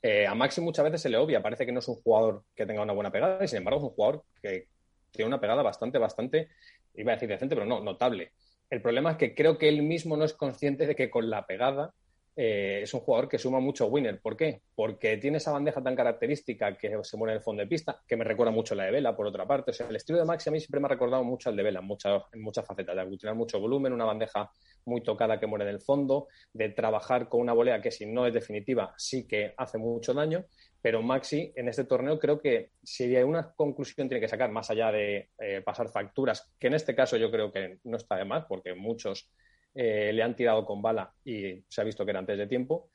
eh, 0.00 0.28
a 0.28 0.36
Maxi 0.36 0.60
muchas 0.60 0.84
veces 0.84 1.02
se 1.02 1.08
le 1.08 1.16
obvia. 1.16 1.42
Parece 1.42 1.66
que 1.66 1.72
no 1.72 1.80
es 1.80 1.88
un 1.88 1.96
jugador 1.96 2.44
que 2.54 2.64
tenga 2.64 2.82
una 2.82 2.92
buena 2.92 3.10
pegada 3.10 3.44
y, 3.44 3.48
sin 3.48 3.58
embargo, 3.58 3.80
es 3.80 3.84
un 3.86 3.96
jugador 3.96 4.22
que 4.40 4.68
tiene 5.10 5.26
una 5.26 5.40
pegada 5.40 5.60
bastante, 5.64 5.98
bastante, 5.98 6.50
iba 6.94 7.10
a 7.10 7.16
decir 7.16 7.28
decente, 7.28 7.56
pero 7.56 7.66
no, 7.66 7.80
notable. 7.80 8.30
El 8.70 8.80
problema 8.80 9.10
es 9.10 9.16
que 9.16 9.34
creo 9.34 9.58
que 9.58 9.68
él 9.68 9.82
mismo 9.82 10.16
no 10.16 10.22
es 10.22 10.32
consciente 10.32 10.86
de 10.86 10.94
que 10.94 11.10
con 11.10 11.30
la 11.30 11.44
pegada 11.48 11.92
eh, 12.34 12.80
es 12.82 12.94
un 12.94 13.00
jugador 13.00 13.28
que 13.28 13.38
suma 13.38 13.60
mucho 13.60 13.86
winner. 13.86 14.20
¿Por 14.20 14.36
qué? 14.36 14.62
Porque 14.74 15.16
tiene 15.18 15.36
esa 15.36 15.52
bandeja 15.52 15.82
tan 15.82 15.94
característica 15.94 16.76
que 16.76 16.98
se 17.02 17.16
muere 17.16 17.32
en 17.32 17.38
el 17.38 17.42
fondo 17.42 17.62
de 17.62 17.68
pista, 17.68 18.00
que 18.06 18.16
me 18.16 18.24
recuerda 18.24 18.50
mucho 18.50 18.74
a 18.74 18.78
la 18.78 18.84
de 18.84 18.90
Vela, 18.90 19.14
por 19.14 19.26
otra 19.26 19.46
parte. 19.46 19.70
O 19.70 19.74
sea, 19.74 19.88
el 19.88 19.96
estilo 19.96 20.18
de 20.18 20.24
Maxi 20.24 20.48
a 20.48 20.52
mí 20.52 20.60
siempre 20.60 20.80
me 20.80 20.86
ha 20.86 20.90
recordado 20.90 21.24
mucho 21.24 21.50
al 21.50 21.56
de 21.56 21.62
Vela, 21.62 21.80
en 21.80 21.86
muchas, 21.86 22.22
en 22.32 22.42
muchas 22.42 22.66
facetas, 22.66 22.94
de 22.94 23.00
aglutinar 23.02 23.34
mucho 23.34 23.60
volumen, 23.60 23.92
una 23.92 24.04
bandeja 24.04 24.50
muy 24.84 25.02
tocada 25.02 25.38
que 25.38 25.46
muere 25.46 25.64
en 25.64 25.70
el 25.74 25.80
fondo, 25.80 26.28
de 26.52 26.70
trabajar 26.70 27.28
con 27.28 27.40
una 27.40 27.52
volea 27.52 27.80
que 27.80 27.90
si 27.90 28.06
no 28.06 28.26
es 28.26 28.34
definitiva 28.34 28.94
sí 28.96 29.26
que 29.26 29.54
hace 29.56 29.78
mucho 29.78 30.14
daño. 30.14 30.44
Pero 30.80 31.00
Maxi 31.00 31.52
en 31.54 31.68
este 31.68 31.84
torneo 31.84 32.18
creo 32.18 32.40
que 32.40 32.72
si 32.82 33.14
hay 33.14 33.22
una 33.22 33.52
conclusión 33.52 34.08
tiene 34.08 34.20
que 34.20 34.28
sacar, 34.28 34.50
más 34.50 34.70
allá 34.70 34.90
de 34.90 35.30
eh, 35.38 35.62
pasar 35.64 35.88
facturas, 35.88 36.52
que 36.58 36.66
en 36.66 36.74
este 36.74 36.94
caso 36.94 37.16
yo 37.16 37.30
creo 37.30 37.52
que 37.52 37.78
no 37.84 37.96
está 37.96 38.16
de 38.16 38.24
más, 38.24 38.46
porque 38.46 38.74
muchos 38.74 39.30
eh, 39.74 40.12
le 40.12 40.22
han 40.22 40.36
tirado 40.36 40.64
con 40.64 40.82
bala 40.82 41.14
y 41.24 41.64
se 41.68 41.80
ha 41.80 41.84
visto 41.84 42.04
que 42.04 42.10
era 42.10 42.20
antes 42.20 42.38
de 42.38 42.46
tiempo, 42.46 42.88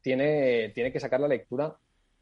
tiene, 0.00 0.70
tiene 0.70 0.92
que 0.92 1.00
sacar 1.00 1.20
la 1.20 1.28
lectura 1.28 1.76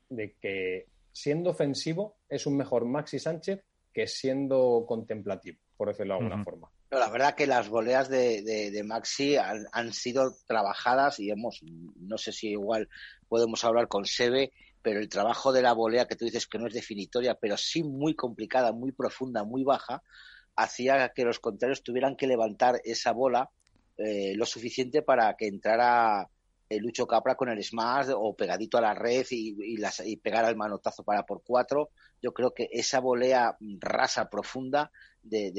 de 0.08 0.36
que 0.40 0.86
siendo 1.12 1.50
ofensivo 1.50 2.16
es 2.28 2.46
un 2.46 2.56
mejor 2.56 2.84
Maxi 2.84 3.18
Sánchez 3.18 3.64
que 3.92 4.06
siendo 4.06 4.84
contemplativo, 4.86 5.58
por 5.76 5.88
decirlo 5.88 6.14
de 6.14 6.24
alguna 6.24 6.44
forma. 6.44 6.70
la 6.90 7.10
verdad 7.10 7.34
que 7.34 7.46
las 7.46 7.68
goleas 7.68 8.08
de, 8.08 8.82
Maxi 8.84 9.36
han, 9.36 9.92
sido 9.92 10.34
trabajadas 10.46 11.20
y 11.20 11.30
hemos, 11.30 11.60
no 11.62 12.18
sé 12.18 12.32
si 12.32 12.50
igual 12.50 12.88
podemos 13.28 13.64
hablar 13.64 13.88
con 13.88 14.06
Sebe, 14.06 14.52
pero 14.80 14.98
el 14.98 15.08
trabajo 15.08 15.52
de 15.52 15.62
la 15.62 15.74
volea 15.74 16.06
que 16.06 16.16
tú 16.16 16.24
dices 16.24 16.46
que 16.46 16.58
no 16.58 16.66
es 16.66 16.74
definitoria, 16.74 17.34
pero 17.34 17.56
sí 17.56 17.82
muy 17.82 18.14
complicada, 18.14 18.72
muy 18.72 18.92
profunda, 18.92 19.44
muy 19.44 19.62
baja, 19.62 20.02
hacía 20.56 21.10
que 21.10 21.24
los 21.24 21.38
contrarios 21.38 21.82
tuvieran 21.82 22.16
que 22.16 22.26
levantar 22.26 22.80
esa 22.84 23.12
bola 23.12 23.50
eh, 24.04 24.34
lo 24.34 24.46
suficiente 24.46 25.02
para 25.02 25.36
que 25.36 25.46
entrara 25.46 26.28
el 26.68 26.82
Lucho 26.82 27.06
Capra 27.06 27.36
con 27.36 27.48
el 27.48 27.62
smash 27.62 28.08
o 28.16 28.34
pegadito 28.34 28.78
a 28.78 28.80
la 28.80 28.94
red 28.94 29.26
y, 29.30 29.54
y, 29.60 30.16
pegar 30.16 30.44
al 30.44 30.56
manotazo 30.56 31.04
para 31.04 31.24
por 31.24 31.42
cuatro. 31.44 31.90
Yo 32.20 32.32
creo 32.32 32.52
que 32.52 32.68
esa 32.72 33.00
volea 33.00 33.56
rasa 33.78 34.28
profunda 34.28 34.90
de, 35.22 35.52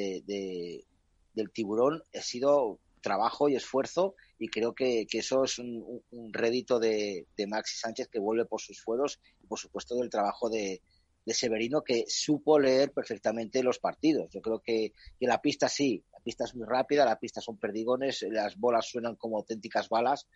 del 1.34 1.52
tiburón 1.52 2.04
ha 2.14 2.22
sido 2.22 2.80
trabajo 3.02 3.48
y 3.48 3.56
esfuerzo 3.56 4.16
y 4.40 4.48
creo 4.48 4.74
que, 4.74 5.06
eso 5.12 5.44
es 5.44 5.60
un, 5.60 6.04
rédito 6.32 6.80
de, 6.80 7.28
de, 7.38 7.48
Maxi 7.48 7.78
Sánchez 7.78 8.08
que 8.08 8.20
vuelve 8.20 8.46
por 8.46 8.62
sus 8.62 8.82
fueros 8.82 9.20
y 9.42 9.48
por 9.48 9.60
supuesto 9.60 9.96
del 9.96 10.10
trabajo 10.10 10.50
de, 10.50 10.82
de 11.26 11.34
Severino 11.34 11.84
que 11.84 12.06
supo 12.08 12.60
leer 12.60 12.92
perfectamente 12.92 13.64
los 13.64 13.80
partidos. 13.80 14.30
Yo 14.32 14.42
creo 14.42 14.60
que, 14.60 14.94
la 15.20 15.42
pista 15.42 15.70
sí, 15.70 16.04
la 16.12 16.20
pista 16.20 16.44
es 16.46 16.56
muy 16.56 16.66
rápida, 16.68 17.06
la 17.06 17.20
pista 17.20 17.42
son 17.42 17.58
perdigones, 17.58 18.24
las 18.30 18.58
bolas 18.58 18.88
suenan 18.88 19.16
como 19.16 19.38
auténticas 19.38 19.90
balas, 19.90 20.28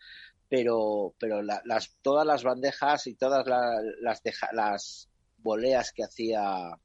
pero, 0.50 1.14
pero 1.20 1.42
las, 1.42 1.98
todas 2.02 2.26
las 2.26 2.44
bandejas 2.44 3.08
y 3.08 3.16
todas 3.16 3.46
las, 3.48 4.22
las 4.54 5.10
voleas 5.38 5.92
que 5.92 6.04
hacía 6.04 6.78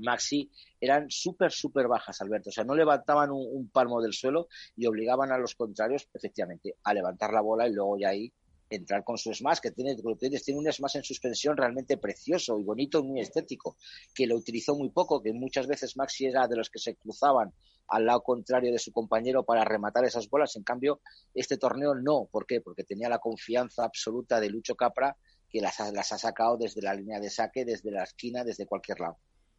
Maxi 0.00 0.50
eran 0.80 1.10
súper, 1.10 1.52
súper 1.52 1.86
bajas, 1.86 2.20
Alberto. 2.20 2.50
O 2.50 2.52
sea, 2.52 2.64
no 2.64 2.74
levantaban 2.74 3.30
un, 3.30 3.46
un, 3.50 3.68
palmo 3.68 4.00
del 4.00 4.14
suelo 4.14 4.48
y 4.74 4.86
obligaban 4.86 5.32
a 5.32 5.38
los 5.38 5.54
contrarios, 5.54 6.08
efectivamente, 6.14 6.76
a 6.82 6.94
levantar 6.94 7.32
la 7.32 7.42
bola 7.42 7.68
y 7.68 7.72
luego 7.72 7.98
ya 7.98 8.08
ahí 8.08 8.32
entrar 8.68 9.04
con 9.04 9.18
su 9.18 9.32
smash, 9.32 9.58
que 9.60 9.70
tiene, 9.70 9.94
tiene 9.94 10.60
un 10.60 10.72
smash 10.72 10.96
en 10.96 11.04
suspensión 11.04 11.56
realmente 11.56 11.96
precioso 11.96 12.58
y 12.58 12.64
bonito, 12.64 13.02
muy 13.02 13.20
estético, 13.20 13.76
que 14.14 14.26
lo 14.26 14.36
utilizó 14.36 14.74
muy 14.74 14.90
poco, 14.90 15.22
que 15.22 15.32
muchas 15.32 15.66
veces 15.66 15.96
Maxi 15.96 16.26
era 16.26 16.48
de 16.48 16.56
los 16.56 16.70
que 16.70 16.78
se 16.78 16.96
cruzaban 16.96 17.52
al 17.88 18.06
lado 18.06 18.22
contrario 18.22 18.72
de 18.72 18.78
su 18.78 18.92
compañero 18.92 19.44
para 19.44 19.64
rematar 19.64 20.04
esas 20.04 20.28
bolas. 20.28 20.56
En 20.56 20.64
cambio, 20.64 21.00
este 21.34 21.56
torneo 21.56 21.94
no. 21.94 22.28
¿Por 22.30 22.46
qué? 22.46 22.60
Porque 22.60 22.84
tenía 22.84 23.08
la 23.08 23.18
confianza 23.18 23.84
absoluta 23.84 24.40
de 24.40 24.50
Lucho 24.50 24.74
Capra, 24.74 25.16
que 25.48 25.60
las, 25.60 25.78
las 25.92 26.12
ha 26.12 26.18
sacado 26.18 26.56
desde 26.56 26.82
la 26.82 26.94
línea 26.94 27.20
de 27.20 27.30
saque, 27.30 27.64
desde 27.64 27.90
la 27.90 28.02
esquina, 28.02 28.44
desde 28.44 28.66
cualquier 28.66 29.00
lado. 29.00 29.18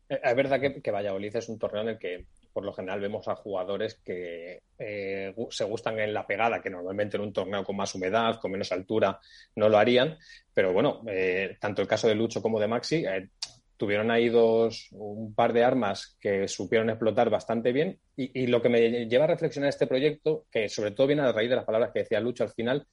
Eh, 0.10 0.20
es 0.22 0.36
verdad 0.36 0.60
que, 0.60 0.82
que 0.82 0.92
Valladolid 0.92 1.36
es 1.36 1.50
un 1.50 1.58
torneo 1.58 1.84
en 1.84 1.90
el 1.90 2.00
que 2.00 2.26
por 2.58 2.66
lo 2.66 2.74
general 2.74 3.00
vemos 3.00 3.28
a 3.28 3.36
jugadores 3.36 4.02
que 4.04 4.64
eh, 4.80 5.36
se 5.52 5.64
gustan 5.64 6.00
en 6.00 6.12
la 6.12 6.26
pegada, 6.26 6.60
que 6.60 6.72
normalmente 6.72 7.16
en 7.16 7.22
un 7.22 7.32
torneo 7.32 7.64
con 7.64 7.76
más 7.76 7.94
humedad, 7.94 8.40
con 8.40 8.50
menos 8.50 8.72
altura, 8.72 9.20
no 9.58 9.70
lo 9.70 9.78
harían. 9.78 10.18
Pero 10.56 10.74
bueno, 10.74 11.04
eh, 11.08 11.56
tanto 11.60 11.84
el 11.84 11.88
caso 11.88 12.08
de 12.08 12.16
Lucho 12.16 12.42
como 12.42 12.60
de 12.60 12.68
Maxi 12.68 13.06
eh, 13.06 13.30
tuvieron 13.78 14.10
ahí 14.10 14.30
dos, 14.30 14.88
un 14.94 15.36
par 15.36 15.54
de 15.54 15.64
armas 15.64 16.18
que 16.20 16.48
supieron 16.48 16.90
explotar 16.90 17.30
bastante 17.30 17.72
bien. 17.72 18.00
Y, 18.16 18.48
lo 18.48 18.60
que 18.60 18.70
me 18.70 19.06
lleva 19.06 19.26
a 19.26 19.28
reflexionar 19.28 19.70
este 19.70 19.86
proyecto, 19.86 20.48
que 20.50 20.68
sobre 20.68 20.90
todo 20.90 21.06
viene 21.06 21.22
a 21.22 21.32
raíz 21.32 21.52
de 21.52 21.58
las 21.58 21.66
palabras 21.66 21.92
que 21.94 22.00
decía 22.00 22.20
Lucho 22.20 22.44
al 22.44 22.54
final, 22.54 22.88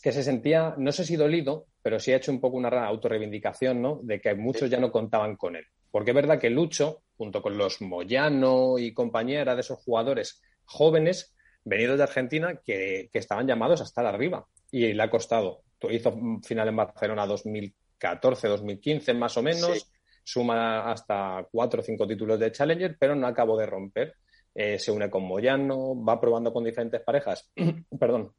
que 0.00 0.12
se 0.12 0.22
sentía, 0.22 0.76
no 0.78 0.92
sé 0.92 1.04
si 1.04 1.16
dolido, 1.16 1.66
pero 1.82 1.98
sí 1.98 2.12
ha 2.12 2.18
hecho 2.18 2.30
un 2.30 2.40
poco 2.40 2.56
una 2.56 2.86
autorreivindicación, 2.86 3.82
¿no? 3.82 3.98
De 4.00 4.20
que 4.20 4.36
muchos 4.36 4.70
ya 4.70 4.78
no 4.78 4.92
contaban 4.92 5.34
con 5.34 5.56
él. 5.56 5.64
Porque 5.92 6.10
es 6.10 6.14
verdad 6.16 6.40
que 6.40 6.50
Lucho, 6.50 7.02
junto 7.16 7.40
con 7.40 7.56
los 7.56 7.80
Moyano 7.80 8.78
y 8.78 8.92
compañía, 8.92 9.40
era 9.42 9.54
de 9.54 9.60
esos 9.60 9.78
jugadores 9.78 10.42
jóvenes 10.64 11.36
venidos 11.64 11.98
de 11.98 12.02
Argentina 12.02 12.60
que, 12.64 13.08
estaban 13.12 13.46
llamados 13.46 13.80
a 13.80 13.84
estar 13.84 14.04
arriba. 14.04 14.48
Y 14.72 14.92
le 14.92 15.02
ha 15.02 15.10
costado. 15.10 15.62
Hizo 15.90 16.18
final 16.42 16.68
en 16.68 16.76
Barcelona 16.76 17.26
2014, 17.26 18.48
2015 18.48 19.14
más 19.14 19.36
o 19.36 19.42
menos. 19.42 19.88
Suma 20.24 20.90
hasta 20.90 21.46
cuatro 21.52 21.80
o 21.80 21.84
cinco 21.84 22.06
títulos 22.06 22.40
de 22.40 22.50
Challenger, 22.50 22.96
pero 22.98 23.14
no 23.14 23.28
acabó 23.28 23.56
de 23.56 23.66
romper. 23.66 24.16
Eh, 24.54 24.78
se 24.78 24.90
une 24.90 25.10
con 25.10 25.24
Moyano, 25.24 26.02
va 26.04 26.20
probando 26.20 26.52
con 26.52 26.64
diferentes 26.64 27.00
parejas, 27.00 27.50
perdón, 27.98 28.34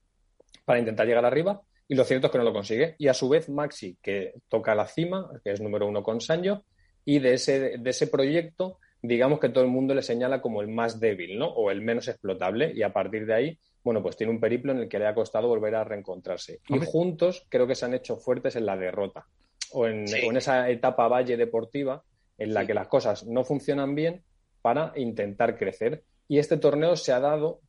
para 0.63 0.77
intentar 0.77 1.07
llegar 1.07 1.25
arriba 1.25 1.59
y 1.87 1.95
lo 1.95 2.03
cierto 2.05 2.27
es 2.27 2.31
que 2.31 2.37
no 2.37 2.43
lo 2.43 2.53
consigue. 2.53 2.95
Y 2.97 3.07
a 3.07 3.13
su 3.13 3.29
vez 3.29 3.49
Maxi, 3.49 3.97
que 4.01 4.33
toca 4.47 4.75
la 4.75 4.87
cima, 4.87 5.29
que 5.43 5.51
es 5.51 5.61
número 5.61 5.87
uno 5.87 6.01
con 6.03 6.21
Sancho, 6.21 6.63
y 7.05 7.19
de 7.19 7.33
ese, 7.33 7.77
de 7.77 7.89
ese 7.89 8.07
proyecto, 8.07 8.79
digamos 9.01 9.39
que 9.39 9.49
todo 9.49 9.63
el 9.63 9.69
mundo 9.69 9.93
le 9.93 10.01
señala 10.01 10.41
como 10.41 10.61
el 10.61 10.69
más 10.69 10.99
débil, 10.99 11.37
¿no? 11.37 11.47
O 11.47 11.69
el 11.69 11.81
menos 11.81 12.07
explotable, 12.07 12.71
y 12.73 12.83
a 12.83 12.93
partir 12.93 13.25
de 13.25 13.33
ahí, 13.33 13.59
bueno, 13.83 14.01
pues 14.01 14.15
tiene 14.15 14.31
un 14.31 14.39
periplo 14.39 14.71
en 14.71 14.79
el 14.79 14.89
que 14.89 14.97
le 14.97 15.07
ha 15.07 15.13
costado 15.13 15.49
volver 15.49 15.75
a 15.75 15.83
reencontrarse. 15.83 16.61
Y 16.69 16.79
juntos 16.79 17.45
creo 17.49 17.67
que 17.67 17.75
se 17.75 17.85
han 17.85 17.93
hecho 17.93 18.15
fuertes 18.15 18.55
en 18.55 18.65
la 18.65 18.77
derrota, 18.77 19.25
o 19.73 19.87
en, 19.87 20.05
esa 20.37 20.69
etapa 20.69 21.07
valle 21.07 21.35
deportiva 21.35 22.03
en 22.37 22.53
la 22.53 22.65
que 22.65 22.73
las 22.73 22.87
cosas 22.87 23.25
no 23.25 23.43
funcionan 23.43 23.93
bien 23.93 24.23
para 24.61 24.93
intentar 24.95 25.57
crecer. 25.57 26.03
Y 26.29 26.37
este 26.37 26.57
torneo 26.57 26.95
se 26.95 27.11
ha 27.11 27.19
dado 27.19 27.59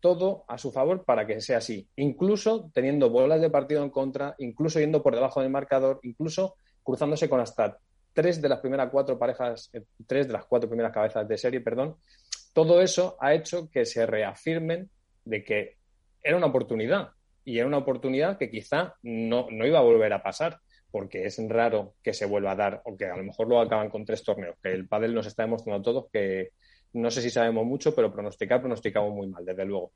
todo 0.00 0.44
a 0.48 0.58
su 0.58 0.72
favor 0.72 1.04
para 1.04 1.26
que 1.26 1.40
sea 1.40 1.58
así, 1.58 1.88
incluso 1.96 2.70
teniendo 2.74 3.08
bolas 3.08 3.40
de 3.40 3.50
partido 3.50 3.82
en 3.82 3.90
contra, 3.90 4.34
incluso 4.38 4.80
yendo 4.80 5.02
por 5.02 5.14
debajo 5.14 5.40
del 5.40 5.50
marcador, 5.50 6.00
incluso 6.02 6.56
cruzándose 6.82 7.28
con 7.28 7.40
hasta 7.40 7.78
tres 8.12 8.40
de 8.40 8.48
las 8.48 8.60
primeras 8.60 8.90
cuatro 8.90 9.18
parejas, 9.18 9.70
eh, 9.72 9.82
tres 10.06 10.26
de 10.26 10.32
las 10.32 10.44
cuatro 10.44 10.68
primeras 10.68 10.92
cabezas 10.92 11.26
de 11.26 11.38
serie, 11.38 11.60
perdón. 11.60 11.96
Todo 12.52 12.80
eso 12.80 13.16
ha 13.20 13.34
hecho 13.34 13.70
que 13.70 13.84
se 13.84 14.06
reafirmen 14.06 14.90
de 15.24 15.44
que 15.44 15.76
era 16.22 16.36
una 16.36 16.46
oportunidad 16.46 17.10
y 17.44 17.58
era 17.58 17.66
una 17.66 17.78
oportunidad 17.78 18.38
que 18.38 18.50
quizá 18.50 18.94
no, 19.02 19.46
no 19.50 19.66
iba 19.66 19.78
a 19.78 19.82
volver 19.82 20.12
a 20.12 20.22
pasar 20.22 20.60
porque 20.90 21.24
es 21.24 21.40
raro 21.48 21.94
que 22.02 22.12
se 22.12 22.26
vuelva 22.26 22.52
a 22.52 22.56
dar 22.56 22.82
o 22.84 22.96
que 22.96 23.06
a 23.06 23.16
lo 23.16 23.24
mejor 23.24 23.48
lo 23.48 23.60
acaban 23.60 23.88
con 23.88 24.04
tres 24.04 24.22
torneos, 24.22 24.56
que 24.62 24.72
el 24.72 24.86
pádel 24.86 25.14
nos 25.14 25.26
está 25.26 25.42
demostrando 25.44 25.80
a 25.80 25.82
todos 25.82 26.10
que, 26.12 26.50
no 26.92 27.10
sé 27.10 27.22
si 27.22 27.30
sabemos 27.30 27.64
mucho, 27.64 27.94
pero 27.94 28.12
pronosticar 28.12 28.60
pronosticamos 28.60 29.12
muy 29.12 29.26
mal, 29.26 29.44
desde 29.44 29.64
luego. 29.64 29.92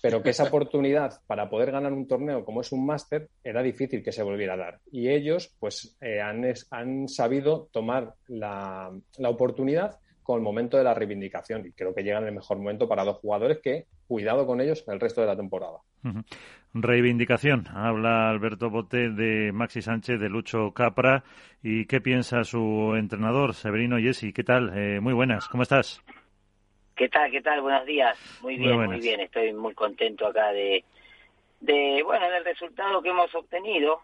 Pero 0.00 0.22
que 0.22 0.30
esa 0.30 0.44
oportunidad 0.44 1.20
para 1.26 1.50
poder 1.50 1.72
ganar 1.72 1.92
un 1.92 2.06
torneo 2.06 2.44
como 2.44 2.60
es 2.60 2.70
un 2.70 2.86
máster 2.86 3.28
era 3.42 3.62
difícil 3.62 4.02
que 4.02 4.12
se 4.12 4.22
volviera 4.22 4.54
a 4.54 4.58
dar. 4.58 4.80
Y 4.92 5.08
ellos, 5.08 5.54
pues, 5.58 5.96
eh, 6.00 6.20
han, 6.20 6.44
han, 6.70 7.08
sabido 7.08 7.68
tomar 7.72 8.14
la, 8.28 8.92
la, 9.16 9.28
oportunidad 9.28 9.98
con 10.22 10.38
el 10.38 10.44
momento 10.44 10.76
de 10.76 10.84
la 10.84 10.94
reivindicación. 10.94 11.66
Y 11.66 11.72
creo 11.72 11.94
que 11.94 12.04
llegan 12.04 12.22
en 12.22 12.28
el 12.28 12.34
mejor 12.36 12.58
momento 12.58 12.88
para 12.88 13.04
dos 13.04 13.18
jugadores 13.18 13.58
que, 13.60 13.86
cuidado 14.06 14.46
con 14.46 14.60
ellos 14.60 14.84
el 14.86 15.00
resto 15.00 15.20
de 15.20 15.26
la 15.26 15.36
temporada. 15.36 15.78
Reivindicación. 16.74 17.66
Habla 17.68 18.30
Alberto 18.30 18.70
Bote 18.70 19.10
de 19.10 19.52
Maxi 19.52 19.82
Sánchez, 19.82 20.20
de 20.20 20.28
Lucho 20.28 20.72
Capra. 20.72 21.24
¿Y 21.62 21.86
qué 21.86 22.00
piensa 22.00 22.44
su 22.44 22.94
entrenador, 22.96 23.54
Severino 23.54 23.98
Yesi? 23.98 24.32
¿Qué 24.32 24.44
tal? 24.44 24.72
Eh, 24.76 25.00
muy 25.00 25.12
buenas. 25.12 25.48
¿Cómo 25.48 25.62
estás? 25.62 26.02
¿Qué 26.98 27.08
tal? 27.08 27.30
¿Qué 27.30 27.40
tal? 27.40 27.60
Buenos 27.60 27.86
días. 27.86 28.18
Muy 28.42 28.56
bien, 28.56 28.84
muy, 28.84 28.98
bien. 28.98 29.20
Estoy 29.20 29.52
muy 29.52 29.72
contento 29.72 30.26
acá 30.26 30.50
de, 30.50 30.84
de, 31.60 32.02
bueno, 32.02 32.28
del 32.28 32.44
resultado 32.44 33.00
que 33.00 33.10
hemos 33.10 33.32
obtenido. 33.36 34.00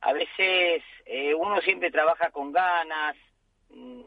A 0.00 0.12
veces 0.12 0.82
eh, 1.06 1.32
uno 1.34 1.60
siempre 1.60 1.92
trabaja 1.92 2.30
con 2.30 2.50
ganas, 2.50 3.14
mm, 3.68 4.00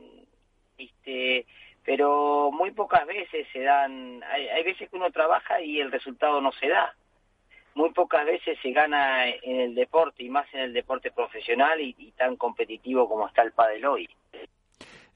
este, 0.77 1.45
pero 1.85 2.51
muy 2.51 2.71
pocas 2.71 3.07
veces 3.07 3.47
se 3.53 3.61
dan, 3.61 4.21
hay, 4.25 4.49
hay 4.49 4.63
veces 4.63 4.89
que 4.89 4.97
uno 4.97 5.09
trabaja 5.09 5.61
y 5.61 5.79
el 5.79 5.89
resultado 5.89 6.41
no 6.41 6.51
se 6.51 6.67
da. 6.67 6.93
Muy 7.73 7.91
pocas 7.91 8.25
veces 8.25 8.59
se 8.61 8.71
gana 8.71 9.29
en 9.29 9.61
el 9.61 9.75
deporte 9.75 10.23
y 10.23 10.29
más 10.29 10.53
en 10.53 10.59
el 10.59 10.73
deporte 10.73 11.09
profesional 11.11 11.79
y, 11.79 11.95
y 11.97 12.11
tan 12.11 12.35
competitivo 12.35 13.07
como 13.07 13.29
está 13.29 13.43
el 13.43 13.53
pádel 13.53 13.85
hoy. 13.85 14.09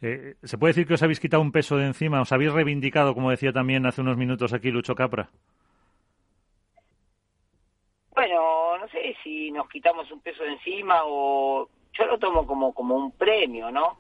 Eh, 0.02 0.36
¿Se 0.44 0.58
puede 0.58 0.72
decir 0.72 0.88
que 0.88 0.94
os 0.94 1.04
habéis 1.04 1.20
quitado 1.20 1.42
un 1.42 1.52
peso 1.52 1.78
de 1.78 1.86
encima? 1.86 2.22
¿Os 2.22 2.32
habéis 2.32 2.54
reivindicado, 2.54 3.14
como 3.16 3.32
decía 3.32 3.52
también 3.52 3.86
hace 3.86 4.02
unos 4.02 4.18
minutos 4.18 4.54
aquí 4.54 4.70
Lucho 4.70 4.96
Capra? 4.96 5.30
Bueno, 8.12 8.78
no 8.78 8.88
sé 8.90 9.16
si 9.24 9.52
nos 9.52 9.68
quitamos 9.70 10.12
un 10.12 10.22
peso 10.22 10.44
de 10.44 10.54
encima 10.54 11.02
o 11.04 11.70
yo 11.94 12.06
lo 12.06 12.18
tomo 12.18 12.46
como 12.46 12.74
como 12.74 12.96
un 12.96 13.12
premio, 13.12 13.72
¿no? 13.72 14.00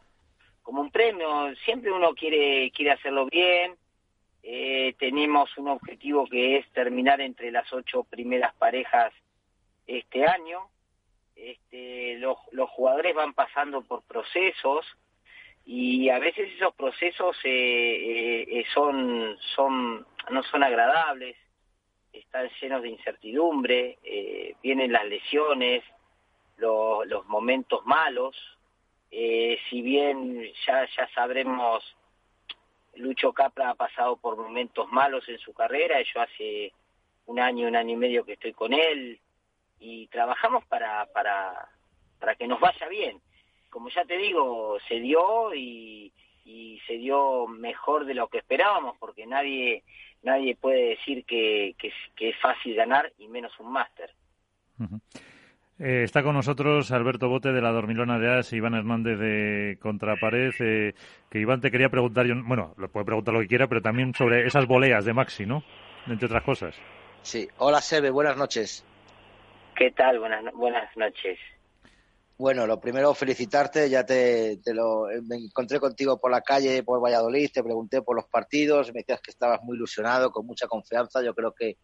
Como 0.61 0.81
un 0.81 0.91
premio. 0.91 1.55
Siempre 1.65 1.91
uno 1.91 2.13
quiere 2.13 2.71
quiere 2.71 2.91
hacerlo 2.91 3.27
bien. 3.27 3.75
Eh, 4.43 4.95
tenemos 4.97 5.55
un 5.57 5.67
objetivo 5.69 6.25
que 6.27 6.57
es 6.57 6.69
terminar 6.71 7.21
entre 7.21 7.51
las 7.51 7.71
ocho 7.73 8.03
primeras 8.03 8.53
parejas 8.55 9.13
este 9.87 10.25
año. 10.25 10.61
Este, 11.35 12.17
los, 12.17 12.37
los 12.51 12.69
jugadores 12.69 13.13
van 13.13 13.33
pasando 13.33 13.81
por 13.81 14.03
procesos 14.03 14.85
y 15.69 16.09
a 16.09 16.17
veces 16.17 16.49
esos 16.55 16.73
procesos 16.75 17.35
eh, 17.43 17.49
eh, 17.49 18.45
eh, 18.49 18.65
son, 18.73 19.37
no 20.31 20.43
son 20.49 20.63
agradables, 20.63 21.35
están 22.13 22.49
llenos 22.61 22.81
de 22.81 22.89
incertidumbre, 22.89 23.99
vienen 24.63 24.93
las 24.93 25.05
lesiones, 25.05 25.83
los 26.57 27.25
momentos 27.27 27.85
malos, 27.85 28.35
si 29.09 29.81
bien 29.81 30.41
ya, 30.65 30.87
ya 30.95 31.07
sabremos, 31.13 31.83
Lucho 32.95 33.33
Capra 33.33 33.71
ha 33.71 33.75
pasado 33.75 34.15
por 34.15 34.37
momentos 34.37 34.89
malos 34.89 35.27
en 35.27 35.37
su 35.37 35.53
carrera, 35.53 36.01
yo 36.01 36.21
hace 36.21 36.71
un 37.25 37.39
año, 37.39 37.67
un 37.67 37.75
año 37.75 37.93
y 37.93 37.97
medio 37.97 38.25
que 38.25 38.33
estoy 38.33 38.53
con 38.53 38.73
él, 38.73 39.19
y 39.79 40.07
trabajamos 40.07 40.65
para, 40.65 41.05
para, 41.07 41.69
para 42.19 42.35
que 42.35 42.47
nos 42.47 42.59
vaya 42.61 42.87
bien 42.87 43.21
como 43.69 43.89
ya 43.89 44.05
te 44.05 44.17
digo, 44.17 44.77
se 44.87 44.99
dio 44.99 45.53
y, 45.53 46.11
se 46.87 46.97
dio 46.97 47.47
mejor 47.47 48.05
de 48.05 48.13
lo 48.13 48.27
que 48.27 48.37
esperábamos, 48.37 48.95
porque 48.97 49.25
nadie 49.25 49.83
nadie 50.23 50.55
puede 50.55 50.89
decir 50.89 51.25
que, 51.25 51.75
que, 51.77 52.29
es 52.29 52.39
fácil 52.39 52.75
ganar 52.75 53.11
y 53.17 53.27
menos 53.27 53.51
un 53.59 53.71
máster. 53.71 54.09
Eh, 55.79 56.03
está 56.03 56.23
con 56.23 56.33
nosotros 56.33 56.91
Alberto 56.91 57.29
Bote 57.29 57.51
de 57.51 57.61
la 57.61 57.71
Dormilona 57.71 58.17
de 58.17 58.39
As 58.39 58.51
y 58.51 58.57
Iván 58.57 58.73
Hernández 58.73 59.19
de 59.19 59.77
Contrapared. 59.81 60.53
Eh, 60.59 60.93
que 61.29 61.39
Iván 61.39 61.61
te 61.61 61.69
quería 61.69 61.89
preguntar, 61.89 62.25
yo, 62.25 62.33
bueno, 62.43 62.73
le 62.77 62.87
puede 62.87 63.05
preguntar 63.05 63.33
lo 63.33 63.41
que 63.41 63.47
quiera, 63.47 63.67
pero 63.67 63.81
también 63.81 64.13
sobre 64.15 64.47
esas 64.47 64.65
voleas 64.65 65.05
de 65.05 65.13
Maxi, 65.13 65.45
¿no? 65.45 65.63
Entre 66.07 66.25
otras 66.25 66.43
cosas. 66.43 66.75
Sí. 67.21 67.47
Hola, 67.57 67.81
Sebe, 67.81 68.09
buenas 68.09 68.37
noches. 68.37 68.85
¿Qué 69.75 69.91
tal? 69.91 70.19
Buenas, 70.19 70.51
buenas 70.53 70.95
noches. 70.97 71.37
Bueno, 72.39 72.67
lo 72.67 72.79
primero 72.79 73.15
felicitarte, 73.15 73.89
ya 73.89 74.05
te, 74.05 74.59
lo 74.67 75.07
me 75.23 75.37
encontré 75.37 75.79
contigo 75.79 76.19
por 76.19 76.29
la 76.29 76.41
calle, 76.41 76.83
por 76.83 77.03
Valladolid, 77.03 77.49
te 77.51 77.63
pregunté 77.63 78.03
por 78.03 78.15
los 78.15 78.27
partidos, 78.27 78.93
me 78.93 78.99
decías 78.99 79.21
que 79.21 79.31
estabas 79.31 79.63
muy 79.63 79.75
ilusionado, 79.75 80.29
con 80.29 80.45
mucha 80.45 80.67
confianza. 80.67 81.23
Yo 81.23 81.33
creo 81.33 81.51
que 81.53 81.77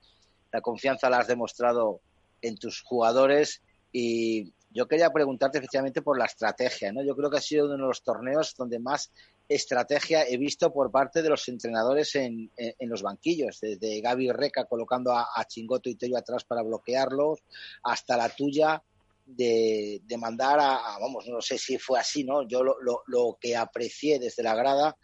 la 0.52 0.62
confianza 0.62 1.10
la 1.10 1.18
has 1.18 1.28
demostrado 1.28 2.02
en 2.44 2.56
tus 2.58 2.82
jugadores 2.84 3.64
y 3.92 4.54
yo 4.70 4.88
quería 4.88 5.10
preguntarte 5.10 5.58
efectivamente 5.58 6.04
por 6.04 6.20
la 6.20 6.26
estrategia, 6.26 6.94
¿no? 6.94 7.04
Yo 7.04 7.16
creo 7.16 7.32
que 7.32 7.38
ha 7.38 7.42
sido 7.42 7.66
uno 7.66 7.74
de 7.74 7.88
los 7.88 8.04
torneos 8.04 8.54
donde 8.56 8.78
más 8.78 9.12
estrategia 9.50 10.24
he 10.28 10.38
visto 10.38 10.72
por 10.72 10.92
parte 10.92 11.24
de 11.24 11.30
los 11.30 11.48
entrenadores 11.48 12.14
en, 12.14 12.52
en, 12.58 12.90
los 12.90 13.02
banquillos, 13.02 13.60
desde 13.60 14.02
Gaby 14.02 14.32
Reca 14.32 14.66
colocando 14.66 15.14
a, 15.14 15.30
a 15.36 15.46
Chingoto 15.46 15.90
y 15.90 15.96
Tello 15.96 16.18
atrás 16.18 16.44
para 16.44 16.62
bloquearlos, 16.62 17.40
hasta 17.84 18.18
la 18.18 18.30
tuya 18.30 18.84
de, 19.26 20.02
mandar 20.18 20.60
a, 20.60 20.98
vamos, 21.00 21.28
no 21.28 21.42
sé 21.42 21.58
si 21.58 21.78
fue 21.78 22.00
así, 22.00 22.24
¿no? 22.24 22.48
Yo 22.48 22.64
lo, 22.64 22.76
lo, 22.82 23.04
lo, 23.08 23.38
que 23.40 23.56
aprecié 23.56 24.20
desde 24.20 24.44
la 24.44 24.56
grada 24.56 24.98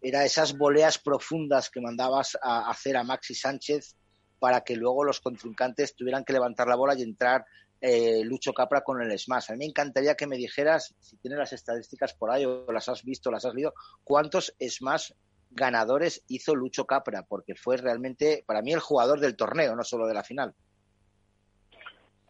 era 0.00 0.24
esas 0.24 0.56
voleas 0.56 0.98
profundas 0.98 1.70
que 1.70 1.80
mandabas 1.80 2.36
a, 2.42 2.70
hacer 2.70 2.96
a 2.96 3.04
Maxi 3.04 3.34
Sánchez 3.34 3.96
para 4.38 4.62
que 4.62 4.76
luego 4.76 5.04
los 5.04 5.20
contrincantes 5.20 5.94
tuvieran 5.94 6.24
que 6.24 6.32
levantar 6.32 6.68
la 6.68 6.76
bola 6.76 6.94
y 6.94 7.02
entrar 7.02 7.44
eh, 7.80 8.22
Lucho 8.24 8.52
Capra 8.52 8.82
con 8.82 9.00
el 9.00 9.18
smash. 9.18 9.50
A 9.50 9.52
mí 9.52 9.58
me 9.58 9.64
encantaría 9.66 10.14
que 10.14 10.26
me 10.26 10.36
dijeras, 10.36 10.94
si 11.00 11.16
tienes 11.18 11.38
las 11.38 11.52
estadísticas 11.52 12.14
por 12.14 12.30
ahí 12.30 12.44
o 12.44 12.70
las 12.72 12.88
has 12.88 13.02
visto, 13.02 13.30
las 13.30 13.44
has 13.44 13.54
leído, 13.54 13.74
cuántos 14.04 14.54
smash 14.60 15.10
ganadores 15.50 16.22
hizo 16.28 16.54
Lucho 16.54 16.86
Capra, 16.86 17.22
porque 17.22 17.54
fue 17.54 17.76
realmente, 17.76 18.44
para 18.46 18.62
mí, 18.62 18.72
el 18.72 18.80
jugador 18.80 19.20
del 19.20 19.36
torneo, 19.36 19.74
no 19.74 19.84
solo 19.84 20.06
de 20.06 20.14
la 20.14 20.24
final. 20.24 20.54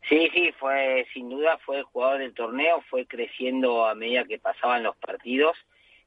Sí, 0.08 0.30
sí, 0.32 0.52
fue 0.52 1.04
sin 1.12 1.28
duda 1.28 1.58
fue 1.58 1.78
el 1.78 1.84
jugador 1.84 2.18
del 2.18 2.32
torneo, 2.32 2.80
fue 2.88 3.06
creciendo 3.06 3.86
a 3.86 3.94
medida 3.96 4.24
que 4.24 4.38
pasaban 4.38 4.84
los 4.84 4.96
partidos 4.96 5.56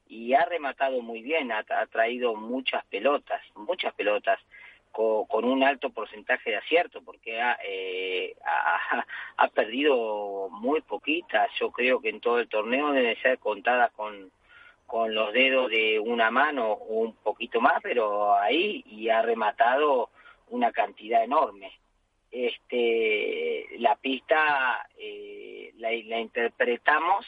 y 0.08 0.32
ha 0.32 0.44
rematado 0.46 1.02
muy 1.02 1.20
bien, 1.20 1.52
ha, 1.52 1.62
traído 1.86 2.34
muchas 2.34 2.84
pelotas, 2.86 3.42
muchas 3.54 3.92
pelotas 3.94 4.38
con, 4.90 5.44
un 5.44 5.62
alto 5.62 5.90
porcentaje 5.90 6.50
de 6.50 6.56
acierto, 6.56 7.02
porque 7.02 7.40
ha, 7.40 7.58
eh, 7.62 8.34
ha, 8.44 9.04
ha, 9.36 9.48
perdido 9.48 10.48
muy 10.50 10.80
poquitas, 10.80 11.50
yo 11.60 11.70
creo 11.70 12.00
que 12.00 12.08
en 12.08 12.20
todo 12.20 12.40
el 12.40 12.48
torneo 12.48 12.92
deben 12.92 13.20
ser 13.20 13.38
contadas 13.38 13.92
con, 13.92 14.32
con 14.86 15.14
los 15.14 15.32
dedos 15.34 15.70
de 15.70 16.00
una 16.00 16.30
mano 16.30 16.72
o 16.72 16.94
un 17.02 17.14
poquito 17.16 17.60
más, 17.60 17.80
pero 17.82 18.34
ahí 18.34 18.82
y 18.86 19.10
ha 19.10 19.20
rematado 19.20 20.08
una 20.48 20.72
cantidad 20.72 21.22
enorme 21.22 21.79
este, 22.30 23.66
la 23.78 23.96
pista 23.96 24.88
eh, 24.98 25.72
la, 25.78 25.92
interpretamos 25.92 27.26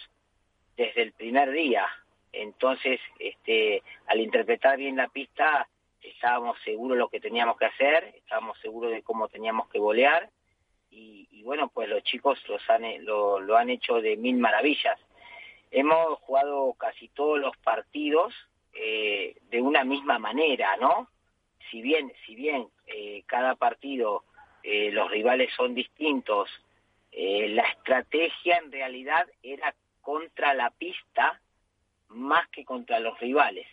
desde 0.76 1.02
el 1.02 1.12
primer 1.12 1.50
día. 1.50 1.86
Entonces, 2.32 3.00
este, 3.18 3.82
al 4.06 4.20
interpretar 4.20 4.78
bien 4.78 4.96
la 4.96 5.08
pista, 5.08 5.68
estábamos 6.00 6.56
seguros 6.64 6.96
de 6.96 7.00
lo 7.00 7.08
que 7.08 7.20
teníamos 7.20 7.56
que 7.58 7.66
hacer, 7.66 8.14
estábamos 8.16 8.58
seguros 8.60 8.92
de 8.92 9.02
cómo 9.02 9.28
teníamos 9.28 9.68
que 9.68 9.78
volear 9.78 10.30
y, 10.90 11.42
bueno, 11.42 11.68
pues 11.68 11.88
los 11.88 12.02
chicos 12.04 12.38
los 12.48 12.68
han, 12.70 12.82
lo, 13.04 13.40
lo 13.40 13.56
han 13.56 13.70
hecho 13.70 14.00
de 14.00 14.16
mil 14.16 14.36
maravillas. 14.36 14.98
Hemos 15.70 16.18
jugado 16.20 16.74
casi 16.74 17.08
todos 17.08 17.40
los 17.40 17.56
partidos 17.58 18.34
eh, 18.74 19.36
de 19.50 19.60
una 19.60 19.84
misma 19.84 20.18
manera, 20.18 20.76
¿no? 20.76 21.08
Si 21.70 21.80
bien, 21.80 22.12
si 22.26 22.34
bien 22.34 22.68
eh, 22.86 23.22
cada 23.26 23.54
partido 23.54 24.24
eh, 24.62 24.90
los 24.92 25.10
rivales 25.10 25.50
son 25.56 25.74
distintos, 25.74 26.48
la 27.14 27.64
estrategia 27.64 28.56
en 28.56 28.72
realidad 28.72 29.28
era 29.42 29.74
contra 30.00 30.54
la 30.54 30.70
pista 30.70 31.38
más 32.08 32.48
que 32.48 32.64
contra 32.64 33.00
los 33.00 33.20
rivales. 33.20 33.66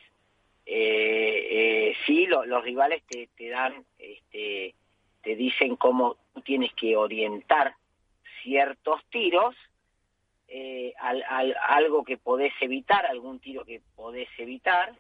sí, 0.66 2.28
los 2.28 2.64
rivales 2.64 3.02
te, 3.08 3.50
dan, 3.50 3.86
este, 3.98 4.76
te 5.22 5.36
dicen 5.38 5.78
cómo 5.78 6.18
tienes 6.44 6.74
que 6.74 6.98
orientar 6.98 7.76
ciertos 8.44 9.02
tiros 9.10 9.56
eh, 10.52 10.94
al, 10.98 11.24
algo 11.68 12.04
que 12.04 12.18
podés 12.18 12.54
evitar, 12.60 13.06
algún 13.06 13.40
tiro 13.40 13.64
que 13.66 13.82
podés 13.96 14.30
evitar, 14.40 14.96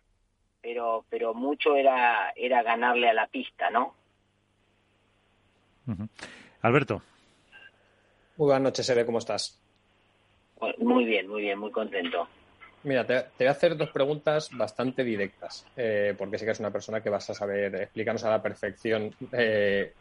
pero, 0.61 1.05
pero 1.09 1.33
mucho 1.33 1.75
era, 1.75 2.31
era 2.35 2.61
ganarle 2.61 3.09
a 3.09 3.13
la 3.13 3.25
pista, 3.25 3.71
¿no? 3.71 3.95
Alberto. 6.61 7.01
Muy 8.37 8.45
buenas 8.45 8.61
noches, 8.61 8.85
Sebe, 8.85 9.05
¿cómo 9.05 9.19
estás? 9.19 9.59
Muy 10.77 11.05
bien, 11.05 11.27
muy 11.27 11.41
bien, 11.41 11.59
muy 11.59 11.71
contento. 11.71 12.27
Mira, 12.83 13.05
te, 13.05 13.25
voy 13.37 13.47
a 13.47 13.51
hacer 13.51 13.75
dos 13.75 13.89
preguntas 13.89 14.49
bastante 14.53 15.03
directas, 15.03 15.65
eh, 15.75 16.15
porque 16.17 16.37
sé 16.37 16.45
que 16.45 16.51
es 16.51 16.59
una 16.59 16.71
persona 16.71 17.01
que 17.01 17.09
vas 17.09 17.29
a 17.29 17.33
saber 17.33 17.75
explicarnos 17.75 18.23
a 18.23 18.29
la 18.29 18.41
perfección 18.41 19.13
eh, 19.33 19.93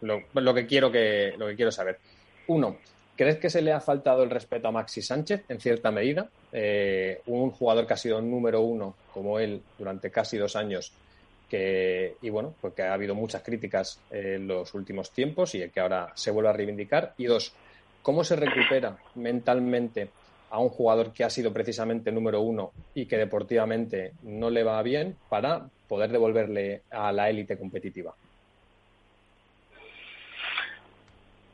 lo, 0.00 0.22
lo, 0.32 0.54
que 0.54 0.66
quiero 0.66 0.90
que, 0.90 1.34
lo 1.36 1.46
que 1.48 1.56
quiero 1.56 1.70
saber. 1.70 1.98
Uno, 2.46 2.78
¿Crees 3.16 3.36
que 3.36 3.50
se 3.50 3.60
le 3.60 3.72
ha 3.72 3.80
faltado 3.80 4.22
el 4.22 4.30
respeto 4.30 4.68
a 4.68 4.72
Maxi 4.72 5.02
Sánchez 5.02 5.44
en 5.48 5.60
cierta 5.60 5.90
medida? 5.90 6.28
Eh, 6.50 7.20
un 7.26 7.50
jugador 7.50 7.86
que 7.86 7.92
ha 7.92 7.96
sido 7.98 8.20
número 8.22 8.62
uno 8.62 8.96
como 9.12 9.38
él 9.38 9.62
durante 9.78 10.10
casi 10.10 10.38
dos 10.38 10.56
años 10.56 10.92
que, 11.52 12.16
y 12.22 12.30
bueno, 12.30 12.54
porque 12.62 12.80
ha 12.80 12.94
habido 12.94 13.14
muchas 13.14 13.42
críticas 13.42 14.00
en 14.10 14.48
los 14.48 14.72
últimos 14.72 15.10
tiempos 15.10 15.54
y 15.54 15.68
que 15.68 15.80
ahora 15.80 16.10
se 16.14 16.30
vuelve 16.30 16.48
a 16.48 16.54
reivindicar. 16.54 17.12
Y 17.18 17.26
dos, 17.26 17.54
¿cómo 18.00 18.24
se 18.24 18.36
recupera 18.36 18.96
mentalmente 19.16 20.08
a 20.48 20.58
un 20.60 20.70
jugador 20.70 21.12
que 21.12 21.24
ha 21.24 21.28
sido 21.28 21.52
precisamente 21.52 22.10
número 22.10 22.40
uno 22.40 22.72
y 22.94 23.04
que 23.04 23.18
deportivamente 23.18 24.12
no 24.22 24.48
le 24.48 24.64
va 24.64 24.82
bien 24.82 25.14
para 25.28 25.66
poder 25.88 26.10
devolverle 26.10 26.80
a 26.90 27.12
la 27.12 27.28
élite 27.28 27.58
competitiva? 27.58 28.14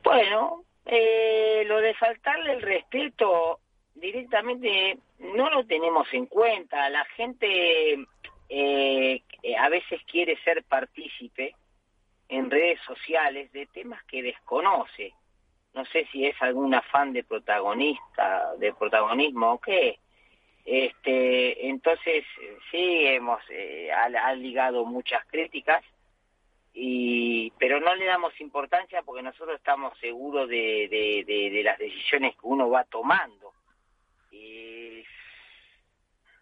Bueno, 0.04 0.62
eh, 0.86 1.64
lo 1.66 1.80
de 1.80 1.92
faltarle 1.94 2.52
el 2.52 2.62
respeto 2.62 3.58
directamente 3.96 4.96
no 5.18 5.50
lo 5.50 5.66
tenemos 5.66 6.06
en 6.12 6.26
cuenta. 6.26 6.88
La 6.88 7.04
gente 7.16 8.06
eh, 8.48 9.22
a 9.58 9.68
veces 9.68 10.00
quiere 10.04 10.36
ser 10.42 10.64
partícipe 10.64 11.54
en 12.28 12.50
redes 12.50 12.80
sociales 12.86 13.50
de 13.52 13.66
temas 13.66 14.02
que 14.04 14.22
desconoce. 14.22 15.14
No 15.74 15.84
sé 15.86 16.06
si 16.12 16.26
es 16.26 16.40
algún 16.42 16.74
afán 16.74 17.12
de 17.12 17.24
protagonista, 17.24 18.54
de 18.56 18.72
protagonismo 18.74 19.52
o 19.52 19.60
qué. 19.60 19.98
Este, 20.64 21.68
entonces 21.68 22.24
sí 22.70 23.06
hemos 23.06 23.40
eh, 23.48 23.90
ha 23.90 24.34
ligado 24.34 24.84
muchas 24.84 25.24
críticas 25.26 25.82
y 26.74 27.50
pero 27.58 27.80
no 27.80 27.94
le 27.94 28.04
damos 28.04 28.38
importancia 28.40 29.02
porque 29.02 29.22
nosotros 29.22 29.56
estamos 29.56 29.98
seguros 29.98 30.48
de, 30.48 30.88
de, 31.26 31.62
las 31.64 31.78
decisiones 31.78 32.34
que 32.34 32.42
uno 32.42 32.70
va 32.70 32.84
tomando. 32.84 33.52
Y, 34.30 35.02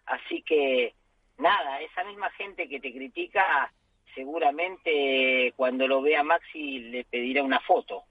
así 0.05 0.41
que 0.43 0.93
nada, 1.37 1.81
esa 1.81 2.03
misma 2.03 2.29
gente 2.31 2.67
que 2.67 2.79
te 2.79 2.93
critica 2.93 3.71
seguramente 4.15 5.53
cuando 5.55 5.87
lo 5.87 6.01
vea 6.01 6.23
Maxi 6.23 6.79
le 6.79 7.03
pedirá 7.05 7.43
una 7.43 7.59
foto. 7.59 8.03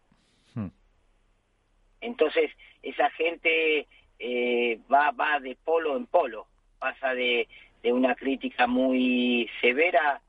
Hmm. 0.54 0.68
Entonces 2.00 2.52
esa 2.82 3.10
gente 3.10 3.86
eh, 4.18 4.80
va, 4.92 5.10
va 5.10 5.40
de 5.40 5.56
polo 5.56 5.96
en 5.96 6.06
polo, 6.06 6.46
pasa 6.78 7.14
de, 7.14 7.48
de 7.82 7.92
una 7.92 8.14
crítica 8.14 8.66
muy 8.66 9.50
severa 9.60 10.20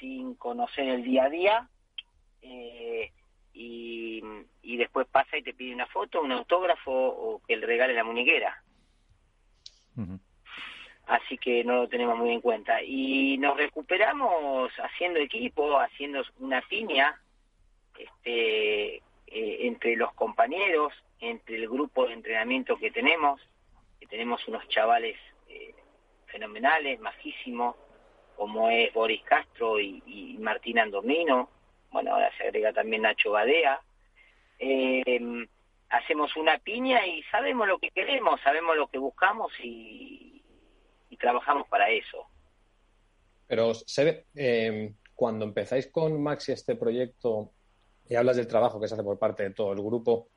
sin 0.00 0.34
conocer 0.34 0.88
el 0.88 1.04
día 1.04 1.24
a 1.24 1.30
día 1.30 1.68
eh, 2.42 3.12
y, 3.52 4.22
y, 4.62 4.76
después 4.76 5.06
pasa 5.08 5.36
y 5.36 5.42
te 5.42 5.52
pide 5.52 5.74
una 5.74 5.86
foto, 5.86 6.22
un 6.22 6.32
autógrafo 6.32 6.92
o 6.92 7.42
que 7.46 7.56
le 7.56 7.66
regale 7.66 7.92
la 7.92 8.04
muñequera. 8.04 8.62
Así 11.08 11.38
que 11.38 11.64
no 11.64 11.76
lo 11.76 11.88
tenemos 11.88 12.18
muy 12.18 12.32
en 12.32 12.42
cuenta. 12.42 12.82
Y 12.82 13.38
nos 13.38 13.56
recuperamos 13.56 14.70
haciendo 14.78 15.18
equipo, 15.18 15.78
haciendo 15.78 16.22
una 16.38 16.60
piña 16.60 17.18
este, 17.98 18.96
eh, 18.96 19.02
entre 19.26 19.96
los 19.96 20.12
compañeros, 20.12 20.92
entre 21.18 21.56
el 21.56 21.66
grupo 21.66 22.06
de 22.06 22.12
entrenamiento 22.12 22.76
que 22.76 22.90
tenemos, 22.90 23.40
que 23.98 24.06
tenemos 24.06 24.46
unos 24.48 24.68
chavales 24.68 25.16
eh, 25.48 25.74
fenomenales, 26.26 27.00
majísimos, 27.00 27.74
como 28.36 28.68
es 28.68 28.92
Boris 28.92 29.22
Castro 29.22 29.80
y, 29.80 30.36
Martín 30.38 30.78
Andomino, 30.78 31.48
bueno, 31.90 32.12
ahora 32.12 32.30
se 32.36 32.44
agrega 32.44 32.74
también 32.74 33.02
Nacho 33.02 33.30
Badea. 33.32 33.80
Eh, 34.58 35.46
hacemos 35.88 36.36
una 36.36 36.58
piña 36.58 37.06
y 37.06 37.22
sabemos 37.24 37.66
lo 37.66 37.78
que 37.78 37.90
queremos, 37.90 38.40
sabemos 38.42 38.76
lo 38.76 38.88
que 38.88 38.98
buscamos 38.98 39.50
y, 39.60 40.37
trabajamos 41.16 41.66
para 41.68 41.90
eso. 41.90 42.26
Pero 43.46 43.74
se 43.74 44.04
ve, 44.04 44.24
eh, 44.34 44.92
cuando 45.14 45.44
empezáis 45.44 45.88
con 45.88 46.22
Maxi 46.22 46.52
este 46.52 46.76
proyecto 46.76 47.50
y 48.08 48.14
hablas 48.14 48.36
del 48.36 48.46
trabajo 48.46 48.80
que 48.80 48.88
se 48.88 48.94
hace 48.94 49.02
por 49.02 49.18
parte 49.18 49.42
de 49.44 49.50
todo 49.50 49.72
el 49.72 49.82
grupo, 49.82 50.28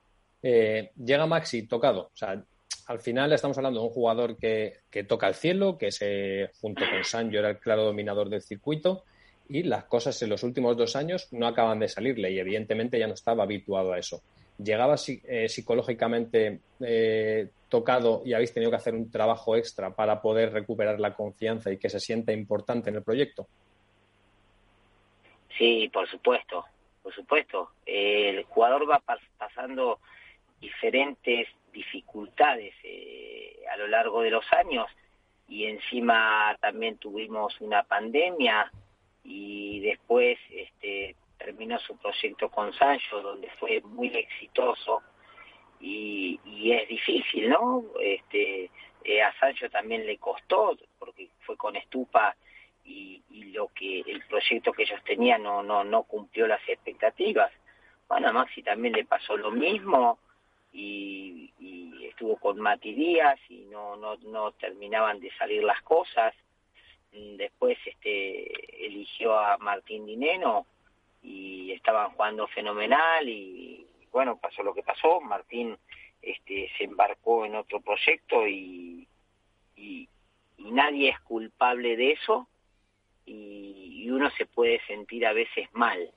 eh, 0.42 0.92
llega 0.96 1.26
Maxi 1.26 1.68
tocado, 1.68 2.10
o 2.14 2.18
sea, 2.18 2.44
al 2.88 3.00
final 3.00 3.32
estamos 3.32 3.58
hablando 3.58 3.80
de 3.80 3.86
un 3.88 3.94
jugador 3.94 4.38
que, 4.38 4.82
toca 5.08 5.28
el 5.28 5.36
cielo, 5.36 5.78
que 5.78 5.92
se, 5.92 6.50
junto 6.60 6.84
con 6.90 7.04
Sancho 7.04 7.40
era 7.40 7.52
el 7.52 7.60
claro 7.60 7.86
dominador 7.86 8.30
del 8.30 8.42
circuito 8.42 9.04
y 9.48 9.64
las 9.64 9.86
cosas 9.86 10.22
en 10.22 10.30
los 10.30 10.44
últimos 10.44 10.76
dos 10.78 10.96
años 10.96 11.28
no 11.32 11.48
acaban 11.48 11.80
de 11.80 11.88
salirle 11.88 12.32
y 12.32 12.40
evidentemente 12.40 13.00
ya 13.00 13.08
no 13.08 13.14
estaba 13.14 13.44
habituado 13.44 13.94
a 13.94 14.00
eso. 14.00 14.22
¿Llegaba 14.64 14.96
eh, 15.08 15.50
psicológicamente 15.50 16.60
eh, 16.80 17.50
tocado 17.70 18.22
y 18.26 18.34
habéis 18.34 18.54
tenido 18.54 18.70
que 18.70 18.78
hacer 18.78 18.94
un 18.94 19.10
trabajo 19.10 19.56
extra 19.56 19.96
para 19.96 20.22
poder 20.22 20.52
recuperar 20.52 21.00
la 21.00 21.14
confianza 21.14 21.72
y 21.72 21.78
que 21.78 21.90
se 21.90 22.00
sienta 22.00 22.32
importante 22.32 22.90
en 22.90 22.98
el 22.98 23.04
proyecto? 23.04 23.48
Sí, 25.58 25.90
por 25.92 26.10
supuesto, 26.10 26.66
por 27.02 27.14
supuesto. 27.14 27.72
el 27.86 28.44
jugador 28.44 28.90
va 28.90 29.02
pasando 29.38 30.00
diferentes 30.60 31.48
dificultades 31.74 32.74
eh, 32.84 33.58
a 33.72 33.78
lo 33.78 33.88
largo 33.88 34.22
de 34.22 34.30
los 34.30 34.46
años 34.54 34.88
y 35.48 35.66
encima 35.66 36.56
también 36.62 36.98
tuvimos 36.98 37.60
una 37.60 37.84
pandemia 37.84 38.72
y 39.24 39.80
después 39.82 40.38
este, 40.52 41.16
terminó 41.44 41.80
su 41.80 41.98
proyecto 41.98 42.50
con 42.50 42.74
Sancho 42.74 43.22
donde 43.22 43.50
fue 43.60 43.82
muy 43.82 44.08
exitoso 44.08 45.02
y, 45.80 46.40
es 46.72 46.88
difícil, 46.88 47.50
¿no? 47.50 47.84
Este, 48.00 48.70
eh, 49.04 49.22
a 49.22 49.34
Sancho 49.40 49.70
también 49.70 50.06
le 50.06 50.18
costó 50.18 50.78
porque 51.00 51.30
fue 51.42 51.58
con 51.58 51.76
Estupa 51.76 52.36
y, 52.86 53.22
lo 53.54 53.68
que 53.68 54.00
el 54.00 54.22
proyecto 54.28 54.72
que 54.72 54.84
ellos 54.84 55.04
tenían 55.04 55.44
no 55.44 55.62
no 55.62 55.84
no 55.84 56.04
cumplió 56.04 56.48
las 56.48 56.62
expectativas. 56.70 57.52
Bueno, 58.08 58.32
Maxi 58.32 58.64
también 58.64 58.94
le 58.94 59.04
pasó 59.04 59.36
lo 59.36 59.52
mismo 59.52 60.18
y, 60.72 61.52
estuvo 62.08 62.38
con 62.38 62.60
Mati 62.60 62.94
Díaz 62.94 63.40
y 63.50 63.66
no, 63.66 63.96
no, 63.98 64.16
no 64.18 64.52
terminaban 64.54 65.20
de 65.20 65.32
salir 65.38 65.64
las 65.64 65.82
cosas. 65.82 66.34
Después 67.12 67.78
este, 67.86 68.86
eligió 68.86 69.38
a 69.38 69.58
Martín 69.58 70.06
Dineno 70.06 70.66
y 71.22 71.72
estaban 71.72 72.12
jugando 72.12 72.48
fenomenal 72.48 73.28
y 73.28 73.86
bueno, 74.12 74.38
pasó 74.38 74.64
lo 74.64 74.74
que 74.74 74.84
pasó. 74.84 75.22
Martín 75.22 75.78
este, 76.22 76.70
se 76.78 76.84
embarcó 76.84 77.46
en 77.46 77.56
otro 77.56 77.80
proyecto 77.82 78.48
y, 78.48 79.08
y, 79.76 80.08
nadie 80.58 81.10
es 81.10 81.20
culpable 81.22 81.98
de 81.98 82.12
eso 82.12 82.48
y, 83.26 84.04
y 84.04 84.12
uno 84.12 84.30
se 84.32 84.46
puede 84.46 84.80
sentir 84.86 85.26
a 85.26 85.34
veces 85.34 85.68
mal. 85.74 86.12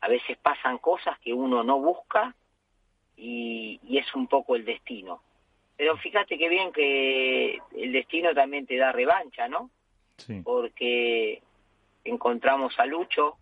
A 0.00 0.08
veces 0.08 0.38
pasan 0.38 0.78
cosas 0.78 1.18
que 1.20 1.32
uno 1.32 1.62
no 1.62 1.78
busca 1.78 2.34
y, 3.16 3.98
es 3.98 4.14
un 4.14 4.26
poco 4.26 4.56
el 4.56 4.64
destino. 4.64 5.22
Pero 5.76 5.96
fíjate 5.96 6.38
que 6.38 6.48
bien 6.48 6.72
que 6.72 7.58
el 7.76 7.92
destino 7.92 8.34
también 8.34 8.66
te 8.66 8.76
da 8.76 8.92
revancha, 8.92 9.48
¿no? 9.48 9.70
Porque 10.44 11.42
encontramos 12.04 12.78
a 12.78 12.86
Lucho 12.86 13.36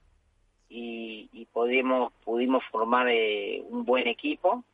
y, 0.70 1.28
y 1.32 1.46
pudimos, 1.46 2.12
pudimos 2.24 2.64
formar 2.70 3.08
eh, 3.08 3.60
un 3.68 3.84
buen 3.84 4.06
equipo 4.06 4.64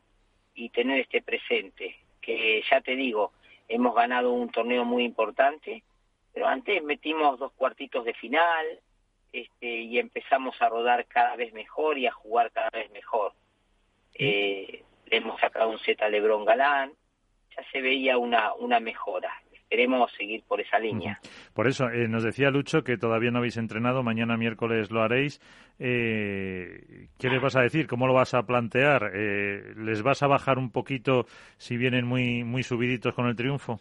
y 0.55 0.69
tener 0.69 1.01
este 1.01 1.23
presente, 1.23 1.97
que 2.21 2.63
ya 2.71 2.81
te 2.83 2.95
digo, 2.95 3.33
hemos 3.67 3.95
ganado 3.95 4.33
un 4.33 4.51
torneo 4.51 4.85
muy 4.85 5.05
importante, 5.05 5.83
pero 6.33 6.47
antes 6.47 6.83
metimos 6.85 7.39
dos 7.39 7.53
cuartitos 7.53 8.05
de 8.05 8.13
final 8.15 8.67
este, 9.33 9.67
y 9.67 9.99
empezamos 9.99 10.61
a 10.61 10.69
rodar 10.69 11.07
cada 11.07 11.35
vez 11.35 11.53
mejor 11.55 11.99
y 11.99 12.07
a 12.07 12.13
jugar 12.13 12.51
cada 12.53 12.71
vez 12.71 12.91
mejor. 12.91 13.33
Eh, 14.15 14.85
le 15.07 15.17
hemos 15.17 15.41
sacado 15.41 15.71
un 15.71 15.79
Z 15.79 16.05
a 16.05 16.09
Lebron 16.11 16.45
Galán, 16.45 16.93
ya 17.57 17.65
se 17.73 17.81
veía 17.81 18.19
una, 18.19 18.53
una 18.55 18.81
mejora 18.81 19.33
queremos 19.69 20.11
seguir 20.17 20.43
por 20.45 20.61
esa 20.61 20.79
línea. 20.79 21.19
Por 21.55 21.67
eso, 21.67 21.89
eh, 21.89 22.09
nos 22.09 22.23
decía 22.23 22.51
Lucho 22.51 22.85
que 22.85 22.97
todavía 22.97 23.31
no 23.31 23.39
habéis 23.39 23.57
entrenado, 23.57 24.03
mañana 24.03 24.37
miércoles 24.37 24.91
lo 24.91 25.03
haréis. 25.03 25.41
Eh, 25.79 27.09
¿Qué 27.19 27.29
les 27.29 27.41
vas 27.41 27.57
a 27.57 27.63
decir? 27.63 27.87
¿Cómo 27.87 28.07
lo 28.07 28.15
vas 28.15 28.35
a 28.35 28.45
plantear? 28.45 29.11
Eh, 29.15 29.75
¿Les 29.77 30.03
vas 30.03 30.23
a 30.23 30.27
bajar 30.27 30.59
un 30.59 30.71
poquito 30.71 31.27
si 31.57 31.77
vienen 31.77 32.07
muy, 32.07 32.45
muy 32.45 32.63
subiditos 32.63 33.15
con 33.15 33.27
el 33.27 33.37
triunfo? 33.37 33.81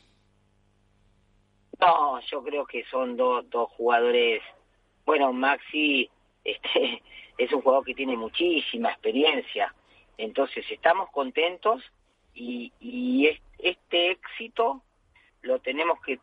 No, 1.80 2.20
yo 2.22 2.44
creo 2.44 2.66
que 2.66 2.84
son 2.86 3.16
dos, 3.18 3.50
dos 3.50 3.70
jugadores. 3.72 4.42
Bueno, 5.06 5.34
Maxi 5.34 6.10
este, 6.44 7.02
es 7.38 7.52
un 7.54 7.62
jugador 7.62 7.86
que 7.86 7.94
tiene 7.94 8.18
muchísima 8.18 8.92
experiencia. 8.92 9.74
Entonces, 10.18 10.66
estamos 10.72 11.10
contentos 11.12 11.84
y, 12.34 12.72
y 12.80 13.30
este 13.60 14.12
éxito 14.12 14.82
lo 15.46 15.60
tenemos 15.60 16.00
que, 16.02 16.20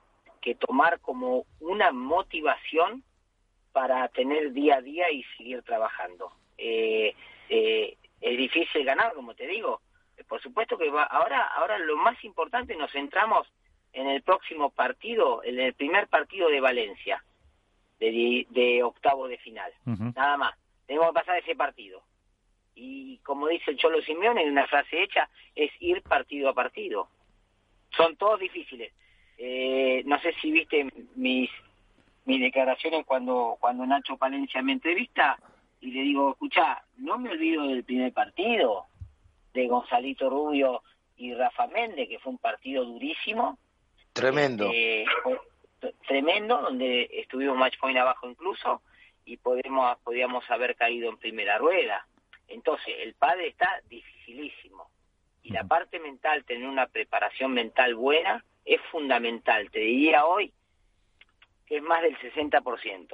tomar 0.57 1.01
como 1.01 1.47
una 1.61 1.93
motivación 1.93 3.05
para 3.73 4.09
tener 4.09 4.53
día 4.53 4.77
a 4.77 4.81
día 4.83 5.11
y 5.11 5.23
seguir 5.37 5.63
trabajando. 5.63 6.33
Eh, 6.59 7.15
eh, 7.49 7.97
es 8.21 8.37
difícil 8.37 8.85
ganar, 8.85 9.15
como 9.15 9.35
te 9.35 9.47
digo. 9.47 9.81
Por 10.29 10.43
supuesto 10.43 10.77
que 10.77 10.91
va, 10.91 11.05
ahora, 11.05 11.47
ahora 11.47 11.79
lo 11.79 11.97
más 11.97 12.23
importante 12.25 12.77
nos 12.77 12.91
centramos 12.91 13.47
en 13.93 14.09
el 14.09 14.23
próximo 14.23 14.71
partido, 14.71 15.43
en 15.45 15.61
el 15.61 15.75
primer 15.75 16.09
partido 16.09 16.49
de 16.49 16.61
Valencia, 16.61 17.23
de, 17.99 18.83
octavo 18.83 19.29
de 19.29 19.39
final. 19.39 19.73
Nada 19.85 20.37
más. 20.37 20.55
Tenemos 20.87 21.09
que 21.09 21.15
pasar 21.15 21.39
ese 21.39 21.55
partido. 21.55 22.03
Y 22.75 23.19
como 23.19 23.49
dice 23.49 23.71
el 23.71 23.77
Cholo 23.77 24.03
Simeone 24.03 24.43
en 24.43 24.51
una 24.51 24.67
frase 24.67 25.03
hecha, 25.03 25.29
es 25.55 25.71
ir 25.81 26.03
partido 26.03 26.49
a 26.49 26.55
partido. 26.55 27.09
Son 27.97 28.17
todos 28.17 28.41
difíciles. 28.41 28.93
Eh, 29.45 30.05
no 30.07 30.21
sé 30.21 30.33
si 30.41 30.53
viste 30.53 30.87
mis 31.17 31.51
mis 32.27 32.41
declaraciones 32.41 33.05
cuando 33.05 33.57
cuando 33.59 33.85
Nacho 33.85 34.17
Palencia 34.17 34.63
me 34.63 34.71
entrevista 34.71 35.37
y 35.81 35.91
le 35.91 36.03
digo, 36.03 36.31
escucha, 36.31 36.85
no 36.99 37.19
me 37.19 37.31
olvido 37.31 37.67
del 37.67 37.83
primer 37.83 38.13
partido 38.13 38.87
de 39.53 39.67
Gonzalito 39.67 40.31
Rubio 40.31 40.85
y 41.17 41.35
Rafa 41.35 41.67
Méndez, 41.67 42.09
que 42.09 42.21
fue 42.21 42.31
un 42.31 42.39
partido 42.39 42.85
durísimo. 42.85 43.59
Tremendo. 44.13 44.71
Este, 44.73 45.07
tremendo, 46.07 46.63
donde 46.63 47.11
estuvimos 47.13 47.59
match 47.59 47.81
point 47.81 47.99
abajo 47.99 48.31
incluso 48.31 48.81
y 49.25 49.39
podemos, 49.39 49.99
podíamos 50.05 50.49
haber 50.53 50.77
caído 50.77 51.11
en 51.11 51.17
primera 51.17 51.59
rueda. 51.59 52.07
Entonces, 52.47 52.95
el 53.01 53.15
padre 53.15 53.49
está 53.49 53.81
dificilísimo. 53.89 54.89
Y 55.43 55.51
la 55.51 55.65
parte 55.65 55.99
mental, 55.99 56.45
tener 56.45 56.69
una 56.69 56.87
preparación 56.87 57.53
mental 57.53 57.97
buena, 57.97 58.45
es 58.65 58.81
fundamental. 58.91 59.71
Te 59.71 59.81
diría 59.81 60.25
hoy 60.25 60.53
que 61.67 61.77
es 61.77 61.83
más 61.83 62.03
del 62.03 62.17
60%. 62.19 63.07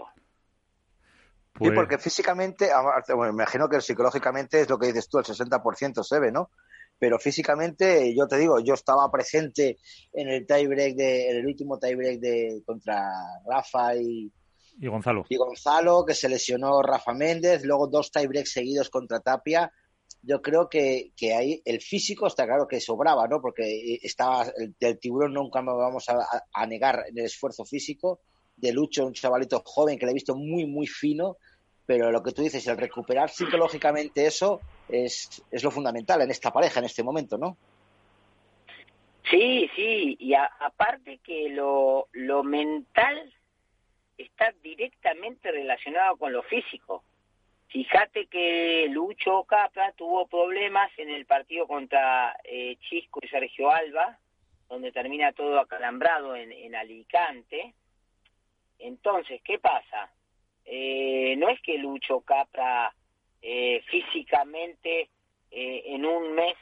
Sí, 1.58 1.64
pues 1.64 1.72
porque 1.74 1.98
físicamente, 1.98 2.68
bueno, 3.14 3.32
me 3.32 3.42
imagino 3.42 3.68
que 3.68 3.80
psicológicamente 3.80 4.60
es 4.60 4.70
lo 4.70 4.78
que 4.78 4.88
dices 4.88 5.08
tú, 5.08 5.18
el 5.18 5.24
60% 5.24 6.04
se 6.04 6.20
ve, 6.20 6.30
¿no? 6.30 6.50
Pero 6.98 7.18
físicamente, 7.18 8.14
yo 8.16 8.26
te 8.26 8.38
digo, 8.38 8.60
yo 8.60 8.74
estaba 8.74 9.10
presente 9.10 9.78
en 10.12 10.28
el 10.28 10.46
tiebreak 10.46 10.94
de, 10.94 11.30
en 11.30 11.36
el 11.38 11.46
último 11.46 11.78
tiebreak 11.78 12.20
de 12.20 12.62
contra 12.64 13.10
Rafa 13.46 13.96
y, 13.96 14.32
y 14.80 14.86
Gonzalo. 14.86 15.24
Y 15.28 15.36
Gonzalo, 15.36 16.04
que 16.04 16.14
se 16.14 16.28
lesionó 16.28 16.82
Rafa 16.82 17.12
Méndez, 17.12 17.64
luego 17.64 17.88
dos 17.88 18.10
tiebreaks 18.12 18.52
seguidos 18.52 18.90
contra 18.90 19.20
Tapia 19.20 19.72
yo 20.22 20.42
creo 20.42 20.68
que, 20.68 21.10
que 21.16 21.34
ahí 21.34 21.62
el 21.64 21.80
físico 21.80 22.26
está 22.26 22.44
claro 22.44 22.66
que 22.66 22.80
sobraba, 22.80 23.26
¿no? 23.28 23.40
Porque 23.40 23.98
estaba 24.02 24.44
el, 24.56 24.74
del 24.78 24.98
tiburón 24.98 25.34
nunca 25.34 25.62
me 25.62 25.72
vamos 25.72 26.06
a, 26.08 26.66
negar 26.66 27.04
el 27.08 27.18
esfuerzo 27.18 27.64
físico 27.64 28.20
de 28.56 28.72
Lucho, 28.72 29.06
un 29.06 29.12
chavalito 29.12 29.62
joven 29.64 29.98
que 29.98 30.06
le 30.06 30.12
he 30.12 30.14
visto 30.14 30.34
muy, 30.34 30.66
muy 30.66 30.86
fino, 30.86 31.36
pero 31.86 32.10
lo 32.10 32.22
que 32.22 32.32
tú 32.32 32.42
dices, 32.42 32.66
el 32.66 32.76
recuperar 32.76 33.30
psicológicamente 33.30 34.26
eso 34.26 34.60
es, 34.88 35.42
es 35.50 35.62
lo 35.62 35.70
fundamental 35.70 36.20
en 36.22 36.30
esta 36.30 36.52
pareja 36.52 36.80
en 36.80 36.86
este 36.86 37.02
momento, 37.02 37.38
¿no? 37.38 37.56
Sí, 39.30 39.70
sí, 39.76 40.16
y 40.18 40.34
aparte 40.34 41.18
que 41.22 41.50
lo, 41.50 42.08
lo 42.12 42.42
mental 42.42 43.32
está 44.16 44.52
directamente 44.62 45.52
relacionado 45.52 46.16
con 46.16 46.32
lo 46.32 46.42
físico. 46.42 47.04
Fíjate 47.68 48.26
que 48.28 48.86
Lucho 48.88 49.44
Capra 49.44 49.92
tuvo 49.92 50.26
problemas 50.26 50.90
en 50.96 51.10
el 51.10 51.26
partido 51.26 51.66
contra 51.66 52.34
eh, 52.44 52.76
Chisco 52.80 53.20
y 53.22 53.28
Sergio 53.28 53.70
Alba, 53.70 54.18
donde 54.70 54.90
termina 54.90 55.32
todo 55.32 55.60
acalambrado 55.60 56.34
en, 56.34 56.74
Alicante. 56.74 57.74
Entonces, 58.78 59.42
¿qué 59.44 59.58
pasa? 59.58 60.10
Eh, 60.64 61.34
no 61.36 61.50
es 61.50 61.60
que 61.60 61.76
Lucho 61.76 62.20
Capra 62.20 62.94
eh, 63.42 63.82
físicamente 63.90 65.10
en 65.50 66.04
un 66.04 66.34
mes 66.34 66.56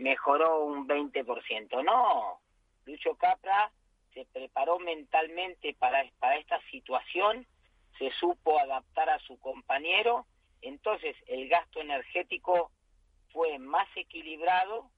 mejoró 0.00 0.64
un 0.64 0.86
20%, 0.86 1.82
no. 1.84 2.40
Lucho 2.84 3.14
Capra 3.16 3.70
se 4.12 4.26
preparó 4.26 4.78
mentalmente 4.78 5.74
para 5.78 6.02
esta 6.02 6.60
situación 6.70 7.46
se 7.98 8.10
supo 8.12 8.58
adaptar 8.58 9.10
a 9.10 9.18
su 9.20 9.38
compañero, 9.38 10.26
entonces 10.62 11.16
el 11.26 11.48
gasto 11.48 11.80
energético 11.80 12.70
fue 13.32 13.58
más 13.58 13.88
equilibrado, 13.96 14.90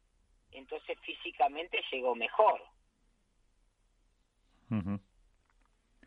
entonces 0.52 0.98
físicamente 1.00 1.82
llegó 1.90 2.14
mejor. 2.14 2.60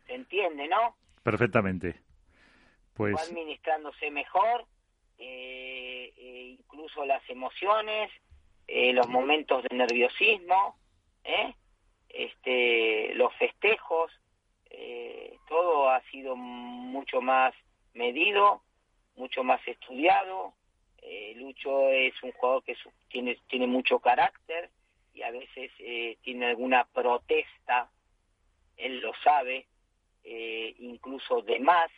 ¿Se 0.06 0.14
entiende, 0.14 0.68
no? 0.68 0.96
Perfectamente. 1.22 2.00
Pues... 2.94 3.12
Fue 3.12 3.22
administrándose 3.22 4.10
mejor, 4.10 4.66
eh, 5.18 6.12
eh, 6.16 6.56
incluso 6.58 7.04
las 7.04 7.28
emociones, 7.28 8.10
eh, 8.66 8.92
los 8.92 9.08
momentos 9.08 9.62
de 9.64 9.76
nerviosismo, 9.76 10.78
este, 12.08 13.14
los 13.14 13.34
festejos, 13.34 14.10
eh, 14.76 15.38
todo 15.48 15.90
ha 15.90 16.02
sido 16.10 16.36
mucho 16.36 17.20
más 17.20 17.54
medido, 17.92 18.62
mucho 19.16 19.44
más 19.44 19.60
estudiado. 19.66 20.54
Eh, 21.02 21.34
Lucho 21.36 21.90
es 21.90 22.14
un 22.22 22.32
jugador 22.32 22.64
que 22.64 22.76
tiene, 23.08 23.38
tiene 23.48 23.66
mucho 23.66 23.98
carácter 23.98 24.70
y 25.12 25.22
a 25.22 25.30
veces 25.30 25.70
eh, 25.78 26.16
tiene 26.22 26.46
alguna 26.46 26.84
protesta, 26.84 27.90
él 28.76 29.00
lo 29.00 29.12
sabe, 29.22 29.66
incluso 30.78 31.42
de 31.42 31.60
más, 31.60 31.90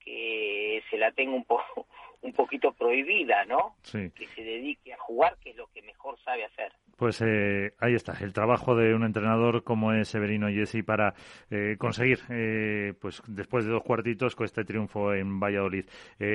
que 0.00 0.82
se 0.90 0.96
la 0.96 1.12
tenga 1.12 1.36
un, 1.36 1.44
poco 1.44 1.86
un 2.22 2.32
poquito 2.32 2.72
prohibida, 2.72 3.44
¿no? 3.44 3.76
Que 3.92 4.26
se 4.34 4.42
dedique 4.42 4.92
a 4.92 4.98
jugar, 4.98 5.36
que 5.38 5.50
es 5.50 5.56
lo 5.56 5.68
que 5.68 5.82
mejor 5.82 6.18
sabe 6.20 6.44
hacer. 6.44 6.72
Pues 7.00 7.22
eh, 7.22 7.72
ahí 7.80 7.94
está, 7.94 8.12
el 8.20 8.34
trabajo 8.34 8.76
de 8.76 8.94
un 8.94 9.04
entrenador 9.04 9.64
como 9.64 9.94
es 9.94 10.06
Severino 10.06 10.48
Jesse 10.48 10.84
para 10.84 11.14
eh, 11.50 11.76
conseguir, 11.78 12.18
eh, 12.28 12.92
pues 13.00 13.22
después 13.26 13.64
de 13.64 13.70
dos 13.70 13.82
cuartitos, 13.82 14.36
con 14.36 14.44
este 14.44 14.66
triunfo 14.66 15.14
en 15.14 15.40
Valladolid. 15.40 15.86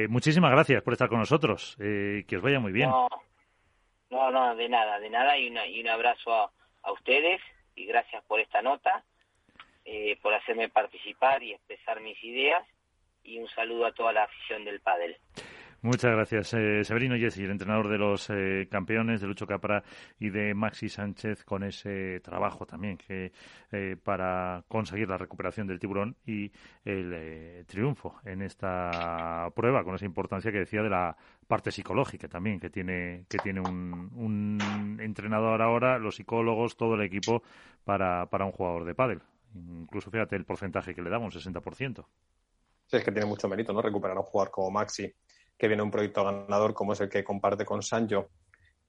muchísimas 0.10 0.50
gracias 0.50 0.82
por 0.82 0.94
estar 0.94 1.08
con 1.08 1.20
nosotros, 1.20 1.76
que 1.78 2.36
os 2.36 2.42
vaya 2.42 2.60
muy 2.60 2.72
bien. 2.72 2.90
No, 2.90 3.08
no, 4.10 4.32
no 4.32 4.56
de 4.56 4.68
nada, 4.68 5.00
de 5.00 5.12
nada, 5.12 5.38
y, 5.38 5.54
y 5.56 5.82
un 5.82 5.88
abrazo 5.88 6.34
a, 6.34 6.52
a, 6.82 6.92
ustedes 6.94 7.42
y 7.76 7.86
gracias 7.86 8.24
por 8.24 8.40
esta 8.40 8.64
nota, 8.64 9.04
por 10.24 10.34
hacerme 10.34 10.70
participar 10.70 11.44
y 11.44 11.54
expresar 11.54 12.02
mis 12.02 12.18
ideas, 12.24 12.66
y 13.24 13.38
un 13.38 13.48
saludo 13.50 13.86
a 13.86 13.92
toda 13.92 14.14
la 14.14 14.24
afición 14.24 14.66
del 14.66 14.80
pádel. 14.80 15.16
Muchas 15.86 16.14
gracias, 16.14 16.52
eh, 16.56 16.84
Severino 16.84 17.16
Jessy, 17.16 17.44
el 17.44 17.52
entrenador 17.52 17.90
de 17.90 18.00
los 18.00 18.28
eh, 18.32 18.68
campeones 18.72 19.22
de 19.22 19.28
Lucho 19.28 19.46
Capra 19.46 19.84
y 20.18 20.32
de 20.32 20.56
Maxi 20.56 20.90
Sánchez, 20.90 21.44
con 21.44 21.62
ese 21.62 22.22
trabajo 22.22 22.66
también 22.66 22.98
que 22.98 23.32
eh, 23.72 23.96
para 24.04 24.64
conseguir 24.68 25.08
la 25.08 25.20
recuperación 25.20 25.68
del 25.68 25.80
tiburón 25.80 26.16
y 26.26 26.52
el 26.86 27.64
triunfo 27.68 28.16
en 28.26 28.42
esta 28.42 29.48
prueba, 29.56 29.84
con 29.84 29.94
esa 29.94 30.06
importancia 30.06 30.52
que 30.52 30.58
decía 30.58 30.82
de 30.82 30.90
la 30.90 31.16
parte 31.46 31.72
psicológica 31.72 32.28
también 32.28 32.60
que 32.60 32.72
tiene 32.72 33.28
que 33.30 33.38
tiene 33.38 33.62
un, 33.62 34.10
un 34.16 34.98
entrenador 35.00 35.62
ahora, 35.62 36.00
los 36.00 36.16
psicólogos, 36.16 36.78
todo 36.78 36.96
el 36.96 37.02
equipo 37.04 37.44
para, 37.84 38.26
para 38.26 38.46
un 38.46 38.54
jugador 38.54 38.86
de 38.86 38.96
pádel. 38.96 39.22
Incluso 39.54 40.10
fíjate 40.10 40.36
el 40.36 40.46
porcentaje 40.46 40.96
que 40.96 41.04
le 41.04 41.12
damos, 41.12 41.36
un 41.36 41.54
60%. 41.54 42.06
es 42.92 43.04
que 43.04 43.12
tiene 43.12 43.28
mucho 43.28 43.48
mérito, 43.48 43.72
¿no? 43.72 43.84
Recuperar 43.84 44.18
a 44.18 44.22
un 44.22 44.26
jugador 44.26 44.50
como 44.50 44.72
Maxi, 44.72 45.14
que 45.58 45.68
viene 45.68 45.84
un 45.84 45.92
proyecto 45.92 46.24
ganador 46.24 46.74
como 46.74 46.94
es 46.94 47.02
el 47.02 47.10
que 47.10 47.24
comparte 47.24 47.66
con 47.66 47.82
Sancho, 47.82 48.30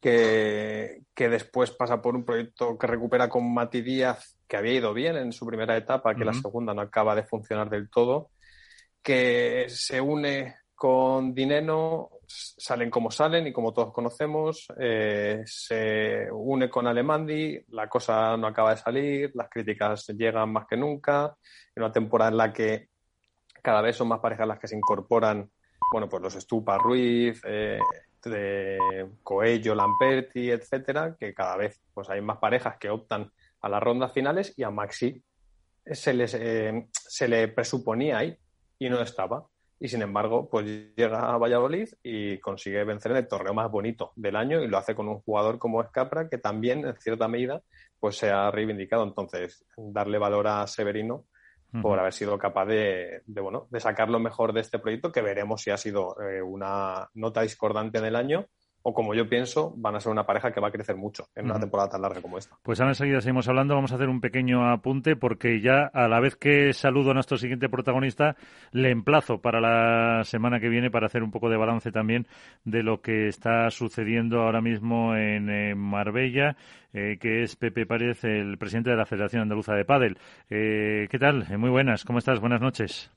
que, 0.01 1.03
que 1.15 1.29
después 1.29 1.71
pasa 1.71 2.01
por 2.03 2.15
un 2.15 2.25
proyecto 2.25 2.77
que 2.79 2.87
recupera 2.87 3.29
con 3.29 3.53
Mati 3.53 3.83
Díaz, 3.83 4.39
que 4.47 4.57
había 4.57 4.75
ido 4.75 4.95
bien 4.95 5.17
en 5.17 5.33
su 5.33 5.47
primera 5.47 5.77
etapa, 5.77 6.15
que 6.15 6.25
la 6.25 6.33
segunda 6.33 6.75
no 6.75 6.83
acaba 6.83 7.15
de 7.15 7.25
funcionar 7.25 7.71
del 7.71 7.91
todo, 7.91 8.31
que 9.03 9.67
se 9.69 10.01
une 10.01 10.57
con 10.75 11.35
Dineno, 11.35 12.11
salen 12.27 12.91
como 12.91 13.11
salen 13.11 13.47
y 13.47 13.53
como 13.53 13.73
todos 13.73 13.93
conocemos, 13.93 14.67
eh, 14.79 15.43
se 15.47 16.29
une 16.31 16.69
con 16.69 16.87
Alemandi, 16.87 17.59
la 17.69 17.89
cosa 17.89 18.37
no 18.37 18.47
acaba 18.47 18.71
de 18.71 18.77
salir, 18.77 19.31
las 19.35 19.49
críticas 19.49 20.07
llegan 20.09 20.53
más 20.53 20.67
que 20.67 20.77
nunca, 20.77 21.35
en 21.75 21.83
una 21.83 21.93
temporada 21.93 22.31
en 22.31 22.37
la 22.37 22.53
que 22.53 22.89
cada 23.63 23.81
vez 23.81 23.97
son 23.97 24.09
más 24.09 24.21
parejas 24.21 24.47
las 24.47 24.59
que 24.59 24.69
se 24.69 24.77
incorporan, 24.77 25.51
bueno, 25.93 26.09
pues 26.09 26.23
los 26.23 26.35
Stupa 26.35 26.79
Ruiz, 26.79 27.41
eh, 27.45 27.79
de 28.25 28.79
Coello, 29.23 29.75
Lamperti, 29.75 30.51
etcétera, 30.51 31.17
que 31.19 31.33
cada 31.33 31.57
vez 31.57 31.81
pues 31.95 32.11
hay 32.11 32.21
más 32.21 32.39
parejas 32.39 32.77
que 32.77 32.91
optan 32.91 33.31
a 33.61 33.69
las 33.69 33.83
rondas 33.83 34.13
finales 34.13 34.53
y 34.57 34.65
a 34.65 34.71
Maxi 34.71 35.23
se, 35.85 36.13
les, 36.13 36.35
eh, 36.35 36.89
se 36.93 37.29
le 37.29 37.47
presuponía 37.49 38.19
ahí 38.19 38.37
y 38.79 38.89
no 38.89 39.01
estaba 39.01 39.47
y 39.79 39.89
sin 39.89 40.01
embargo, 40.01 40.49
pues 40.49 40.65
llega 40.97 41.33
a 41.33 41.37
Valladolid 41.37 41.89
y 42.03 42.39
consigue 42.39 42.83
vencer 42.85 43.13
en 43.13 43.19
el 43.19 43.29
torneo 43.29 43.53
más 43.53 43.71
bonito 43.71 44.13
del 44.17 44.37
año 44.37 44.63
y 44.63 44.69
lo 44.69 44.79
hace 44.79 44.95
con 44.95 45.09
un 45.09 45.21
jugador 45.21 45.59
como 45.59 45.83
Escapra 45.83 46.29
que 46.29 46.39
también, 46.39 46.87
en 46.87 46.97
cierta 46.97 47.29
medida, 47.29 47.63
pues 48.01 48.17
se 48.17 48.31
ha 48.31 48.51
reivindicado. 48.51 49.05
Entonces, 49.05 49.67
darle 49.77 50.17
valor 50.17 50.47
a 50.47 50.67
Severino 50.67 51.27
por 51.83 51.99
haber 51.99 52.13
sido 52.13 52.39
capaz 52.39 52.67
de, 52.67 53.23
bueno, 53.27 53.67
de 53.71 53.81
sacar 53.81 54.09
lo 54.09 54.19
mejor 54.19 54.53
de 54.53 54.61
este 54.61 54.79
proyecto, 54.79 55.13
que 55.13 55.23
veremos 55.23 55.63
si 55.63 55.71
ha 55.71 55.77
sido 55.77 56.17
eh, 56.21 56.43
una 56.43 57.09
nota 57.15 57.43
discordante 57.43 57.99
en 57.99 58.05
el 58.05 58.17
año 58.17 58.47
o 58.89 58.95
como 58.95 59.15
yo 59.15 59.29
pienso, 59.29 59.73
van 59.77 59.97
a 59.97 60.01
ser 60.01 60.13
una 60.13 60.25
pareja 60.25 60.53
que 60.53 60.61
va 60.61 60.69
a 60.69 60.71
crecer 60.71 60.95
mucho 60.95 61.27
en 61.35 61.47
una 61.47 61.59
temporada 61.59 61.89
tan 61.89 62.03
larga 62.03 62.23
como 62.23 62.39
esta. 62.39 62.57
Pues 62.63 62.79
ahora 62.79 62.93
enseguida 62.93 63.21
seguimos 63.21 63.49
hablando, 63.49 63.75
vamos 63.75 63.91
a 63.91 63.97
hacer 63.97 64.09
un 64.09 64.21
pequeño 64.21 64.71
apunte 64.71 65.17
porque 65.17 65.61
ya 65.61 65.91
a 65.93 66.07
la 66.07 66.21
vez 66.21 66.37
que 66.37 66.73
saludo 66.73 67.11
a 67.11 67.15
nuestro 67.15 67.37
siguiente 67.37 67.69
protagonista, 67.69 68.37
le 68.71 68.93
emplazo 68.93 69.41
para 69.41 69.61
la 69.61 70.23
semana 70.23 70.61
que 70.61 70.69
viene 70.69 70.89
para 70.89 71.07
hacer 71.07 71.25
un 71.25 71.33
poco 71.33 71.51
de 71.51 71.57
balance 71.57 71.91
también 71.91 72.29
de 72.63 72.85
lo 72.85 73.01
que 73.01 73.27
está 73.27 73.69
sucediendo 73.73 74.43
ahora 74.43 74.61
mismo 74.61 75.17
en 75.17 75.51
eh, 75.51 75.75
Marbella, 75.75 76.57
eh, 76.93 77.19
que 77.21 77.43
es 77.43 77.57
Pepe 77.57 77.87
Párez, 77.87 78.23
el 78.23 78.57
presidente 78.57 78.91
de 78.91 78.97
la 78.97 79.05
Federación 79.05 79.43
Andaluza 79.43 79.75
de 79.75 79.85
Pádel. 79.85 80.17
Eh, 80.49 81.09
¿Qué 81.11 81.19
tal? 81.19 81.45
muy 81.59 81.71
buenas, 81.71 82.05
¿cómo 82.05 82.21
estás? 82.21 82.39
Buenas 82.39 82.61
noches. 82.61 83.11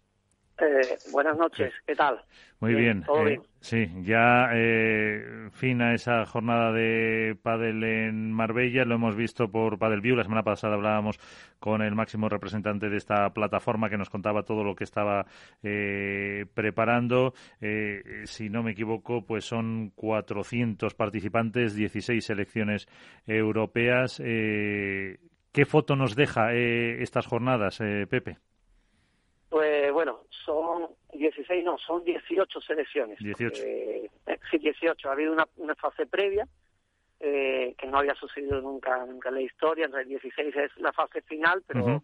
Eh, 0.59 0.97
buenas 1.11 1.38
noches, 1.38 1.74
¿qué 1.86 1.95
tal? 1.95 2.20
Muy 2.62 2.76
bien. 2.76 3.05
Eh, 3.26 3.39
sí, 3.62 3.89
ya 4.01 4.49
eh, 4.53 5.47
fin 5.51 5.82
a 5.82 5.93
esa 5.93 6.26
jornada 6.26 6.74
de 6.74 7.38
pádel 7.41 7.82
en 7.86 8.34
Marbella, 8.34 8.84
lo 8.84 8.95
hemos 8.95 9.16
visto 9.16 9.49
por 9.49 9.80
Padel 9.80 10.01
View. 10.01 10.18
La 10.18 10.24
semana 10.24 10.43
pasada 10.43 10.76
hablábamos 10.76 11.18
con 11.60 11.82
el 11.82 11.95
máximo 11.95 12.28
representante 12.28 12.89
de 12.89 12.97
esta 12.97 13.30
plataforma 13.30 13.89
que 13.89 13.97
nos 13.97 14.10
contaba 14.10 14.43
todo 14.43 14.66
lo 14.66 14.76
que 14.76 14.84
estaba 14.84 15.26
eh, 15.64 16.47
preparando. 16.53 17.34
si 18.26 18.49
no 18.49 18.62
me 18.62 18.72
equivoco, 18.72 19.26
pues 19.26 19.45
son 19.45 19.91
400 19.95 20.93
participantes, 20.95 21.76
16 21.76 22.26
selecciones 22.26 22.89
europeas. 23.26 24.18
¿Qué 24.18 25.66
foto 25.66 25.95
nos 25.95 26.14
deja 26.14 26.53
estas 26.53 27.26
jornadas, 27.26 27.80
Pepe? 28.10 28.38
Pues 29.49 29.91
bueno, 29.93 30.26
16, 31.20 31.63
no, 31.63 31.78
son 31.78 32.03
18 32.03 32.61
selecciones. 32.61 33.20
18. 33.20 33.61
Eh, 33.63 34.09
sí, 34.49 34.57
18. 34.57 35.09
Ha 35.09 35.11
habido 35.11 35.34
una, 35.34 35.47
una 35.57 35.76
fase 35.76 36.07
previa 36.07 36.47
eh, 37.22 37.76
que 37.78 37.88
no 37.88 37.97
había 37.97 38.15
sucedido 38.15 38.61
nunca, 38.61 39.05
nunca 39.05 39.28
en 39.30 39.36
la 39.36 39.41
historia. 39.41 39.86
En 39.86 39.93
el 39.93 40.07
16 40.07 40.55
es 40.55 40.78
la 40.78 40.93
fase 40.93 41.22
final, 41.22 41.61
pero 41.67 42.01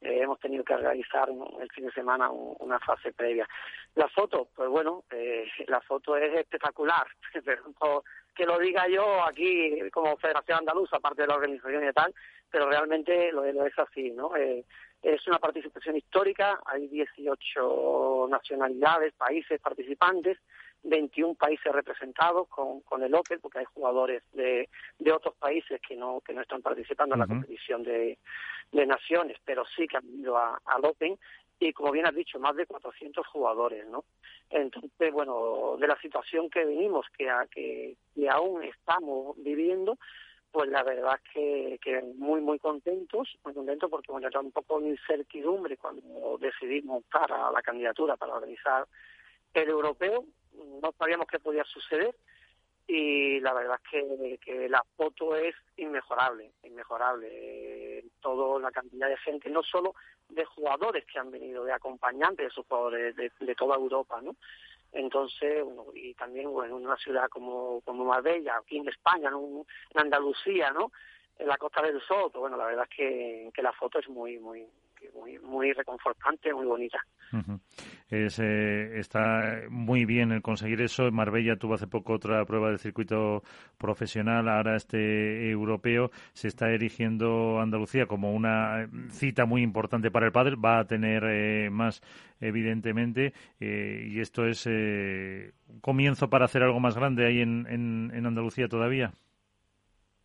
eh, 0.00 0.18
hemos 0.22 0.40
tenido 0.40 0.64
que 0.64 0.76
realizar 0.76 1.28
el 1.60 1.70
fin 1.70 1.86
de 1.86 1.92
semana 1.92 2.30
una 2.30 2.80
fase 2.80 3.12
previa. 3.12 3.48
La 3.94 4.08
foto, 4.08 4.48
pues 4.54 4.68
bueno, 4.68 5.04
eh, 5.10 5.46
la 5.68 5.80
foto 5.80 6.16
es 6.16 6.34
espectacular. 6.34 7.06
que 8.34 8.44
lo 8.44 8.58
diga 8.58 8.86
yo 8.88 9.24
aquí 9.24 9.88
como 9.90 10.16
Federación 10.16 10.58
Andaluza, 10.58 10.96
aparte 10.96 11.22
de 11.22 11.28
la 11.28 11.36
organización 11.36 11.88
y 11.88 11.92
tal, 11.92 12.12
pero 12.50 12.68
realmente 12.68 13.32
lo, 13.32 13.50
lo 13.50 13.66
es 13.66 13.78
así, 13.78 14.10
¿no? 14.10 14.32
Es 15.06 15.24
una 15.28 15.38
participación 15.38 15.96
histórica, 15.96 16.58
hay 16.66 16.88
18 16.88 18.26
nacionalidades, 18.28 19.12
países 19.12 19.60
participantes, 19.60 20.36
21 20.82 21.34
países 21.34 21.72
representados 21.72 22.48
con, 22.48 22.80
con 22.80 23.04
el 23.04 23.14
Open, 23.14 23.38
porque 23.40 23.60
hay 23.60 23.66
jugadores 23.66 24.24
de, 24.32 24.68
de 24.98 25.12
otros 25.12 25.36
países 25.36 25.80
que 25.80 25.94
no, 25.94 26.20
que 26.22 26.34
no 26.34 26.40
están 26.40 26.60
participando 26.60 27.14
en 27.14 27.20
la 27.20 27.28
competición 27.28 27.84
de, 27.84 28.18
de 28.72 28.86
naciones, 28.86 29.36
pero 29.44 29.64
sí 29.76 29.86
que 29.86 29.98
han 29.98 30.08
ido 30.08 30.36
al 30.36 30.84
Open 30.84 31.16
y 31.60 31.72
como 31.72 31.92
bien 31.92 32.06
has 32.08 32.14
dicho, 32.14 32.40
más 32.40 32.56
de 32.56 32.66
400 32.66 33.24
jugadores, 33.28 33.86
¿no? 33.86 34.04
Entonces, 34.50 35.12
bueno, 35.12 35.76
de 35.78 35.86
la 35.86 35.98
situación 36.00 36.50
que 36.50 36.64
venimos, 36.64 37.06
que, 37.16 37.30
a, 37.30 37.46
que, 37.46 37.94
que 38.12 38.28
aún 38.28 38.64
estamos 38.64 39.36
viviendo, 39.38 39.98
pues 40.56 40.70
la 40.70 40.82
verdad 40.82 41.20
es 41.34 41.78
que, 41.82 42.02
muy, 42.16 42.40
muy 42.40 42.58
contentos, 42.58 43.28
muy 43.44 43.52
contentos 43.52 43.90
porque 43.90 44.10
bueno, 44.10 44.28
era 44.28 44.40
un 44.40 44.52
poco 44.52 44.80
de 44.80 44.88
incertidumbre 44.88 45.76
cuando 45.76 46.38
decidimos 46.40 47.04
para 47.12 47.50
la 47.50 47.60
candidatura 47.60 48.16
para 48.16 48.36
organizar 48.36 48.88
el 49.52 49.68
europeo, 49.68 50.24
no 50.80 50.94
sabíamos 50.98 51.26
qué 51.26 51.40
podía 51.40 51.62
suceder 51.64 52.16
y 52.86 53.38
la 53.40 53.52
verdad 53.52 53.78
es 53.92 54.40
que, 54.40 54.66
la 54.70 54.82
foto 54.96 55.36
es 55.36 55.54
inmejorable, 55.76 56.52
inmejorable. 56.62 58.04
Todo 58.22 58.58
la 58.58 58.70
cantidad 58.70 59.08
de 59.08 59.18
gente, 59.18 59.50
no 59.50 59.62
solo 59.62 59.94
de 60.30 60.46
jugadores 60.46 61.04
que 61.04 61.18
han 61.18 61.30
venido, 61.30 61.64
de 61.64 61.72
acompañantes 61.74 62.38
de 62.38 62.46
esos 62.46 62.64
jugadores 62.66 63.14
de 63.14 63.54
toda 63.56 63.76
Europa, 63.76 64.22
¿no? 64.22 64.34
Entonces, 64.96 65.62
bueno, 65.62 65.84
y 65.94 66.14
también 66.14 66.50
bueno, 66.50 66.78
en 66.78 66.86
una 66.86 66.96
ciudad 66.96 67.28
como, 67.28 67.82
como 67.82 68.04
Marbella, 68.04 68.56
aquí 68.56 68.78
en 68.78 68.88
España, 68.88 69.28
en 69.28 70.00
Andalucía, 70.00 70.70
¿no? 70.70 70.90
En 71.38 71.48
la 71.48 71.58
Costa 71.58 71.82
del 71.82 72.00
Sol, 72.00 72.30
pues 72.32 72.40
bueno, 72.40 72.56
la 72.56 72.64
verdad 72.64 72.86
es 72.90 72.96
que, 72.96 73.50
que 73.52 73.62
la 73.62 73.72
foto 73.72 73.98
es 73.98 74.08
muy, 74.08 74.38
muy, 74.38 74.66
muy, 75.14 75.38
muy 75.38 75.72
reconfortante, 75.72 76.52
muy 76.52 76.66
bonita. 76.66 76.98
es, 78.08 78.38
eh, 78.38 78.98
está 78.98 79.62
muy 79.68 80.04
bien 80.04 80.32
el 80.32 80.42
conseguir 80.42 80.80
eso. 80.80 81.10
Marbella 81.10 81.56
tuvo 81.56 81.74
hace 81.74 81.86
poco 81.86 82.14
otra 82.14 82.44
prueba 82.44 82.70
de 82.70 82.78
circuito 82.78 83.42
profesional, 83.78 84.48
ahora 84.48 84.76
este 84.76 85.50
europeo. 85.50 86.10
Se 86.32 86.48
está 86.48 86.70
erigiendo 86.70 87.60
Andalucía 87.60 88.06
como 88.06 88.32
una 88.32 88.82
eh, 88.82 88.88
cita 89.10 89.44
muy 89.44 89.62
importante 89.62 90.10
para 90.10 90.26
el 90.26 90.32
padre. 90.32 90.56
Va 90.56 90.80
a 90.80 90.86
tener 90.86 91.24
eh, 91.24 91.70
más, 91.70 92.02
evidentemente, 92.40 93.32
y 93.58 94.20
esto 94.20 94.46
es 94.46 94.66
un 94.66 95.80
comienzo 95.80 96.28
para 96.28 96.44
hacer 96.44 96.62
algo 96.62 96.80
más 96.80 96.96
grande 96.96 97.26
ahí 97.26 97.40
en, 97.40 97.66
en, 97.68 98.12
en 98.14 98.26
Andalucía 98.26 98.68
todavía. 98.68 99.12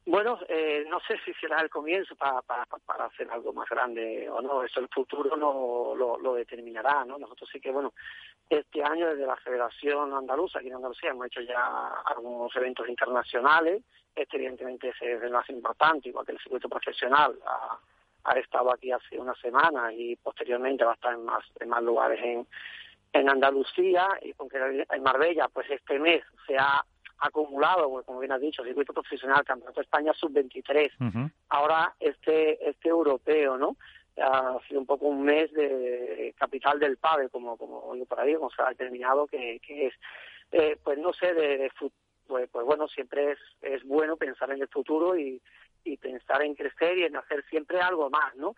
Bueno, 0.06 0.40
eh, 0.48 0.84
no 0.90 1.00
sé 1.02 1.20
si 1.24 1.32
será 1.36 1.62
el 1.62 1.70
comienzo 1.70 2.16
para, 2.16 2.42
para, 2.42 2.66
para 2.66 3.06
hacer 3.06 3.30
algo 3.30 3.54
más 3.54 3.70
grande 3.70 4.28
o 4.30 4.42
no, 4.42 4.64
eso 4.64 4.80
el 4.80 4.88
futuro 4.88 5.36
no 5.36 5.94
lo, 5.96 6.34
determinará, 6.34 7.06
¿no? 7.06 7.20
Nosotros 7.20 7.48
sí 7.52 7.60
que, 7.60 7.72
bueno, 7.72 7.94
este 8.50 8.84
año 8.84 9.10
desde 9.10 9.28
la 9.28 9.36
Federación 9.38 10.12
Andaluza, 10.14 10.58
aquí 10.58 10.70
en 10.70 10.76
Andalucía, 10.76 11.12
hemos 11.12 11.28
hecho 11.28 11.42
ya 11.42 12.02
algunos 12.06 12.56
eventos 12.56 12.90
internacionales, 12.90 13.84
este 14.16 14.38
evidentemente 14.38 14.90
es 14.90 15.02
el 15.02 15.30
más 15.30 15.48
importante, 15.52 16.10
igual 16.10 16.26
que 16.26 16.32
el 16.32 16.40
circuito 16.40 16.68
profesional, 16.68 17.38
ha, 17.46 17.78
ha 18.24 18.40
estado 18.40 18.74
aquí 18.74 18.92
hace 18.92 19.20
una 19.20 19.36
semana 19.36 19.94
y 19.94 20.16
posteriormente 20.16 20.84
va 20.84 20.92
a 20.92 20.96
estar 20.96 21.14
en 21.14 21.26
más, 21.26 21.46
en 21.60 21.70
más 21.70 21.84
lugares 21.84 22.20
en, 22.24 22.48
en 23.14 23.30
Andalucía 23.30 24.08
y 24.24 24.34
con 24.34 24.50
que 24.50 24.58
en 24.90 25.04
Marbella, 25.04 25.48
pues 25.50 25.70
este 25.70 26.00
mes 26.00 26.24
se 26.48 26.58
ha 26.58 26.84
acumulado, 27.22 28.04
como 28.04 28.20
bien 28.20 28.32
has 28.32 28.42
dicho, 28.42 28.64
circuito 28.64 28.94
profesional, 28.94 29.46
Campeonato 29.46 29.80
de 29.80 29.86
España 29.86 30.14
sub-23. 30.14 31.32
Ahora 31.50 31.96
este 32.00 32.70
este 32.70 32.90
europeo, 32.90 33.58
¿no? 33.58 33.78
Ha 34.18 34.58
sido 34.68 34.82
un 34.82 34.86
poco 34.86 35.08
un 35.08 35.24
mes 35.24 35.52
de 35.54 36.36
capital 36.38 36.80
del 36.80 36.98
pádel, 36.98 37.30
como 37.30 37.58
como 37.58 37.96
yo 37.96 38.06
por 38.06 38.20
ahí, 38.20 38.36
como 38.36 38.50
se 38.52 38.62
ha 38.62 38.70
determinado 38.70 39.28
que, 39.28 39.60
que 39.66 39.88
es. 39.88 39.94
Eh, 40.52 40.78
pues 40.84 40.98
no 40.98 41.14
sé, 41.14 41.34
de, 41.34 41.58
de 41.58 41.72
pues, 42.28 42.50
pues 42.50 42.66
bueno, 42.66 42.88
siempre 42.88 43.32
es, 43.32 43.40
es 43.62 43.84
bueno 43.86 44.18
pensar 44.18 44.52
en 44.52 44.62
el 44.62 44.68
futuro 44.68 45.18
y, 45.18 45.42
y 45.86 45.96
pensar 45.98 46.42
en 46.42 46.56
crecer 46.56 46.98
y 46.98 47.04
en 47.04 47.16
hacer 47.16 47.46
siempre 47.50 47.80
algo 47.80 48.10
más, 48.10 48.36
¿no? 48.36 48.56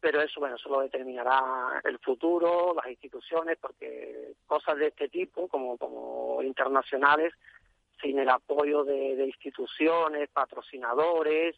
pero 0.00 0.20
eso 0.20 0.40
bueno 0.40 0.56
eso 0.56 0.68
lo 0.68 0.80
determinará 0.80 1.80
el 1.84 1.98
futuro 1.98 2.74
las 2.74 2.86
instituciones 2.86 3.56
porque 3.60 4.34
cosas 4.46 4.76
de 4.76 4.88
este 4.88 5.08
tipo 5.08 5.48
como 5.48 5.76
como 5.78 6.42
internacionales 6.42 7.32
sin 8.00 8.18
el 8.18 8.28
apoyo 8.28 8.84
de, 8.84 9.24
instituciones, 9.24 10.28
patrocinadores, 10.30 11.56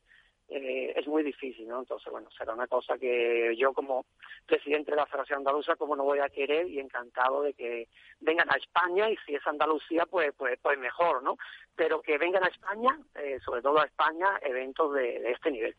eh, 0.48 0.94
es 0.96 1.06
muy 1.06 1.22
difícil, 1.22 1.68
¿no? 1.68 1.80
Entonces, 1.80 2.10
bueno, 2.10 2.28
será 2.36 2.54
una 2.54 2.66
cosa 2.66 2.96
que 2.96 3.54
yo 3.58 3.74
como 3.74 4.06
presidente 4.46 4.92
de 4.92 4.96
la 4.96 5.06
Federación 5.06 5.38
Andaluza, 5.38 5.76
como 5.76 5.94
no 5.94 6.04
voy 6.04 6.20
a 6.20 6.30
querer 6.30 6.68
y 6.68 6.80
encantado 6.80 7.42
de 7.42 7.52
que 7.52 7.88
vengan 8.20 8.50
a 8.50 8.56
España 8.56 9.10
y 9.10 9.16
si 9.26 9.34
es 9.34 9.46
Andalucía, 9.46 10.06
pues, 10.06 10.32
pues, 10.36 10.58
pues 10.62 10.78
mejor, 10.78 11.22
¿no? 11.22 11.36
Pero 11.76 12.00
que 12.00 12.16
vengan 12.16 12.44
a 12.44 12.48
España, 12.48 12.98
eh, 13.16 13.38
sobre 13.44 13.60
todo 13.60 13.78
a 13.80 13.84
España, 13.84 14.26
eventos 14.42 14.94
de, 14.94 15.30
este 15.30 15.50
nivel. 15.50 15.76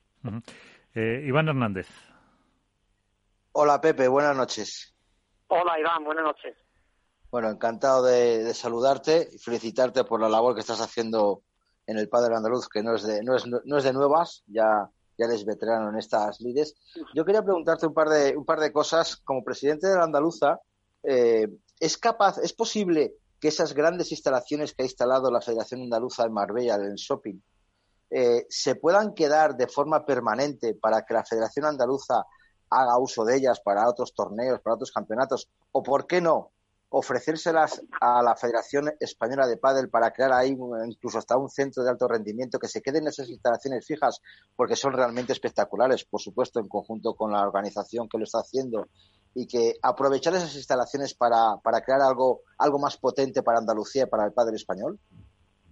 Eh, 0.93 1.23
Iván 1.25 1.47
Hernández. 1.47 1.87
Hola 3.53 3.81
Pepe, 3.81 4.07
buenas 4.07 4.37
noches. 4.37 4.95
Hola 5.47 5.79
Iván, 5.79 6.03
buenas 6.03 6.25
noches. 6.25 6.55
Bueno, 7.31 7.49
encantado 7.49 8.03
de 8.03 8.53
saludarte 8.53 9.29
y 9.31 9.37
felicitarte 9.37 10.03
por 10.03 10.19
la 10.19 10.29
labor 10.29 10.55
que 10.55 10.61
estás 10.61 10.81
haciendo 10.81 11.43
en 11.85 11.97
el 11.97 12.09
padre 12.09 12.35
andaluz, 12.35 12.67
que 12.67 12.83
no 12.83 12.95
es 12.95 13.03
de, 13.03 13.23
no 13.23 13.35
es, 13.35 13.45
no 13.47 13.77
es 13.77 13.83
de 13.83 13.93
nuevas, 13.93 14.43
ya, 14.47 14.89
ya 15.17 15.25
eres 15.25 15.43
veterano 15.43 15.89
en 15.89 15.97
estas 15.97 16.39
lides. 16.39 16.75
Yo 17.13 17.25
quería 17.25 17.43
preguntarte 17.43 17.87
un 17.87 17.93
par 17.93 18.09
de, 18.09 18.37
un 18.37 18.45
par 18.45 18.59
de 18.59 18.71
cosas. 18.71 19.17
Como 19.17 19.43
presidente 19.43 19.87
de 19.87 19.95
la 19.95 20.03
andaluza, 20.03 20.59
eh, 21.03 21.47
¿es 21.79 21.97
capaz, 21.97 22.37
es 22.37 22.53
posible 22.53 23.15
que 23.39 23.49
esas 23.49 23.73
grandes 23.73 24.11
instalaciones 24.11 24.73
que 24.73 24.83
ha 24.83 24.85
instalado 24.85 25.31
la 25.31 25.41
Federación 25.41 25.81
Andaluza 25.81 26.25
en 26.25 26.33
Marbella, 26.33 26.75
en 26.75 26.95
shopping, 26.95 27.39
eh, 28.11 28.45
se 28.49 28.75
puedan 28.75 29.13
quedar 29.13 29.55
de 29.55 29.67
forma 29.67 30.05
permanente 30.05 30.73
para 30.75 31.03
que 31.03 31.13
la 31.13 31.25
Federación 31.25 31.65
Andaluza 31.65 32.23
haga 32.69 32.97
uso 32.97 33.25
de 33.25 33.37
ellas 33.37 33.59
para 33.61 33.89
otros 33.89 34.13
torneos, 34.13 34.61
para 34.61 34.75
otros 34.75 34.91
campeonatos? 34.91 35.49
¿O 35.71 35.83
por 35.83 36.07
qué 36.07 36.21
no? 36.21 36.51
Ofrecérselas 36.89 37.83
a 38.01 38.23
la 38.23 38.35
Federación 38.35 38.91
Española 38.99 39.47
de 39.47 39.57
Pádel 39.57 39.89
para 39.89 40.11
crear 40.11 40.33
ahí 40.33 40.57
incluso 40.87 41.19
hasta 41.19 41.37
un 41.37 41.49
centro 41.49 41.83
de 41.83 41.91
alto 41.91 42.07
rendimiento 42.07 42.57
que 42.57 42.67
se 42.67 42.81
queden 42.81 43.07
esas 43.07 43.29
instalaciones 43.29 43.85
fijas 43.85 44.21
porque 44.55 44.75
son 44.75 44.93
realmente 44.93 45.31
espectaculares, 45.31 46.03
por 46.05 46.19
supuesto, 46.19 46.59
en 46.59 46.67
conjunto 46.67 47.13
con 47.13 47.31
la 47.31 47.41
organización 47.41 48.09
que 48.09 48.17
lo 48.17 48.23
está 48.23 48.39
haciendo 48.39 48.87
y 49.35 49.47
que 49.47 49.73
aprovechar 49.83 50.33
esas 50.33 50.55
instalaciones 50.55 51.13
para, 51.13 51.57
para 51.63 51.81
crear 51.81 52.01
algo, 52.01 52.41
algo 52.57 52.79
más 52.79 52.97
potente 52.97 53.43
para 53.43 53.59
Andalucía 53.59 54.03
y 54.03 54.09
para 54.09 54.25
el 54.25 54.33
pádel 54.33 54.55
español? 54.55 54.99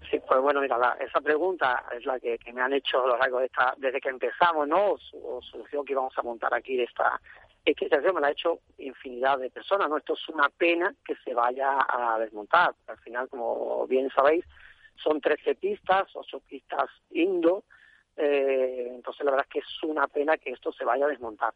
Sí, 0.09 0.19
pues 0.25 0.39
bueno, 0.41 0.61
mira, 0.61 0.77
esa 0.99 1.19
pregunta 1.19 1.83
es 1.91 2.05
la 2.05 2.17
que, 2.19 2.37
me 2.53 2.61
han 2.61 2.71
hecho 2.71 3.03
a 3.03 3.17
largo 3.17 3.39
de 3.39 3.47
esta, 3.47 3.73
desde 3.77 3.99
que 3.99 4.09
empezamos, 4.09 4.67
¿no? 4.67 4.93
O, 4.93 5.41
surgió 5.41 5.83
que 5.83 5.91
íbamos 5.93 6.17
a 6.17 6.21
montar 6.21 6.53
aquí 6.53 6.79
esta, 6.81 7.19
esta 7.71 8.13
me 8.13 8.21
la 8.21 8.27
ha 8.27 8.31
hecho 8.31 8.59
infinidad 8.77 9.39
de 9.39 9.49
personas, 9.49 9.89
¿no? 9.89 9.97
Esto 9.97 10.13
es 10.13 10.29
una 10.29 10.49
pena 10.49 10.93
que 11.05 11.15
se 11.23 11.33
vaya 11.33 11.77
a 11.87 12.17
desmontar. 12.19 12.73
Al 12.87 12.97
final, 12.99 13.27
como 13.27 13.85
bien 13.87 14.09
sabéis, 14.09 14.45
son 14.95 15.19
13 15.19 15.55
pistas, 15.55 16.07
8 16.13 16.41
pistas 16.47 16.89
indo, 17.11 17.63
eh, 18.15 18.91
entonces 18.95 19.23
la 19.25 19.31
verdad 19.31 19.47
es 19.47 19.53
que 19.53 19.59
es 19.59 19.83
una 19.83 20.07
pena 20.07 20.37
que 20.37 20.51
esto 20.51 20.71
se 20.71 20.85
vaya 20.85 21.05
a 21.05 21.09
desmontar. 21.09 21.53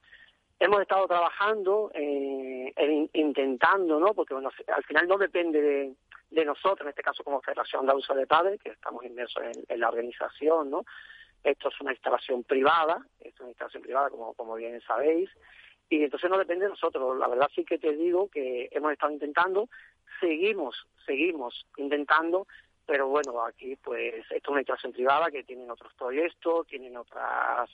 Hemos 0.59 0.81
estado 0.81 1.07
trabajando, 1.07 1.91
eh, 1.93 2.71
intentando, 3.13 3.99
¿no? 3.99 4.13
Porque 4.13 4.35
bueno, 4.35 4.51
al 4.67 4.83
final 4.83 5.07
no 5.07 5.17
depende 5.17 5.95
de, 6.29 6.45
nosotros, 6.45 6.81
en 6.81 6.89
este 6.89 7.03
caso 7.03 7.23
como 7.23 7.41
Federación 7.41 7.85
de 7.85 7.93
Uso 7.93 8.13
de 8.13 8.27
Padres, 8.27 8.59
que 8.61 8.69
estamos 8.69 9.03
inmersos 9.03 9.43
en, 9.43 9.63
en, 9.67 9.79
la 9.79 9.89
organización, 9.89 10.69
¿no? 10.69 10.85
Esto 11.43 11.69
es 11.69 11.81
una 11.81 11.91
instalación 11.91 12.43
privada, 12.43 13.03
es 13.19 13.37
una 13.39 13.49
instalación 13.49 13.81
privada, 13.81 14.09
como, 14.09 14.33
como 14.33 14.55
bien 14.55 14.79
sabéis, 14.81 15.29
y 15.91 16.05
entonces 16.05 16.29
no 16.29 16.37
depende 16.37 16.65
de 16.65 16.71
nosotros. 16.71 17.17
La 17.19 17.27
verdad 17.27 17.51
sí 17.53 17.65
que 17.65 17.77
te 17.77 17.91
digo 17.91 18.29
que 18.29 18.69
hemos 18.71 18.93
estado 18.93 19.11
intentando, 19.11 19.67
seguimos, 20.21 20.87
seguimos 21.05 21.65
intentando, 21.75 22.47
pero 22.85 23.09
bueno, 23.09 23.43
aquí 23.43 23.75
pues 23.75 24.23
esto 24.31 24.35
es 24.35 24.47
una 24.47 24.61
instalación 24.61 24.93
privada 24.93 25.29
que 25.29 25.43
tienen 25.43 25.69
otros 25.69 25.93
proyectos, 25.95 26.65
tienen 26.67 26.95
otras 26.95 27.69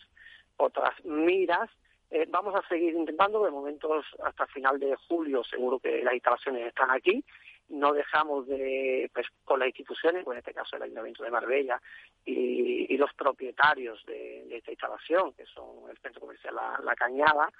otras 0.58 0.94
miras. 1.06 1.70
Eh, 2.10 2.26
vamos 2.28 2.56
a 2.56 2.68
seguir 2.68 2.96
intentando, 2.96 3.46
de 3.46 3.52
momento 3.52 4.02
hasta 4.24 4.48
final 4.48 4.80
de 4.80 4.96
julio 5.08 5.44
seguro 5.44 5.78
que 5.78 6.02
las 6.04 6.16
instalaciones 6.16 6.70
están 6.70 6.90
aquí. 6.90 7.24
No 7.70 7.94
dejamos 7.94 8.48
de, 8.48 9.12
pues 9.14 9.28
con 9.46 9.60
las 9.60 9.68
instituciones, 9.68 10.24
pues 10.24 10.38
en 10.38 10.40
este 10.40 10.56
caso 10.56 10.76
el 10.76 10.82
Ayuntamiento 10.82 11.22
de 11.22 11.30
Marbella 11.30 11.80
y, 12.26 12.98
los 12.98 13.14
propietarios 13.14 14.04
de, 14.08 14.58
esta 14.58 14.72
instalación, 14.72 15.34
que 15.34 15.46
son 15.46 15.88
el 15.88 15.98
Centro 16.00 16.22
Comercial 16.22 16.56
La 16.56 16.96
Cañada, 16.96 17.52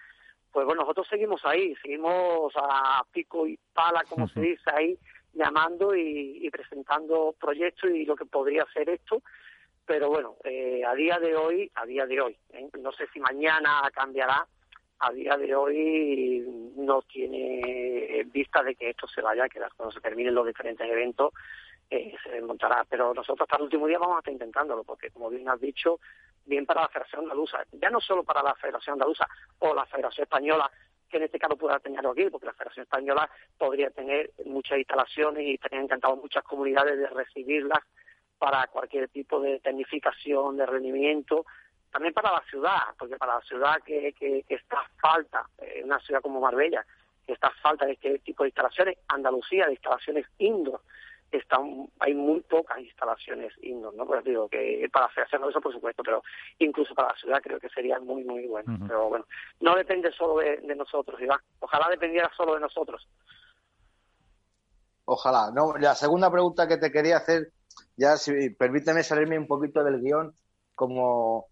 pues 0.52 0.66
bueno, 0.66 0.82
nosotros 0.82 1.08
seguimos 1.10 1.42
ahí, 1.46 1.76
seguimos 1.82 2.54
a 2.56 3.04
pico 3.12 3.48
y 3.48 3.60
pala, 3.74 4.04
como 4.10 4.28
se 4.28 4.40
dice 4.40 4.70
ahí, 4.74 4.98
llamando 5.34 5.96
y, 5.96 6.50
presentando 6.52 7.36
proyectos 7.40 7.92
y 7.92 8.06
lo 8.06 8.16
que 8.16 8.26
podría 8.26 8.66
ser 8.74 8.90
esto, 8.90 9.22
pero 9.86 10.10
bueno, 10.10 10.36
eh, 10.44 10.84
a 10.86 10.94
día 10.96 11.20
de 11.20 11.36
hoy, 11.36 11.72
a 11.76 11.86
día 11.86 12.06
de 12.06 12.20
hoy, 12.22 12.38
¿eh? 12.54 12.68
no 12.80 12.92
sé 12.92 13.08
si 13.14 13.20
mañana 13.20 13.82
cambiará, 13.94 14.48
a 15.00 15.12
día 15.12 15.38
de 15.38 15.56
hoy 15.56 16.44
no 16.76 17.02
tiene 17.04 18.26
vista 18.32 18.64
de 18.64 18.76
que 18.76 18.90
esto 18.90 19.08
se 19.08 19.22
vaya 19.22 19.46
a 19.46 19.50
quedar. 19.50 19.72
Cuando 19.76 19.94
se 19.94 20.02
terminen 20.02 20.34
los 20.34 20.48
diferentes 20.48 20.90
eventos, 20.90 21.34
eh, 21.90 22.16
se 22.24 22.30
desmontará. 22.30 22.86
Pero 22.90 23.14
nosotros 23.14 23.46
hasta 23.46 23.58
el 23.58 23.64
último 23.64 23.88
día 23.88 24.00
vamos 24.00 24.18
a 24.18 24.20
estar 24.20 24.34
intentándolo, 24.34 24.84
porque 24.84 25.12
como 25.12 25.30
bien 25.30 25.48
has 25.50 25.60
dicho, 25.60 26.00
bien 26.46 26.66
para 26.66 26.82
la 26.82 26.90
Federación 26.90 27.24
Andaluza, 27.24 27.64
ya 27.72 27.90
no 27.90 28.00
solo 28.00 28.24
para 28.24 28.42
la 28.42 28.56
Federación 28.56 28.94
Andaluza 28.94 29.28
o 29.60 29.74
la 29.74 29.86
Federación 29.86 30.24
Española, 30.24 30.72
que 31.10 31.18
en 31.18 31.24
este 31.24 31.40
caso 31.40 31.56
pueda 31.56 31.80
tenerlo 31.80 32.12
aquí, 32.12 32.30
porque 32.30 32.48
la 32.48 32.54
Federación 32.54 32.84
Española 32.84 33.30
podría 33.58 33.90
tener 33.90 34.32
muchas 34.46 34.78
instalaciones 34.78 35.44
y 35.44 35.54
estarían 35.54 35.84
encantado 35.84 36.16
muchas 36.16 36.44
comunidades 36.44 36.98
de 36.98 37.08
recibirlas 37.08 37.80
para 38.38 38.68
cualquier 38.68 39.10
tipo 39.10 39.40
de 39.40 39.60
tecnificación, 39.60 40.58
de 40.58 40.66
rendimiento, 40.66 41.46
también 41.92 42.14
para 42.14 42.32
la 42.32 42.44
ciudad, 42.50 42.82
porque 42.98 43.18
para 43.18 43.36
la 43.36 43.42
ciudad 43.42 43.82
que, 43.84 44.14
que, 44.14 44.44
está 44.50 44.84
falta, 45.02 45.48
en 45.60 45.86
una 45.86 46.00
ciudad 46.00 46.22
como 46.22 46.40
Marbella, 46.40 46.86
que 47.26 47.34
está 47.34 47.50
falta 47.62 47.86
de 47.86 47.94
este 47.94 48.20
tipo 48.20 48.44
de 48.44 48.50
instalaciones, 48.50 48.98
Andalucía 49.08 49.66
de 49.66 49.74
instalaciones 49.74 50.26
indoor, 50.38 50.82
están, 51.32 51.90
hay 52.00 52.14
muy 52.14 52.42
pocas 52.42 52.80
instalaciones 52.80 53.54
indoor, 53.62 53.94
¿no? 53.96 54.06
Pues 54.06 54.24
digo 54.24 54.48
que 54.48 54.88
para 54.92 55.08
hacerlo 55.08 55.50
eso, 55.50 55.62
por 55.62 55.74
supuesto, 55.74 56.04
pero 56.04 56.24
incluso 56.60 56.96
para 56.96 57.10
la 57.10 57.20
ciudad 57.20 57.42
creo 57.42 57.60
que 57.60 57.70
sería 57.70 58.00
muy, 58.00 58.24
muy 58.24 58.48
bueno. 58.48 58.78
Pero 58.88 59.10
bueno, 59.10 59.26
no 59.60 59.76
depende 59.76 60.12
solo 60.12 60.38
de, 60.38 60.76
nosotros, 60.76 61.20
Iván. 61.22 61.40
Ojalá 61.60 61.90
dependiera 61.90 62.32
solo 62.36 62.54
de 62.54 62.62
nosotros. 62.62 63.08
Ojalá. 65.06 65.52
No, 65.54 65.74
la 65.78 65.96
segunda 65.96 66.32
pregunta 66.32 66.68
que 66.68 66.78
te 66.78 66.92
quería 66.92 67.18
hacer, 67.18 67.52
ya 67.96 68.18
si 68.18 68.50
permíteme 68.52 69.04
salirme 69.04 69.38
un 69.38 69.48
poquito 69.48 69.84
del 69.84 70.02
guion, 70.02 70.34
como 70.76 71.48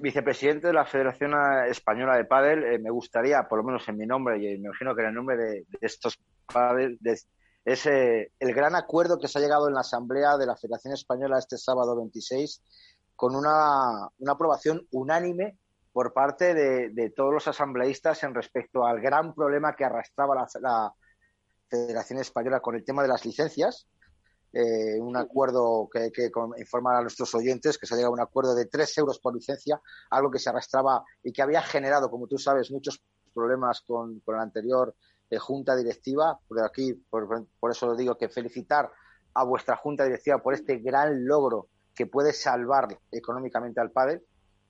vicepresidente 0.00 0.68
de 0.68 0.72
la 0.72 0.86
Federación 0.86 1.32
Española 1.68 2.16
de 2.16 2.24
Padel, 2.24 2.64
eh, 2.64 2.78
me 2.78 2.90
gustaría, 2.90 3.42
por 3.48 3.58
lo 3.58 3.64
menos 3.64 3.86
en 3.88 3.98
mi 3.98 4.06
nombre, 4.06 4.38
y 4.38 4.58
me 4.58 4.68
imagino 4.68 4.94
que 4.94 5.02
en 5.02 5.08
el 5.08 5.14
nombre 5.14 5.36
de, 5.36 5.64
estos 5.80 6.18
padres, 6.50 6.96
de, 7.00 7.18
es 7.66 7.84
eh, 7.86 8.30
el 8.38 8.54
gran 8.54 8.76
acuerdo 8.76 9.18
que 9.18 9.26
se 9.26 9.38
ha 9.38 9.42
llegado 9.42 9.66
en 9.66 9.74
la 9.74 9.80
Asamblea 9.80 10.38
de 10.38 10.46
la 10.46 10.54
Federación 10.54 10.94
Española 10.94 11.40
este 11.40 11.58
sábado 11.58 11.96
26 11.96 12.62
con 13.16 13.34
una, 13.34 14.08
aprobación 14.24 14.86
unánime 14.92 15.58
por 15.92 16.12
parte 16.12 16.54
de, 16.54 17.10
todos 17.10 17.34
los 17.34 17.48
asambleístas 17.48 18.22
en 18.22 18.34
respecto 18.34 18.86
al 18.86 19.00
gran 19.00 19.34
problema 19.34 19.74
que 19.74 19.84
arrastraba 19.84 20.46
la, 20.60 20.94
Federación 21.68 22.20
Española 22.20 22.60
con 22.60 22.76
el 22.76 22.84
tema 22.84 23.02
de 23.02 23.08
las 23.08 23.24
licencias. 23.24 23.88
Eh, 24.52 25.00
un 25.00 25.16
acuerdo 25.16 25.88
que, 25.92 26.12
que 26.12 26.30
informar 26.58 26.94
a 26.94 27.00
nuestros 27.00 27.34
oyentes 27.34 27.76
que 27.76 27.86
se 27.86 27.94
ha 27.94 27.96
llegado 27.96 28.12
a 28.12 28.14
un 28.14 28.20
acuerdo 28.20 28.54
de 28.54 28.66
tres 28.66 28.96
euros 28.96 29.18
por 29.18 29.34
licencia, 29.34 29.80
algo 30.10 30.30
que 30.30 30.38
se 30.38 30.48
arrastraba 30.48 31.02
y 31.24 31.32
que 31.32 31.42
había 31.42 31.62
generado, 31.62 32.08
como 32.08 32.28
tú 32.28 32.38
sabes, 32.38 32.70
muchos 32.70 33.02
problemas 33.34 33.80
con, 33.80 34.20
con 34.20 34.36
el 34.36 34.42
anterior 34.42 34.94
de 35.30 35.38
junta 35.38 35.76
directiva, 35.76 36.38
por 36.46 36.64
aquí, 36.64 36.94
por, 37.10 37.70
eso 37.70 37.86
lo 37.86 37.96
digo, 37.96 38.16
que 38.16 38.28
felicitar 38.28 38.90
a 39.34 39.44
vuestra 39.44 39.76
junta 39.76 40.04
directiva 40.04 40.38
por 40.38 40.54
este 40.54 40.78
gran 40.78 41.26
logro 41.26 41.68
que 41.94 42.06
puede 42.06 42.32
salvar 42.32 42.88
económicamente 43.10 43.80
al 43.80 43.90
padre. 43.90 44.22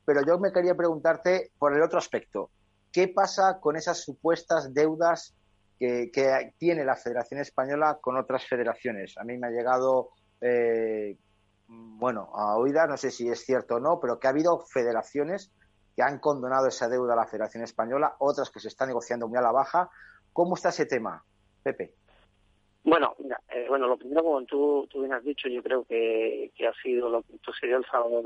Pero 0.05 0.23
yo 0.25 0.39
me 0.39 0.53
quería 0.53 0.75
preguntarte 0.75 1.53
por 1.59 1.75
el 1.75 1.83
otro 1.83 1.99
aspecto. 1.99 2.51
¿Qué 2.93 3.09
pasa 3.09 3.59
con 3.61 3.77
esas 3.77 4.01
supuestas 4.01 4.73
deudas 4.73 5.35
que, 5.79 6.11
tiene 6.59 6.85
la 6.85 6.97
Federación 6.97 7.41
Española 7.41 7.99
con 8.01 8.17
otras 8.17 8.47
federaciones? 8.47 9.19
A 9.19 9.25
mí 9.25 9.37
me 9.37 9.49
ha 9.49 9.51
llegado, 9.51 10.11
eh, 10.41 11.19
bueno, 11.67 12.31
a 12.35 12.57
oída, 12.57 12.87
no 12.87 12.97
sé 12.97 13.11
si 13.11 13.29
es 13.29 13.45
cierto 13.45 13.77
o 13.77 13.81
no, 13.81 14.01
pero 14.01 14.19
que 14.19 14.29
ha 14.29 14.31
habido 14.31 14.61
federaciones 14.61 15.53
que 15.97 16.03
han 16.03 16.19
condonado 16.19 16.69
esa 16.69 16.89
deuda 16.89 17.15
a 17.15 17.17
la 17.17 17.27
Federación 17.27 17.65
Española, 17.65 18.17
otras 18.19 18.51
que 18.51 18.61
se 18.61 18.69
están 18.69 18.89
negociando 18.89 19.29
muy 19.29 19.39
a 19.39 19.43
la 19.43 19.51
baja, 19.51 19.91
¿Cómo 20.37 20.55
está 20.55 20.69
ese 20.69 20.85
tema, 20.85 21.25
Pepe? 21.63 21.95
Bueno, 22.85 23.17
eh, 23.49 23.65
bueno, 23.71 23.89
lo 23.89 23.97
primero, 23.97 24.23
como 24.23 24.45
tú, 24.45 24.87
tú 24.91 25.01
bien 25.01 25.15
has 25.15 25.25
dicho, 25.25 25.49
yo 25.49 25.63
creo 25.63 25.87
que, 25.87 26.53
que 26.55 26.69
ha 26.69 26.75
sido 26.75 27.09
lo 27.09 27.23
que 27.23 27.39
sucedió 27.43 27.79
el 27.79 27.87
sábado 27.87 28.23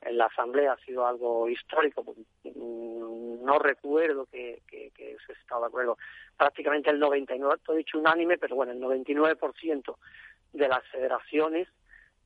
en 0.00 0.16
la 0.16 0.24
Asamblea, 0.24 0.72
ha 0.72 0.84
sido 0.86 1.06
algo 1.06 1.46
histórico. 1.50 2.02
Mm, 2.44 3.44
no 3.44 3.58
recuerdo 3.58 4.24
que, 4.24 4.62
se 4.70 5.32
estaba 5.34 5.60
de 5.60 5.66
acuerdo. 5.66 5.98
Prácticamente 6.34 6.88
el 6.88 6.98
99, 6.98 7.60
todo 7.62 7.76
dicho 7.76 7.98
unánime, 7.98 8.38
pero 8.38 8.56
bueno, 8.56 8.72
el 8.72 8.80
99% 8.80 9.96
de 10.54 10.66
las 10.66 10.82
federaciones 10.88 11.68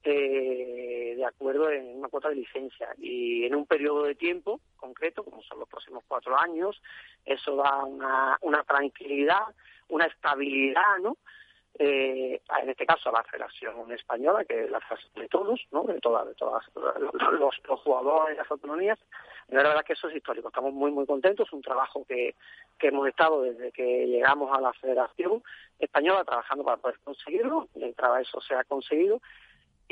eh, 0.05 1.15
de 1.17 1.25
acuerdo 1.25 1.71
en 1.71 1.99
una 1.99 2.09
cuota 2.09 2.29
de 2.29 2.37
licencia 2.37 2.89
y 2.99 3.45
en 3.45 3.55
un 3.55 3.67
periodo 3.67 4.05
de 4.05 4.15
tiempo 4.15 4.61
concreto, 4.77 5.23
como 5.23 5.43
son 5.43 5.61
los 5.61 5.69
próximos 5.69 6.03
cuatro 6.09 6.37
años, 6.39 6.81
eso 7.25 7.57
da 7.57 7.85
una, 7.85 8.39
una 8.41 8.63
tranquilidad, 8.65 9.43
una 9.89 10.07
estabilidad, 10.07 10.99
¿no? 11.01 11.17
Eh, 11.79 12.41
en 12.63 12.69
este 12.69 12.85
caso 12.85 13.09
a 13.09 13.13
la 13.13 13.25
Federación 13.25 13.91
Española, 13.93 14.45
que 14.45 14.65
es 14.65 14.71
la 14.71 14.81
de 15.15 15.29
todos, 15.29 15.61
¿no? 15.71 15.85
de, 15.85 15.99
todas 16.01 16.27
de 16.27 16.35
todas 16.35 16.65
los, 16.75 17.55
los 17.67 17.81
jugadores, 17.81 18.37
las 18.37 18.51
autonomías. 18.51 18.99
La 19.49 19.63
verdad 19.63 19.85
que 19.85 19.95
eso 19.95 20.09
es 20.09 20.17
histórico. 20.17 20.49
Estamos 20.49 20.75
muy, 20.75 20.91
muy 20.91 21.07
contentos. 21.07 21.47
Es 21.49 21.53
un 21.53 21.63
trabajo 21.63 22.05
que, 22.07 22.35
que 22.79 22.89
hemos 22.89 23.09
estado 23.09 23.43
desde 23.43 23.73
que 23.73 24.07
llegamos 24.07 24.57
a 24.57 24.61
la 24.61 24.73
Federación 24.75 25.43
Española 25.79 26.25
trabajando 26.25 26.63
para 26.65 26.77
poder 26.77 26.99
conseguirlo. 27.05 27.69
Trabajo 27.97 28.21
eso 28.21 28.41
se 28.41 28.55
ha 28.55 28.65
conseguido. 28.65 29.21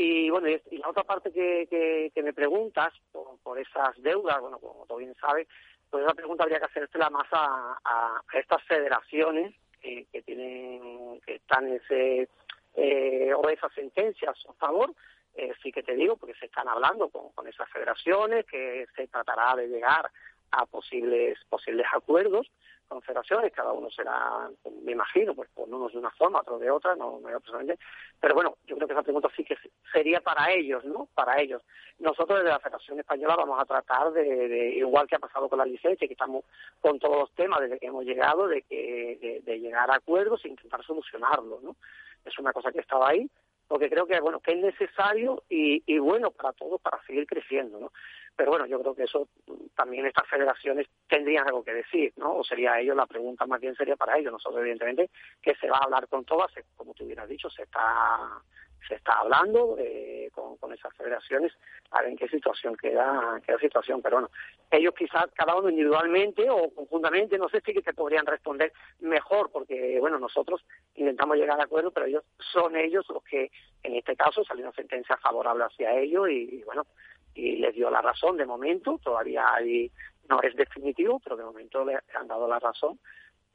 Y 0.03 0.31
bueno, 0.31 0.49
y 0.49 0.79
la 0.79 0.89
otra 0.89 1.05
parte 1.05 1.31
que, 1.31 2.11
que, 2.15 2.23
me 2.23 2.33
preguntas 2.33 2.91
por, 3.13 3.39
por, 3.43 3.59
esas 3.59 3.95
deudas, 3.99 4.41
bueno, 4.41 4.59
como 4.59 4.87
tú 4.87 4.97
bien 4.97 5.15
sabes, 5.21 5.47
pues 5.91 6.03
esa 6.05 6.15
pregunta 6.15 6.45
habría 6.45 6.59
que 6.59 6.65
hacérsela 6.65 7.11
más 7.11 7.27
a, 7.33 7.79
a 7.85 8.23
estas 8.33 8.63
federaciones 8.63 9.55
que 9.79 10.23
tienen, 10.25 11.21
que 11.21 11.35
están 11.35 11.67
en 11.67 11.75
ese, 11.75 12.29
eh, 12.77 13.35
o 13.35 13.47
esas 13.51 13.75
sentencias 13.75 14.35
a 14.49 14.55
favor, 14.55 14.95
eh, 15.35 15.53
sí 15.63 15.71
que 15.71 15.83
te 15.83 15.95
digo, 15.95 16.17
porque 16.17 16.35
se 16.37 16.47
están 16.47 16.69
hablando 16.69 17.11
con 17.11 17.47
esas 17.47 17.69
federaciones, 17.69 18.47
que 18.47 18.87
se 18.97 19.07
tratará 19.09 19.55
de 19.55 19.69
llegar 19.69 20.11
a 20.53 20.67
posibles, 20.67 21.39
posibles 21.49 21.87
acuerdos 21.93 22.51
confederaciones, 22.91 23.53
cada 23.53 23.73
uno 23.73 23.89
será, 23.89 24.51
me 24.83 24.93
imagino, 24.93 25.33
pues 25.33 25.49
por 25.55 25.69
unos 25.69 25.93
de 25.93 25.99
una 25.99 26.11
forma, 26.11 26.41
otros 26.41 26.61
de 26.61 26.71
otra, 26.71 26.97
no 26.97 27.21
me 27.21 27.31
personalmente, 27.33 27.81
pero 28.19 28.35
bueno, 28.35 28.57
yo 28.67 28.75
creo 28.75 28.89
que 28.89 28.95
esa 28.95 29.05
pregunta 29.05 29.29
sí 29.37 29.45
que 29.45 29.57
sería 29.93 30.21
para 30.21 30.53
ellos, 30.53 30.85
¿no? 30.85 31.09
Para 31.15 31.41
ellos. 31.41 31.63
Nosotros 32.01 32.41
desde 32.41 32.51
la 32.51 32.59
Federación 32.59 32.99
Española 32.99 33.37
vamos 33.37 33.61
a 33.61 33.65
tratar 33.65 34.13
de, 34.13 34.75
igual 34.77 35.07
que 35.07 35.15
ha 35.15 35.21
pasado 35.21 35.49
con 35.49 35.61
la 35.61 35.65
licencia, 35.65 36.09
que 36.09 36.15
estamos 36.15 36.45
con 36.81 36.99
todos 36.99 37.17
los 37.17 37.33
temas 37.35 37.61
desde 37.61 37.79
que 37.79 37.87
hemos 37.87 38.05
llegado, 38.05 38.49
de 38.49 38.63
que 38.63 39.41
de, 39.45 39.61
llegar 39.61 39.89
a 39.91 39.97
acuerdos 39.97 40.45
e 40.45 40.49
intentar 40.49 40.85
solucionarlo, 40.85 41.61
¿no? 41.63 41.77
Es 42.25 42.37
una 42.41 42.53
cosa 42.53 42.73
que 42.73 42.81
estaba 42.81 43.11
ahí, 43.11 43.31
porque 43.69 43.89
creo 43.89 44.07
que 44.07 44.21
bueno 44.21 44.41
que 44.41 44.53
es 44.53 44.59
necesario 44.59 45.45
y 45.49 45.99
bueno 46.01 46.33
para 46.33 46.53
todos 46.55 46.81
para 46.81 47.01
seguir 47.05 47.25
creciendo, 47.27 47.79
¿no? 47.79 47.93
Pero 48.41 48.53
bueno, 48.53 48.65
yo 48.65 48.81
creo 48.81 48.95
que 48.95 49.03
eso 49.03 49.29
también 49.77 50.07
estas 50.07 50.27
federaciones 50.27 50.87
tendrían 51.07 51.47
algo 51.47 51.63
que 51.63 51.75
decir, 51.75 52.15
¿no? 52.17 52.37
O 52.37 52.43
sería 52.43 52.81
ellos, 52.81 52.97
la 52.97 53.05
pregunta 53.05 53.45
más 53.45 53.61
bien 53.61 53.75
sería 53.75 53.97
para 53.97 54.17
ellos. 54.17 54.33
Nosotros, 54.33 54.63
evidentemente, 54.63 55.11
que 55.43 55.55
se 55.57 55.69
va 55.69 55.77
a 55.77 55.85
hablar 55.85 56.09
con 56.09 56.25
todas, 56.25 56.51
como 56.75 56.95
tú 56.95 57.05
hubieras 57.05 57.29
dicho, 57.29 57.51
se 57.51 57.65
está 57.65 58.41
se 58.89 58.95
está 58.95 59.13
hablando 59.19 59.77
eh, 59.79 60.31
con, 60.33 60.57
con, 60.57 60.73
esas 60.73 60.97
federaciones 60.97 61.53
a 61.91 62.01
ver 62.01 62.13
en 62.13 62.17
qué 62.17 62.29
situación 62.29 62.75
queda, 62.77 63.39
qué 63.47 63.59
situación, 63.59 64.01
pero 64.01 64.17
bueno, 64.17 64.31
ellos 64.71 64.95
quizás 64.97 65.27
cada 65.35 65.55
uno 65.55 65.69
individualmente 65.69 66.49
o 66.49 66.71
conjuntamente, 66.75 67.37
no 67.37 67.51
sé 67.51 67.61
si 67.61 67.75
que 67.75 67.83
te 67.83 67.93
podrían 67.93 68.25
responder 68.25 68.73
mejor, 69.01 69.51
porque 69.53 69.99
bueno, 70.01 70.19
nosotros 70.19 70.65
intentamos 70.95 71.37
llegar 71.37 71.61
a 71.61 71.65
acuerdo, 71.65 71.91
pero 71.91 72.07
ellos 72.07 72.25
son 72.39 72.75
ellos 72.75 73.05
los 73.11 73.23
que 73.23 73.51
en 73.83 73.97
este 73.97 74.17
caso 74.17 74.43
salió 74.45 74.65
una 74.65 74.75
sentencia 74.75 75.19
favorable 75.19 75.65
hacia 75.65 75.95
ellos 75.95 76.31
y 76.31 76.63
bueno, 76.65 76.87
y 77.35 77.57
les 77.57 77.75
dio 77.75 77.91
la 77.91 78.01
razón 78.01 78.37
de 78.37 78.47
momento, 78.47 78.99
todavía 79.03 79.45
hay, 79.53 79.91
no 80.29 80.41
es 80.43 80.55
definitivo, 80.57 81.21
pero 81.21 81.37
de 81.37 81.45
momento 81.45 81.85
le 81.85 81.99
han 82.15 82.27
dado 82.27 82.49
la 82.49 82.59
razón. 82.59 82.99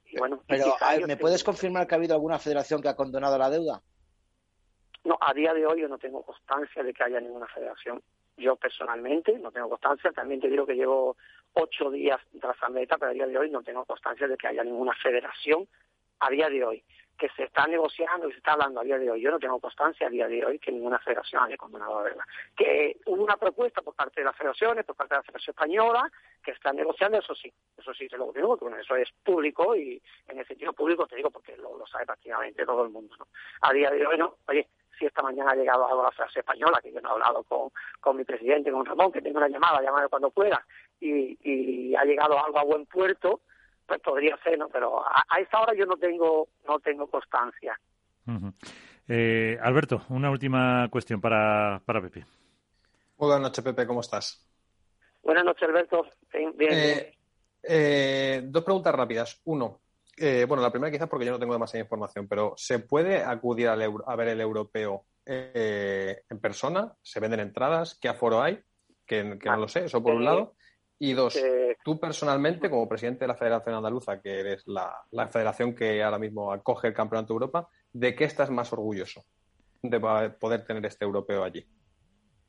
Y 0.06 0.18
bueno, 0.18 0.42
pero 0.48 0.66
¿me 1.08 1.18
puedes 1.18 1.44
confirmar 1.44 1.88
que 1.88 1.96
ha 1.96 1.98
habido 1.98 2.14
alguna 2.14 2.40
federación 2.40 2.82
que 2.82 2.90
ha 2.90 2.96
condonado 2.96 3.38
la 3.38 3.50
deuda? 3.50 3.82
No, 5.04 5.18
a 5.20 5.34
día 5.34 5.54
de 5.54 5.66
hoy 5.66 5.82
yo 5.82 5.88
no 5.88 5.98
tengo 5.98 6.24
constancia 6.24 6.84
de 6.84 6.94
que 6.94 7.04
haya 7.04 7.20
ninguna 7.20 7.48
federación. 7.48 8.02
Yo 8.38 8.56
personalmente 8.56 9.38
no 9.40 9.52
tengo 9.52 9.70
constancia. 9.70 10.12
También 10.12 10.42
te 10.42 10.50
digo 10.50 10.66
que 10.66 10.76
llevo 10.76 11.16
ocho 11.54 11.92
días 11.92 12.20
tras 12.40 12.60
la 12.62 12.70
meta, 12.70 12.98
pero 12.98 13.12
a 13.12 13.14
día 13.14 13.28
de 13.28 13.38
hoy 13.38 13.50
no 13.50 13.62
tengo 13.64 13.86
constancia 13.86 14.28
de 14.28 14.36
que 14.36 14.48
haya 14.48 14.64
ninguna 14.64 14.94
federación 15.02 15.68
a 16.20 16.30
día 16.30 16.50
de 16.50 16.64
hoy 16.64 16.84
que 17.18 17.30
se 17.30 17.44
está 17.44 17.66
negociando 17.68 18.28
y 18.28 18.32
se 18.32 18.38
está 18.38 18.54
hablando 18.54 18.82
a 18.82 18.84
día 18.84 18.98
de 18.98 19.10
hoy. 19.10 19.22
Yo 19.22 19.32
no 19.32 19.40
tengo 19.40 19.60
constancia 19.60 20.08
a 20.08 20.10
día 20.10 20.28
de 20.28 20.46
hoy 20.46 20.60
que 20.60 20.72
ninguna 20.72 21.00
federación 21.00 21.44
haya 21.44 21.58
condenado 21.58 21.98
la 21.98 22.04
verdad. 22.04 22.26
Que 22.56 22.98
hubo 23.06 23.24
una 23.24 23.38
propuesta 23.38 23.82
por 23.82 23.96
parte 23.96 24.22
de 24.22 24.26
las 24.26 24.36
federaciones, 24.36 24.86
por 24.86 24.96
parte 24.96 25.14
de 25.14 25.20
la 25.20 25.24
Federación 25.24 25.54
Española, 25.54 26.12
que 26.44 26.52
están 26.52 26.76
negociando, 26.76 27.18
eso 27.18 27.34
sí, 27.34 27.52
eso 27.78 27.94
sí 27.94 28.08
te 28.08 28.18
lo 28.18 28.32
digo, 28.34 28.58
porque 28.58 28.82
eso 28.82 28.96
es 28.96 29.10
público 29.24 29.76
y 29.76 30.02
en 30.28 30.40
el 30.40 30.48
sentido 30.48 30.74
público 30.74 31.08
te 31.08 31.16
digo 31.16 31.32
porque 31.32 31.56
lo, 31.58 31.86
sabe 31.88 32.06
prácticamente 32.06 32.66
todo 32.66 32.84
el 32.84 32.90
mundo. 32.90 33.16
¿no? 33.18 33.28
A 33.62 33.72
día 33.72 33.90
de 33.90 34.06
hoy 34.06 34.18
no, 34.18 34.36
oye, 34.48 34.68
si 35.00 35.06
esta 35.06 35.22
mañana 35.22 35.52
ha 35.52 35.56
llegado 35.56 35.88
algo 35.88 36.02
a 36.02 36.06
la 36.06 36.12
Federación 36.12 36.42
Española, 36.42 36.80
que 36.82 36.92
yo 36.92 37.02
no 37.02 37.10
he 37.10 37.12
hablado 37.14 37.44
con, 37.44 37.70
con 38.02 38.18
mi 38.18 38.24
presidente, 38.24 38.72
con 38.72 38.86
Ramón, 38.86 39.12
que 39.12 39.22
tengo 39.22 39.38
una 39.38 39.50
llamada, 39.50 39.82
llamada 39.82 40.10
cuando 40.10 40.32
pueda, 40.32 40.66
y, 41.00 41.38
y 41.44 41.96
ha 41.96 42.04
llegado 42.04 42.44
algo 42.44 42.60
a 42.60 42.64
buen 42.64 42.86
puerto, 42.86 43.42
pues 43.86 44.00
podría 44.02 44.38
ser, 44.44 44.58
¿no? 44.58 44.70
Pero 44.70 45.04
a, 45.06 45.40
esta 45.40 45.60
hora 45.60 45.74
yo 45.74 45.86
no 45.86 45.98
tengo, 45.98 46.50
no 46.68 46.80
tengo 46.80 47.08
constancia. 47.08 47.80
eh, 49.08 49.58
Alberto, 49.62 50.02
una 50.10 50.32
última 50.32 50.88
cuestión 50.90 51.22
para, 51.22 51.82
para 51.86 52.02
Pepe. 52.02 52.26
Buenas 53.18 53.42
noches, 53.42 53.64
Pepe, 53.64 53.88
¿cómo 53.88 54.02
estás? 54.02 54.46
Buenas 55.24 55.46
noches, 55.46 55.64
Alberto. 55.68 56.06
Bien, 56.34 56.56
bien. 56.56 56.72
Eh, 56.74 57.18
eh, 57.64 58.42
dos 58.46 58.64
preguntas 58.64 58.94
rápidas. 58.94 59.42
Uno, 59.46 59.82
eh, 60.18 60.46
bueno, 60.48 60.62
la 60.62 60.72
primera 60.72 60.92
quizás 60.92 61.08
porque 61.10 61.26
yo 61.26 61.32
no 61.32 61.40
tengo 61.40 61.54
demasiada 61.54 61.84
información, 61.84 62.28
pero 62.28 62.54
¿se 62.58 62.80
puede 62.80 63.24
acudir 63.24 63.70
al 63.70 63.82
a 64.06 64.16
ver 64.16 64.28
el 64.28 64.42
europeo 64.42 65.06
en 65.26 66.40
persona? 66.40 66.94
¿Se 67.02 67.20
venden 67.20 67.40
entradas? 67.40 67.98
¿Qué 68.00 68.08
aforo 68.08 68.42
hay? 68.42 68.60
Que, 69.06 69.38
que 69.40 69.50
no 69.50 69.58
lo 69.58 69.68
sé, 69.68 69.86
eso 69.86 70.04
por 70.04 70.14
un 70.14 70.26
lado. 70.26 70.56
Y 70.98 71.14
dos, 71.14 71.38
tú 71.84 72.00
personalmente, 72.00 72.70
como 72.70 72.88
presidente 72.88 73.26
de 73.26 73.28
la 73.28 73.36
Federación 73.36 73.76
Andaluza, 73.76 74.22
que 74.22 74.40
eres 74.40 74.66
la, 74.68 75.06
federación 75.30 75.76
que 75.76 76.02
ahora 76.02 76.20
mismo 76.20 76.54
acoge 76.54 76.88
el 76.88 76.94
Campeonato 76.94 77.34
de 77.34 77.36
Europa, 77.36 77.68
¿de 77.92 78.16
qué 78.16 78.24
estás 78.24 78.50
más 78.50 78.72
orgulloso 78.72 79.26
de 79.82 80.00
poder 80.00 80.66
tener 80.66 80.86
este 80.86 81.04
europeo 81.04 81.44
allí? 81.44 81.66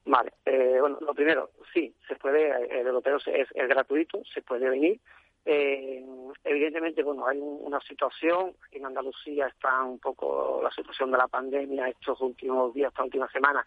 Vale, 0.05 0.34
eh, 0.44 0.78
bueno, 0.80 0.99
lo 1.01 1.12
primero, 1.14 1.51
sí, 1.74 1.92
se 2.07 2.14
puede, 2.14 2.49
el 2.80 2.86
europeo 2.86 3.16
es, 3.26 3.49
gratuito, 3.68 4.22
se 4.32 4.40
puede 4.42 4.70
venir. 4.70 5.01
Eh, 5.44 6.05
evidentemente, 6.44 7.03
bueno, 7.03 7.26
hay 7.26 7.38
una 7.40 7.80
situación, 7.80 8.55
en 8.70 8.86
Andalucía 8.86 9.49
está 9.49 9.82
un 9.82 9.99
poco 9.99 10.61
la 10.62 10.70
situación 10.70 11.11
de 11.11 11.18
la 11.18 11.26
pandemia 11.26 11.88
estos 11.88 12.20
últimos 12.20 12.72
días, 12.72 12.92
esta 12.92 13.03
última 13.03 13.28
semana, 13.30 13.64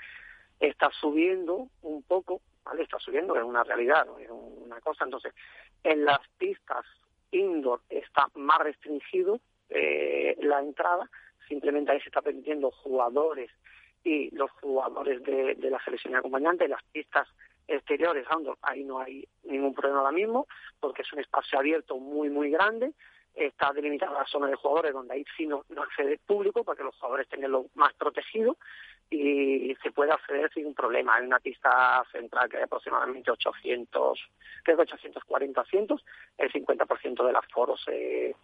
está 0.59 0.89
subiendo 0.91 1.67
un 1.81 2.03
poco, 2.03 2.41
¿vale? 2.63 2.83
Está 2.83 2.99
subiendo, 2.99 3.35
es 3.35 3.43
una 3.43 3.63
realidad, 3.63 4.07
es 4.19 4.29
una 4.29 4.79
cosa. 4.81 5.05
Entonces, 5.05 5.33
en 5.83 6.05
las 6.05 6.19
pistas 6.37 6.85
indoor 7.31 7.81
está 7.89 8.27
más 8.35 8.59
restringido 8.59 9.39
eh, 9.69 10.35
la 10.41 10.59
entrada, 10.59 11.09
simplemente 11.47 11.91
ahí 11.91 12.01
se 12.01 12.09
está 12.09 12.21
permitiendo 12.21 12.71
jugadores 12.71 13.51
y 14.03 14.33
los 14.35 14.49
jugadores 14.51 15.21
de, 15.23 15.55
la 15.69 15.83
selección 15.83 16.15
acompañante, 16.15 16.67
las 16.67 16.83
pistas 16.91 17.27
exteriores, 17.67 18.25
ahí 18.61 18.83
no 18.83 18.99
hay 18.99 19.27
ningún 19.43 19.75
problema 19.75 19.99
ahora 19.99 20.11
mismo, 20.11 20.47
porque 20.79 21.03
es 21.03 21.13
un 21.13 21.19
espacio 21.19 21.59
abierto 21.59 21.97
muy, 21.97 22.29
muy 22.29 22.49
grande, 22.49 22.93
está 23.35 23.71
delimitada 23.73 24.13
la 24.13 24.25
zona 24.25 24.47
de 24.47 24.55
jugadores 24.55 24.93
donde 24.93 25.13
ahí 25.13 25.25
sí 25.37 25.45
no, 25.45 25.63
no 25.69 25.83
accede 25.83 26.13
el 26.13 26.19
público 26.19 26.63
para 26.63 26.77
que 26.77 26.83
los 26.83 26.95
jugadores 26.95 27.27
tengan 27.27 27.51
lo 27.51 27.67
más 27.75 27.93
protegido 27.93 28.57
y 29.09 29.75
se 29.81 29.91
puede 29.91 30.11
acceder 30.11 30.51
sin 30.53 30.73
problema. 30.73 31.15
Hay 31.15 31.25
una 31.25 31.39
pista 31.39 32.03
central 32.11 32.49
que 32.49 32.57
hay 32.57 32.63
aproximadamente 32.63 33.31
800, 33.31 34.19
creo 34.63 34.77
que 34.77 34.83
840 34.83 35.61
asientos, 35.61 36.05
el 36.37 36.51
50% 36.51 37.25
del 37.25 37.35
aforo 37.35 37.75
se, 37.77 38.35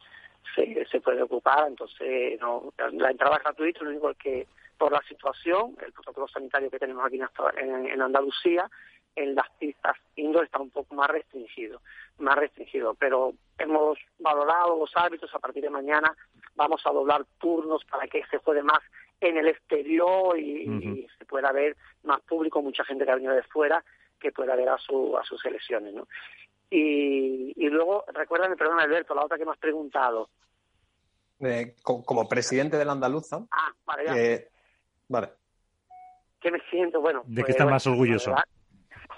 se, 0.55 0.85
se 0.85 1.01
puede 1.01 1.21
ocupar, 1.21 1.67
entonces 1.67 2.39
no, 2.39 2.73
la 2.93 3.11
entrada 3.11 3.37
es 3.37 3.43
gratuita, 3.43 3.83
lo 3.83 3.91
único 3.91 4.09
es 4.09 4.17
que 4.17 4.47
por 4.77 4.91
la 4.91 5.01
situación, 5.03 5.77
el 5.85 5.93
protocolo 5.93 6.27
sanitario 6.27 6.69
que 6.69 6.79
tenemos 6.79 7.05
aquí 7.05 7.19
en, 7.57 7.87
en 7.87 8.01
Andalucía, 8.01 8.69
en 9.15 9.33
las 9.33 9.49
pistas 9.51 9.95
indoor 10.15 10.45
está 10.45 10.59
un 10.59 10.69
poco 10.69 10.93
más 10.95 11.07
restringido, 11.07 11.81
más 12.17 12.35
restringido, 12.35 12.95
pero 12.95 13.33
hemos 13.57 13.97
valorado 14.19 14.77
los 14.77 14.91
hábitos 14.95 15.33
a 15.33 15.39
partir 15.39 15.63
de 15.63 15.69
mañana 15.69 16.15
vamos 16.55 16.81
a 16.85 16.91
doblar 16.91 17.25
turnos 17.37 17.83
para 17.85 18.07
que 18.07 18.25
se 18.29 18.37
juegue 18.39 18.63
más 18.63 18.79
en 19.21 19.37
el 19.37 19.47
exterior 19.47 20.37
y, 20.39 21.07
se 21.17 21.25
pueda 21.25 21.51
ver 21.51 21.75
más 22.03 22.21
público, 22.21 22.61
mucha 22.61 22.83
gente 22.83 23.05
que 23.05 23.11
ha 23.11 23.15
venido 23.15 23.33
de 23.33 23.43
fuera 23.43 23.83
que 24.19 24.31
pueda 24.31 24.55
ver 24.55 24.69
a, 24.69 24.77
su, 24.77 25.17
a 25.17 25.23
sus 25.23 25.41
selecciones, 25.41 25.93
¿no? 25.93 26.07
Y, 26.69 27.53
y 27.55 27.69
luego, 27.69 28.05
recuérdame, 28.13 28.55
perdón 28.55 28.79
Alberto, 28.79 29.13
la 29.13 29.25
otra 29.25 29.37
que 29.37 29.45
me 29.45 29.51
has 29.51 29.57
preguntado. 29.57 30.29
Eh, 31.39 31.75
como, 31.83 32.27
presidente 32.27 32.77
de 32.77 32.85
la 32.85 32.93
Andaluza. 32.93 33.45
Ah, 33.51 33.71
vale, 33.85 34.33
eh, 34.33 34.49
vale. 35.07 35.29
¿Qué 36.39 36.51
me 36.51 36.59
siento? 36.69 37.01
Bueno. 37.01 37.23
¿De 37.25 37.43
qué 37.43 37.51
está 37.51 37.65
más 37.65 37.85
orgulloso? 37.87 38.33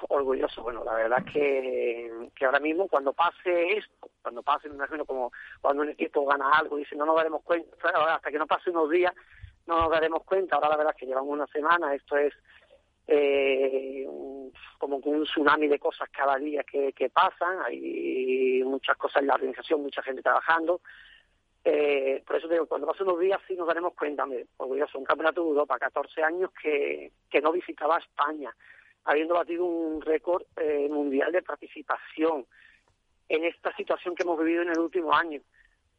orgulloso. 0.10 0.62
Bueno, 0.64 0.84
la 0.84 0.94
verdad 0.94 1.24
es 1.26 1.34
que, 1.34 2.30
que 2.36 2.46
ahora 2.46 2.60
mismo 2.60 2.88
cuando 2.88 3.14
pase 3.14 3.78
esto, 3.78 4.10
cuando 4.22 4.44
pase, 4.44 4.70
me 4.70 4.76
imagino 4.76 5.06
como 5.06 5.32
cuando 5.62 5.84
un 5.84 5.90
equipo 5.90 6.26
gana 6.26 6.52
algo 6.52 6.78
y 6.78 6.82
dice 6.82 6.96
no 6.96 7.06
nos 7.06 7.16
daremos 7.16 7.44
cuenta, 7.44 7.90
hasta 8.16 8.32
que 8.32 8.38
no 8.38 8.48
pase 8.48 8.70
unos 8.70 8.90
días 8.90 9.14
no 9.68 9.82
nos 9.82 9.92
daremos 9.92 10.24
cuenta. 10.24 10.56
Ahora 10.56 10.70
la 10.70 10.78
verdad 10.78 10.94
es 10.96 11.00
que 11.00 11.06
llevamos 11.06 11.32
una 11.32 11.48
semana, 11.48 11.94
esto 11.94 12.18
es 12.18 12.34
eh, 13.08 14.06
como 14.78 15.02
con 15.02 15.16
un 15.16 15.24
tsunami 15.24 15.68
de 15.68 15.80
cosas 15.80 16.10
cada 16.10 16.38
día 16.38 16.64
que, 16.64 17.10
pasan, 17.14 17.60
hay 17.66 18.62
muchas 18.66 18.98
cosas 18.98 19.22
en 19.22 19.28
la 19.28 19.36
organización, 19.36 19.82
mucha 19.82 20.04
gente 20.04 20.22
trabajando. 20.22 20.82
Eh, 21.64 22.24
por 22.26 22.38
eso 22.38 22.48
digo, 22.48 22.66
cuando 22.66 22.88
pasen 22.88 23.08
unos 23.08 23.20
días 23.20 23.42
sí 23.48 23.56
nos 23.56 23.68
daremos 23.68 23.94
cuenta, 23.94 24.26
me 24.26 24.46
orgulloso, 24.58 24.98
un 24.98 25.06
campeonato 25.06 25.44
de 25.44 25.50
Europa, 25.50 25.80
14 25.80 26.24
años 26.24 26.52
que, 26.62 27.12
que 27.30 27.42
no 27.42 27.52
visitaba 27.52 27.98
España, 27.98 28.56
habiendo 29.06 29.36
batido 29.36 29.66
un 29.66 30.02
récord 30.02 30.44
eh, 30.58 30.88
mundial 30.90 31.32
de 31.32 31.42
participación 31.42 32.46
en 33.30 33.44
esta 33.44 33.76
situación 33.76 34.16
que 34.16 34.24
hemos 34.24 34.40
vivido 34.40 34.62
en 34.62 34.70
el 34.70 34.80
último 34.80 35.14
año. 35.14 35.42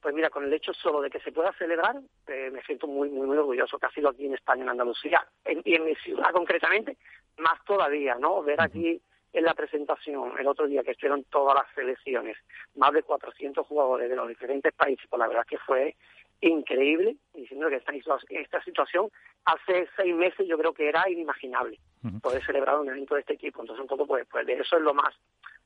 Pues 0.00 0.14
mira, 0.14 0.30
con 0.30 0.44
el 0.44 0.52
hecho 0.52 0.72
solo 0.72 1.00
de 1.00 1.10
que 1.10 1.20
se 1.20 1.32
pueda 1.32 1.52
celebrar, 1.54 1.96
eh, 2.28 2.50
me 2.52 2.62
siento 2.62 2.86
muy, 2.86 3.08
muy, 3.08 3.26
muy 3.26 3.36
orgulloso 3.36 3.78
que 3.78 3.86
ha 3.86 3.90
sido 3.90 4.08
aquí 4.08 4.26
en 4.26 4.34
España, 4.34 4.62
en 4.62 4.68
Andalucía, 4.68 5.26
y 5.64 5.74
en 5.74 5.84
mi 5.84 5.94
ciudad 5.96 6.30
concretamente, 6.32 6.96
más 7.38 7.62
todavía, 7.64 8.16
¿no? 8.16 8.42
Ver 8.42 8.60
aquí 8.60 9.00
en 9.32 9.44
la 9.44 9.54
presentación, 9.54 10.32
el 10.38 10.46
otro 10.46 10.66
día 10.66 10.82
que 10.82 10.92
estuvieron 10.92 11.24
todas 11.24 11.54
las 11.54 11.74
selecciones, 11.74 12.36
más 12.76 12.92
de 12.92 13.02
400 13.02 13.66
jugadores 13.66 14.08
de 14.08 14.16
los 14.16 14.28
diferentes 14.28 14.72
países, 14.72 15.06
pues 15.08 15.18
la 15.18 15.28
verdad 15.28 15.46
que 15.46 15.58
fue 15.58 15.96
increíble, 16.40 17.16
diciendo 17.34 17.68
que 17.68 17.76
esta, 17.76 17.92
esta 18.30 18.62
situación 18.62 19.10
hace 19.44 19.88
seis 19.96 20.14
meses 20.14 20.46
yo 20.46 20.56
creo 20.56 20.72
que 20.72 20.88
era 20.88 21.08
inimaginable 21.10 21.78
poder 22.22 22.44
celebrar 22.44 22.78
un 22.78 22.88
evento 22.88 23.14
de 23.14 23.22
este 23.22 23.34
equipo. 23.34 23.60
Entonces, 23.60 23.82
un 23.82 23.88
poco, 23.88 24.06
pues, 24.06 24.26
pues 24.30 24.46
de 24.46 24.54
eso 24.54 24.76
es 24.76 24.82
lo 24.82 24.94
más 24.94 25.14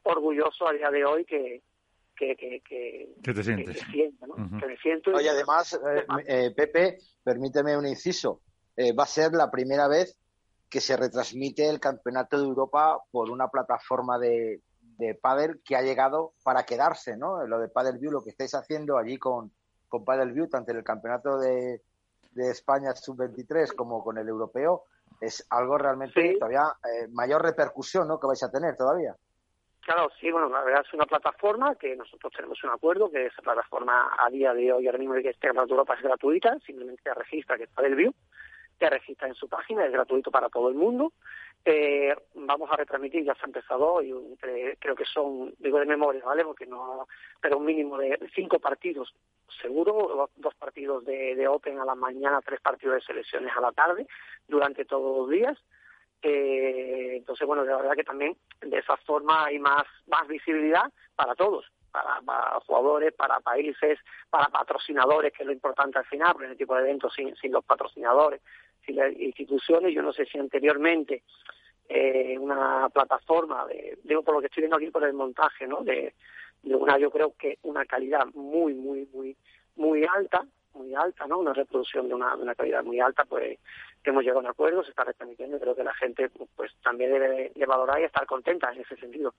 orgulloso 0.02 0.66
a 0.66 0.72
día 0.72 0.90
de 0.90 1.04
hoy 1.04 1.24
que, 1.24 1.60
que, 2.36 2.60
que, 2.62 3.14
que, 3.22 3.34
te 3.34 3.42
sientes. 3.42 3.78
Que, 3.92 4.12
me 4.66 4.76
siento. 4.76 5.12
Oye, 5.12 5.28
además, 5.28 5.74
eh, 5.74 6.06
eh, 6.26 6.50
Pepe, 6.54 6.98
permíteme 7.22 7.76
un 7.76 7.86
inciso. 7.86 8.40
Eh, 8.76 8.92
va 8.92 9.04
a 9.04 9.06
ser 9.06 9.32
la 9.32 9.50
primera 9.50 9.88
vez 9.88 10.16
que 10.68 10.80
se 10.80 10.96
retransmite 10.96 11.68
el 11.68 11.80
Campeonato 11.80 12.38
de 12.38 12.44
Europa 12.44 12.98
por 13.10 13.30
una 13.30 13.48
plataforma 13.48 14.18
de, 14.18 14.60
de 14.98 15.14
pádel 15.14 15.60
que 15.64 15.76
ha 15.76 15.82
llegado 15.82 16.34
para 16.44 16.62
quedarse, 16.62 17.16
¿no? 17.16 17.44
Lo 17.46 17.58
de 17.58 17.68
Padel 17.68 17.98
View, 17.98 18.12
lo 18.12 18.22
que 18.22 18.30
estáis 18.30 18.54
haciendo 18.54 18.96
allí 18.96 19.18
con, 19.18 19.52
con 19.88 20.04
Padel 20.04 20.32
View, 20.32 20.48
tanto 20.48 20.70
en 20.70 20.78
el 20.78 20.84
Campeonato 20.84 21.38
de, 21.38 21.82
de 22.30 22.50
España 22.50 22.94
Sub-23 22.94 23.74
como 23.74 24.02
con 24.02 24.16
el 24.16 24.28
Europeo, 24.28 24.84
es 25.20 25.44
algo 25.50 25.76
realmente 25.76 26.36
todavía 26.38 26.62
mayor 27.10 27.42
repercusión, 27.42 28.08
¿no? 28.08 28.18
Que 28.18 28.28
vais 28.28 28.42
a 28.42 28.50
tener 28.50 28.76
todavía. 28.76 29.14
Claro, 29.82 30.12
sí, 30.20 30.30
bueno, 30.30 30.48
la 30.48 30.62
verdad 30.62 30.84
es 30.86 30.94
una 30.94 31.06
plataforma 31.06 31.74
que 31.74 31.96
nosotros 31.96 32.32
tenemos 32.32 32.62
un 32.62 32.70
acuerdo, 32.70 33.10
que 33.10 33.26
esa 33.26 33.42
plataforma 33.42 34.16
a 34.16 34.30
día 34.30 34.54
de 34.54 34.72
hoy, 34.72 34.86
ahora 34.86 34.98
mismo 34.98 35.14
que 35.14 35.30
este 35.30 35.48
Europa 35.48 35.94
es 35.94 36.02
gratuita, 36.02 36.56
simplemente 36.60 37.02
te 37.02 37.12
registra 37.12 37.56
que 37.56 37.64
está 37.64 37.82
del 37.82 37.96
View, 37.96 38.14
te 38.78 38.88
registra 38.88 39.26
en 39.26 39.34
su 39.34 39.48
página, 39.48 39.84
es 39.84 39.90
gratuito 39.90 40.30
para 40.30 40.48
todo 40.48 40.68
el 40.68 40.76
mundo. 40.76 41.12
Eh, 41.64 42.14
vamos 42.34 42.70
a 42.70 42.76
retransmitir, 42.76 43.24
ya 43.24 43.34
se 43.34 43.42
ha 43.42 43.46
empezado 43.46 43.94
hoy, 43.94 44.14
creo 44.78 44.94
que 44.94 45.04
son, 45.04 45.52
digo 45.58 45.80
de 45.80 45.86
memoria, 45.86 46.24
¿vale? 46.24 46.44
Porque 46.44 46.66
no, 46.66 47.08
pero 47.40 47.58
un 47.58 47.64
mínimo 47.64 47.98
de 47.98 48.20
cinco 48.36 48.60
partidos 48.60 49.12
seguro, 49.60 50.30
dos 50.36 50.54
partidos 50.54 51.04
de 51.04 51.48
Open 51.48 51.80
a 51.80 51.84
la 51.84 51.96
mañana, 51.96 52.40
tres 52.40 52.60
partidos 52.60 52.96
de 52.96 53.00
selecciones 53.00 53.52
a 53.56 53.60
la 53.60 53.72
tarde, 53.72 54.06
durante 54.46 54.84
todos 54.84 55.18
los 55.18 55.28
días 55.28 55.58
eh, 56.22 57.16
entonces, 57.16 57.46
bueno, 57.46 57.64
de 57.64 57.74
verdad 57.74 57.94
que 57.96 58.04
también 58.04 58.36
de 58.60 58.78
esa 58.78 58.96
forma 58.98 59.46
hay 59.46 59.58
más, 59.58 59.84
más 60.06 60.26
visibilidad 60.28 60.84
para 61.16 61.34
todos, 61.34 61.66
para, 61.90 62.60
jugadores, 62.66 63.12
para 63.14 63.40
países, 63.40 63.98
para 64.30 64.46
patrocinadores, 64.46 65.32
que 65.32 65.42
es 65.42 65.46
lo 65.46 65.52
importante 65.52 65.98
al 65.98 66.06
final, 66.06 66.32
porque 66.32 66.46
en 66.46 66.52
el 66.52 66.58
tipo 66.58 66.74
de 66.74 66.82
eventos 66.82 67.12
sin, 67.14 67.34
sin 67.36 67.52
los 67.52 67.64
patrocinadores, 67.64 68.40
sin 68.86 68.96
las 68.96 69.12
instituciones, 69.12 69.94
yo 69.94 70.02
no 70.02 70.12
sé 70.12 70.24
si 70.26 70.38
anteriormente 70.38 71.22
eh, 71.88 72.38
una 72.38 72.88
plataforma, 72.88 73.66
de, 73.66 73.98
digo 74.04 74.22
por 74.22 74.34
lo 74.34 74.40
que 74.40 74.46
estoy 74.46 74.62
viendo 74.62 74.76
aquí 74.76 74.90
por 74.90 75.04
el 75.04 75.12
montaje, 75.12 75.66
¿no? 75.66 75.82
De, 75.82 76.14
de 76.62 76.74
una, 76.74 76.98
yo 76.98 77.10
creo 77.10 77.34
que 77.36 77.58
una 77.62 77.84
calidad 77.84 78.26
muy, 78.34 78.74
muy, 78.74 79.08
muy, 79.12 79.36
muy 79.76 80.04
alta, 80.04 80.46
muy 80.74 80.94
alta, 80.94 81.26
¿no? 81.26 81.38
Una 81.38 81.52
reproducción 81.52 82.08
de 82.08 82.14
una, 82.14 82.54
calidad 82.54 82.84
muy 82.84 83.00
alta, 83.00 83.24
pues 83.24 83.58
que 84.02 84.10
hemos 84.10 84.22
llegado 84.22 84.40
a 84.40 84.42
un 84.42 84.48
acuerdo, 84.48 84.82
se 84.82 84.90
está 84.90 85.04
retransmitiendo 85.04 85.60
creo 85.60 85.76
que 85.76 85.84
la 85.84 85.94
gente 85.94 86.28
pues 86.56 86.72
también 86.82 87.12
debe 87.12 87.52
de 87.54 87.66
valorar 87.66 88.00
y 88.00 88.04
estar 88.04 88.26
contenta 88.26 88.72
en 88.72 88.80
ese 88.80 88.96
sentido. 88.96 89.32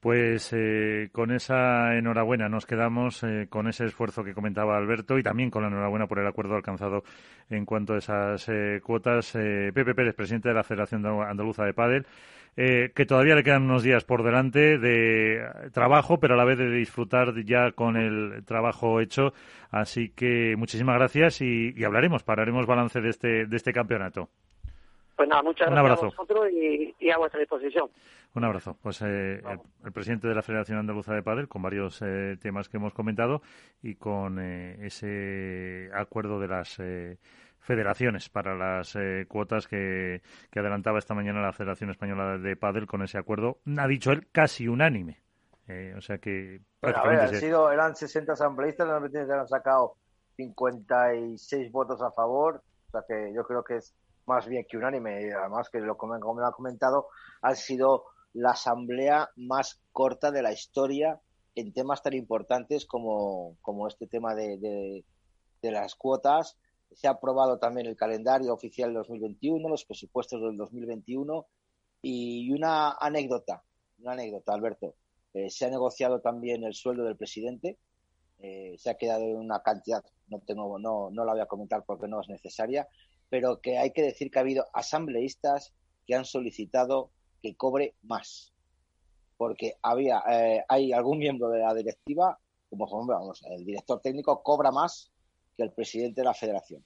Pues 0.00 0.52
eh, 0.52 1.08
con 1.12 1.30
esa 1.30 1.96
enhorabuena 1.96 2.48
nos 2.48 2.66
quedamos 2.66 3.22
eh, 3.22 3.46
con 3.48 3.68
ese 3.68 3.86
esfuerzo 3.86 4.22
que 4.22 4.34
comentaba 4.34 4.76
Alberto 4.76 5.18
y 5.18 5.22
también 5.22 5.50
con 5.50 5.62
la 5.62 5.68
enhorabuena 5.68 6.06
por 6.06 6.18
el 6.18 6.26
acuerdo 6.26 6.56
alcanzado 6.56 7.02
en 7.48 7.64
cuanto 7.64 7.94
a 7.94 7.98
esas 7.98 8.48
eh, 8.48 8.80
cuotas. 8.82 9.32
Pepe 9.32 9.94
Pérez, 9.94 10.14
presidente 10.14 10.48
de 10.50 10.54
la 10.54 10.62
Federación 10.62 11.04
Andaluza 11.06 11.64
de 11.64 11.72
Padel, 11.72 12.06
que 12.56 13.06
todavía 13.06 13.34
le 13.34 13.42
quedan 13.42 13.62
unos 13.62 13.82
días 13.82 14.04
por 14.04 14.22
delante 14.22 14.78
de 14.78 15.70
trabajo, 15.72 16.18
pero 16.20 16.34
a 16.34 16.36
la 16.36 16.44
vez 16.44 16.58
de 16.58 16.70
disfrutar 16.70 17.34
ya 17.44 17.72
con 17.72 17.96
el 17.96 18.44
trabajo 18.44 19.00
hecho. 19.00 19.32
Así 19.70 20.10
que 20.10 20.56
muchísimas 20.56 20.96
gracias 20.96 21.40
y, 21.40 21.72
y 21.74 21.84
hablaremos, 21.84 22.22
pararemos 22.22 22.66
balance 22.66 23.00
de 23.00 23.08
este, 23.08 23.46
de 23.46 23.56
este 23.56 23.72
campeonato. 23.72 24.28
Pues 25.20 25.28
nada, 25.28 25.42
muchas 25.42 25.68
gracias 25.68 26.02
a 26.02 26.06
vosotros 26.06 26.50
y, 26.50 27.10
a 27.10 27.18
vuestra 27.18 27.40
disposición. 27.40 27.90
Un 28.34 28.42
abrazo. 28.42 28.78
Pues 28.82 29.02
eh, 29.02 29.42
el, 29.84 29.92
presidente 29.92 30.26
de 30.26 30.34
la 30.34 30.40
Federación 30.40 30.78
Andaluza 30.78 31.12
de 31.12 31.22
Padel, 31.22 31.46
con 31.46 31.60
varios 31.60 32.00
eh, 32.00 32.38
temas 32.40 32.70
que 32.70 32.78
hemos 32.78 32.94
comentado 32.94 33.42
y 33.82 33.96
con 33.96 34.38
eh, 34.40 34.78
ese 34.80 35.90
acuerdo 35.92 36.40
de 36.40 36.48
las 36.48 36.80
federaciones 37.60 38.28
para 38.28 38.54
las 38.54 38.96
cuotas 39.28 39.68
que, 39.68 40.22
adelantaba 40.54 40.98
esta 40.98 41.14
mañana 41.14 41.42
la 41.42 41.52
Federación 41.52 41.90
Española 41.90 42.38
de 42.38 42.56
Padel 42.56 42.86
con 42.86 43.02
ese 43.02 43.18
acuerdo, 43.18 43.58
ha 43.78 43.86
dicho 43.86 44.12
él, 44.12 44.28
casi 44.32 44.68
unánime. 44.68 45.22
o 45.96 46.00
sea 46.00 46.18
que... 46.18 46.60
a 46.82 47.08
ver, 47.08 47.20
han 47.20 47.34
sido, 47.34 47.70
eran 47.70 47.94
60 47.94 48.32
asambleístas, 48.32 48.88
han 48.88 49.48
sacado 49.48 49.96
56 50.36 51.70
votos 51.70 52.02
a 52.02 52.10
favor, 52.12 52.62
o 52.88 52.90
sea 52.90 53.02
que 53.06 53.32
yo 53.34 53.44
creo 53.44 53.62
que 53.62 53.76
es 53.76 53.94
más 54.26 54.46
bien 54.46 54.64
que 54.68 54.76
unánime, 54.76 55.26
y 55.26 55.30
además 55.30 55.68
que 55.70 55.80
lo 55.80 55.96
como 55.96 56.34
me 56.34 56.46
ha 56.46 56.52
comentado, 56.52 57.08
ha 57.42 57.54
sido 57.54 58.04
la 58.32 58.50
asamblea 58.50 59.28
más 59.36 59.82
corta 59.92 60.30
de 60.30 60.42
la 60.42 60.52
historia 60.52 61.20
en 61.54 61.72
temas 61.72 62.02
tan 62.02 62.14
importantes 62.14 62.86
como, 62.86 63.56
como 63.60 63.88
este 63.88 64.06
tema 64.06 64.34
de, 64.34 64.56
de, 65.62 65.70
las 65.70 65.94
cuotas. 65.94 66.56
Se 66.92 67.06
ha 67.06 67.12
aprobado 67.12 67.58
también 67.58 67.86
el 67.86 67.96
calendario 67.96 68.52
oficial 68.52 68.88
del 68.90 69.02
2021, 69.02 69.68
los 69.68 69.84
presupuestos 69.84 70.40
del 70.42 70.56
2021 70.56 71.46
y 72.02 72.52
una 72.52 72.92
anécdota, 72.92 73.62
una 73.98 74.12
anécdota, 74.12 74.54
Alberto. 74.54 74.94
Eh, 75.34 75.50
se 75.50 75.66
ha 75.66 75.70
negociado 75.70 76.20
también 76.20 76.64
el 76.64 76.74
sueldo 76.74 77.04
del 77.04 77.16
presidente. 77.16 77.78
Eh, 78.38 78.74
se 78.78 78.90
ha 78.90 78.96
quedado 78.96 79.22
en 79.24 79.36
una 79.36 79.62
cantidad, 79.62 80.02
no 80.28 80.40
tengo, 80.40 80.78
no, 80.78 81.10
no 81.10 81.24
la 81.24 81.32
voy 81.32 81.42
a 81.42 81.46
comentar 81.46 81.84
porque 81.84 82.08
no 82.08 82.20
es 82.20 82.28
necesaria, 82.28 82.88
pero 83.28 83.60
que 83.60 83.78
hay 83.78 83.92
que 83.92 84.02
decir 84.02 84.30
que 84.30 84.38
ha 84.38 84.42
habido 84.42 84.64
asambleístas 84.72 85.74
que 86.06 86.14
han 86.14 86.24
solicitado 86.24 87.10
que 87.42 87.54
cobre 87.54 87.94
más. 88.02 88.52
Porque 89.36 89.74
había, 89.82 90.22
eh, 90.30 90.64
hay 90.68 90.92
algún 90.92 91.18
miembro 91.18 91.48
de 91.50 91.60
la 91.60 91.74
directiva, 91.74 92.38
como 92.68 93.06
vamos, 93.06 93.42
el 93.48 93.64
director 93.64 94.00
técnico 94.00 94.42
cobra 94.42 94.70
más 94.70 95.10
que 95.60 95.64
el 95.64 95.72
presidente 95.72 96.22
de 96.22 96.24
la 96.24 96.34
federación. 96.34 96.84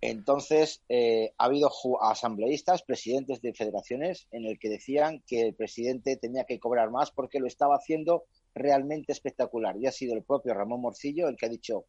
Entonces, 0.00 0.82
eh, 0.88 1.32
ha 1.38 1.44
habido 1.44 1.70
asambleístas, 2.02 2.82
presidentes 2.82 3.40
de 3.40 3.54
federaciones, 3.54 4.26
en 4.32 4.46
el 4.46 4.58
que 4.58 4.68
decían 4.68 5.22
que 5.26 5.42
el 5.42 5.54
presidente 5.54 6.16
tenía 6.16 6.44
que 6.44 6.58
cobrar 6.58 6.90
más 6.90 7.12
porque 7.12 7.38
lo 7.38 7.46
estaba 7.46 7.76
haciendo 7.76 8.24
realmente 8.52 9.12
espectacular. 9.12 9.76
Y 9.76 9.86
ha 9.86 9.92
sido 9.92 10.14
el 10.14 10.24
propio 10.24 10.54
Ramón 10.54 10.80
Morcillo 10.80 11.28
el 11.28 11.36
que 11.36 11.46
ha 11.46 11.48
dicho, 11.48 11.84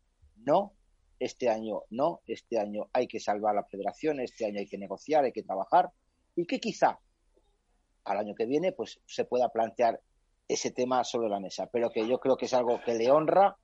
no, 0.46 0.74
este 1.20 1.50
año 1.50 1.84
no, 1.90 2.22
este 2.28 2.60
año 2.60 2.88
hay 2.94 3.08
que 3.08 3.20
salvar 3.20 3.56
la 3.56 3.64
federación, 3.64 4.20
este 4.20 4.46
año 4.46 4.60
hay 4.60 4.68
que 4.68 4.78
negociar, 4.78 5.24
hay 5.24 5.32
que 5.32 5.44
trabajar 5.44 5.90
y 6.36 6.46
que 6.46 6.60
quizá 6.60 7.00
al 8.04 8.18
año 8.18 8.36
que 8.36 8.46
viene 8.46 8.74
pues 8.74 9.00
se 9.08 9.26
pueda 9.26 9.50
plantear 9.50 10.02
ese 10.48 10.72
tema 10.72 11.04
sobre 11.04 11.30
la 11.30 11.40
mesa, 11.40 11.68
pero 11.72 11.90
que 11.90 12.08
yo 12.08 12.20
creo 12.20 12.38
que 12.38 12.46
es 12.46 12.54
algo 12.54 12.80
que 12.86 12.94
le 12.94 13.10
honra 13.10 13.58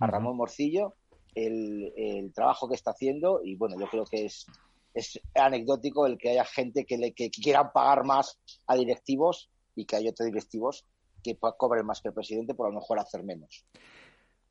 a 0.00 0.06
Ramón 0.06 0.36
Morcillo 0.36 0.94
el, 1.34 2.32
trabajo 2.34 2.68
que 2.68 2.74
está 2.74 2.92
haciendo 2.92 3.40
y 3.42 3.56
bueno, 3.56 3.76
yo 3.78 3.86
creo 3.88 4.04
que 4.04 4.26
es, 4.26 4.46
es 4.94 5.20
anecdótico 5.34 6.06
el 6.06 6.18
que 6.18 6.30
haya 6.30 6.44
gente 6.44 6.84
que, 6.84 6.98
le, 6.98 7.12
que 7.12 7.30
quieran 7.30 7.72
pagar 7.72 8.04
más 8.04 8.38
a 8.66 8.76
directivos 8.76 9.50
y 9.74 9.86
que 9.86 9.96
haya 9.96 10.10
otros 10.10 10.26
directivos 10.26 10.86
que 11.22 11.36
cobren 11.36 11.86
más 11.86 12.00
que 12.00 12.08
el 12.08 12.14
presidente 12.14 12.54
por 12.54 12.68
lo 12.68 12.80
mejor 12.80 12.98
hacer 12.98 13.24
menos. 13.24 13.64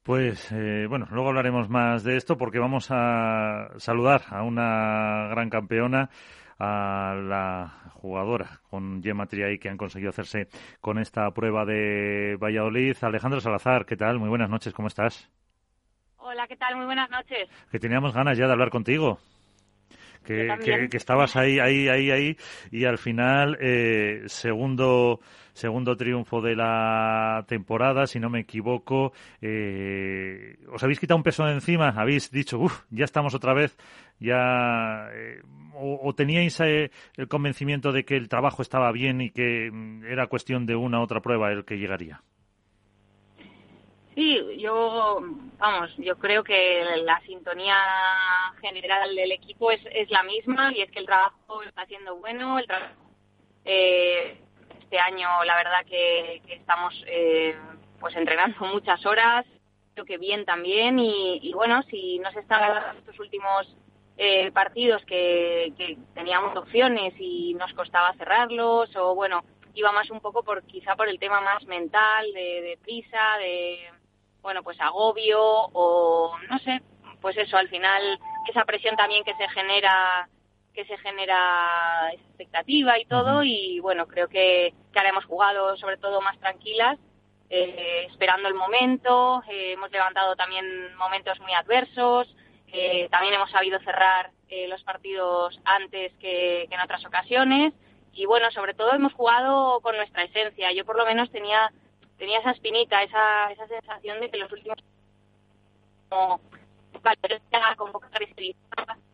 Pues 0.01 0.51
eh, 0.51 0.85
bueno, 0.89 1.07
luego 1.11 1.29
hablaremos 1.29 1.69
más 1.69 2.03
de 2.03 2.17
esto 2.17 2.35
porque 2.35 2.59
vamos 2.59 2.87
a 2.89 3.69
saludar 3.77 4.23
a 4.29 4.43
una 4.43 5.29
gran 5.29 5.49
campeona, 5.49 6.09
a 6.59 7.15
la 7.15 7.91
jugadora 7.93 8.61
con 8.69 9.01
Gemma 9.01 9.27
Triay 9.27 9.59
que 9.59 9.69
han 9.69 9.77
conseguido 9.77 10.09
hacerse 10.09 10.49
con 10.81 10.99
esta 10.99 11.31
prueba 11.31 11.63
de 11.65 12.37
Valladolid. 12.37 12.97
Alejandro 13.01 13.39
Salazar, 13.39 13.85
¿qué 13.85 13.95
tal? 13.95 14.19
Muy 14.19 14.27
buenas 14.27 14.49
noches, 14.49 14.73
¿cómo 14.73 14.89
estás? 14.89 15.31
Hola, 16.33 16.47
¿qué 16.47 16.55
tal? 16.55 16.75
Muy 16.75 16.85
buenas 16.85 17.11
noches. 17.11 17.47
Que 17.71 17.77
teníamos 17.77 18.11
ganas 18.11 18.35
ya 18.35 18.47
de 18.47 18.53
hablar 18.53 18.71
contigo. 18.71 19.19
que, 20.25 20.89
estabas 20.93 21.35
ahí, 21.35 21.59
ahí, 21.59 21.87
ahí, 21.89 22.09
ahí, 22.09 22.37
y 22.71 22.85
al 22.85 22.97
final, 22.97 23.55
eh, 23.61 24.23
segundo 24.25 25.19
segundo 25.53 25.95
triunfo 25.95 26.41
de 26.41 26.55
la 26.55 27.45
temporada, 27.47 28.07
si 28.07 28.19
no 28.19 28.31
me 28.31 28.39
equivoco. 28.39 29.13
Eh, 29.41 30.57
¿Os 30.71 30.81
habéis 30.81 30.99
quitado 30.99 31.17
un 31.17 31.23
peso 31.23 31.45
de 31.45 31.53
encima? 31.53 31.89
¿Habéis 31.89 32.31
dicho, 32.31 32.57
uff, 32.57 32.81
ya 32.89 33.05
estamos 33.05 33.35
otra 33.35 33.53
vez? 33.53 33.77
ya 34.19 35.09
eh, 35.13 35.41
o, 35.75 36.13
teníais 36.15 36.59
eh, 36.61 36.91
el 37.17 37.27
convencimiento 37.27 37.91
de 37.91 38.05
que 38.05 38.15
el 38.15 38.29
trabajo 38.29 38.61
estaba 38.61 38.91
bien 38.91 39.21
y 39.21 39.31
que 39.31 39.69
mm, 39.71 40.05
era 40.05 40.27
cuestión 40.27 40.65
de 40.65 40.75
una 40.75 40.99
u 40.99 41.03
otra 41.03 41.21
prueba 41.21 41.51
el 41.51 41.65
que 41.65 41.77
llegaría? 41.77 42.21
Sí, 44.15 44.39
yo, 44.59 45.21
vamos, 45.57 45.89
yo 45.97 46.17
creo 46.19 46.43
que 46.43 46.83
la 47.03 47.19
sintonía 47.21 47.75
general 48.61 49.15
del 49.15 49.31
equipo 49.31 49.71
es, 49.71 49.81
es 49.91 50.09
la 50.11 50.21
misma 50.21 50.71
y 50.71 50.81
es 50.81 50.91
que 50.91 50.99
el 50.99 51.07
trabajo 51.07 51.63
está 51.63 51.85
siendo 51.87 52.17
bueno, 52.17 52.59
el 52.59 52.67
trabajo 52.67 52.93
eh, 53.65 54.37
este 54.81 54.99
año 54.99 55.27
la 55.45 55.55
verdad 55.55 55.85
que, 55.87 56.43
estamos 56.49 56.93
eh, 57.07 57.55
pues 57.99 58.15
entrenando 58.15 58.65
muchas 58.65 59.03
horas, 59.07 59.47
creo 59.93 60.05
que 60.05 60.19
bien 60.19 60.45
también 60.45 60.99
y, 60.99 61.51
bueno, 61.55 61.81
si 61.89 62.19
no 62.19 62.31
se 62.33 62.41
están 62.41 62.95
estos 62.97 63.19
últimos 63.19 63.75
eh, 64.17 64.51
partidos 64.51 65.03
que, 65.05 65.97
teníamos 66.13 66.55
opciones 66.55 67.15
y 67.17 67.55
nos 67.55 67.73
costaba 67.73 68.13
cerrarlos 68.13 68.95
o 68.95 69.15
bueno, 69.15 69.43
iba 69.73 69.91
más 69.91 70.11
un 70.11 70.19
poco 70.19 70.43
por 70.43 70.63
quizá 70.65 70.95
por 70.95 71.09
el 71.09 71.17
tema 71.17 71.41
más 71.41 71.65
mental, 71.65 72.31
de 72.31 72.77
prisa, 72.83 73.37
de 73.39 73.92
bueno, 74.43 74.61
pues 74.61 74.79
agobio 74.79 75.41
o 75.41 76.37
no 76.49 76.59
sé, 76.59 76.81
pues 77.21 77.35
eso, 77.37 77.57
al 77.57 77.69
final 77.69 78.19
esa 78.49 78.65
presión 78.65 78.95
también 78.95 79.23
que 79.23 79.33
se 79.35 79.47
genera 79.49 80.29
que 80.75 80.85
se 80.85 80.97
genera 80.97 82.09
expectativa 82.13 82.99
y 82.99 83.05
todo 83.05 83.43
y 83.43 83.79
bueno 83.79 84.07
creo 84.07 84.27
que, 84.27 84.73
que 84.91 84.99
ahora 84.99 85.09
hemos 85.09 85.25
jugado 85.25 85.77
sobre 85.77 85.97
todo 85.97 86.19
más 86.19 86.37
tranquilas 86.39 86.97
eh, 87.49 88.07
esperando 88.09 88.47
el 88.47 88.55
momento 88.55 89.43
eh, 89.47 89.73
hemos 89.73 89.91
levantado 89.91 90.35
también 90.35 90.65
momentos 90.95 91.39
muy 91.41 91.53
adversos 91.53 92.35
eh, 92.67 93.07
también 93.11 93.35
hemos 93.35 93.51
sabido 93.51 93.79
cerrar 93.81 94.31
los 94.67 94.83
partidos 94.83 95.59
antes 95.65 96.13
que, 96.19 96.67
en 96.69 96.79
otras 96.79 97.05
ocasiones 97.05 97.73
y 98.13 98.25
bueno 98.25 98.49
sobre 98.51 98.73
todo 98.73 98.93
hemos 98.93 99.13
jugado 99.13 99.79
con 99.81 99.95
nuestra 99.97 100.23
esencia. 100.23 100.71
Yo 100.71 100.85
por 100.85 100.97
lo 100.97 101.05
menos 101.05 101.31
tenía 101.31 101.71
tenía 102.17 102.39
esa 102.39 102.51
espinita 102.51 103.03
esa, 103.03 103.51
esa 103.51 103.67
sensación 103.67 104.19
de 104.19 104.29
que 104.29 104.37
los 104.37 104.51
últimos 104.51 104.77
como, 107.77 108.01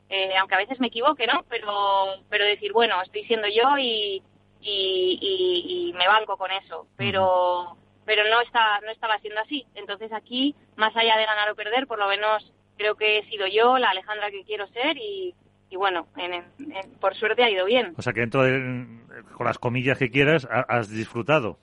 eh, 0.10 0.36
aunque 0.38 0.56
a 0.56 0.60
veces 0.60 0.80
me 0.80 0.88
equivoque, 0.88 1.28
¿no? 1.28 1.46
Pero, 1.50 2.16
pero 2.30 2.46
decir, 2.46 2.74
bueno, 2.74 3.02
estoy 3.02 3.24
siendo 3.26 3.48
yo 3.48 3.78
y, 3.78 4.24
y, 4.62 5.94
me 5.98 6.08
banco 6.08 6.38
con 6.38 6.52
eso. 6.52 6.88
Pero, 6.98 7.78
pero 8.06 8.24
no, 8.30 8.42
está, 8.42 8.80
no 8.82 8.92
estaba 8.92 9.20
siendo 9.20 9.42
así. 9.42 9.66
Entonces 9.76 10.12
aquí, 10.14 10.56
más 10.76 10.96
allá 10.96 11.18
de 11.18 11.26
ganar 11.26 11.50
o 11.52 11.56
perder, 11.56 11.88
por 11.88 12.00
lo 12.00 12.08
menos 12.08 12.52
creo 12.78 12.96
que 12.96 13.20
he 13.20 13.30
sido 13.30 13.46
yo 13.48 13.78
la 13.78 13.90
Alejandra 13.90 14.32
que 14.32 14.46
quiero 14.46 14.68
ser 14.68 14.98
y, 14.98 15.36
y 15.70 15.76
bueno, 15.76 16.08
por 17.00 17.16
suerte 17.16 17.44
ha 17.44 17.50
ido 17.50 17.66
bien. 17.66 17.94
O 17.98 18.02
sea 18.02 18.14
que 18.14 18.22
dentro 18.22 18.44
de, 18.44 19.04
con 19.36 19.46
las 19.46 19.60
comillas 19.60 19.98
que 19.98 20.10
quieras, 20.10 20.48
has 20.50 20.90
disfrutado. 20.90 21.60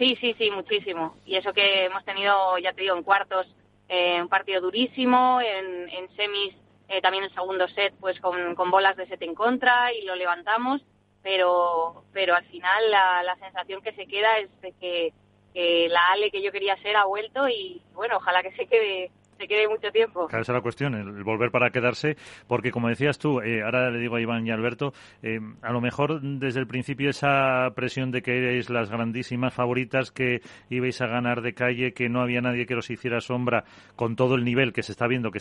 Sí, 0.00 0.16
sí, 0.18 0.34
sí, 0.38 0.50
muchísimo. 0.50 1.14
Y 1.26 1.36
eso 1.36 1.52
que 1.52 1.84
hemos 1.84 2.02
tenido, 2.06 2.56
ya 2.56 2.72
te 2.72 2.80
digo, 2.80 2.96
en 2.96 3.02
cuartos 3.02 3.46
eh, 3.86 4.18
un 4.22 4.30
partido 4.30 4.62
durísimo, 4.62 5.42
en, 5.42 5.90
en 5.90 6.16
semis 6.16 6.54
eh, 6.88 7.02
también 7.02 7.24
el 7.24 7.34
segundo 7.34 7.68
set 7.68 7.92
pues 8.00 8.18
con, 8.18 8.54
con, 8.54 8.70
bolas 8.70 8.96
de 8.96 9.06
set 9.06 9.20
en 9.20 9.34
contra 9.34 9.92
y 9.92 10.06
lo 10.06 10.14
levantamos, 10.16 10.80
pero, 11.22 12.04
pero 12.14 12.34
al 12.34 12.46
final 12.46 12.90
la, 12.90 13.22
la 13.24 13.36
sensación 13.36 13.82
que 13.82 13.92
se 13.92 14.06
queda 14.06 14.38
es 14.38 14.48
de 14.62 14.72
que, 14.72 15.12
que, 15.52 15.88
la 15.90 16.06
Ale 16.12 16.30
que 16.30 16.40
yo 16.40 16.50
quería 16.50 16.78
ser 16.78 16.96
ha 16.96 17.04
vuelto 17.04 17.46
y 17.46 17.82
bueno, 17.92 18.16
ojalá 18.16 18.42
que 18.42 18.52
se 18.52 18.66
quede 18.66 19.10
se 19.40 19.48
quede 19.48 19.66
mucho 19.68 19.90
tiempo. 19.90 20.26
Claro, 20.26 20.42
esa 20.42 20.52
es 20.52 20.56
la 20.56 20.62
cuestión, 20.62 20.94
el 20.94 21.24
volver 21.24 21.50
para 21.50 21.70
quedarse, 21.70 22.16
porque 22.46 22.70
como 22.70 22.88
decías 22.88 23.18
tú, 23.18 23.40
eh, 23.40 23.62
ahora 23.62 23.90
le 23.90 23.98
digo 23.98 24.16
a 24.16 24.20
Iván 24.20 24.46
y 24.46 24.50
Alberto, 24.50 24.92
eh, 25.22 25.40
a 25.62 25.72
lo 25.72 25.80
mejor 25.80 26.20
desde 26.20 26.60
el 26.60 26.66
principio 26.66 27.08
esa 27.08 27.70
presión 27.74 28.10
de 28.10 28.20
que 28.20 28.36
erais 28.36 28.68
las 28.68 28.90
grandísimas 28.90 29.54
favoritas, 29.54 30.12
que 30.12 30.42
ibais 30.68 31.00
a 31.00 31.06
ganar 31.06 31.40
de 31.40 31.54
calle, 31.54 31.92
que 31.94 32.10
no 32.10 32.20
había 32.20 32.42
nadie 32.42 32.66
que 32.66 32.74
os 32.74 32.90
hiciera 32.90 33.20
sombra, 33.20 33.64
con 33.96 34.14
todo 34.14 34.34
el 34.34 34.44
nivel 34.44 34.74
que 34.74 34.82
se 34.82 34.92
está 34.92 35.06
viendo 35.06 35.30
que, 35.30 35.40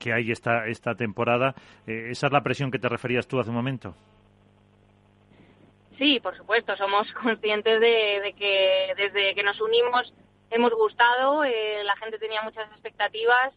que 0.00 0.12
hay 0.12 0.32
esta, 0.32 0.66
esta 0.66 0.96
temporada, 0.96 1.54
eh, 1.86 2.08
¿esa 2.10 2.26
es 2.26 2.32
la 2.32 2.42
presión 2.42 2.72
que 2.72 2.80
te 2.80 2.88
referías 2.88 3.28
tú 3.28 3.38
hace 3.38 3.50
un 3.50 3.56
momento? 3.56 3.94
Sí, 5.98 6.18
por 6.20 6.36
supuesto, 6.36 6.76
somos 6.76 7.10
conscientes 7.22 7.80
de, 7.80 8.20
de 8.24 8.32
que 8.36 8.92
desde 8.96 9.34
que 9.34 9.42
nos 9.44 9.60
unimos 9.60 10.12
hemos 10.50 10.72
gustado, 10.72 11.44
eh, 11.44 11.82
la 11.84 11.96
gente 11.96 12.18
tenía 12.18 12.42
muchas 12.42 12.70
expectativas 12.72 13.52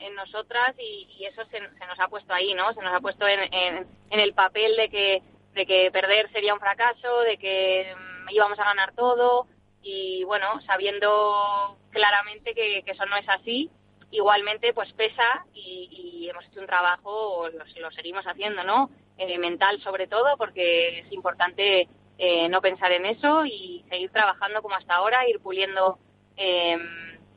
en, 0.00 0.14
nosotras 0.14 0.74
y, 0.78 1.24
eso 1.24 1.42
se, 1.50 1.60
nos 1.60 1.98
ha 1.98 2.08
puesto 2.08 2.32
ahí, 2.32 2.54
¿no? 2.54 2.72
Se 2.72 2.80
nos 2.80 2.94
ha 2.94 3.00
puesto 3.00 3.26
en, 3.26 3.52
en, 3.52 4.20
el 4.20 4.32
papel 4.32 4.76
de 4.76 4.88
que, 4.88 5.22
de 5.54 5.66
que 5.66 5.90
perder 5.90 6.30
sería 6.30 6.54
un 6.54 6.60
fracaso, 6.60 7.20
de 7.22 7.36
que 7.36 7.92
mm, 7.96 8.30
íbamos 8.30 8.58
a 8.58 8.64
ganar 8.64 8.94
todo 8.94 9.48
y 9.82 10.22
bueno, 10.24 10.60
sabiendo 10.62 11.76
claramente 11.90 12.54
que, 12.54 12.84
eso 12.86 13.06
no 13.06 13.16
es 13.16 13.28
así, 13.28 13.70
igualmente 14.12 14.72
pues 14.72 14.92
pesa 14.92 15.44
y, 15.52 16.28
hemos 16.30 16.46
hecho 16.46 16.60
un 16.60 16.66
trabajo, 16.66 17.48
lo, 17.50 17.64
lo 17.80 17.90
seguimos 17.90 18.24
haciendo, 18.26 18.64
¿no? 18.64 18.90
Eh, 19.18 19.38
mental 19.38 19.80
sobre 19.82 20.06
todo, 20.06 20.36
porque 20.36 21.00
es 21.00 21.12
importante 21.12 21.88
eh, 22.18 22.48
no 22.48 22.60
pensar 22.60 22.90
en 22.92 23.06
eso 23.06 23.44
y 23.44 23.84
seguir 23.88 24.10
trabajando 24.10 24.62
como 24.62 24.74
hasta 24.74 24.94
ahora, 24.94 25.28
ir 25.28 25.40
puliendo 25.40 25.98
eh, 26.36 26.78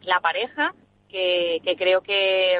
la 0.02 0.20
pareja, 0.20 0.74
que, 1.10 1.62
creo 1.78 2.02
que, 2.02 2.60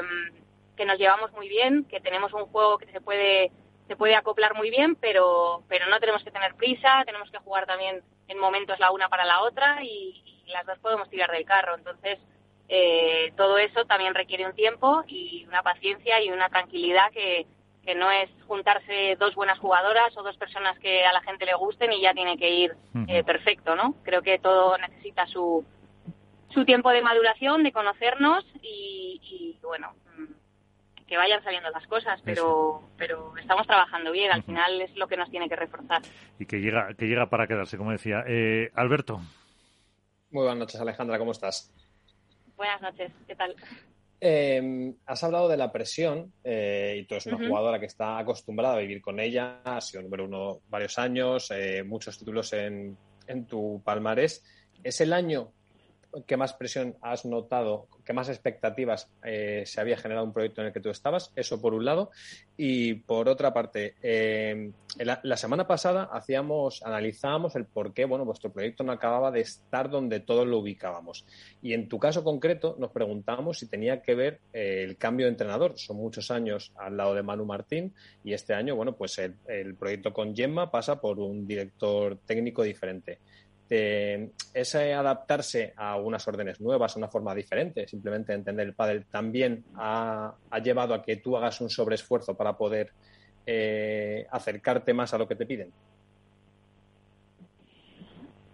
que, 0.76 0.84
nos 0.84 0.98
llevamos 0.98 1.32
muy 1.32 1.48
bien, 1.48 1.84
que 1.84 2.00
tenemos 2.00 2.32
un 2.32 2.46
juego 2.46 2.78
que 2.78 2.86
se 2.86 3.00
puede 3.00 3.50
se 3.88 3.96
puede 3.96 4.14
acoplar 4.14 4.54
muy 4.54 4.68
bien, 4.68 4.96
pero, 4.96 5.62
pero 5.66 5.86
no 5.88 5.98
tenemos 5.98 6.22
que 6.22 6.30
tener 6.30 6.54
prisa, 6.54 7.02
tenemos 7.06 7.30
que 7.30 7.38
jugar 7.38 7.64
también 7.66 8.02
en 8.28 8.38
momentos 8.38 8.78
la 8.78 8.92
una 8.92 9.08
para 9.08 9.24
la 9.24 9.42
otra 9.42 9.82
y, 9.82 10.22
las 10.48 10.64
dos 10.64 10.78
podemos 10.78 11.10
tirar 11.10 11.30
del 11.30 11.44
carro. 11.44 11.74
Entonces, 11.74 12.18
eh, 12.70 13.34
todo 13.36 13.58
eso 13.58 13.84
también 13.84 14.14
requiere 14.14 14.46
un 14.46 14.54
tiempo 14.54 15.04
y 15.06 15.44
una 15.46 15.62
paciencia 15.62 16.22
y 16.22 16.30
una 16.30 16.48
tranquilidad 16.48 17.10
que, 17.12 17.46
que 17.84 17.94
no 17.94 18.10
es 18.10 18.30
juntarse 18.46 19.16
dos 19.18 19.34
buenas 19.34 19.58
jugadoras 19.58 20.16
o 20.16 20.22
dos 20.22 20.38
personas 20.38 20.78
que 20.78 21.04
a 21.04 21.12
la 21.12 21.20
gente 21.20 21.44
le 21.44 21.54
gusten 21.54 21.92
y 21.92 22.00
ya 22.00 22.14
tiene 22.14 22.38
que 22.38 22.48
ir 22.48 22.76
eh, 23.08 23.24
perfecto, 23.24 23.76
¿no? 23.76 23.94
Creo 24.04 24.22
que 24.22 24.38
todo 24.38 24.78
necesita 24.78 25.26
su, 25.26 25.66
su 26.52 26.64
tiempo 26.64 26.90
de 26.90 27.02
maduración, 27.02 27.62
de 27.62 27.72
conocernos 27.72 28.44
y, 28.62 29.58
bueno, 29.62 29.94
mm, 30.16 31.06
que 31.06 31.16
vayan 31.16 31.42
saliendo 31.42 31.70
las 31.70 31.86
cosas, 31.86 32.20
pero 32.24 32.82
pero 32.96 33.36
estamos 33.36 33.66
trabajando 33.66 34.12
bien, 34.12 34.32
al 34.32 34.42
final 34.42 34.80
es 34.80 34.94
lo 34.96 35.08
que 35.08 35.16
nos 35.16 35.30
tiene 35.30 35.48
que 35.48 35.56
reforzar. 35.56 36.02
Y 36.38 36.46
que 36.46 36.60
llega 36.60 36.94
que 36.94 37.06
llega 37.06 37.28
para 37.28 37.46
quedarse, 37.46 37.76
como 37.76 37.92
decía. 37.92 38.24
Eh, 38.26 38.70
Alberto. 38.74 39.20
Muy 40.30 40.42
buenas 40.42 40.58
noches, 40.58 40.80
Alejandra, 40.80 41.18
¿cómo 41.18 41.32
estás? 41.32 41.72
Buenas 42.56 42.82
noches, 42.82 43.12
¿qué 43.26 43.34
tal? 43.34 43.54
Em, 44.20 44.96
has 45.06 45.22
hablado 45.22 45.48
de 45.48 45.56
la 45.56 45.70
presión 45.70 46.32
eh, 46.42 46.98
y 46.98 47.06
tú 47.06 47.14
eres 47.14 47.26
una 47.26 47.46
jugadora 47.46 47.78
que 47.78 47.86
está 47.86 48.18
acostumbrada 48.18 48.74
a 48.74 48.80
vivir 48.80 49.00
con 49.00 49.20
ella, 49.20 49.60
ha 49.64 49.80
sido 49.80 50.02
número 50.02 50.24
uno 50.24 50.58
varios 50.68 50.98
años, 50.98 51.52
eh, 51.52 51.84
muchos 51.84 52.18
títulos 52.18 52.52
en, 52.52 52.98
en 53.28 53.46
tu 53.46 53.80
palmarés. 53.84 54.44
¿Es 54.82 55.00
el 55.00 55.12
año 55.12 55.52
¿qué 56.26 56.36
más 56.36 56.54
presión 56.54 56.96
has 57.02 57.24
notado, 57.24 57.86
qué 58.04 58.12
más 58.12 58.28
expectativas 58.28 59.10
eh, 59.24 59.62
se 59.66 59.80
había 59.80 59.96
generado 59.96 60.26
un 60.26 60.32
proyecto 60.32 60.60
en 60.60 60.68
el 60.68 60.72
que 60.72 60.80
tú 60.80 60.90
estabas? 60.90 61.32
Eso 61.36 61.60
por 61.60 61.74
un 61.74 61.84
lado. 61.84 62.10
Y 62.56 62.94
por 62.94 63.28
otra 63.28 63.52
parte, 63.52 63.94
eh, 64.02 64.72
la, 64.98 65.36
semana 65.36 65.66
pasada 65.66 66.08
hacíamos, 66.12 66.82
analizábamos 66.82 67.54
el 67.56 67.66
por 67.66 67.92
qué, 67.92 68.04
bueno, 68.04 68.24
vuestro 68.24 68.50
proyecto 68.50 68.82
no 68.82 68.92
acababa 68.92 69.30
de 69.30 69.40
estar 69.40 69.90
donde 69.90 70.20
todos 70.20 70.46
lo 70.46 70.58
ubicábamos. 70.58 71.24
Y 71.62 71.72
en 71.74 71.88
tu 71.88 71.98
caso 71.98 72.24
concreto 72.24 72.76
nos 72.78 72.90
preguntamos 72.90 73.58
si 73.58 73.68
tenía 73.68 74.02
que 74.02 74.14
ver 74.14 74.40
eh, 74.52 74.84
el 74.84 74.96
cambio 74.96 75.26
de 75.26 75.32
entrenador. 75.32 75.78
Son 75.78 75.96
muchos 75.96 76.30
años 76.30 76.72
al 76.76 76.96
lado 76.96 77.14
de 77.14 77.22
Manu 77.22 77.44
Martín 77.44 77.94
y 78.24 78.32
este 78.32 78.54
año, 78.54 78.74
bueno, 78.74 78.96
pues 78.96 79.18
el, 79.18 79.36
el 79.46 79.74
proyecto 79.74 80.12
con 80.12 80.34
Gemma 80.34 80.70
pasa 80.70 81.00
por 81.00 81.20
un 81.20 81.46
director 81.46 82.18
técnico 82.26 82.62
diferente 82.62 83.18
eh, 83.70 84.30
ese 84.54 84.94
adaptarse 84.94 85.72
a 85.76 85.96
unas 85.96 86.26
órdenes 86.26 86.60
nuevas, 86.60 86.94
a 86.94 86.98
una 86.98 87.08
forma 87.08 87.34
diferente, 87.34 87.86
simplemente 87.86 88.32
entender 88.32 88.66
el 88.66 88.74
pádel, 88.74 89.06
también 89.06 89.64
ha, 89.76 90.34
llevado 90.62 90.94
a 90.94 91.02
que 91.02 91.16
tú 91.16 91.36
hagas 91.36 91.60
un 91.60 91.70
sobreesfuerzo 91.70 92.36
para 92.36 92.56
poder 92.56 92.92
eh, 93.46 94.26
acercarte 94.30 94.92
más 94.94 95.14
a 95.14 95.18
lo 95.18 95.28
que 95.28 95.36
te 95.36 95.46
piden? 95.46 95.72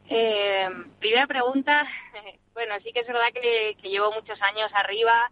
Eh, 0.09 0.69
primera 0.99 1.27
pregunta, 1.27 1.87
bueno, 2.55 2.75
sí 2.83 2.93
que 2.93 3.01
es 3.01 3.07
verdad 3.07 3.33
que, 3.33 3.77
llevo 3.83 4.13
muchos 4.13 4.41
años 4.43 4.71
arriba, 4.75 5.31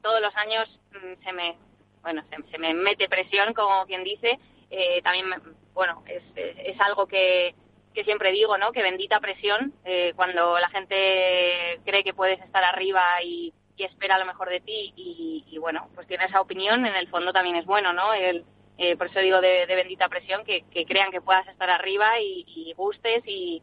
todos 0.00 0.20
los 0.22 0.34
años 0.36 0.80
mm, 0.92 1.22
se 1.22 1.32
me 1.32 1.56
bueno, 2.04 2.22
se, 2.50 2.58
me 2.58 2.74
mete 2.74 3.08
presión, 3.08 3.54
como 3.54 3.86
quien 3.86 4.04
dice. 4.04 4.38
Eh, 4.70 5.00
también, 5.02 5.26
bueno, 5.72 6.04
es, 6.06 6.22
es 6.36 6.78
algo 6.80 7.06
que, 7.06 7.54
que 7.94 8.04
siempre 8.04 8.32
digo, 8.32 8.58
¿no? 8.58 8.72
Que 8.72 8.82
bendita 8.82 9.20
presión 9.20 9.72
eh, 9.84 10.12
cuando 10.16 10.58
la 10.58 10.68
gente 10.68 11.80
cree 11.84 12.02
que 12.02 12.12
puedes 12.12 12.40
estar 12.40 12.62
arriba 12.64 13.22
y, 13.22 13.54
espera 13.76 14.18
lo 14.18 14.24
mejor 14.24 14.48
de 14.48 14.60
ti 14.60 14.94
y, 14.96 15.58
bueno, 15.58 15.88
pues 15.94 16.06
tiene 16.06 16.24
esa 16.24 16.40
opinión, 16.40 16.86
en 16.86 16.94
el 16.94 17.08
fondo 17.08 17.32
también 17.32 17.56
es 17.56 17.66
bueno, 17.66 17.92
¿no? 17.92 18.14
El, 18.14 18.44
eh, 18.78 18.96
por 18.96 19.08
eso 19.08 19.20
digo 19.20 19.40
de, 19.40 19.66
bendita 19.66 20.08
presión, 20.08 20.44
que, 20.44 20.64
crean 20.86 21.10
que 21.10 21.20
puedas 21.20 21.46
estar 21.48 21.68
arriba 21.68 22.18
y, 22.20 22.72
gustes 22.76 23.22
y, 23.26 23.62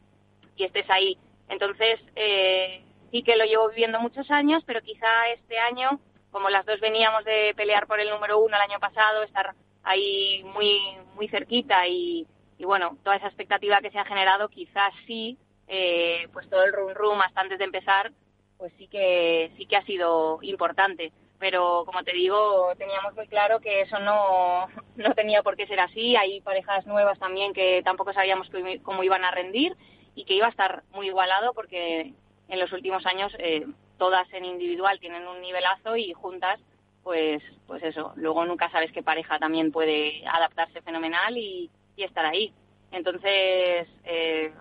estés 0.58 0.88
ahí. 0.92 1.18
Entonces, 1.50 2.00
eh, 2.16 2.84
sí 3.10 3.24
que 3.24 3.36
lo 3.36 3.46
llevo 3.46 3.70
viviendo 3.70 4.00
muchos 4.00 4.30
años, 4.30 4.64
pero 4.68 4.82
quizá 4.82 5.28
este 5.34 5.58
año, 5.58 6.00
como 6.30 6.52
las 6.52 6.68
dos 6.68 6.80
veníamos 6.80 7.26
de 7.26 7.54
pelear 7.56 7.88
por 7.88 8.00
el 8.00 8.12
número 8.12 8.38
uno 8.38 8.56
el 8.56 8.62
año 8.62 8.80
pasado, 8.80 9.24
estar 9.24 9.56
ahí 9.82 10.44
muy, 10.54 10.80
muy 11.16 11.28
cerquita 11.30 11.88
y, 11.88 12.28
y 12.62 12.64
bueno, 12.64 12.96
toda 13.04 13.16
esa 13.16 13.26
expectativa 13.26 13.82
que 13.82 13.90
se 13.90 13.98
ha 13.98 14.06
generado, 14.06 14.48
quizás 14.48 14.94
sí, 15.08 15.36
eh, 15.68 16.28
pues 16.32 16.48
todo 16.48 16.64
el 16.64 16.72
rum 16.72 16.94
rum 16.94 17.20
hasta 17.20 17.42
antes 17.42 17.58
de 17.58 17.66
empezar, 17.66 18.12
pues 18.60 18.72
sí 18.78 18.88
que 18.88 19.52
sí 19.58 19.66
que 19.66 19.78
ha 19.78 19.84
sido 19.84 20.38
importante. 20.44 21.12
Pero 21.40 21.82
como 21.88 22.04
te 22.04 22.14
digo, 22.14 22.72
teníamos 22.78 23.16
muy 23.16 23.28
claro 23.28 23.62
que 23.62 23.82
eso 23.82 23.98
no, 23.98 24.68
no 24.96 25.14
tenía 25.16 25.42
por 25.42 25.58
qué 25.58 25.66
ser 25.66 25.80
así. 25.80 26.16
Hay 26.16 26.40
parejas 26.42 26.86
nuevas 26.86 27.18
también 27.18 27.52
que 27.52 27.82
tampoco 27.84 28.14
sabíamos 28.14 28.48
cómo 28.84 29.04
iban 29.04 29.26
a 29.26 29.32
rendir 29.32 29.76
y 30.14 30.26
que 30.26 30.36
iba 30.36 30.46
a 30.46 30.52
estar 30.52 30.84
muy 30.92 31.08
igualado 31.08 31.56
porque 31.56 32.14
en 32.48 32.60
los 32.60 32.72
últimos 32.74 33.08
años 33.08 33.34
eh, 33.40 33.66
todas 33.98 34.32
en 34.34 34.46
individual 34.46 35.00
tienen 35.00 35.26
un 35.28 35.42
nivelazo 35.42 35.98
y 35.98 36.14
juntas 36.14 36.60
pues 37.02 37.42
pues 37.66 37.82
eso 37.82 38.14
luego 38.18 38.46
nunca 38.46 38.70
sabes 38.70 38.92
qué 38.92 39.02
pareja 39.02 39.40
también 39.40 39.72
puede 39.72 40.24
adaptarse 40.28 40.84
fenomenal 40.84 41.36
y, 41.36 41.72
estar 42.08 42.26
ahí. 42.26 42.54
Entonces, 42.92 43.88
eh, 44.04 44.54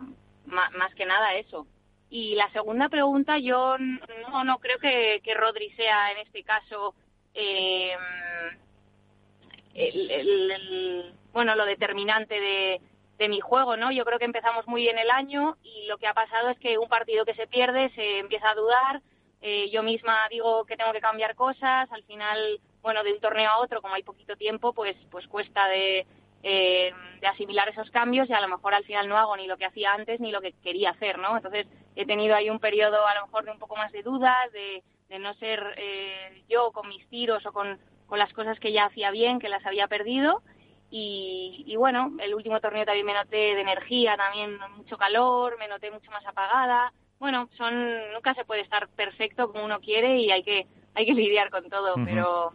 más, 0.47 0.95
que 0.95 1.07
nada 1.07 1.35
eso. 1.35 1.67
Y 2.09 2.35
la 2.35 2.51
segunda 2.53 2.89
pregunta, 2.89 3.39
yo 3.39 3.77
no, 3.79 4.45
no 4.45 4.59
creo 4.59 4.79
que, 4.79 5.21
que 5.23 5.35
Rodri 5.35 5.71
sea 5.73 6.13
en 6.13 6.19
este 6.19 6.43
caso 6.43 6.95
eh, 7.35 7.97
el, 9.75 11.15
bueno, 11.33 11.55
lo 11.55 11.65
determinante 11.65 12.41
de, 12.41 12.81
de 13.19 13.29
mi 13.29 13.41
juego, 13.41 13.77
¿no? 13.77 13.93
Yo 13.93 14.05
creo 14.05 14.19
que 14.19 14.25
empezamos 14.25 14.67
muy 14.67 14.83
bien 14.83 14.99
el 14.99 15.11
año 15.11 15.57
y 15.63 15.87
lo 15.87 15.99
que 15.99 16.07
ha 16.07 16.15
pasado 16.15 16.51
es 16.51 16.59
que 16.59 16.79
un 16.79 16.89
partido 16.89 17.25
que 17.25 17.35
se 17.35 17.47
pierde 17.47 17.91
se 17.95 18.19
empieza 18.19 18.51
a 18.51 18.55
dudar. 18.55 19.03
Eh, 19.43 19.71
yo 19.71 19.83
misma 19.83 20.29
digo 20.31 20.65
que 20.65 20.77
tengo 20.77 20.93
que 20.93 21.01
cambiar 21.01 21.35
cosas. 21.35 21.91
Al 21.93 22.03
final, 22.05 22.61
bueno, 22.83 23.03
de 23.05 23.13
un 23.13 23.21
torneo 23.21 23.51
a 23.51 23.59
otro, 23.59 23.81
como 23.81 23.95
hay 23.95 24.03
poquito 24.03 24.37
tiempo, 24.37 24.73
pues, 24.73 24.97
pues 25.11 25.27
cuesta 25.29 25.69
de, 25.69 26.07
eh, 26.43 26.93
de 27.21 27.27
asimilar 27.27 27.69
esos 27.69 27.91
cambios 27.91 28.29
y 28.31 28.33
a 28.33 28.41
lo 28.41 28.49
mejor 28.49 28.73
al 28.73 28.85
final 28.85 29.09
no 29.09 29.19
hago 29.19 29.37
ni 29.37 29.47
lo 29.47 29.59
que 29.59 29.67
hacía 29.67 29.93
antes 29.93 30.21
ni 30.21 30.33
lo 30.33 30.41
que 30.41 30.55
quería 30.63 30.91
hacer, 30.91 31.19
¿no? 31.19 31.37
Entonces 31.37 31.67
he 31.97 32.07
tenido 32.07 32.35
ahí 32.35 32.49
un 32.49 32.61
periodo 32.61 33.07
a 33.07 33.15
lo 33.15 33.27
mejor 33.27 33.45
de 33.45 33.51
un 33.51 33.59
poco 33.59 33.77
más 33.77 33.93
de 33.93 34.03
dudas, 34.03 34.51
de, 34.53 34.83
no 35.19 35.35
ser 35.35 35.63
eh, 35.77 36.45
yo 36.49 36.71
con 36.73 36.89
mis 36.89 37.07
tiros 37.09 37.45
o 37.45 37.53
con, 37.53 37.79
las 38.17 38.33
cosas 38.33 38.59
que 38.59 38.73
ya 38.73 38.87
hacía 38.87 39.11
bien, 39.11 39.39
que 39.39 39.49
las 39.49 39.65
había 39.67 39.87
perdido. 39.87 40.43
Y, 40.93 41.75
bueno, 41.77 42.13
el 42.21 42.35
último 42.35 42.61
torneo 42.61 42.85
también 42.85 43.07
me 43.07 43.15
noté 43.15 43.55
de 43.55 43.61
energía, 43.61 44.17
también 44.17 44.59
mucho 44.77 44.97
calor, 44.97 45.57
me 45.59 45.69
noté 45.69 45.91
mucho 45.93 46.11
más 46.11 46.27
apagada. 46.27 46.93
Bueno, 47.21 47.49
son 47.57 48.13
nunca 48.13 48.35
se 48.35 48.45
puede 48.45 48.63
estar 48.63 48.89
perfecto 48.89 49.53
como 49.53 49.65
uno 49.65 49.79
quiere 49.81 50.17
y 50.17 50.33
hay 50.33 50.43
que 50.43 50.67
hay 50.95 51.07
que 51.07 51.15
lidiar 51.15 51.51
con 51.51 51.69
todo, 51.69 51.95
pero 52.05 52.53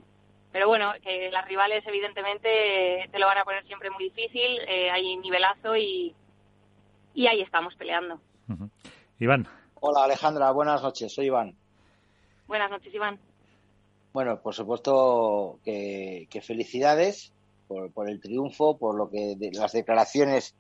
pero 0.56 0.70
bueno, 0.70 0.94
que 1.04 1.30
las 1.32 1.46
rivales 1.50 1.86
evidentemente 1.86 3.10
te 3.12 3.20
lo 3.20 3.26
van 3.26 3.40
a 3.40 3.44
poner 3.44 3.68
siempre 3.68 3.90
muy 3.90 4.06
difícil, 4.06 4.58
eh, 4.70 4.90
hay 4.90 5.18
nivelazo 5.18 5.76
y, 5.76 6.16
y 7.14 7.28
ahí 7.28 7.42
estamos 7.42 7.76
peleando. 7.76 8.22
Iván. 9.20 9.50
Hola 9.82 10.06
Alejandra, 10.06 10.50
buenas 10.52 10.82
noches, 10.82 11.14
soy 11.14 11.26
Iván. 11.26 11.58
Buenas 12.48 12.72
noches, 12.72 12.94
Iván. 12.94 13.20
Bueno, 14.14 14.40
por 14.40 14.54
supuesto 14.54 15.60
que, 15.66 16.26
felicidades 16.42 17.34
por, 17.68 17.92
por, 17.92 18.10
el 18.10 18.22
triunfo, 18.22 18.78
por 18.78 18.96
lo 18.96 19.10
que 19.10 19.36
las 19.52 19.74
declaraciones 19.74 20.56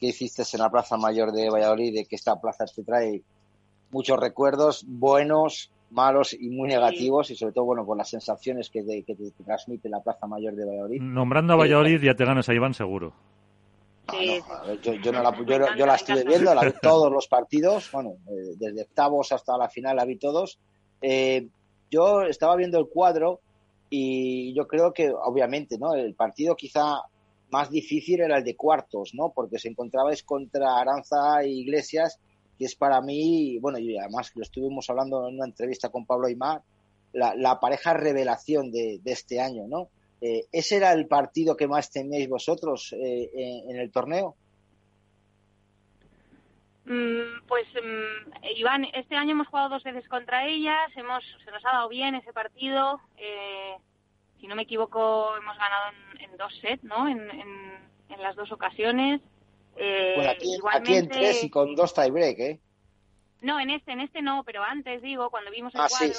que 0.00 0.06
hiciste 0.06 0.44
en 0.50 0.60
la 0.60 0.70
Plaza 0.70 0.96
Mayor 0.96 1.32
de 1.32 1.50
Valladolid, 1.50 1.94
de 1.94 2.06
que 2.06 2.16
esta 2.16 2.40
plaza 2.40 2.64
te 2.74 2.84
trae 2.84 3.20
muchos 3.90 4.18
recuerdos 4.18 4.82
buenos, 4.86 5.70
malos 5.90 6.34
y 6.34 6.48
muy 6.48 6.68
negativos 6.68 7.30
y 7.30 7.36
sobre 7.36 7.52
todo 7.52 7.64
bueno 7.64 7.86
con 7.86 7.98
las 7.98 8.08
sensaciones 8.08 8.70
que, 8.70 8.82
te, 8.82 9.04
transmite 9.44 9.88
la 9.88 10.00
Plaza 10.00 10.26
Mayor 10.26 10.54
de 10.54 10.64
Valladolid. 10.64 11.00
Nombrando 11.00 11.52
a 11.52 11.56
Valladolid 11.56 12.02
ya 12.02 12.14
te 12.14 12.24
ganas 12.24 12.48
a 12.48 12.54
Iván 12.54 12.74
seguro. 12.74 13.12
yo, 15.02 15.12
no 15.12 15.22
la, 15.22 15.76
yo, 15.76 15.86
la 15.86 15.94
estuve 15.94 16.24
viendo, 16.24 16.54
la 16.54 16.64
vi 16.64 16.72
todos 16.82 17.10
los 17.12 17.28
partidos, 17.28 17.90
bueno, 17.92 18.14
eh, 18.28 18.54
desde 18.56 18.82
octavos 18.82 19.32
hasta 19.32 19.56
la 19.56 19.68
final 19.68 19.96
la 19.96 20.04
vi 20.04 20.16
todos. 20.16 20.58
Eh, 21.00 21.48
yo 21.90 22.22
estaba 22.22 22.56
viendo 22.56 22.78
el 22.78 22.88
cuadro 22.88 23.40
y 23.88 24.54
yo 24.54 24.66
creo 24.66 24.92
que 24.92 25.10
obviamente, 25.10 25.78
¿no? 25.78 25.94
El 25.94 26.14
partido 26.14 26.56
quizá 26.56 27.02
más 27.50 27.70
difícil 27.70 28.20
era 28.20 28.38
el 28.38 28.44
de 28.44 28.56
cuartos, 28.56 29.14
¿no? 29.14 29.32
Porque 29.34 29.58
se 29.58 29.68
encontrabais 29.68 30.22
contra 30.24 30.78
Aranza 30.78 31.42
e 31.42 31.48
Iglesias 31.48 32.18
que 32.58 32.64
es 32.64 32.74
para 32.74 33.00
mí, 33.00 33.58
bueno, 33.58 33.78
y 33.78 33.96
además 33.98 34.32
lo 34.34 34.42
estuvimos 34.42 34.88
hablando 34.90 35.28
en 35.28 35.36
una 35.36 35.46
entrevista 35.46 35.90
con 35.90 36.06
Pablo 36.06 36.26
Aymar, 36.26 36.62
la, 37.12 37.60
pareja 37.60 37.94
revelación 37.94 38.70
de, 38.70 39.00
este 39.04 39.40
año, 39.40 39.66
¿no? 39.66 39.88
Eh, 40.20 40.44
¿Ese 40.52 40.76
era 40.76 40.92
el 40.92 41.06
partido 41.06 41.56
que 41.56 41.68
más 41.68 41.90
tenéis 41.90 42.28
vosotros 42.28 42.94
eh, 42.94 43.30
en, 43.68 43.76
el 43.76 43.90
torneo? 43.90 44.34
Mm, 46.84 47.46
pues 47.46 47.66
mm, 47.74 48.44
Iván, 48.56 48.86
este 48.94 49.16
año 49.16 49.32
hemos 49.32 49.48
jugado 49.48 49.70
dos 49.70 49.82
veces 49.82 50.08
contra 50.08 50.46
ellas, 50.46 50.90
hemos, 50.96 51.24
se 51.44 51.50
nos 51.50 51.64
ha 51.64 51.72
dado 51.72 51.88
bien 51.88 52.14
ese 52.14 52.32
partido. 52.32 53.00
Eh, 53.16 53.76
si 54.40 54.46
no 54.46 54.54
me 54.54 54.62
equivoco, 54.62 55.36
hemos 55.36 55.56
ganado 55.58 55.92
en, 56.20 56.36
dos 56.36 56.54
sets, 56.60 56.84
¿no? 56.84 57.08
En, 57.08 57.18
en, 57.30 58.22
las 58.22 58.34
dos 58.34 58.50
ocasiones. 58.50 59.20
Eh, 59.76 60.26
aquí, 60.28 60.94
en 60.94 61.08
tres 61.08 61.44
y 61.44 61.50
con 61.50 61.74
dos 61.74 61.92
tiebreak, 61.94 62.38
¿eh? 62.38 62.60
No, 63.42 63.60
en 63.60 63.70
este, 63.70 63.92
en 63.92 64.00
este 64.00 64.22
no, 64.22 64.42
pero 64.44 64.62
antes, 64.62 65.02
digo, 65.02 65.30
cuando 65.30 65.50
vimos 65.50 65.74
el 65.74 65.80
ah, 65.80 65.88
cuadro, 65.88 66.14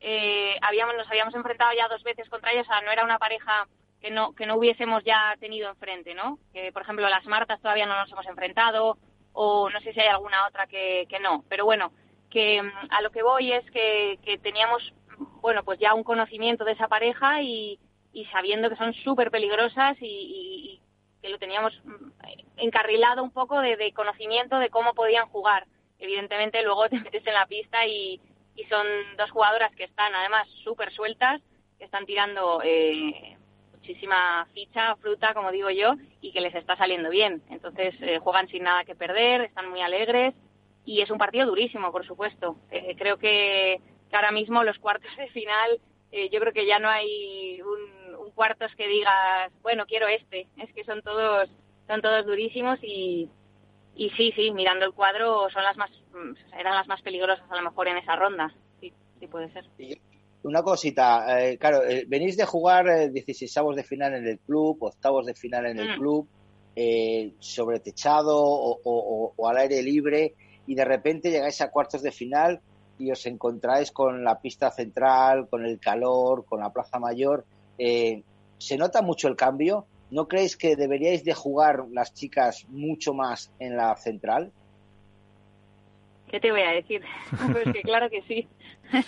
Eh, 0.00 0.56
habíamos, 0.60 0.94
nos 0.96 1.08
habíamos 1.08 1.34
enfrentado 1.34 1.72
ya 1.76 1.88
dos 1.88 2.02
veces 2.02 2.28
contra 2.28 2.52
ellos, 2.52 2.66
o 2.66 2.70
sea, 2.70 2.82
no 2.82 2.90
era 2.90 3.04
una 3.04 3.18
pareja 3.18 3.66
que 4.00 4.10
no, 4.10 4.34
que 4.34 4.46
no 4.46 4.56
hubiésemos 4.56 5.02
ya 5.04 5.34
tenido 5.40 5.70
enfrente, 5.70 6.14
¿no? 6.14 6.38
Que, 6.52 6.70
por 6.70 6.82
ejemplo, 6.82 7.08
las 7.08 7.24
Martas 7.26 7.60
todavía 7.60 7.86
no 7.86 7.96
nos 7.96 8.12
hemos 8.12 8.26
enfrentado, 8.26 8.98
o 9.32 9.70
no 9.70 9.80
sé 9.80 9.92
si 9.92 10.00
hay 10.00 10.08
alguna 10.08 10.46
otra 10.46 10.66
que, 10.66 11.06
que 11.08 11.18
no, 11.18 11.44
pero 11.48 11.64
bueno, 11.64 11.92
que 12.30 12.62
mm, 12.62 12.70
a 12.90 13.00
lo 13.00 13.10
que 13.10 13.22
voy 13.22 13.52
es 13.52 13.68
que, 13.70 14.18
que 14.22 14.38
teníamos, 14.38 14.92
bueno, 15.40 15.64
pues 15.64 15.80
ya 15.80 15.94
un 15.94 16.04
conocimiento 16.04 16.64
de 16.64 16.72
esa 16.72 16.88
pareja 16.88 17.42
y, 17.42 17.80
y 18.12 18.26
sabiendo 18.26 18.70
que 18.70 18.76
son 18.76 18.94
súper 18.94 19.30
peligrosas 19.30 19.96
y, 20.00 20.80
que 21.26 21.32
lo 21.32 21.38
teníamos 21.38 21.72
mm, 21.84 22.10
encarrilado 22.58 23.22
un 23.22 23.32
poco 23.32 23.60
de, 23.60 23.92
conocimiento 23.92 24.58
de 24.60 24.70
cómo 24.70 24.94
podían 24.94 25.26
jugar. 25.26 25.66
Evidentemente 25.98 26.62
luego 26.62 26.88
te 26.88 27.00
metes 27.00 27.26
en 27.26 27.34
la 27.34 27.46
pista 27.46 27.84
y, 27.86 28.20
son 28.70 28.86
dos 29.18 29.30
jugadoras 29.30 29.74
que 29.76 29.84
están 29.84 30.14
además 30.14 30.48
súper 30.64 30.90
sueltas, 30.90 31.42
que 31.78 31.84
están 31.84 32.06
tirando 32.06 32.62
eh, 32.64 33.36
muchísima 33.72 34.46
ficha, 34.54 34.96
fruta, 34.96 35.34
como 35.34 35.52
digo 35.52 35.68
yo, 35.68 35.94
y 36.22 36.32
que 36.32 36.40
les 36.40 36.54
está 36.54 36.74
saliendo 36.74 37.10
bien. 37.10 37.42
Entonces 37.50 37.94
eh, 38.00 38.18
juegan 38.18 38.48
sin 38.48 38.62
nada 38.62 38.84
que 38.84 38.94
perder, 38.94 39.42
están 39.42 39.68
muy 39.68 39.82
alegres 39.82 40.34
y 40.86 41.02
es 41.02 41.10
un 41.10 41.18
partido 41.18 41.44
durísimo, 41.44 41.92
por 41.92 42.06
supuesto. 42.06 42.56
Eh, 42.70 42.96
creo 42.96 43.18
que, 43.18 43.78
ahora 44.10 44.30
mismo 44.30 44.64
los 44.64 44.78
cuartos 44.78 45.14
de 45.18 45.28
final, 45.28 45.78
yo 46.32 46.40
creo 46.40 46.54
que 46.54 46.64
ya 46.64 46.78
no 46.78 46.88
hay 46.88 47.60
un 47.60 47.95
cuartos 48.36 48.70
que 48.76 48.86
digas, 48.86 49.50
bueno, 49.62 49.86
quiero 49.86 50.06
este. 50.06 50.46
Es 50.58 50.72
que 50.72 50.84
son 50.84 51.02
todos, 51.02 51.48
son 51.88 52.00
todos 52.00 52.24
durísimos 52.24 52.78
y, 52.82 53.28
y 53.96 54.10
sí, 54.10 54.32
sí, 54.36 54.52
mirando 54.52 54.84
el 54.84 54.92
cuadro 54.92 55.48
son 55.50 55.64
las 55.64 55.76
más, 55.76 55.90
eran 56.56 56.76
las 56.76 56.86
más 56.86 57.02
peligrosas 57.02 57.50
a 57.50 57.56
lo 57.56 57.62
mejor 57.62 57.88
en 57.88 57.96
esa 57.96 58.14
ronda. 58.14 58.54
Sí, 58.80 58.92
sí 59.18 59.26
puede 59.26 59.50
ser. 59.52 59.64
Una 60.42 60.62
cosita, 60.62 61.42
eh, 61.42 61.58
claro, 61.58 61.82
eh, 61.82 62.04
venís 62.06 62.36
de 62.36 62.44
jugar 62.44 62.86
eh, 62.88 63.10
16 63.10 63.52
de 63.74 63.82
final 63.82 64.14
en 64.14 64.28
el 64.28 64.38
club, 64.38 64.76
octavos 64.80 65.26
de 65.26 65.34
final 65.34 65.66
en 65.66 65.78
el 65.80 65.96
mm. 65.96 65.98
club, 65.98 66.28
eh, 66.76 67.32
sobre 67.40 67.80
techado 67.80 68.36
o, 68.38 68.78
o, 68.84 69.48
al 69.48 69.56
aire 69.56 69.82
libre, 69.82 70.34
y 70.66 70.74
de 70.74 70.84
repente 70.84 71.30
llegáis 71.30 71.60
a 71.62 71.70
cuartos 71.70 72.02
de 72.02 72.12
final 72.12 72.60
y 72.98 73.10
os 73.10 73.26
encontráis 73.26 73.90
con 73.90 74.22
la 74.22 74.40
pista 74.40 74.70
central, 74.70 75.48
con 75.48 75.64
el 75.64 75.80
calor, 75.80 76.44
con 76.44 76.60
la 76.60 76.70
plaza 76.70 76.98
mayor. 76.98 77.44
Eh, 77.78 78.22
¿Se 78.58 78.76
nota 78.76 79.02
mucho 79.02 79.28
el 79.28 79.36
cambio? 79.36 79.86
¿No 80.10 80.28
creéis 80.28 80.56
que 80.56 80.76
deberíais 80.76 81.24
de 81.24 81.34
jugar 81.34 81.84
las 81.90 82.14
chicas 82.14 82.66
mucho 82.68 83.12
más 83.12 83.52
en 83.58 83.76
la 83.76 83.96
central? 83.96 84.52
¿Qué 86.28 86.40
te 86.40 86.50
voy 86.50 86.62
a 86.62 86.70
decir? 86.70 87.02
pues 87.52 87.64
que 87.72 87.82
claro 87.82 88.08
que 88.10 88.22
sí. 88.22 88.48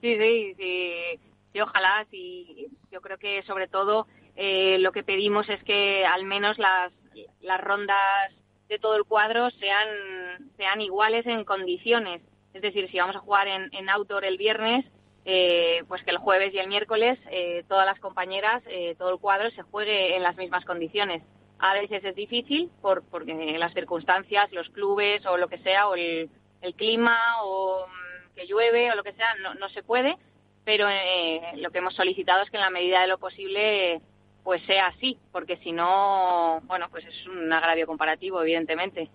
sí, 0.00 0.16
sí, 0.16 0.54
sí. 0.56 0.94
sí, 1.52 1.60
ojalá, 1.60 2.06
sí, 2.10 2.68
yo 2.90 3.00
creo 3.00 3.18
que 3.18 3.42
sobre 3.42 3.68
todo 3.68 4.06
eh, 4.36 4.78
lo 4.78 4.92
que 4.92 5.02
pedimos 5.02 5.48
es 5.48 5.62
que 5.64 6.04
al 6.06 6.24
menos 6.24 6.58
las, 6.58 6.92
las 7.40 7.60
rondas 7.60 8.32
de 8.68 8.78
todo 8.78 8.96
el 8.96 9.04
cuadro 9.04 9.50
sean, 9.50 9.88
sean 10.56 10.80
iguales 10.80 11.26
en 11.26 11.44
condiciones. 11.44 12.22
Es 12.54 12.62
decir, 12.62 12.90
si 12.90 12.98
vamos 12.98 13.16
a 13.16 13.20
jugar 13.20 13.48
en, 13.48 13.68
en 13.74 13.88
outdoor 13.88 14.24
el 14.24 14.38
viernes, 14.38 14.84
eh, 15.24 15.84
pues 15.88 16.02
que 16.02 16.10
el 16.10 16.18
jueves 16.18 16.54
y 16.54 16.58
el 16.58 16.68
miércoles 16.68 17.18
eh, 17.30 17.64
todas 17.68 17.86
las 17.86 18.00
compañeras, 18.00 18.62
eh, 18.66 18.94
todo 18.98 19.10
el 19.10 19.18
cuadro 19.18 19.50
se 19.50 19.62
juegue 19.62 20.16
en 20.16 20.22
las 20.22 20.36
mismas 20.36 20.64
condiciones. 20.64 21.22
A 21.58 21.74
veces 21.74 22.02
es 22.04 22.14
difícil 22.14 22.70
por, 22.80 23.02
porque 23.02 23.58
las 23.58 23.74
circunstancias, 23.74 24.50
los 24.52 24.68
clubes 24.70 25.24
o 25.26 25.36
lo 25.36 25.48
que 25.48 25.58
sea, 25.58 25.88
o 25.88 25.94
el, 25.94 26.30
el 26.62 26.74
clima 26.74 27.18
o 27.42 27.86
mm, 27.86 28.34
que 28.34 28.46
llueve 28.46 28.90
o 28.90 28.94
lo 28.94 29.02
que 29.02 29.12
sea, 29.12 29.34
no, 29.42 29.54
no 29.54 29.68
se 29.68 29.82
puede, 29.82 30.16
pero 30.64 30.86
lo 31.56 31.70
que 31.70 31.78
hemos 31.78 31.94
solicitado 31.94 32.42
es 32.42 32.50
que 32.50 32.56
en 32.56 32.62
la 32.62 32.70
medida 32.70 33.02
de 33.02 33.08
lo 33.08 33.18
posible 33.18 34.00
pues 34.42 34.62
sea 34.64 34.86
así, 34.86 35.18
porque 35.32 35.58
si 35.58 35.72
no, 35.72 36.60
bueno, 36.64 36.86
pues 36.90 37.04
es 37.04 37.26
un 37.26 37.52
agravio 37.52 37.86
comparativo, 37.86 38.40
evidentemente. 38.40 39.10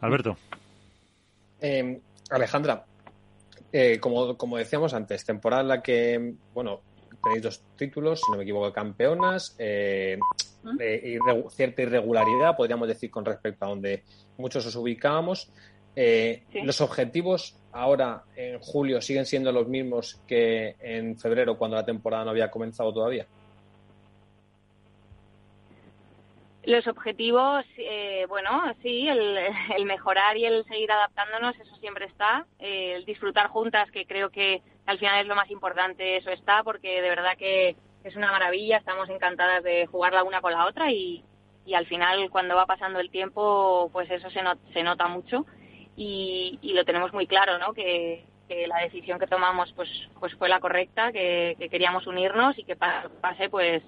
Alberto. 0.00 0.36
Eh, 1.60 2.00
Alejandra, 2.30 2.84
eh, 3.72 3.98
como, 3.98 4.36
como 4.36 4.58
decíamos 4.58 4.94
antes, 4.94 5.24
temporada 5.24 5.62
en 5.62 5.68
la 5.68 5.82
que, 5.82 6.34
bueno, 6.52 6.80
tenéis 7.22 7.42
dos 7.42 7.62
títulos, 7.76 8.20
si 8.20 8.30
no 8.30 8.36
me 8.36 8.42
equivoco, 8.42 8.72
campeonas, 8.72 9.54
eh, 9.58 10.18
cierta 11.50 11.82
irregularidad, 11.82 12.56
podríamos 12.56 12.88
decir, 12.88 13.10
con 13.10 13.24
respecto 13.24 13.64
a 13.64 13.68
donde 13.68 14.04
muchos 14.36 14.66
os 14.66 14.76
ubicábamos. 14.76 15.50
Eh, 15.94 16.44
¿Los 16.64 16.80
objetivos 16.80 17.56
ahora, 17.72 18.24
en 18.36 18.58
julio, 18.60 19.00
siguen 19.00 19.26
siendo 19.26 19.52
los 19.52 19.68
mismos 19.68 20.20
que 20.26 20.76
en 20.80 21.18
febrero, 21.18 21.58
cuando 21.58 21.76
la 21.76 21.84
temporada 21.84 22.24
no 22.24 22.30
había 22.30 22.50
comenzado 22.50 22.92
todavía? 22.92 23.26
Los 26.64 26.86
objetivos, 26.86 27.64
eh, 27.76 28.24
bueno, 28.28 28.62
sí, 28.82 29.08
el, 29.08 29.84
mejorar 29.84 30.36
y 30.36 30.44
el 30.44 30.64
seguir 30.66 30.92
adaptándonos, 30.92 31.56
eso 31.58 31.74
siempre 31.76 32.06
está. 32.06 32.46
Eh, 32.58 32.94
el 32.96 33.04
disfrutar 33.04 33.48
juntas, 33.48 33.90
que 33.90 34.06
creo 34.06 34.30
que 34.30 34.62
al 34.86 34.98
final 34.98 35.20
es 35.20 35.26
lo 35.26 35.34
más 35.34 35.50
importante, 35.50 36.16
eso 36.16 36.30
está, 36.30 36.62
porque 36.62 37.02
de 37.02 37.08
verdad 37.08 37.36
que 37.36 37.76
es 38.04 38.16
una 38.16 38.30
maravilla, 38.30 38.78
estamos 38.78 39.08
encantadas 39.08 39.62
de 39.62 39.86
jugar 39.86 40.12
la 40.12 40.24
una 40.24 40.40
con 40.40 40.52
la 40.52 40.66
otra 40.66 40.90
y, 40.90 41.24
y 41.64 41.74
al 41.74 41.86
final 41.86 42.30
cuando 42.30 42.56
va 42.56 42.66
pasando 42.66 43.00
el 43.00 43.10
tiempo, 43.10 43.90
pues 43.92 44.10
eso 44.10 44.28
se, 44.30 44.40
se 44.72 44.82
nota 44.82 45.06
mucho 45.08 45.46
y, 45.96 46.58
y, 46.62 46.72
lo 46.72 46.84
tenemos 46.84 47.12
muy 47.12 47.26
claro, 47.26 47.58
¿no? 47.58 47.74
Que, 47.74 48.24
que, 48.48 48.66
la 48.66 48.78
decisión 48.78 49.18
que 49.18 49.26
tomamos 49.26 49.72
pues, 49.74 49.88
pues 50.18 50.34
fue 50.34 50.48
la 50.48 50.58
correcta, 50.58 51.12
que, 51.12 51.54
que 51.58 51.68
queríamos 51.68 52.06
unirnos 52.06 52.58
y 52.58 52.64
que 52.64 52.76
pase 52.76 53.48
pues 53.50 53.82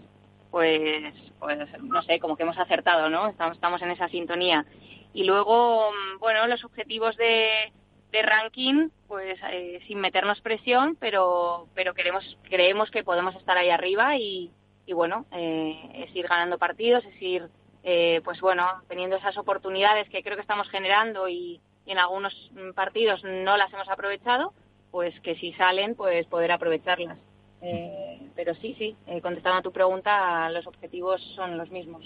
pues, 0.54 1.12
pues 1.40 1.58
no 1.82 2.00
sé, 2.02 2.20
como 2.20 2.36
que 2.36 2.44
hemos 2.44 2.56
acertado, 2.56 3.10
¿no? 3.10 3.26
Estamos, 3.26 3.56
estamos 3.56 3.82
en 3.82 3.90
esa 3.90 4.08
sintonía. 4.08 4.64
Y 5.12 5.24
luego, 5.24 5.90
mm, 5.90 6.20
bueno, 6.20 6.46
los 6.46 6.62
objetivos 6.62 7.16
de, 7.16 7.72
de 8.12 8.22
ranking, 8.22 8.90
pues 9.08 9.36
eh, 9.50 9.80
sin 9.88 9.98
meternos 9.98 10.40
presión, 10.42 10.96
pero, 11.00 11.66
pero 11.74 11.92
queremos, 11.92 12.38
creemos 12.44 12.88
que 12.92 13.02
podemos 13.02 13.34
estar 13.34 13.58
ahí 13.58 13.70
arriba 13.70 14.16
y, 14.16 14.52
y 14.86 14.92
bueno, 14.92 15.26
eh, 15.32 16.04
es 16.06 16.14
ir 16.14 16.28
ganando 16.28 16.56
partidos, 16.56 17.04
es 17.04 17.20
ir, 17.20 17.48
eh, 17.82 18.20
pues 18.22 18.40
bueno, 18.40 18.64
teniendo 18.86 19.16
esas 19.16 19.36
oportunidades 19.36 20.08
que 20.08 20.22
creo 20.22 20.36
que 20.36 20.42
estamos 20.42 20.70
generando 20.70 21.28
y, 21.28 21.60
y 21.84 21.90
en 21.90 21.98
algunos 21.98 22.32
mm, 22.52 22.74
partidos 22.74 23.24
no 23.24 23.56
las 23.56 23.72
hemos 23.72 23.88
aprovechado, 23.88 24.52
pues 24.92 25.18
que 25.22 25.34
si 25.34 25.52
salen, 25.54 25.96
pues 25.96 26.28
poder 26.28 26.52
aprovecharlas. 26.52 27.18
Eh, 27.66 28.20
pero 28.36 28.54
sí, 28.56 28.74
sí, 28.78 28.94
eh, 29.06 29.22
contestando 29.22 29.58
a 29.58 29.62
tu 29.62 29.72
pregunta, 29.72 30.50
los 30.50 30.66
objetivos 30.66 31.22
son 31.34 31.56
los 31.56 31.70
mismos. 31.70 32.04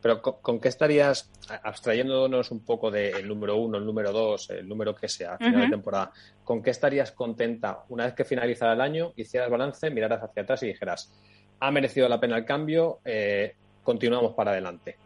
Pero 0.00 0.20
¿con, 0.20 0.58
qué 0.58 0.66
estarías, 0.66 1.30
abstrayéndonos 1.62 2.50
un 2.50 2.64
poco 2.64 2.90
del 2.90 3.28
número 3.28 3.56
uno, 3.56 3.78
el 3.78 3.86
número 3.86 4.10
dos, 4.10 4.50
el 4.50 4.68
número 4.68 4.96
que 4.96 5.08
sea, 5.08 5.38
final 5.38 5.60
de 5.60 5.68
temporada, 5.68 6.10
¿con 6.42 6.60
qué 6.60 6.70
estarías 6.70 7.12
contenta 7.12 7.84
una 7.88 8.06
vez 8.06 8.14
que 8.14 8.24
finalizara 8.24 8.72
el 8.72 8.80
año, 8.80 9.12
hicieras 9.14 9.48
balance, 9.48 9.88
miraras 9.90 10.20
hacia 10.20 10.42
atrás 10.42 10.60
y 10.64 10.66
dijeras, 10.66 11.12
ha 11.60 11.70
merecido 11.70 12.08
la 12.08 12.18
pena 12.18 12.36
el 12.36 12.44
cambio, 12.44 12.98
eh, 13.04 13.54
continuamos 13.84 14.34
para 14.34 14.50
adelante? 14.50 14.96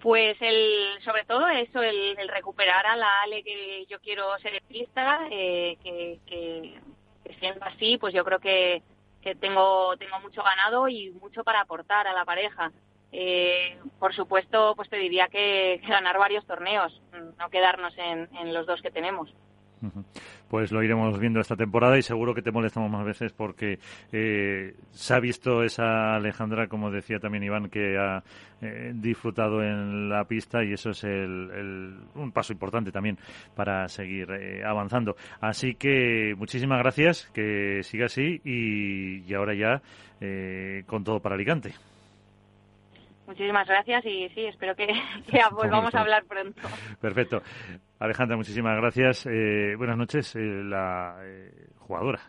Pues 0.00 0.36
el, 0.40 1.02
sobre 1.04 1.24
todo 1.24 1.48
eso, 1.48 1.82
el, 1.82 2.16
recuperar 2.28 2.86
a 2.86 2.96
la 2.96 3.22
Ale 3.22 3.42
que 3.42 3.84
yo 3.86 3.98
quiero 4.00 4.38
ser 4.38 4.62
pista, 4.62 5.26
eh, 5.30 5.76
que, 5.82 6.20
que, 6.26 6.80
siendo 7.40 7.64
así, 7.64 7.98
pues 7.98 8.14
yo 8.14 8.24
creo 8.24 8.38
que, 8.38 8.82
que 9.22 9.34
tengo, 9.34 9.96
tengo 9.96 10.20
mucho 10.20 10.42
ganado 10.42 10.88
y 10.88 11.10
mucho 11.10 11.42
para 11.42 11.60
aportar 11.60 12.06
a 12.06 12.12
la 12.12 12.24
pareja. 12.24 12.70
Eh, 13.10 13.78
por 13.98 14.14
supuesto, 14.14 14.74
pues 14.76 14.88
te 14.88 14.98
diría 14.98 15.28
que, 15.28 15.80
ganar 15.88 16.18
varios 16.18 16.46
torneos, 16.46 17.00
no 17.38 17.50
quedarnos 17.50 17.96
en, 17.98 18.28
en 18.36 18.54
los 18.54 18.66
dos 18.66 18.80
que 18.80 18.90
tenemos 18.90 19.34
pues 20.48 20.72
lo 20.72 20.82
iremos 20.82 21.18
viendo 21.18 21.40
esta 21.40 21.56
temporada 21.56 21.98
y 21.98 22.02
seguro 22.02 22.34
que 22.34 22.42
te 22.42 22.50
molestamos 22.50 22.90
más 22.90 23.04
veces 23.04 23.32
porque 23.32 23.78
eh, 24.12 24.74
se 24.90 25.14
ha 25.14 25.20
visto 25.20 25.62
esa 25.62 26.16
Alejandra, 26.16 26.68
como 26.68 26.90
decía 26.90 27.18
también 27.18 27.44
Iván, 27.44 27.68
que 27.68 27.98
ha 27.98 28.22
eh, 28.60 28.92
disfrutado 28.94 29.62
en 29.62 30.08
la 30.08 30.24
pista 30.24 30.64
y 30.64 30.72
eso 30.72 30.90
es 30.90 31.04
un 31.04 32.32
paso 32.32 32.52
importante 32.52 32.90
también 32.90 33.18
para 33.54 33.88
seguir 33.88 34.30
eh, 34.30 34.64
avanzando. 34.64 35.16
Así 35.40 35.74
que 35.74 36.34
muchísimas 36.36 36.78
gracias, 36.78 37.30
que 37.32 37.80
siga 37.82 38.06
así 38.06 38.40
y, 38.44 39.32
ahora 39.34 39.54
ya 39.54 39.82
con 40.86 41.04
todo 41.04 41.20
para 41.20 41.36
Alicante. 41.36 41.72
Muchísimas 43.28 43.68
gracias 43.68 44.06
y 44.06 44.26
sí, 44.30 44.46
espero 44.46 44.74
que, 44.74 44.86
que 45.30 45.38
volvamos 45.52 45.94
a 45.94 46.00
hablar 46.00 46.24
pronto. 46.24 46.62
Perfecto. 46.98 47.42
Alejandra, 47.98 48.38
muchísimas 48.38 48.74
gracias. 48.78 49.26
Eh, 49.26 49.74
buenas 49.76 49.98
noches. 49.98 50.34
Eh, 50.34 50.40
la 50.64 51.18
eh, 51.22 51.66
jugadora, 51.76 52.20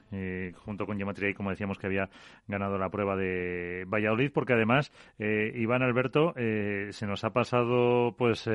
junto 0.58 0.86
con 0.86 0.98
Gematria, 0.98 1.34
como 1.34 1.52
decíamos, 1.52 1.78
que 1.78 1.88
había 1.88 2.10
ganado 2.48 2.78
la 2.78 2.90
prueba 2.90 3.16
de 3.16 3.86
Valladolid, 3.88 4.32
porque 4.34 4.54
además, 4.54 4.92
Iván 5.20 5.84
Alberto, 5.84 6.34
se 6.36 7.06
nos 7.06 7.24
ha 7.24 7.32
pasado 7.32 8.16
pues 8.18 8.50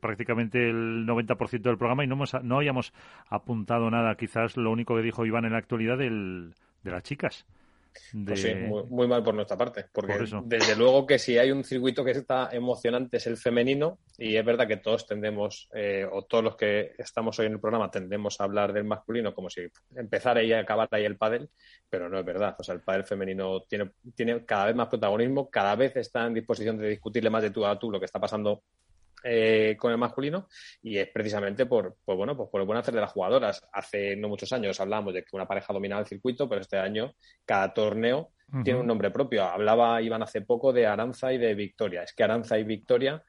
prácticamente 0.00 0.68
el 0.68 1.06
90% 1.06 1.62
del 1.62 1.78
programa 1.78 2.04
y 2.04 2.06
no, 2.06 2.14
hemos, 2.14 2.34
no 2.42 2.56
habíamos 2.56 2.92
apuntado 3.28 3.90
nada. 3.90 4.14
Quizás 4.16 4.56
lo 4.56 4.70
único 4.70 4.94
que 4.94 5.02
dijo 5.02 5.24
Iván 5.24 5.46
en 5.46 5.52
la 5.52 5.58
actualidad 5.58 5.96
del, 5.98 6.54
de 6.84 6.90
las 6.90 7.02
chicas. 7.02 7.46
Pues 8.24 8.42
sí, 8.42 8.54
muy, 8.54 9.06
mal 9.06 9.22
por 9.22 9.34
nuestra 9.34 9.56
parte, 9.56 9.86
porque 9.92 10.18
desde 10.44 10.76
luego 10.76 11.06
que 11.06 11.18
si 11.18 11.38
hay 11.38 11.50
un 11.50 11.64
circuito 11.64 12.04
que 12.04 12.12
está 12.12 12.48
emocionante 12.52 13.16
es 13.18 13.26
el 13.26 13.36
femenino 13.36 13.98
y 14.18 14.36
es 14.36 14.44
verdad 14.44 14.66
que 14.66 14.78
todos 14.78 15.06
tendemos, 15.06 15.68
eh, 15.74 16.06
o 16.10 16.22
todos 16.24 16.44
los 16.44 16.56
que 16.56 16.92
estamos 16.98 17.38
hoy 17.38 17.46
en 17.46 17.52
el 17.52 17.60
programa 17.60 17.90
tendemos 17.90 18.40
a 18.40 18.44
hablar 18.44 18.72
del 18.72 18.84
masculino 18.84 19.34
como 19.34 19.50
si 19.50 19.62
empezara 19.94 20.42
y 20.42 20.52
acabara 20.52 20.88
ahí 20.92 21.04
el 21.04 21.16
pádel, 21.16 21.50
pero 21.88 22.08
no 22.08 22.18
es 22.18 22.24
verdad, 22.24 22.56
o 22.58 22.62
sea, 22.62 22.74
el 22.74 22.82
pádel 22.82 23.04
femenino 23.04 23.62
tiene, 23.62 23.90
tiene 24.14 24.44
cada 24.44 24.66
vez 24.66 24.76
más 24.76 24.88
protagonismo, 24.88 25.50
cada 25.50 25.76
vez 25.76 25.96
está 25.96 26.26
en 26.26 26.34
disposición 26.34 26.78
de 26.78 26.88
discutirle 26.88 27.30
más 27.30 27.42
de 27.42 27.50
tú 27.50 27.66
a 27.66 27.78
tú 27.78 27.90
lo 27.90 27.98
que 27.98 28.06
está 28.06 28.20
pasando 28.20 28.62
eh, 29.24 29.76
con 29.78 29.92
el 29.92 29.98
masculino 29.98 30.48
y 30.82 30.98
es 30.98 31.08
precisamente 31.08 31.66
por, 31.66 31.96
pues 32.04 32.16
bueno, 32.16 32.36
pues 32.36 32.48
por 32.50 32.60
el 32.60 32.66
buen 32.66 32.78
hacer 32.78 32.94
de 32.94 33.00
las 33.00 33.12
jugadoras. 33.12 33.66
Hace 33.72 34.16
no 34.16 34.28
muchos 34.28 34.52
años 34.52 34.80
hablábamos 34.80 35.14
de 35.14 35.22
que 35.22 35.34
una 35.34 35.46
pareja 35.46 35.72
dominaba 35.72 36.00
el 36.00 36.06
circuito, 36.06 36.48
pero 36.48 36.60
este 36.60 36.78
año 36.78 37.14
cada 37.44 37.72
torneo 37.74 38.30
tiene 38.62 38.80
un 38.80 38.86
nombre 38.86 39.10
propio. 39.10 39.44
Hablaba 39.44 40.00
Iván 40.00 40.22
hace 40.22 40.42
poco 40.42 40.72
de 40.72 40.86
Aranza 40.86 41.32
y 41.32 41.38
de 41.38 41.54
Victoria. 41.54 42.02
Es 42.02 42.12
que 42.12 42.22
Aranza 42.22 42.58
y 42.58 42.64
Victoria, 42.64 43.22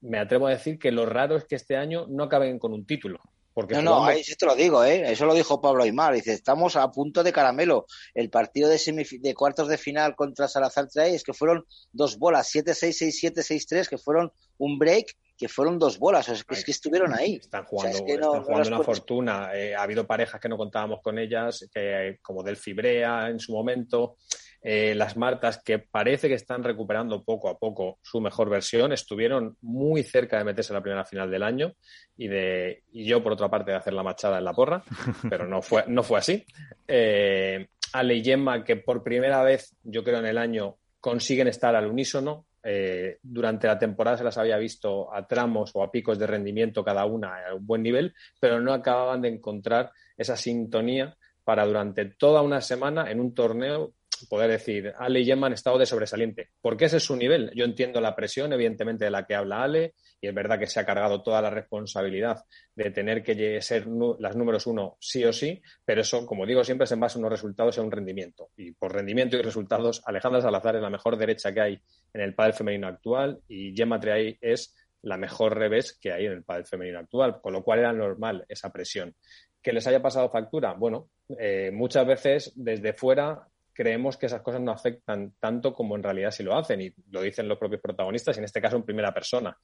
me 0.00 0.18
atrevo 0.18 0.46
a 0.46 0.50
decir 0.50 0.78
que 0.78 0.92
lo 0.92 1.06
raro 1.06 1.36
es 1.36 1.44
que 1.44 1.56
este 1.56 1.76
año 1.76 2.06
no 2.08 2.24
acaben 2.24 2.58
con 2.58 2.72
un 2.72 2.86
título. 2.86 3.20
Porque 3.52 3.74
no, 3.74 3.82
no, 3.82 4.04
ahí 4.04 4.22
sí 4.22 4.36
te 4.36 4.46
lo 4.46 4.54
digo, 4.54 4.84
¿eh? 4.84 5.10
eso 5.10 5.26
lo 5.26 5.34
dijo 5.34 5.60
Pablo 5.60 5.82
Aymar. 5.82 6.14
Dice, 6.14 6.32
estamos 6.32 6.76
a 6.76 6.90
punto 6.92 7.24
de 7.24 7.32
caramelo. 7.32 7.86
El 8.14 8.30
partido 8.30 8.68
de, 8.68 8.78
de 9.20 9.34
cuartos 9.34 9.68
de 9.68 9.76
final 9.76 10.14
contra 10.14 10.46
Salazar 10.46 10.86
Trae 10.88 11.16
es 11.16 11.24
que 11.24 11.34
fueron 11.34 11.66
dos 11.92 12.16
bolas, 12.16 12.54
7-6, 12.54 13.32
6-7, 13.32 13.42
6-3, 13.42 13.88
que 13.88 13.98
fueron 13.98 14.32
un 14.58 14.78
break 14.78 15.16
que 15.40 15.48
fueron 15.48 15.78
dos 15.78 15.98
bolas, 15.98 16.28
es 16.28 16.44
que, 16.44 16.70
estuvieron 16.70 17.14
ahí. 17.14 17.36
Están 17.36 17.64
jugando, 17.64 18.04
una 18.04 18.82
fortuna. 18.82 19.52
Eh, 19.54 19.74
ha 19.74 19.82
habido 19.84 20.06
parejas 20.06 20.38
que 20.38 20.50
no 20.50 20.58
contábamos 20.58 21.00
con 21.00 21.18
ellas, 21.18 21.66
que, 21.72 22.18
como 22.20 22.42
del 22.42 22.58
Fibrea 22.58 23.30
en 23.30 23.40
su 23.40 23.52
momento, 23.52 24.18
eh, 24.60 24.94
las 24.94 25.16
Martas, 25.16 25.62
que 25.64 25.78
parece 25.78 26.28
que 26.28 26.34
están 26.34 26.62
recuperando 26.62 27.24
poco 27.24 27.48
a 27.48 27.58
poco 27.58 28.00
su 28.02 28.20
mejor 28.20 28.50
versión, 28.50 28.92
estuvieron 28.92 29.56
muy 29.62 30.02
cerca 30.02 30.36
de 30.36 30.44
meterse 30.44 30.74
en 30.74 30.76
la 30.76 30.82
primera 30.82 31.06
final 31.06 31.30
del 31.30 31.42
año 31.42 31.72
y, 32.18 32.28
de, 32.28 32.82
y 32.92 33.06
yo, 33.06 33.22
por 33.22 33.32
otra 33.32 33.48
parte, 33.48 33.70
de 33.70 33.78
hacer 33.78 33.94
la 33.94 34.02
machada 34.02 34.36
en 34.36 34.44
la 34.44 34.52
porra, 34.52 34.84
pero 35.30 35.46
no 35.46 35.62
fue, 35.62 35.84
no 35.86 36.02
fue 36.02 36.18
así. 36.18 36.44
Eh, 36.86 37.66
Ale 37.94 38.14
y 38.14 38.22
Gemma, 38.22 38.62
que 38.62 38.76
por 38.76 39.02
primera 39.02 39.42
vez, 39.42 39.74
yo 39.84 40.04
creo, 40.04 40.18
en 40.18 40.26
el 40.26 40.36
año 40.36 40.76
consiguen 41.00 41.48
estar 41.48 41.74
al 41.74 41.86
unísono, 41.86 42.44
eh, 42.62 43.18
durante 43.22 43.66
la 43.66 43.78
temporada 43.78 44.18
se 44.18 44.24
las 44.24 44.36
había 44.38 44.58
visto 44.58 45.12
a 45.14 45.26
tramos 45.26 45.70
o 45.74 45.82
a 45.82 45.90
picos 45.90 46.18
de 46.18 46.26
rendimiento 46.26 46.84
cada 46.84 47.04
una 47.06 47.46
a 47.48 47.54
un 47.54 47.66
buen 47.66 47.82
nivel, 47.82 48.14
pero 48.38 48.60
no 48.60 48.72
acababan 48.72 49.22
de 49.22 49.28
encontrar 49.28 49.90
esa 50.16 50.36
sintonía 50.36 51.16
para 51.44 51.64
durante 51.66 52.04
toda 52.04 52.42
una 52.42 52.60
semana 52.60 53.10
en 53.10 53.20
un 53.20 53.34
torneo 53.34 53.94
poder 54.28 54.50
decir, 54.50 54.92
Ale 54.98 55.20
y 55.20 55.24
Gemma 55.24 55.46
han 55.46 55.52
estado 55.52 55.78
de 55.78 55.86
sobresaliente. 55.86 56.50
Porque 56.60 56.86
ese 56.86 56.98
es 56.98 57.04
su 57.04 57.16
nivel. 57.16 57.50
Yo 57.54 57.64
entiendo 57.64 58.00
la 58.00 58.14
presión, 58.14 58.52
evidentemente, 58.52 59.04
de 59.04 59.10
la 59.10 59.26
que 59.26 59.34
habla 59.34 59.62
Ale, 59.62 59.94
y 60.20 60.28
es 60.28 60.34
verdad 60.34 60.58
que 60.58 60.66
se 60.66 60.80
ha 60.80 60.84
cargado 60.84 61.22
toda 61.22 61.40
la 61.40 61.50
responsabilidad 61.50 62.44
de 62.74 62.90
tener 62.90 63.22
que 63.22 63.60
ser 63.62 63.86
las 64.18 64.36
números 64.36 64.66
uno 64.66 64.96
sí 65.00 65.24
o 65.24 65.32
sí, 65.32 65.62
pero 65.84 66.02
eso, 66.02 66.26
como 66.26 66.46
digo 66.46 66.62
siempre, 66.64 66.84
es 66.84 66.92
en 66.92 67.00
base 67.00 67.18
a 67.18 67.20
unos 67.20 67.32
resultados 67.32 67.76
y 67.76 67.80
a 67.80 67.82
un 67.82 67.90
rendimiento. 67.90 68.50
Y 68.56 68.72
por 68.72 68.92
rendimiento 68.92 69.36
y 69.36 69.42
resultados, 69.42 70.02
Alejandra 70.04 70.42
Salazar 70.42 70.76
es 70.76 70.82
la 70.82 70.90
mejor 70.90 71.16
derecha 71.16 71.52
que 71.52 71.60
hay 71.60 71.82
en 72.12 72.20
el 72.20 72.34
pádel 72.34 72.52
femenino 72.52 72.88
actual 72.88 73.40
y 73.48 73.74
Gemma 73.74 73.98
Triay 73.98 74.38
es 74.40 74.74
la 75.02 75.16
mejor 75.16 75.56
revés 75.56 75.98
que 75.98 76.12
hay 76.12 76.26
en 76.26 76.32
el 76.32 76.44
pádel 76.44 76.66
femenino 76.66 76.98
actual, 76.98 77.40
con 77.40 77.52
lo 77.52 77.62
cual 77.62 77.80
era 77.80 77.92
normal 77.92 78.44
esa 78.48 78.70
presión. 78.70 79.14
¿Que 79.62 79.72
les 79.72 79.86
haya 79.86 80.02
pasado 80.02 80.30
factura? 80.30 80.72
Bueno, 80.72 81.08
eh, 81.38 81.70
muchas 81.72 82.06
veces 82.06 82.52
desde 82.54 82.92
fuera 82.92 83.46
creemos 83.72 84.16
que 84.16 84.26
esas 84.26 84.42
cosas 84.42 84.60
no 84.60 84.72
afectan 84.72 85.34
tanto 85.38 85.72
como 85.72 85.96
en 85.96 86.02
realidad 86.02 86.30
sí 86.30 86.42
lo 86.42 86.56
hacen, 86.56 86.80
y 86.80 86.92
lo 87.10 87.22
dicen 87.22 87.48
los 87.48 87.58
propios 87.58 87.80
protagonistas, 87.80 88.36
y 88.36 88.40
en 88.40 88.44
este 88.44 88.60
caso 88.60 88.76
en 88.76 88.84
primera 88.84 89.12
persona. 89.12 89.56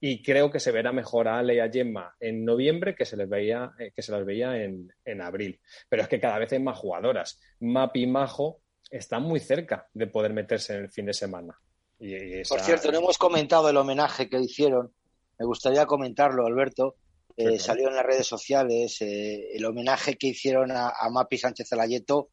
Y 0.00 0.22
creo 0.22 0.50
que 0.50 0.60
se 0.60 0.72
verá 0.72 0.92
mejor 0.92 1.28
a 1.28 1.38
Ale 1.38 1.56
y 1.56 1.60
a 1.60 1.70
Gemma 1.70 2.14
en 2.20 2.44
noviembre 2.44 2.94
que 2.94 3.04
se 3.04 3.16
les 3.16 3.28
veía, 3.28 3.72
eh, 3.78 3.92
que 3.94 4.02
se 4.02 4.12
las 4.12 4.24
veía 4.24 4.56
en, 4.56 5.20
abril. 5.20 5.60
Pero 5.88 6.02
es 6.02 6.08
que 6.08 6.20
cada 6.20 6.38
vez 6.38 6.52
hay 6.52 6.58
más 6.58 6.78
jugadoras. 6.78 7.38
Mapi 7.60 8.02
y 8.02 8.06
Majo 8.06 8.60
están 8.90 9.22
muy 9.22 9.40
cerca 9.40 9.88
de 9.92 10.06
poder 10.06 10.32
meterse 10.32 10.74
en 10.74 10.84
el 10.84 10.90
fin 10.90 11.06
de 11.06 11.12
semana. 11.12 11.58
Y 11.98 12.42
Por 12.44 12.60
cierto, 12.60 12.90
no 12.90 12.98
hemos 12.98 13.18
comentado 13.18 13.68
el 13.68 13.76
homenaje 13.76 14.28
que 14.28 14.40
hicieron. 14.40 14.92
Me 15.38 15.46
gustaría 15.46 15.86
comentarlo, 15.86 16.46
Alberto. 16.46 16.96
Eh, 17.36 17.58
salió 17.58 17.88
en 17.88 17.94
las 17.94 18.04
redes 18.04 18.26
sociales 18.26 19.00
eh, 19.00 19.54
el 19.54 19.64
homenaje 19.64 20.16
que 20.16 20.28
hicieron 20.28 20.70
a, 20.70 20.88
a 20.88 21.08
Mapi 21.08 21.38
Sánchez 21.38 21.72
Alayeto 21.72 22.28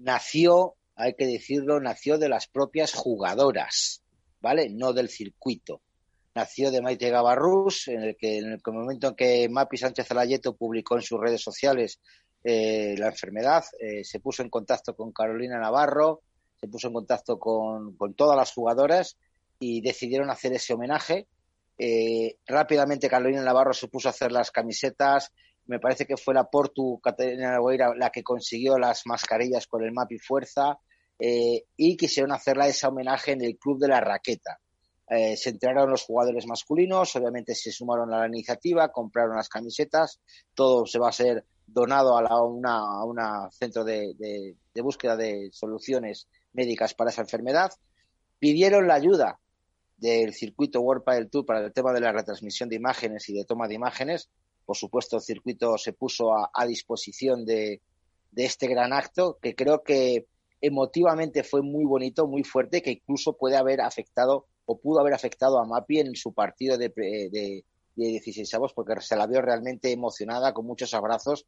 nació, 0.00 0.74
hay 0.96 1.14
que 1.14 1.26
decirlo, 1.26 1.80
nació 1.80 2.18
de 2.18 2.28
las 2.28 2.48
propias 2.48 2.92
jugadoras, 2.94 4.02
¿vale? 4.40 4.68
No 4.70 4.92
del 4.92 5.08
circuito. 5.08 5.82
Nació 6.34 6.70
de 6.70 6.80
Maite 6.80 7.10
Gavarrús, 7.10 7.88
en 7.88 8.02
el 8.02 8.16
que 8.16 8.38
en 8.38 8.52
el 8.52 8.60
momento 8.66 9.08
en 9.08 9.14
que 9.14 9.48
Mapi 9.48 9.76
Sánchez 9.76 10.10
Alayeto 10.10 10.54
publicó 10.56 10.96
en 10.96 11.02
sus 11.02 11.20
redes 11.20 11.42
sociales 11.42 12.00
eh, 12.44 12.94
la 12.98 13.08
enfermedad, 13.08 13.64
eh, 13.78 14.04
se 14.04 14.20
puso 14.20 14.42
en 14.42 14.48
contacto 14.48 14.94
con 14.94 15.12
Carolina 15.12 15.58
Navarro, 15.58 16.22
se 16.58 16.68
puso 16.68 16.88
en 16.88 16.94
contacto 16.94 17.38
con, 17.38 17.96
todas 18.14 18.36
las 18.36 18.52
jugadoras 18.52 19.16
y 19.58 19.80
decidieron 19.80 20.30
hacer 20.30 20.52
ese 20.52 20.74
homenaje. 20.74 21.26
Eh, 21.78 22.36
rápidamente 22.46 23.08
Carolina 23.08 23.42
Navarro 23.42 23.72
se 23.72 23.88
puso 23.88 24.08
a 24.08 24.12
hacer 24.12 24.32
las 24.32 24.50
camisetas, 24.50 25.32
me 25.70 25.78
parece 25.78 26.04
que 26.04 26.16
fue 26.16 26.34
la 26.34 26.50
Portu 26.50 26.98
Caterina 27.00 27.52
Lagoira 27.52 27.94
la 27.94 28.10
que 28.10 28.24
consiguió 28.24 28.76
las 28.76 29.06
mascarillas 29.06 29.68
con 29.68 29.84
el 29.84 29.92
MAPI 29.92 30.18
Fuerza 30.18 30.80
eh, 31.16 31.62
y 31.76 31.96
quisieron 31.96 32.32
hacerla 32.32 32.66
ese 32.66 32.88
homenaje 32.88 33.32
en 33.32 33.44
el 33.44 33.56
Club 33.56 33.78
de 33.78 33.86
la 33.86 34.00
Raqueta. 34.00 34.58
Eh, 35.08 35.36
se 35.36 35.50
enteraron 35.50 35.88
los 35.88 36.02
jugadores 36.02 36.44
masculinos, 36.48 37.14
obviamente 37.14 37.54
se 37.54 37.70
sumaron 37.70 38.12
a 38.12 38.18
la 38.18 38.26
iniciativa, 38.26 38.90
compraron 38.90 39.36
las 39.36 39.48
camisetas, 39.48 40.20
todo 40.54 40.86
se 40.86 40.98
va 40.98 41.10
a 41.10 41.12
ser 41.12 41.44
donado 41.64 42.18
a, 42.18 42.44
una, 42.44 43.48
centro 43.52 43.84
de, 43.84 44.14
de, 44.18 44.82
búsqueda 44.82 45.16
de 45.16 45.50
soluciones 45.52 46.26
médicas 46.52 46.94
para 46.94 47.10
esa 47.10 47.22
enfermedad. 47.22 47.70
Pidieron 48.40 48.88
la 48.88 48.94
ayuda 48.94 49.38
del 49.98 50.34
circuito 50.34 50.80
World 50.80 51.04
Padel 51.04 51.30
Tour 51.30 51.46
para 51.46 51.64
el 51.64 51.72
tema 51.72 51.92
de 51.92 52.00
la 52.00 52.10
retransmisión 52.10 52.68
de 52.68 52.74
imágenes 52.74 53.28
y 53.28 53.34
de 53.34 53.44
toma 53.44 53.68
de 53.68 53.74
imágenes 53.74 54.30
por 54.64 54.76
supuesto, 54.76 55.16
el 55.16 55.22
circuito 55.22 55.76
se 55.78 55.92
puso 55.92 56.32
a, 56.32 56.66
disposición 56.66 57.44
de, 57.44 57.80
este 58.36 58.68
gran 58.68 58.92
acto, 58.92 59.38
que 59.40 59.54
creo 59.54 59.82
que 59.82 60.26
emotivamente 60.60 61.42
fue 61.42 61.62
muy 61.62 61.84
bonito, 61.84 62.26
muy 62.26 62.44
fuerte, 62.44 62.82
que 62.82 62.92
incluso 62.92 63.36
puede 63.36 63.56
haber 63.56 63.80
afectado 63.80 64.46
o 64.66 64.78
pudo 64.78 65.00
haber 65.00 65.14
afectado 65.14 65.58
a 65.58 65.66
Mapi 65.66 66.00
en 66.00 66.14
su 66.14 66.32
partido 66.32 66.78
de, 66.78 66.90
de, 66.90 67.64
16 67.96 68.54
avos, 68.54 68.72
porque 68.72 69.00
se 69.00 69.16
la 69.16 69.26
vio 69.26 69.42
realmente 69.42 69.90
emocionada, 69.90 70.54
con 70.54 70.66
muchos 70.66 70.94
abrazos. 70.94 71.46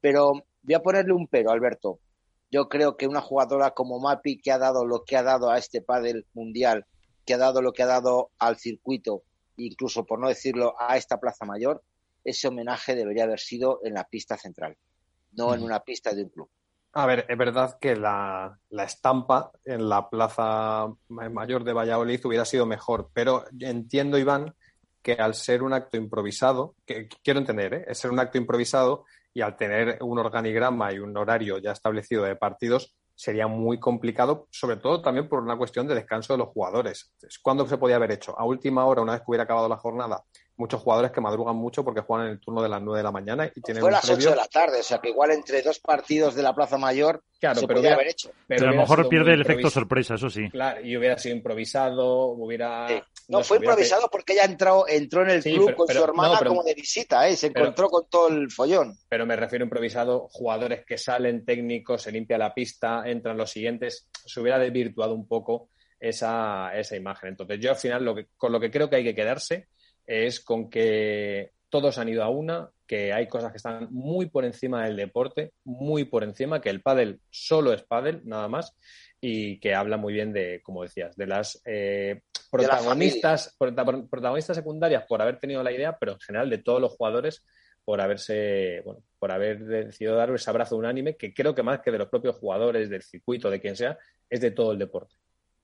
Pero 0.00 0.32
voy 0.62 0.74
a 0.74 0.82
ponerle 0.82 1.12
un 1.12 1.28
pero, 1.28 1.50
Alberto. 1.50 2.00
Yo 2.50 2.68
creo 2.68 2.96
que 2.96 3.06
una 3.06 3.20
jugadora 3.20 3.72
como 3.72 4.00
Mapi, 4.00 4.38
que 4.38 4.50
ha 4.50 4.58
dado 4.58 4.86
lo 4.86 5.04
que 5.04 5.16
ha 5.16 5.22
dado 5.22 5.50
a 5.50 5.58
este 5.58 5.80
pádel 5.80 6.26
mundial, 6.32 6.86
que 7.24 7.34
ha 7.34 7.38
dado 7.38 7.62
lo 7.62 7.72
que 7.72 7.82
ha 7.82 7.86
dado 7.86 8.30
al 8.38 8.58
circuito, 8.58 9.22
incluso 9.56 10.04
por 10.04 10.18
no 10.18 10.28
decirlo 10.28 10.74
a 10.78 10.96
esta 10.96 11.20
Plaza 11.20 11.44
Mayor, 11.44 11.82
ese 12.24 12.48
homenaje 12.48 12.94
debería 12.94 13.24
haber 13.24 13.40
sido 13.40 13.80
en 13.84 13.94
la 13.94 14.04
pista 14.04 14.36
central, 14.36 14.76
no 15.32 15.54
en 15.54 15.62
una 15.62 15.80
pista 15.80 16.14
de 16.14 16.24
un 16.24 16.30
club. 16.30 16.50
A 16.94 17.06
ver, 17.06 17.24
es 17.28 17.38
verdad 17.38 17.78
que 17.80 17.96
la, 17.96 18.58
estampa 18.70 19.50
en 19.64 19.88
la 19.88 20.10
Plaza 20.10 20.92
Mayor 21.08 21.64
de 21.64 21.72
Valladolid 21.72 22.20
hubiera 22.24 22.44
sido 22.44 22.66
mejor, 22.66 23.10
pero 23.14 23.44
entiendo, 23.58 24.18
Iván, 24.18 24.54
que 25.00 25.14
al 25.14 25.34
ser 25.34 25.62
un 25.62 25.72
acto 25.72 25.96
improvisado, 25.96 26.76
que 26.84 27.08
quiero 27.24 27.40
entender, 27.40 27.74
¿eh? 27.74 27.84
es 27.88 27.98
ser 27.98 28.10
un 28.10 28.20
acto 28.20 28.36
improvisado 28.36 29.06
y 29.32 29.40
al 29.40 29.56
tener 29.56 29.98
un 30.02 30.18
organigrama 30.18 30.92
y 30.92 30.98
un 30.98 31.16
horario 31.16 31.56
ya 31.58 31.72
establecido 31.72 32.24
de 32.24 32.36
partidos, 32.36 32.94
sería 33.14 33.46
muy 33.46 33.80
complicado, 33.80 34.48
sobre 34.50 34.76
todo 34.76 35.00
también 35.00 35.28
por 35.28 35.42
una 35.42 35.56
cuestión 35.56 35.86
de 35.86 35.94
descanso 35.94 36.34
de 36.34 36.38
los 36.38 36.48
jugadores. 36.48 37.14
¿Cuándo 37.40 37.66
se 37.66 37.78
podía 37.78 37.96
haber 37.96 38.12
hecho? 38.12 38.38
A 38.38 38.44
última 38.44 38.84
hora, 38.84 39.00
una 39.00 39.12
vez 39.12 39.22
que 39.22 39.30
hubiera 39.30 39.44
acabado 39.44 39.68
la 39.68 39.76
jornada, 39.76 40.22
muchos 40.56 40.80
jugadores 40.80 41.10
que 41.10 41.20
madrugan 41.20 41.56
mucho 41.56 41.84
porque 41.84 42.00
juegan 42.00 42.26
en 42.26 42.32
el 42.32 42.40
turno 42.40 42.62
de 42.62 42.68
las 42.68 42.82
9 42.82 42.98
de 42.98 43.02
la 43.02 43.12
mañana 43.12 43.50
y 43.54 43.60
tienen 43.60 43.80
Fue 43.80 43.90
a 43.90 43.94
las 43.94 44.08
8 44.08 44.30
de 44.30 44.36
la 44.36 44.46
tarde, 44.46 44.80
o 44.80 44.82
sea 44.82 44.98
que 44.98 45.08
igual 45.08 45.30
entre 45.30 45.62
dos 45.62 45.78
partidos 45.78 46.34
de 46.34 46.42
la 46.42 46.54
Plaza 46.54 46.78
Mayor 46.78 47.22
claro, 47.40 47.60
se 47.60 47.66
pero 47.66 47.78
podría 47.78 47.94
haber 47.94 48.08
hecho. 48.08 48.30
Pero, 48.46 48.68
a 48.68 48.72
lo 48.72 48.76
mejor 48.76 49.08
pierde 49.08 49.34
el 49.34 49.40
efecto 49.40 49.70
sorpresa, 49.70 50.14
eso 50.14 50.28
sí. 50.28 50.48
Claro, 50.50 50.80
y 50.84 50.96
hubiera 50.96 51.18
sido 51.18 51.34
improvisado, 51.36 52.26
hubiera... 52.26 52.86
No, 53.28 53.42
fue 53.42 53.58
improvisado 53.58 54.08
porque 54.10 54.34
ella 54.34 54.44
entró, 54.44 54.86
entró 54.86 55.22
en 55.22 55.30
el 55.30 55.42
club 55.42 55.74
con 55.74 55.88
su 55.88 56.02
hermana 56.02 56.40
como 56.44 56.62
de 56.62 56.74
visita, 56.74 57.26
¿eh? 57.28 57.36
se 57.36 57.46
encontró 57.48 57.88
con 57.88 58.06
todo 58.08 58.28
el 58.28 58.50
follón. 58.50 58.96
Pero 59.08 59.24
me 59.24 59.36
refiero 59.36 59.64
a 59.64 59.66
improvisado, 59.66 60.28
jugadores 60.30 60.84
que 60.84 60.98
salen 60.98 61.44
técnicos, 61.44 62.02
se 62.02 62.12
limpia 62.12 62.36
la 62.36 62.52
pista, 62.52 63.02
entran 63.06 63.38
los 63.38 63.50
siguientes, 63.50 64.08
se 64.12 64.40
hubiera 64.40 64.58
desvirtuado 64.58 65.14
un 65.14 65.26
poco 65.26 65.70
esa, 65.98 66.76
esa 66.76 66.96
imagen. 66.96 67.30
Entonces 67.30 67.58
yo 67.60 67.70
al 67.70 67.76
final 67.76 68.04
lo 68.04 68.14
que, 68.14 68.26
con 68.36 68.52
lo 68.52 68.60
que 68.60 68.70
creo 68.70 68.90
que 68.90 68.96
hay 68.96 69.04
que 69.04 69.14
quedarse 69.14 69.68
es 70.06 70.40
con 70.40 70.70
que 70.70 71.52
todos 71.68 71.98
han 71.98 72.08
ido 72.08 72.22
a 72.22 72.28
una, 72.28 72.70
que 72.86 73.12
hay 73.12 73.26
cosas 73.26 73.50
que 73.50 73.56
están 73.56 73.88
muy 73.90 74.26
por 74.26 74.44
encima 74.44 74.84
del 74.84 74.96
deporte, 74.96 75.52
muy 75.64 76.04
por 76.04 76.24
encima, 76.24 76.60
que 76.60 76.68
el 76.68 76.82
pádel 76.82 77.20
solo 77.30 77.72
es 77.72 77.82
pádel, 77.82 78.20
nada 78.24 78.48
más, 78.48 78.76
y 79.20 79.58
que 79.60 79.74
habla 79.74 79.96
muy 79.96 80.12
bien 80.12 80.32
de, 80.32 80.60
como 80.62 80.82
decías, 80.82 81.16
de 81.16 81.26
las 81.26 81.62
eh, 81.64 82.20
protagonistas, 82.50 83.56
protagonistas 83.58 84.56
secundarias 84.56 85.04
por 85.08 85.22
haber 85.22 85.38
tenido 85.38 85.62
la 85.62 85.72
idea, 85.72 85.96
pero 85.98 86.12
en 86.12 86.20
general 86.20 86.50
de 86.50 86.58
todos 86.58 86.80
los 86.80 86.92
jugadores 86.92 87.42
por 87.84 88.00
haberse, 88.00 88.82
bueno, 88.84 89.02
por 89.18 89.32
haber 89.32 89.64
decidido 89.64 90.14
dar 90.14 90.30
ese 90.30 90.50
abrazo 90.50 90.76
unánime, 90.76 91.16
que 91.16 91.32
creo 91.32 91.54
que 91.54 91.62
más 91.62 91.80
que 91.80 91.90
de 91.90 91.98
los 91.98 92.08
propios 92.08 92.36
jugadores, 92.36 92.90
del 92.90 93.02
circuito, 93.02 93.50
de 93.50 93.60
quien 93.60 93.76
sea, 93.76 93.98
es 94.28 94.40
de 94.40 94.50
todo 94.50 94.72
el 94.72 94.78
deporte. 94.78 95.14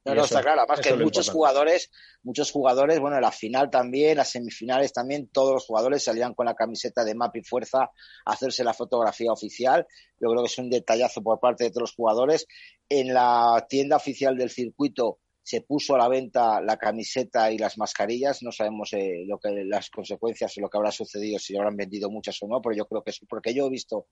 No, 0.05 0.15
no, 0.15 0.25
está 0.25 0.41
claro. 0.41 0.61
Además 0.61 0.81
que 0.81 0.95
muchos 0.95 1.29
jugadores, 1.31 1.91
muchos 2.23 2.51
jugadores, 2.51 2.99
bueno, 2.99 3.17
en 3.17 3.23
la 3.23 3.33
final 3.33 3.71
también, 3.71 4.17
las 4.17 4.31
semifinales 4.31 4.93
también, 4.93 5.29
todos 5.29 5.53
los 5.53 5.67
jugadores 5.67 6.05
salían 6.05 6.35
con 6.35 6.47
la 6.47 6.55
camiseta 6.55 7.05
de 7.05 7.15
MAP 7.15 7.37
y 7.37 7.43
Fuerza 7.43 7.83
a 8.25 8.33
hacerse 8.33 8.65
la 8.65 8.73
fotografía 8.73 9.33
oficial. 9.33 9.87
Yo 10.21 10.31
creo 10.31 10.43
que 10.43 10.49
es 10.49 10.59
un 10.59 10.71
detallazo 10.71 11.23
por 11.23 11.41
parte 11.41 11.65
de 11.65 11.71
todos 11.71 11.83
los 11.83 11.95
jugadores. 11.95 12.47
En 12.89 13.13
la 13.13 13.67
tienda 13.69 13.97
oficial 13.97 14.37
del 14.37 14.51
circuito 14.51 15.19
se 15.43 15.63
puso 15.63 15.95
a 15.95 15.99
la 15.99 16.09
venta 16.09 16.61
la 16.61 16.77
camiseta 16.77 17.51
y 17.51 17.59
las 17.59 17.79
mascarillas. 17.79 18.43
No 18.43 18.53
sabemos 18.53 18.93
eh, 18.93 19.25
lo 19.27 19.39
que 19.39 19.65
las 19.65 19.89
consecuencias 19.89 20.57
o 20.57 20.61
lo 20.61 20.69
que 20.69 20.77
habrá 20.77 20.91
sucedido, 20.93 21.39
si 21.39 21.57
habrán 21.57 21.77
vendido 21.77 22.11
muchas 22.11 22.37
o 22.43 22.49
no, 22.49 22.61
pero 22.61 22.77
yo 22.77 22.87
creo 22.87 23.03
que 23.03 23.11
es 23.11 23.21
porque 23.29 23.55
yo 23.55 23.67
he 23.67 23.71
visto 23.71 24.07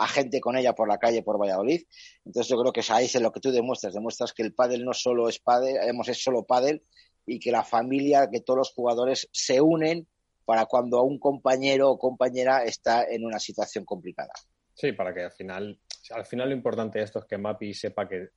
a 0.00 0.08
gente 0.08 0.40
con 0.40 0.56
ella 0.56 0.74
por 0.74 0.88
la 0.88 0.98
calle 0.98 1.22
por 1.22 1.38
Valladolid. 1.38 1.82
Entonces 2.24 2.48
yo 2.48 2.58
creo 2.58 2.72
que 2.72 2.80
es 2.80 2.90
ahí 2.90 3.04
es 3.04 3.20
lo 3.20 3.30
que 3.30 3.40
tú 3.40 3.52
demuestras, 3.52 3.92
demuestras 3.92 4.32
que 4.32 4.42
el 4.42 4.54
pádel 4.54 4.84
no 4.84 4.94
solo 4.94 5.28
es 5.28 5.38
pádel, 5.38 5.76
es 6.06 6.22
solo 6.22 6.44
pádel 6.44 6.82
y 7.26 7.38
que 7.38 7.52
la 7.52 7.62
familia, 7.62 8.30
que 8.30 8.40
todos 8.40 8.56
los 8.56 8.72
jugadores 8.72 9.28
se 9.30 9.60
unen 9.60 10.08
para 10.46 10.64
cuando 10.64 11.02
un 11.02 11.18
compañero 11.18 11.90
o 11.90 11.98
compañera 11.98 12.64
está 12.64 13.04
en 13.04 13.26
una 13.26 13.38
situación 13.38 13.84
complicada. 13.84 14.32
Sí, 14.74 14.92
para 14.92 15.12
que 15.12 15.24
al 15.24 15.32
final, 15.32 15.78
al 16.10 16.24
final 16.24 16.48
lo 16.48 16.54
importante 16.54 16.98
de 16.98 17.04
esto 17.04 17.18
es 17.18 17.26
que 17.26 17.36
Mapi 17.36 17.74
sepa 17.74 18.08
que, 18.08 18.28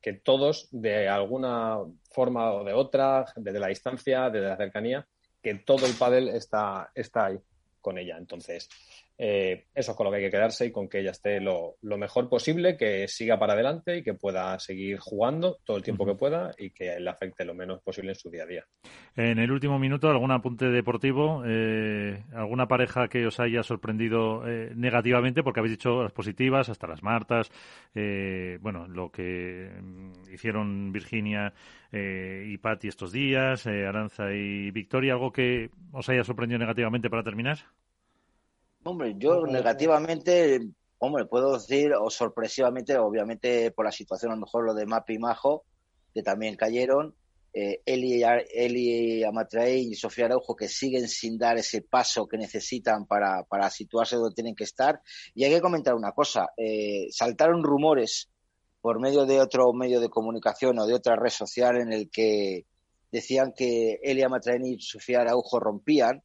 que 0.00 0.14
todos, 0.14 0.68
de 0.72 1.08
alguna 1.08 1.76
forma 2.10 2.54
o 2.54 2.64
de 2.64 2.72
otra, 2.72 3.26
desde 3.36 3.60
la 3.60 3.68
distancia, 3.68 4.30
desde 4.30 4.48
la 4.48 4.56
cercanía, 4.56 5.06
que 5.42 5.56
todo 5.56 5.84
el 5.84 5.94
pádel 5.94 6.30
está, 6.30 6.90
está 6.94 7.26
ahí 7.26 7.38
con 7.82 7.98
ella. 7.98 8.16
Entonces, 8.16 8.70
Eh, 9.18 9.66
eso 9.74 9.92
es 9.92 9.96
con 9.96 10.04
lo 10.04 10.10
que 10.10 10.18
hay 10.18 10.24
que 10.24 10.30
quedarse 10.30 10.66
y 10.66 10.72
con 10.72 10.88
que 10.88 11.00
ella 11.00 11.10
esté 11.10 11.40
lo, 11.40 11.76
mejor 11.82 12.28
posible, 12.28 12.76
que 12.76 13.06
siga 13.08 13.38
para 13.38 13.52
adelante 13.52 13.98
y 13.98 14.02
que 14.02 14.14
pueda 14.14 14.58
seguir 14.58 14.98
jugando 14.98 15.58
todo 15.64 15.76
el 15.76 15.82
tiempo 15.82 16.06
que 16.06 16.14
pueda 16.14 16.50
y 16.58 16.70
que 16.70 16.98
le 16.98 17.10
afecte 17.10 17.44
lo 17.44 17.54
menos 17.54 17.82
posible 17.82 18.12
en 18.12 18.16
su 18.16 18.30
día 18.30 18.44
a 18.44 18.46
día. 18.46 18.66
En 19.14 19.38
el 19.38 19.52
último 19.52 19.78
minuto, 19.78 20.08
¿algún 20.08 20.30
apunte 20.30 20.66
deportivo? 20.66 21.42
Eh, 21.46 22.24
¿Alguna 22.32 22.66
pareja 22.66 23.08
que 23.08 23.26
os 23.26 23.38
haya 23.40 23.62
sorprendido 23.62 24.48
eh, 24.48 24.72
negativamente? 24.74 25.42
Porque 25.42 25.60
habéis 25.60 25.78
dicho 25.78 26.02
las 26.02 26.12
positivas, 26.12 26.68
hasta 26.68 26.86
las 26.86 27.02
Martas, 27.02 27.50
bueno, 27.94 28.86
lo 28.88 29.10
que 29.10 29.70
mm, 29.80 30.32
hicieron 30.32 30.92
Virginia 30.92 31.52
y 31.92 32.56
Patti 32.58 32.88
estos 32.88 33.12
días, 33.12 33.66
Aranza 33.66 34.32
y 34.32 34.70
Victoria, 34.70 35.12
¿algo 35.12 35.32
que 35.32 35.70
os 35.92 36.08
haya 36.08 36.24
sorprendido 36.24 36.58
negativamente 36.58 37.10
para 37.10 37.22
terminar? 37.22 37.58
Hombre, 38.84 39.14
yo 39.16 39.46
negativamente, 39.46 40.60
hombre, 40.98 41.26
puedo 41.26 41.54
decir, 41.54 41.92
o 41.94 42.10
sorpresivamente, 42.10 42.96
obviamente 42.98 43.70
por 43.70 43.84
la 43.84 43.92
situación, 43.92 44.32
a 44.32 44.34
lo 44.34 44.40
mejor 44.40 44.64
lo 44.64 44.74
de 44.74 44.86
Mapi 44.86 45.14
y 45.14 45.18
Majo, 45.18 45.64
que 46.12 46.22
también 46.22 46.56
cayeron, 46.56 47.14
eh, 47.54 47.80
Eli, 47.84 48.22
Eli 48.54 49.90
y 49.90 49.94
Sofía 49.94 50.24
Araujo, 50.24 50.56
que 50.56 50.68
siguen 50.68 51.06
sin 51.08 51.38
dar 51.38 51.58
ese 51.58 51.82
paso 51.82 52.26
que 52.26 52.38
necesitan 52.38 53.06
para, 53.06 53.44
para 53.44 53.68
situarse 53.70 54.16
donde 54.16 54.34
tienen 54.34 54.54
que 54.54 54.64
estar. 54.64 55.00
Y 55.34 55.44
hay 55.44 55.52
que 55.52 55.60
comentar 55.60 55.94
una 55.94 56.12
cosa, 56.12 56.48
eh, 56.56 57.08
saltaron 57.10 57.62
rumores 57.62 58.30
por 58.80 59.00
medio 59.00 59.26
de 59.26 59.40
otro 59.40 59.72
medio 59.72 60.00
de 60.00 60.08
comunicación 60.08 60.78
o 60.78 60.86
de 60.86 60.94
otra 60.94 61.14
red 61.14 61.30
social 61.30 61.80
en 61.80 61.92
el 61.92 62.10
que 62.10 62.66
decían 63.12 63.52
que 63.56 64.00
Eli 64.02 64.22
Amatrain 64.22 64.64
y 64.64 64.80
Sofía 64.80 65.20
Araujo 65.20 65.60
rompían. 65.60 66.22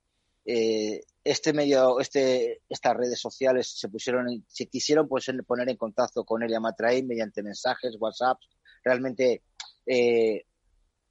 Eh, 0.49 1.02
este 1.26 1.52
medio, 1.52 1.99
este, 1.99 2.61
estas 2.69 2.95
redes 2.95 3.19
sociales 3.19 3.78
se 3.78 3.90
pusieron, 3.90 4.45
se 4.48 4.68
quisieron 4.68 5.10
pues, 5.10 5.30
poner 5.45 5.69
en 5.69 5.76
contacto 5.76 6.24
con 6.24 6.41
Elia 6.41 6.61
Matraín 6.61 7.06
mediante 7.06 7.44
mensajes, 7.44 7.98
WhatsApp, 7.99 8.38
realmente 8.82 9.44
eh, 9.86 10.45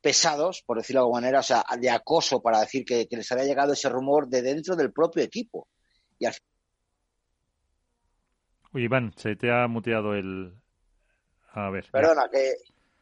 pesados, 0.01 0.63
por 0.63 0.79
decirlo 0.79 1.01
de 1.01 1.05
alguna 1.05 1.21
manera, 1.21 1.41
o 1.41 1.43
sea, 1.43 1.67
de 1.79 1.91
acoso 1.91 2.41
para 2.41 2.61
decir 2.61 2.87
que, 2.87 3.07
les 3.11 3.31
había 3.31 3.45
llegado 3.45 3.75
ese 3.75 3.91
rumor 3.91 4.27
de 4.27 4.41
dentro 4.41 4.75
del 4.75 4.91
propio 4.91 5.23
equipo. 5.23 5.69
Y 6.19 6.25
al... 6.25 6.35
Uy, 8.73 8.85
Iván, 8.85 9.13
se 9.17 9.37
te 9.37 9.53
ha 9.53 9.69
muteado 9.69 10.15
el. 10.15 10.55
A 11.53 11.69
ver. 11.69 11.91
Perdona, 11.93 12.29
que 12.33 12.55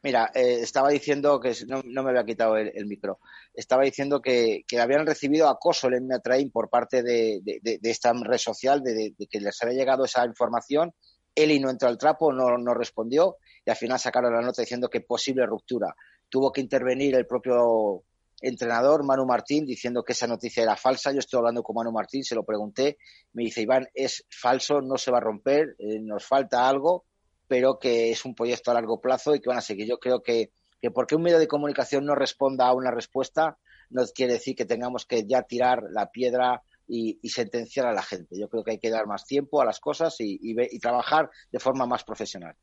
Mira, 0.05 0.31
eh, 0.35 0.59
estaba 0.61 0.91
diciendo 0.91 1.41
que 1.41 1.55
no, 1.67 2.03
me 2.03 2.11
había 2.11 2.27
quitado 2.27 2.59
el, 2.59 2.85
micro. 2.85 3.21
Estaba 3.55 3.85
diciendo 3.85 4.21
que, 4.21 4.63
habían 4.79 5.07
recibido 5.07 5.49
acoso 5.49 5.89
el 5.89 6.07
Train 6.23 6.51
por 6.51 6.69
parte 6.69 7.03
de, 7.03 7.41
esta 7.83 8.13
red 8.13 8.37
social, 8.37 8.83
de, 8.83 9.15
que 9.31 9.41
les 9.41 9.63
había 9.63 9.79
llegado 9.79 10.05
esa 10.05 10.27
información. 10.27 10.93
Eli 11.35 11.59
no 11.59 11.71
entró 11.71 11.89
al 11.89 11.97
trapo, 11.97 12.35
no, 12.35 12.59
no 12.59 12.75
respondió 12.75 13.39
y 13.65 13.71
al 13.71 13.77
final 13.77 13.99
sacaron 13.99 14.35
la 14.35 14.43
nota 14.43 14.61
diciendo 14.61 14.91
que 14.91 15.01
posible 15.01 15.47
ruptura. 15.47 15.95
Tuvo 16.29 16.53
que 16.53 16.61
intervenir 16.61 17.15
el 17.15 17.27
propio 17.27 18.05
entrenador, 18.43 19.07
Manu 19.07 19.25
Martín, 19.25 19.65
diciendo 19.65 20.05
que 20.05 20.13
esa 20.13 20.27
noticia 20.27 20.63
era 20.63 20.77
falsa. 20.77 21.13
Yo 21.13 21.21
estoy 21.21 21.39
hablando 21.39 21.63
con 21.63 21.77
Manu 21.77 21.93
Martín, 21.93 22.23
se 22.25 22.35
lo 22.35 22.45
pregunté. 22.45 22.99
Me 23.33 23.45
dice, 23.45 23.63
Iván, 23.63 23.89
es 23.95 24.27
falso, 24.29 24.83
no 24.83 24.99
se 24.99 25.11
va 25.11 25.17
a 25.17 25.23
romper, 25.23 25.75
eh, 25.79 25.99
nos 25.99 26.27
falta 26.27 26.69
algo 26.69 27.07
pero 27.55 27.79
que 27.79 28.11
es 28.11 28.25
un 28.25 28.35
proyecto 28.35 28.73
a 28.73 28.75
largo 28.75 29.01
plazo 29.01 29.33
y 29.33 29.41
que 29.41 29.49
van 29.49 29.59
a 29.59 29.61
seguir. 29.61 29.87
Yo 29.87 30.01
creo 30.01 30.25
que, 30.25 30.51
que 30.83 30.91
porque 30.91 31.15
un 31.15 31.23
medio 31.23 31.39
de 31.39 31.47
comunicación 31.47 32.05
no 32.05 32.17
responda 32.17 32.67
a 32.67 32.75
una 32.75 32.91
respuesta, 32.91 33.59
no 33.91 34.03
quiere 34.13 34.33
decir 34.33 34.57
que 34.57 34.65
tengamos 34.65 35.07
que 35.07 35.25
ya 35.25 35.43
tirar 35.43 35.85
la 35.89 36.11
piedra 36.11 36.65
y, 36.89 37.17
sentenciar 37.29 37.87
a 37.87 37.93
la 37.93 38.03
gente. 38.03 38.37
Yo 38.37 38.49
creo 38.49 38.65
que 38.65 38.73
hay 38.73 38.79
que 38.81 38.91
dar 38.91 39.07
más 39.07 39.25
tiempo 39.25 39.63
a 39.63 39.65
las 39.65 39.79
cosas 39.79 40.17
y, 40.19 40.37
y, 40.43 40.79
trabajar 40.81 41.31
de 41.53 41.61
forma 41.61 41.87
más 41.87 42.03
profesional. 42.03 42.57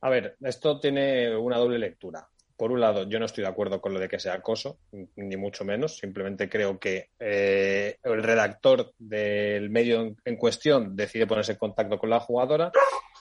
A 0.00 0.10
ver, 0.10 0.36
esto 0.40 0.80
tiene 0.80 1.36
una 1.36 1.58
doble 1.58 1.78
lectura. 1.78 2.28
Por 2.56 2.72
un 2.72 2.80
lado, 2.80 3.08
yo 3.08 3.20
no 3.20 3.26
estoy 3.26 3.44
de 3.44 3.50
acuerdo 3.50 3.80
con 3.80 3.94
lo 3.94 4.00
de 4.00 4.08
que 4.08 4.18
sea 4.18 4.34
acoso, 4.34 4.80
ni 5.14 5.36
mucho 5.36 5.64
menos. 5.64 5.98
Simplemente 5.98 6.48
creo 6.48 6.80
que 6.80 7.10
eh, 7.20 7.98
el 8.02 8.20
redactor 8.20 8.94
del 8.98 9.70
medio 9.70 10.16
en, 10.24 10.36
cuestión 10.36 10.96
decide 10.96 11.28
ponerse 11.28 11.52
en 11.52 11.58
contacto 11.58 11.98
con 12.00 12.10
la 12.10 12.18
jugadora 12.18 12.72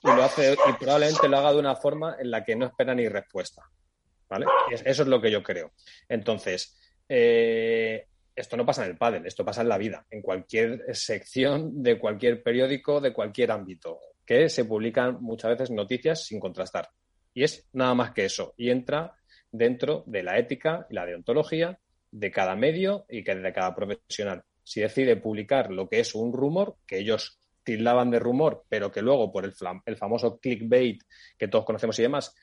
y 0.03 0.07
lo 0.07 0.23
hace 0.23 0.53
y 0.53 0.73
probablemente 0.73 1.27
lo 1.27 1.37
haga 1.37 1.53
de 1.53 1.59
una 1.59 1.75
forma 1.75 2.15
en 2.19 2.31
la 2.31 2.43
que 2.43 2.55
no 2.55 2.65
espera 2.65 2.93
ni 2.93 3.07
respuesta. 3.07 3.63
¿Vale? 4.29 4.45
Eso 4.69 5.03
es 5.03 5.07
lo 5.07 5.21
que 5.21 5.31
yo 5.31 5.41
creo. 5.41 5.71
Entonces, 6.09 6.77
eh, 7.07 8.07
esto 8.35 8.57
no 8.57 8.65
pasa 8.65 8.83
en 8.83 8.91
el 8.91 8.97
pádel, 8.97 9.25
esto 9.25 9.45
pasa 9.45 9.61
en 9.61 9.69
la 9.69 9.77
vida, 9.77 10.05
en 10.11 10.21
cualquier 10.21 10.95
sección 10.95 11.81
de 11.81 11.97
cualquier 11.97 12.43
periódico, 12.43 12.99
de 12.99 13.13
cualquier 13.13 13.51
ámbito, 13.51 13.99
que 14.25 14.49
se 14.49 14.65
publican 14.65 15.21
muchas 15.21 15.51
veces 15.51 15.71
noticias 15.71 16.25
sin 16.25 16.39
contrastar. 16.39 16.89
Y 17.33 17.43
es 17.43 17.67
nada 17.73 17.93
más 17.93 18.11
que 18.11 18.25
eso. 18.25 18.53
Y 18.57 18.69
entra 18.69 19.15
dentro 19.51 20.03
de 20.05 20.23
la 20.23 20.37
ética 20.37 20.85
y 20.89 20.95
la 20.95 21.05
deontología 21.05 21.79
de 22.11 22.31
cada 22.31 22.55
medio 22.55 23.05
y 23.09 23.23
de 23.23 23.53
cada 23.53 23.73
profesional. 23.73 24.43
Si 24.63 24.81
decide 24.81 25.15
publicar 25.15 25.71
lo 25.71 25.87
que 25.87 25.99
es 25.99 26.13
un 26.13 26.33
rumor, 26.33 26.75
que 26.85 26.99
ellos 26.99 27.39
tildaban 27.67 28.09
de 28.09 28.17
rumor, 28.17 28.63
pero 28.69 28.89
que 28.89 29.01
luego 29.01 29.29
por 29.29 29.43
el, 29.43 29.53
el 29.85 29.97
famoso 29.97 30.39
clickbait 30.39 31.03
que 31.37 31.49
todos 31.49 31.65
conocemos 31.65 31.99
y 31.99 32.03
demás, 32.03 32.33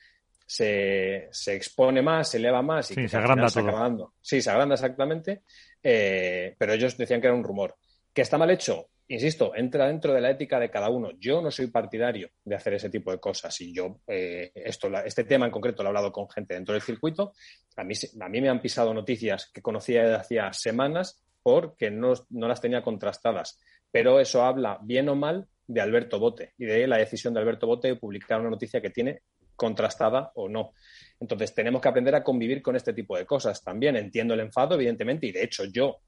se, 0.45 1.29
se, 1.31 1.55
expone 1.55 2.03
más, 2.03 2.29
se 2.29 2.37
eleva 2.37 2.61
más 2.61 2.91
y 2.91 3.07
se 3.07 3.17
agranda 3.17 3.47
todo. 3.47 4.13
Sí, 4.21 4.39
se 4.39 4.51
agranda 4.51 4.75
exactamente, 4.75 5.41
eh, 5.81 6.53
pero 6.59 6.73
ellos 6.73 6.95
decían 6.95 7.19
que 7.19 7.25
era 7.25 7.35
un 7.35 7.43
rumor. 7.43 7.75
¿Que 8.13 8.21
está 8.21 8.37
mal 8.37 8.51
hecho? 8.51 8.89
Insisto, 9.07 9.55
entra 9.55 9.87
dentro 9.87 10.13
de 10.13 10.21
la 10.21 10.29
ética 10.29 10.59
de 10.59 10.69
cada 10.69 10.91
uno. 10.91 11.09
Yo 11.17 11.41
no 11.41 11.49
soy 11.49 11.67
partidario 11.67 12.29
de 12.43 12.55
hacer 12.55 12.75
ese 12.75 12.91
tipo 12.91 13.09
de 13.09 13.19
cosas 13.19 13.59
y 13.61 13.73
yo, 13.73 14.01
eh, 14.05 14.51
esto, 14.53 14.95
este 15.03 15.23
tema 15.23 15.47
en 15.47 15.51
concreto 15.51 15.81
lo 15.81 15.87
he 15.87 15.89
hablado 15.89 16.11
con 16.11 16.29
gente 16.29 16.53
dentro 16.53 16.73
del 16.73 16.83
circuito. 16.83 17.33
A 17.77 17.83
mí, 17.83 17.95
a 18.21 18.29
mí 18.29 18.41
me 18.41 18.49
han 18.49 18.61
pisado 18.61 18.93
noticias 18.93 19.49
que 19.51 19.63
conocía 19.63 20.03
desde 20.03 20.15
hacía 20.17 20.53
semanas 20.53 21.19
porque 21.41 21.89
no, 21.89 22.13
no 22.29 22.47
las 22.47 22.61
tenía 22.61 22.83
contrastadas 22.83 23.59
pero 23.95 24.19
eso 24.19 24.43
habla 24.43 24.77
bien 24.81 25.07
o 25.07 25.15
mal 25.15 25.47
de 25.67 25.79
Alberto 25.79 26.19
Bote 26.19 26.51
y 26.57 26.65
de 26.65 26.85
la 26.85 26.97
decisión 26.97 27.33
de 27.33 27.39
Alberto 27.39 27.65
Bote 27.65 27.87
de 27.87 27.95
publicar 27.95 28.41
una 28.41 28.49
noticia 28.49 28.81
que 28.81 28.89
tiene 28.89 29.21
contrastada 29.55 30.33
o 30.35 30.49
no. 30.49 30.73
Entonces, 31.17 31.55
tenemos 31.55 31.81
que 31.81 31.87
aprender 31.87 32.13
a 32.13 32.21
convivir 32.21 32.61
con 32.61 32.75
este 32.75 32.91
tipo 32.91 33.15
de 33.15 33.25
cosas. 33.25 33.63
También 33.63 33.95
entiendo 33.95 34.33
el 34.33 34.41
enfado, 34.41 34.75
evidentemente, 34.75 35.27
y 35.27 35.31
de 35.31 35.45
hecho 35.45 35.63
yo 35.63 36.01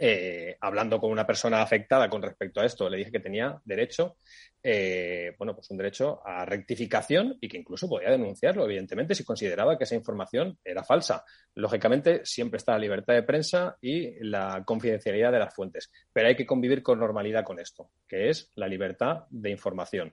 eh, 0.00 0.56
hablando 0.60 0.98
con 0.98 1.10
una 1.12 1.26
persona 1.26 1.62
afectada 1.62 2.08
con 2.10 2.20
respecto 2.20 2.60
a 2.60 2.64
esto, 2.64 2.88
le 2.88 2.96
dije 2.96 3.12
que 3.12 3.20
tenía 3.20 3.60
derecho, 3.64 4.16
eh, 4.62 5.34
bueno, 5.38 5.54
pues 5.54 5.70
un 5.70 5.76
derecho 5.76 6.20
a 6.26 6.44
rectificación 6.44 7.38
y 7.40 7.48
que 7.48 7.58
incluso 7.58 7.88
podía 7.88 8.10
denunciarlo, 8.10 8.64
evidentemente, 8.64 9.14
si 9.14 9.24
consideraba 9.24 9.78
que 9.78 9.84
esa 9.84 9.94
información 9.94 10.58
era 10.64 10.82
falsa. 10.82 11.24
Lógicamente, 11.54 12.22
siempre 12.24 12.58
está 12.58 12.72
la 12.72 12.78
libertad 12.78 13.14
de 13.14 13.22
prensa 13.22 13.76
y 13.80 14.24
la 14.24 14.64
confidencialidad 14.64 15.30
de 15.30 15.38
las 15.38 15.54
fuentes, 15.54 15.92
pero 16.12 16.28
hay 16.28 16.34
que 16.34 16.46
convivir 16.46 16.82
con 16.82 16.98
normalidad 16.98 17.44
con 17.44 17.60
esto, 17.60 17.90
que 18.08 18.30
es 18.30 18.50
la 18.56 18.66
libertad 18.66 19.24
de 19.30 19.50
información. 19.50 20.12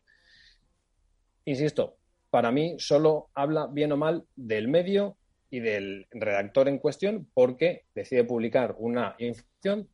Insisto, 1.45 1.97
para 2.29 2.51
mí 2.51 2.75
solo 2.77 3.29
habla 3.33 3.67
bien 3.67 3.91
o 3.93 3.97
mal 3.97 4.25
del 4.35 4.67
medio 4.67 5.17
y 5.51 5.59
del 5.59 6.07
redactor 6.09 6.67
en 6.67 6.79
cuestión 6.79 7.27
porque 7.33 7.83
decide 7.93 8.23
publicar 8.23 8.75
una 8.79 9.15
información 9.19 9.87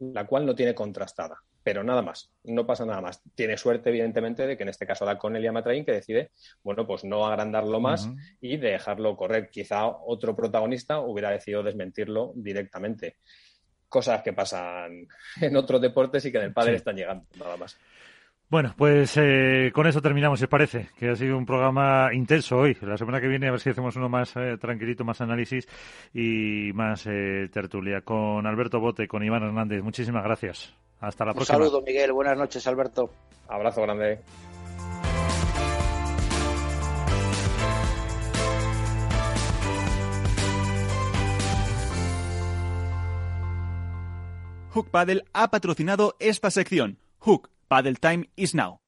la 0.00 0.26
cual 0.26 0.46
no 0.46 0.54
tiene 0.54 0.74
contrastada. 0.74 1.36
Pero 1.62 1.84
nada 1.84 2.02
más, 2.02 2.32
no 2.42 2.66
pasa 2.66 2.84
nada 2.84 3.00
más. 3.00 3.22
Tiene 3.36 3.56
suerte, 3.56 3.90
evidentemente, 3.90 4.46
de 4.46 4.56
que 4.56 4.64
en 4.64 4.70
este 4.70 4.86
caso 4.86 5.04
da 5.04 5.16
con 5.16 5.36
Elia 5.36 5.52
Matraín, 5.52 5.84
que 5.84 5.92
decide, 5.92 6.32
bueno, 6.64 6.86
pues 6.86 7.04
no 7.04 7.24
agrandarlo 7.24 7.78
más 7.78 8.10
y 8.40 8.56
dejarlo 8.56 9.16
correr. 9.16 9.48
Quizá 9.48 9.86
otro 9.86 10.34
protagonista 10.34 10.98
hubiera 10.98 11.30
decidido 11.30 11.62
desmentirlo 11.62 12.32
directamente. 12.34 13.16
Cosas 13.88 14.22
que 14.22 14.32
pasan 14.32 15.06
en 15.40 15.56
otros 15.56 15.80
deportes 15.80 16.24
y 16.24 16.32
que 16.32 16.38
en 16.38 16.44
el 16.44 16.52
padre 16.52 16.74
están 16.74 16.96
llegando, 16.96 17.26
nada 17.38 17.56
más. 17.56 17.78
Bueno, 18.52 18.74
pues 18.76 19.16
eh, 19.16 19.72
con 19.72 19.86
eso 19.86 20.02
terminamos, 20.02 20.38
si 20.38 20.46
parece, 20.46 20.90
que 20.98 21.08
ha 21.08 21.16
sido 21.16 21.38
un 21.38 21.46
programa 21.46 22.12
intenso 22.12 22.58
hoy. 22.58 22.76
La 22.82 22.98
semana 22.98 23.18
que 23.18 23.26
viene 23.26 23.48
a 23.48 23.50
ver 23.50 23.60
si 23.60 23.70
hacemos 23.70 23.96
uno 23.96 24.10
más 24.10 24.36
eh, 24.36 24.58
tranquilito, 24.60 25.06
más 25.06 25.22
análisis 25.22 25.66
y 26.12 26.70
más 26.74 27.06
eh, 27.06 27.48
tertulia. 27.50 28.02
Con 28.02 28.46
Alberto 28.46 28.78
Bote, 28.78 29.08
con 29.08 29.24
Iván 29.24 29.42
Hernández, 29.42 29.82
muchísimas 29.82 30.22
gracias. 30.22 30.74
Hasta 31.00 31.24
la 31.24 31.32
próxima. 31.32 31.56
Un 31.56 31.64
saludo, 31.64 31.80
Miguel. 31.80 32.12
Buenas 32.12 32.36
noches, 32.36 32.66
Alberto. 32.66 33.08
Abrazo 33.48 33.80
grande. 33.80 34.18
Hook 44.72 44.90
Paddle 44.90 45.24
ha 45.32 45.50
patrocinado 45.50 46.16
esta 46.18 46.50
sección. 46.50 46.98
Hook 47.20 47.48
Paddle 47.72 47.94
Time 47.94 48.28
is 48.36 48.54
now. 48.54 48.80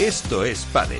Esto 0.00 0.42
es 0.42 0.64
Paddle. 0.72 0.96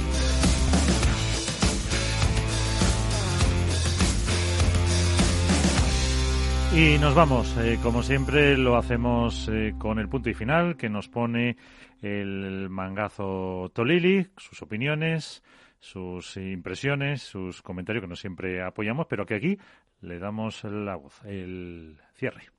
Y 6.74 6.98
nos 6.98 7.14
vamos, 7.14 7.56
eh, 7.56 7.78
como 7.82 8.02
siempre 8.02 8.58
lo 8.58 8.76
hacemos 8.76 9.48
eh, 9.48 9.72
con 9.78 9.98
el 9.98 10.10
punto 10.10 10.28
y 10.28 10.34
final 10.34 10.76
que 10.76 10.90
nos 10.90 11.08
pone 11.08 11.56
el 12.02 12.68
mangazo 12.68 13.70
Tolili, 13.72 14.26
sus 14.36 14.60
opiniones, 14.60 15.42
sus 15.80 16.36
impresiones, 16.36 17.22
sus 17.22 17.62
comentarios 17.62 18.02
que 18.02 18.08
no 18.08 18.16
siempre 18.16 18.62
apoyamos, 18.62 19.06
pero 19.06 19.24
que 19.24 19.36
aquí 19.36 19.58
le 20.02 20.18
damos 20.18 20.64
la 20.64 20.96
voz, 20.96 21.22
el 21.24 21.96
cierre. 22.12 22.53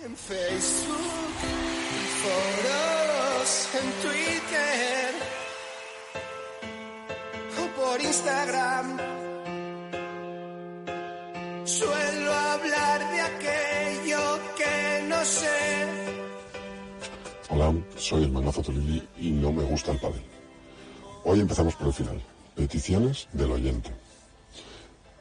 En 0.00 0.16
Facebook, 0.16 0.96
en 1.42 2.06
foros, 2.20 3.68
en 3.74 3.90
Twitter 4.02 5.14
o 7.62 7.80
por 7.80 8.00
Instagram. 8.02 8.98
Suelo 11.64 12.32
hablar 12.32 13.12
de 13.12 13.20
aquello 13.20 14.40
que 14.58 15.06
no 15.08 15.24
sé. 15.24 15.86
Hola, 17.50 17.72
soy 17.96 18.24
el 18.24 18.32
Mangazo 18.32 18.62
Tolili 18.62 19.08
y 19.16 19.30
no 19.30 19.52
me 19.52 19.62
gusta 19.62 19.92
el 19.92 20.00
pádel. 20.00 20.22
Hoy 21.24 21.40
empezamos 21.40 21.76
por 21.76 21.86
el 21.86 21.92
final. 21.94 22.20
Peticiones 22.56 23.28
del 23.32 23.52
oyente. 23.52 23.90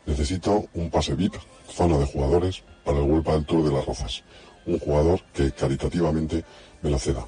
Necesito 0.06 0.66
un 0.74 0.90
pase 0.90 1.14
VIP, 1.16 1.36
zona 1.70 1.98
de 1.98 2.06
jugadores, 2.06 2.64
para 2.84 2.98
el 2.98 3.04
World 3.04 3.26
del 3.26 3.46
Tour 3.46 3.64
de 3.64 3.72
las 3.72 3.86
Rozas. 3.86 4.24
Un 4.66 4.80
jugador 4.80 5.22
que 5.34 5.52
caritativamente 5.52 6.44
me 6.82 6.90
la 6.90 7.00
ceda. 7.00 7.26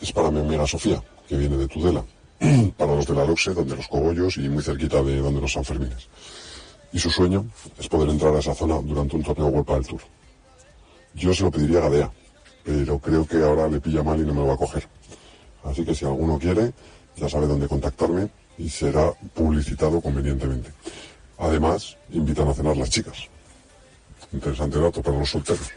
Es 0.00 0.12
para 0.12 0.30
mi 0.30 0.40
amiga 0.40 0.66
Sofía, 0.66 1.02
que 1.28 1.36
viene 1.36 1.56
de 1.56 1.68
Tudela. 1.68 2.04
para 2.78 2.94
los 2.94 3.06
de 3.06 3.14
la 3.14 3.24
Loxe, 3.24 3.52
donde 3.52 3.76
los 3.76 3.86
cogollos 3.88 4.38
y 4.38 4.48
muy 4.48 4.62
cerquita 4.62 5.02
de 5.02 5.18
donde 5.18 5.40
los 5.40 5.52
Sanfermines. 5.52 6.08
Y 6.92 6.98
su 6.98 7.10
sueño 7.10 7.46
es 7.78 7.88
poder 7.88 8.08
entrar 8.08 8.34
a 8.34 8.38
esa 8.38 8.54
zona 8.54 8.80
durante 8.80 9.16
un 9.16 9.22
torneo 9.22 9.48
World 9.48 9.68
del 9.68 9.86
Tour. 9.86 10.00
Yo 11.14 11.34
se 11.34 11.42
lo 11.42 11.50
pediría 11.50 11.78
a 11.78 11.82
Gadea, 11.82 12.10
pero 12.64 12.98
creo 12.98 13.26
que 13.26 13.36
ahora 13.36 13.68
le 13.68 13.80
pilla 13.80 14.02
mal 14.02 14.18
y 14.18 14.24
no 14.24 14.32
me 14.32 14.40
lo 14.40 14.46
va 14.48 14.54
a 14.54 14.56
coger. 14.56 14.88
Así 15.64 15.84
que 15.84 15.94
si 15.94 16.06
alguno 16.06 16.38
quiere, 16.38 16.72
ya 17.16 17.28
sabe 17.28 17.46
dónde 17.46 17.68
contactarme 17.68 18.30
y 18.56 18.68
será 18.68 19.12
publicitado 19.34 20.00
convenientemente. 20.00 20.70
Además, 21.38 21.96
invitan 22.10 22.48
a 22.48 22.54
cenar 22.54 22.76
las 22.76 22.90
chicas. 22.90 23.28
Interesante 24.32 24.78
dato 24.78 25.02
para 25.02 25.18
los 25.18 25.30
solteros. 25.30 25.68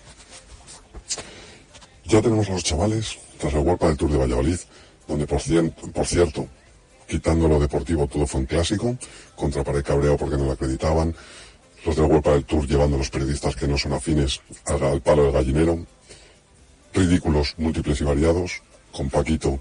Ya 2.05 2.21
tenemos 2.21 2.49
a 2.49 2.53
los 2.53 2.63
chavales 2.63 3.17
tras 3.39 3.53
el 3.53 3.59
World 3.59 3.81
del 3.81 3.97
Tour 3.97 4.11
de 4.11 4.17
Valladolid, 4.17 4.59
donde 5.07 5.25
por, 5.25 5.39
cierto, 5.41 6.47
quitando 7.07 7.47
lo 7.47 7.59
deportivo 7.59 8.07
todo 8.07 8.27
fue 8.27 8.41
un 8.41 8.45
clásico, 8.45 8.97
contra 9.35 9.63
pared 9.63 9.83
cabreado 9.83 10.17
porque 10.17 10.37
no 10.37 10.45
lo 10.45 10.51
acreditaban, 10.51 11.15
los 11.85 11.95
del 11.95 12.05
World 12.05 12.25
del 12.25 12.45
Tour 12.45 12.67
llevando 12.67 12.95
a 12.95 12.99
los 12.99 13.09
periodistas 13.09 13.55
que 13.55 13.67
no 13.67 13.77
son 13.77 13.93
afines 13.93 14.41
al, 14.65 14.83
al 14.83 15.01
palo 15.01 15.23
del 15.23 15.31
gallinero, 15.33 15.85
ridículos 16.93 17.55
múltiples 17.57 18.01
y 18.01 18.03
variados, 18.03 18.61
con 18.91 19.09
Paquito 19.09 19.59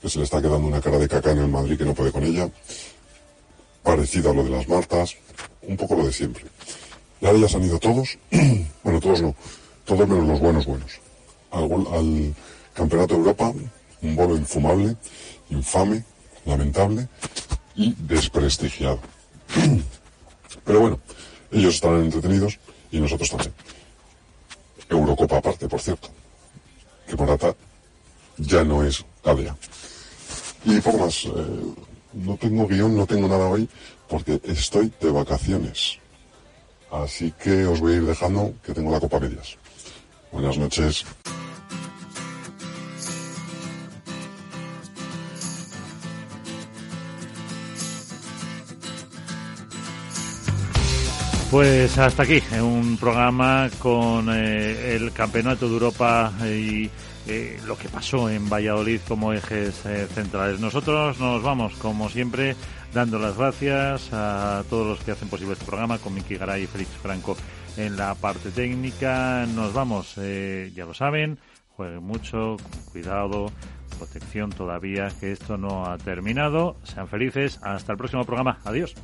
que 0.00 0.10
se 0.10 0.18
le 0.18 0.24
está 0.24 0.40
quedando 0.40 0.66
una 0.66 0.80
cara 0.80 0.98
de 0.98 1.08
caca 1.08 1.30
en 1.32 1.38
el 1.38 1.48
Madrid 1.48 1.78
que 1.78 1.84
no 1.84 1.94
puede 1.94 2.12
con 2.12 2.22
ella, 2.22 2.48
parecido 3.82 4.30
a 4.30 4.34
lo 4.34 4.44
de 4.44 4.50
las 4.50 4.68
Martas, 4.68 5.16
un 5.62 5.76
poco 5.76 5.96
lo 5.96 6.06
de 6.06 6.12
siempre. 6.12 6.44
Y 7.20 7.26
ahora 7.26 7.38
ya 7.38 7.48
se 7.48 7.56
han 7.56 7.64
ido 7.64 7.78
todos, 7.78 8.18
bueno, 8.82 9.00
todos 9.00 9.22
no, 9.22 9.34
todos 9.84 10.08
menos 10.08 10.28
los 10.28 10.40
buenos 10.40 10.66
buenos. 10.66 11.05
Al, 11.56 11.86
al 11.92 12.34
Campeonato 12.74 13.14
de 13.14 13.20
Europa, 13.20 13.52
un 14.02 14.16
bolo 14.16 14.36
infumable, 14.36 14.96
infame, 15.50 16.04
lamentable 16.44 17.08
y 17.74 17.94
desprestigiado. 17.98 19.00
Pero 20.64 20.80
bueno, 20.80 21.00
ellos 21.50 21.74
estarán 21.74 22.04
entretenidos 22.04 22.58
y 22.90 23.00
nosotros 23.00 23.30
también. 23.30 23.54
Eurocopa 24.88 25.38
aparte, 25.38 25.68
por 25.68 25.80
cierto. 25.80 26.08
Que 27.06 27.16
Morata 27.16 27.54
ya 28.36 28.64
no 28.64 28.84
es 28.84 29.04
ADEA. 29.24 29.56
Y 30.64 30.80
poco 30.80 30.98
más. 30.98 31.24
Eh, 31.24 31.30
no 32.12 32.36
tengo 32.36 32.66
guion, 32.66 32.96
no 32.96 33.06
tengo 33.06 33.28
nada 33.28 33.46
hoy 33.46 33.68
porque 34.08 34.40
estoy 34.44 34.92
de 35.00 35.10
vacaciones. 35.10 35.98
Así 36.90 37.32
que 37.32 37.66
os 37.66 37.80
voy 37.80 37.94
a 37.94 37.96
ir 37.96 38.06
dejando 38.06 38.54
que 38.64 38.72
tengo 38.72 38.90
la 38.90 39.00
copa 39.00 39.20
medias. 39.20 39.56
Buenas 40.32 40.56
noches. 40.56 41.04
Pues 51.56 51.96
hasta 51.96 52.24
aquí, 52.24 52.42
un 52.60 52.98
programa 52.98 53.70
con 53.78 54.28
eh, 54.30 54.94
el 54.94 55.10
Campeonato 55.10 55.66
de 55.66 55.72
Europa 55.72 56.30
y 56.44 56.90
eh, 57.26 57.58
lo 57.66 57.78
que 57.78 57.88
pasó 57.88 58.28
en 58.28 58.50
Valladolid 58.50 59.00
como 59.08 59.32
ejes 59.32 59.86
eh, 59.86 60.06
centrales. 60.12 60.60
Nosotros 60.60 61.18
nos 61.18 61.42
vamos, 61.42 61.72
como 61.76 62.10
siempre, 62.10 62.54
dando 62.92 63.18
las 63.18 63.38
gracias 63.38 64.12
a 64.12 64.64
todos 64.68 64.86
los 64.86 65.00
que 65.00 65.12
hacen 65.12 65.30
posible 65.30 65.54
este 65.54 65.64
programa, 65.64 65.96
con 65.96 66.12
Miki 66.12 66.36
Garay 66.36 66.64
y 66.64 66.66
Félix 66.66 66.90
Franco 66.90 67.38
en 67.78 67.96
la 67.96 68.14
parte 68.14 68.50
técnica. 68.50 69.46
Nos 69.46 69.72
vamos, 69.72 70.12
eh, 70.18 70.70
ya 70.74 70.84
lo 70.84 70.92
saben, 70.92 71.38
jueguen 71.70 72.02
mucho, 72.02 72.58
con 72.58 72.82
cuidado, 72.92 73.46
protección 73.96 74.50
todavía, 74.50 75.08
que 75.18 75.32
esto 75.32 75.56
no 75.56 75.86
ha 75.86 75.96
terminado. 75.96 76.76
Sean 76.82 77.08
felices, 77.08 77.58
hasta 77.62 77.92
el 77.92 77.96
próximo 77.96 78.26
programa. 78.26 78.58
Adiós. 78.66 78.94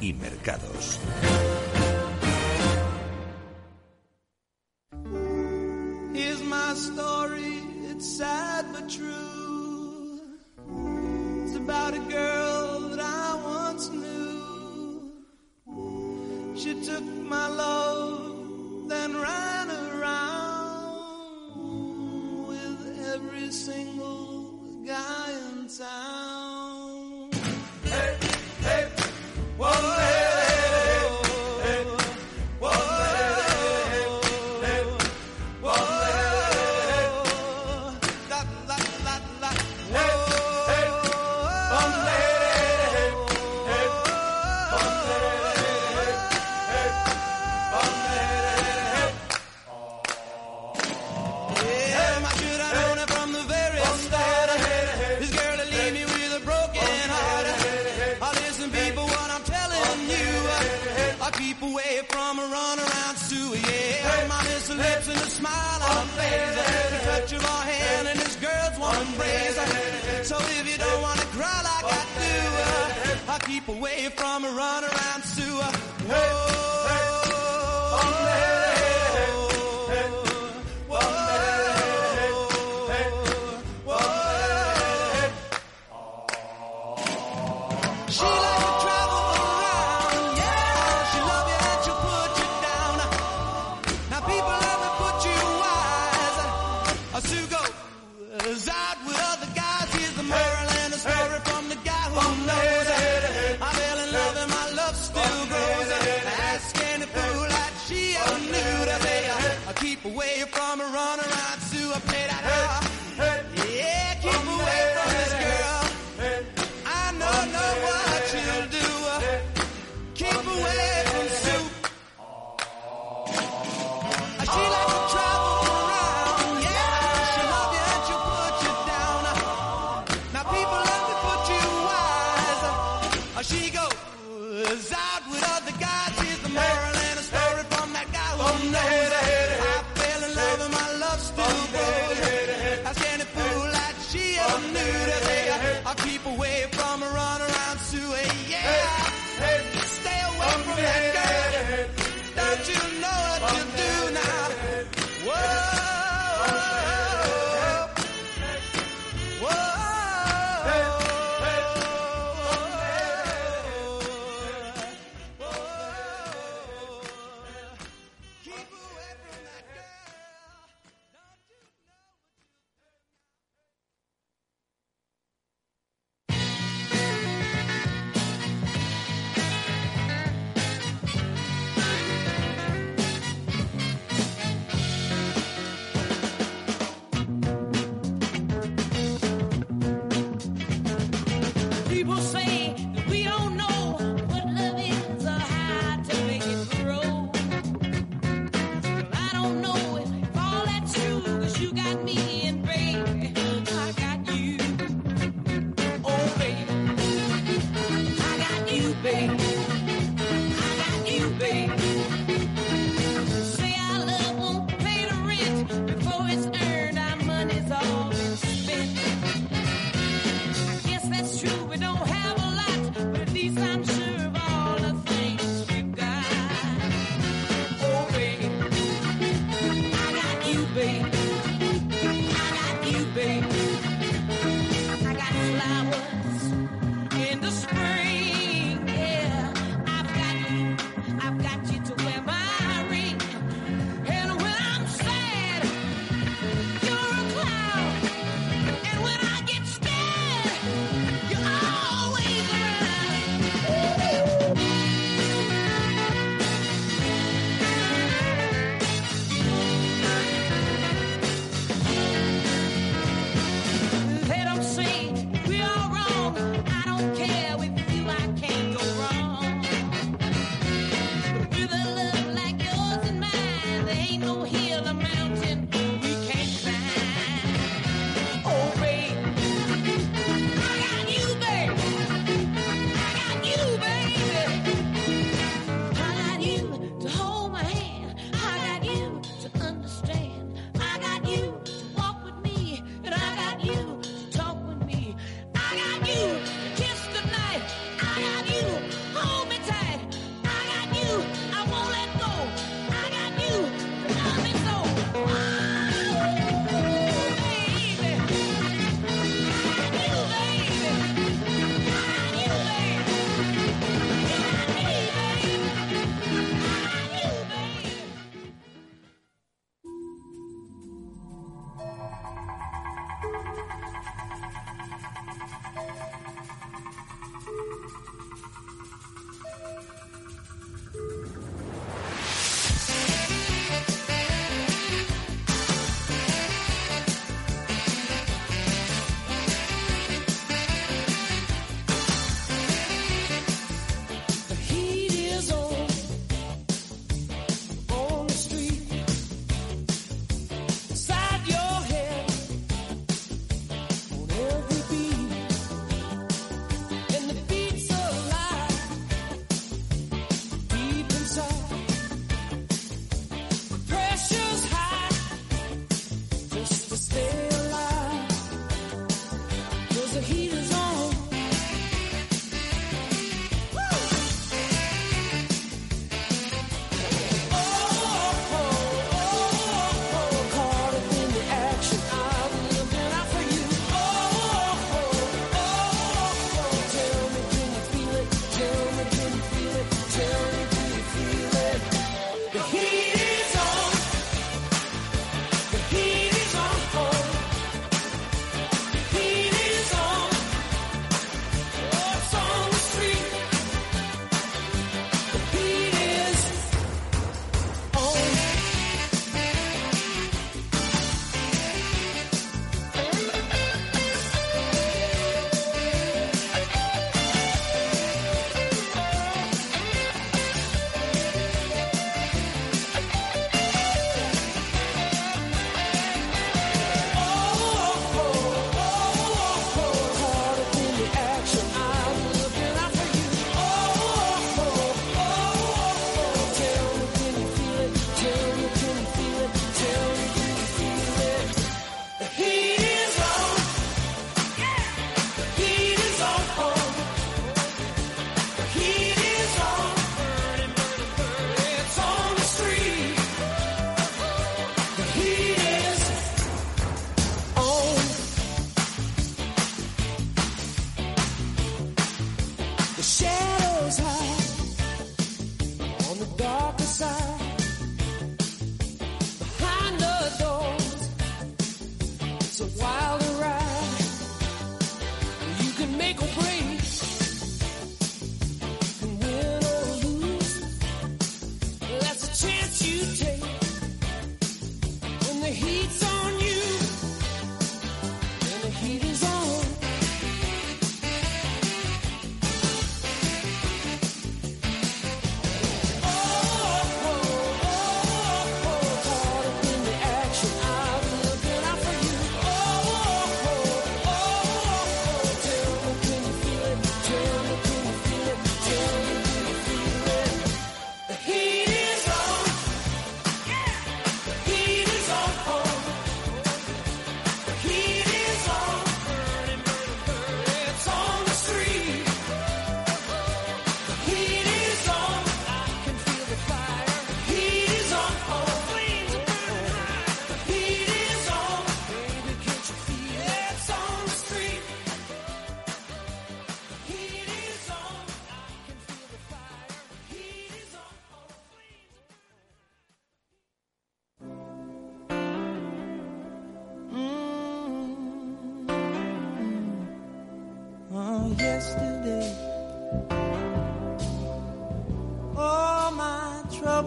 Y 0.00 0.12
mercados. 0.12 0.98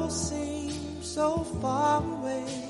Seem 0.10 0.72
seems 0.72 1.06
so 1.06 1.44
far 1.62 2.04
away. 2.04 2.61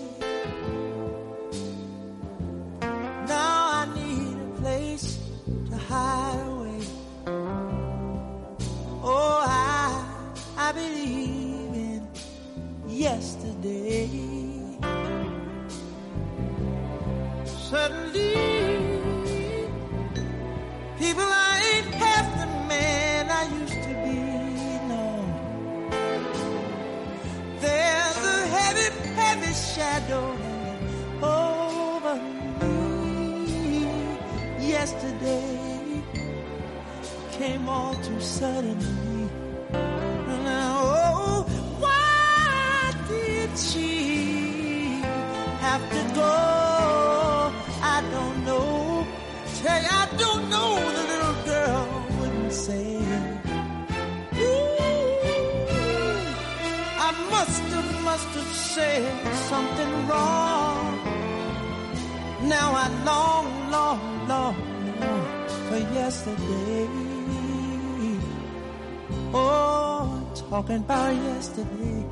walking 70.52 70.82
by 70.82 71.12
yesterday. 71.12 72.04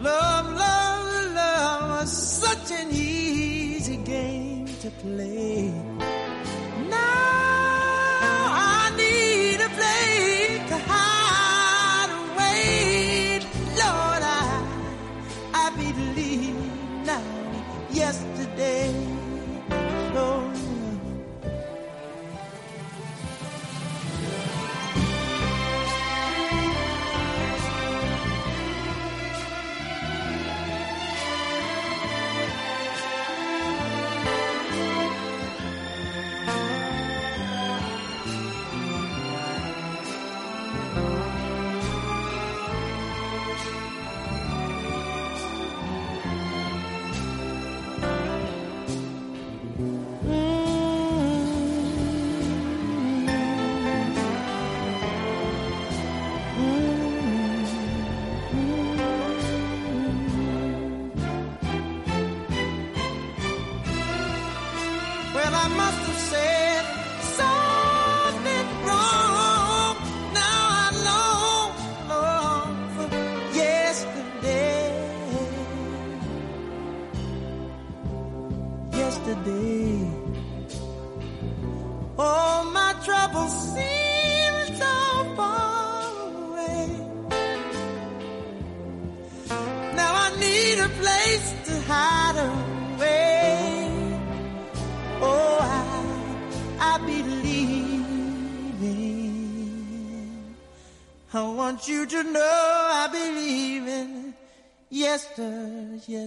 Love, 0.00 0.46
love, 0.54 1.34
love 1.34 1.90
was 1.90 2.10
such 2.12 2.70
an 2.78 2.88
easy 2.92 3.96
game 3.96 4.66
to 4.80 4.90
play. 5.02 5.59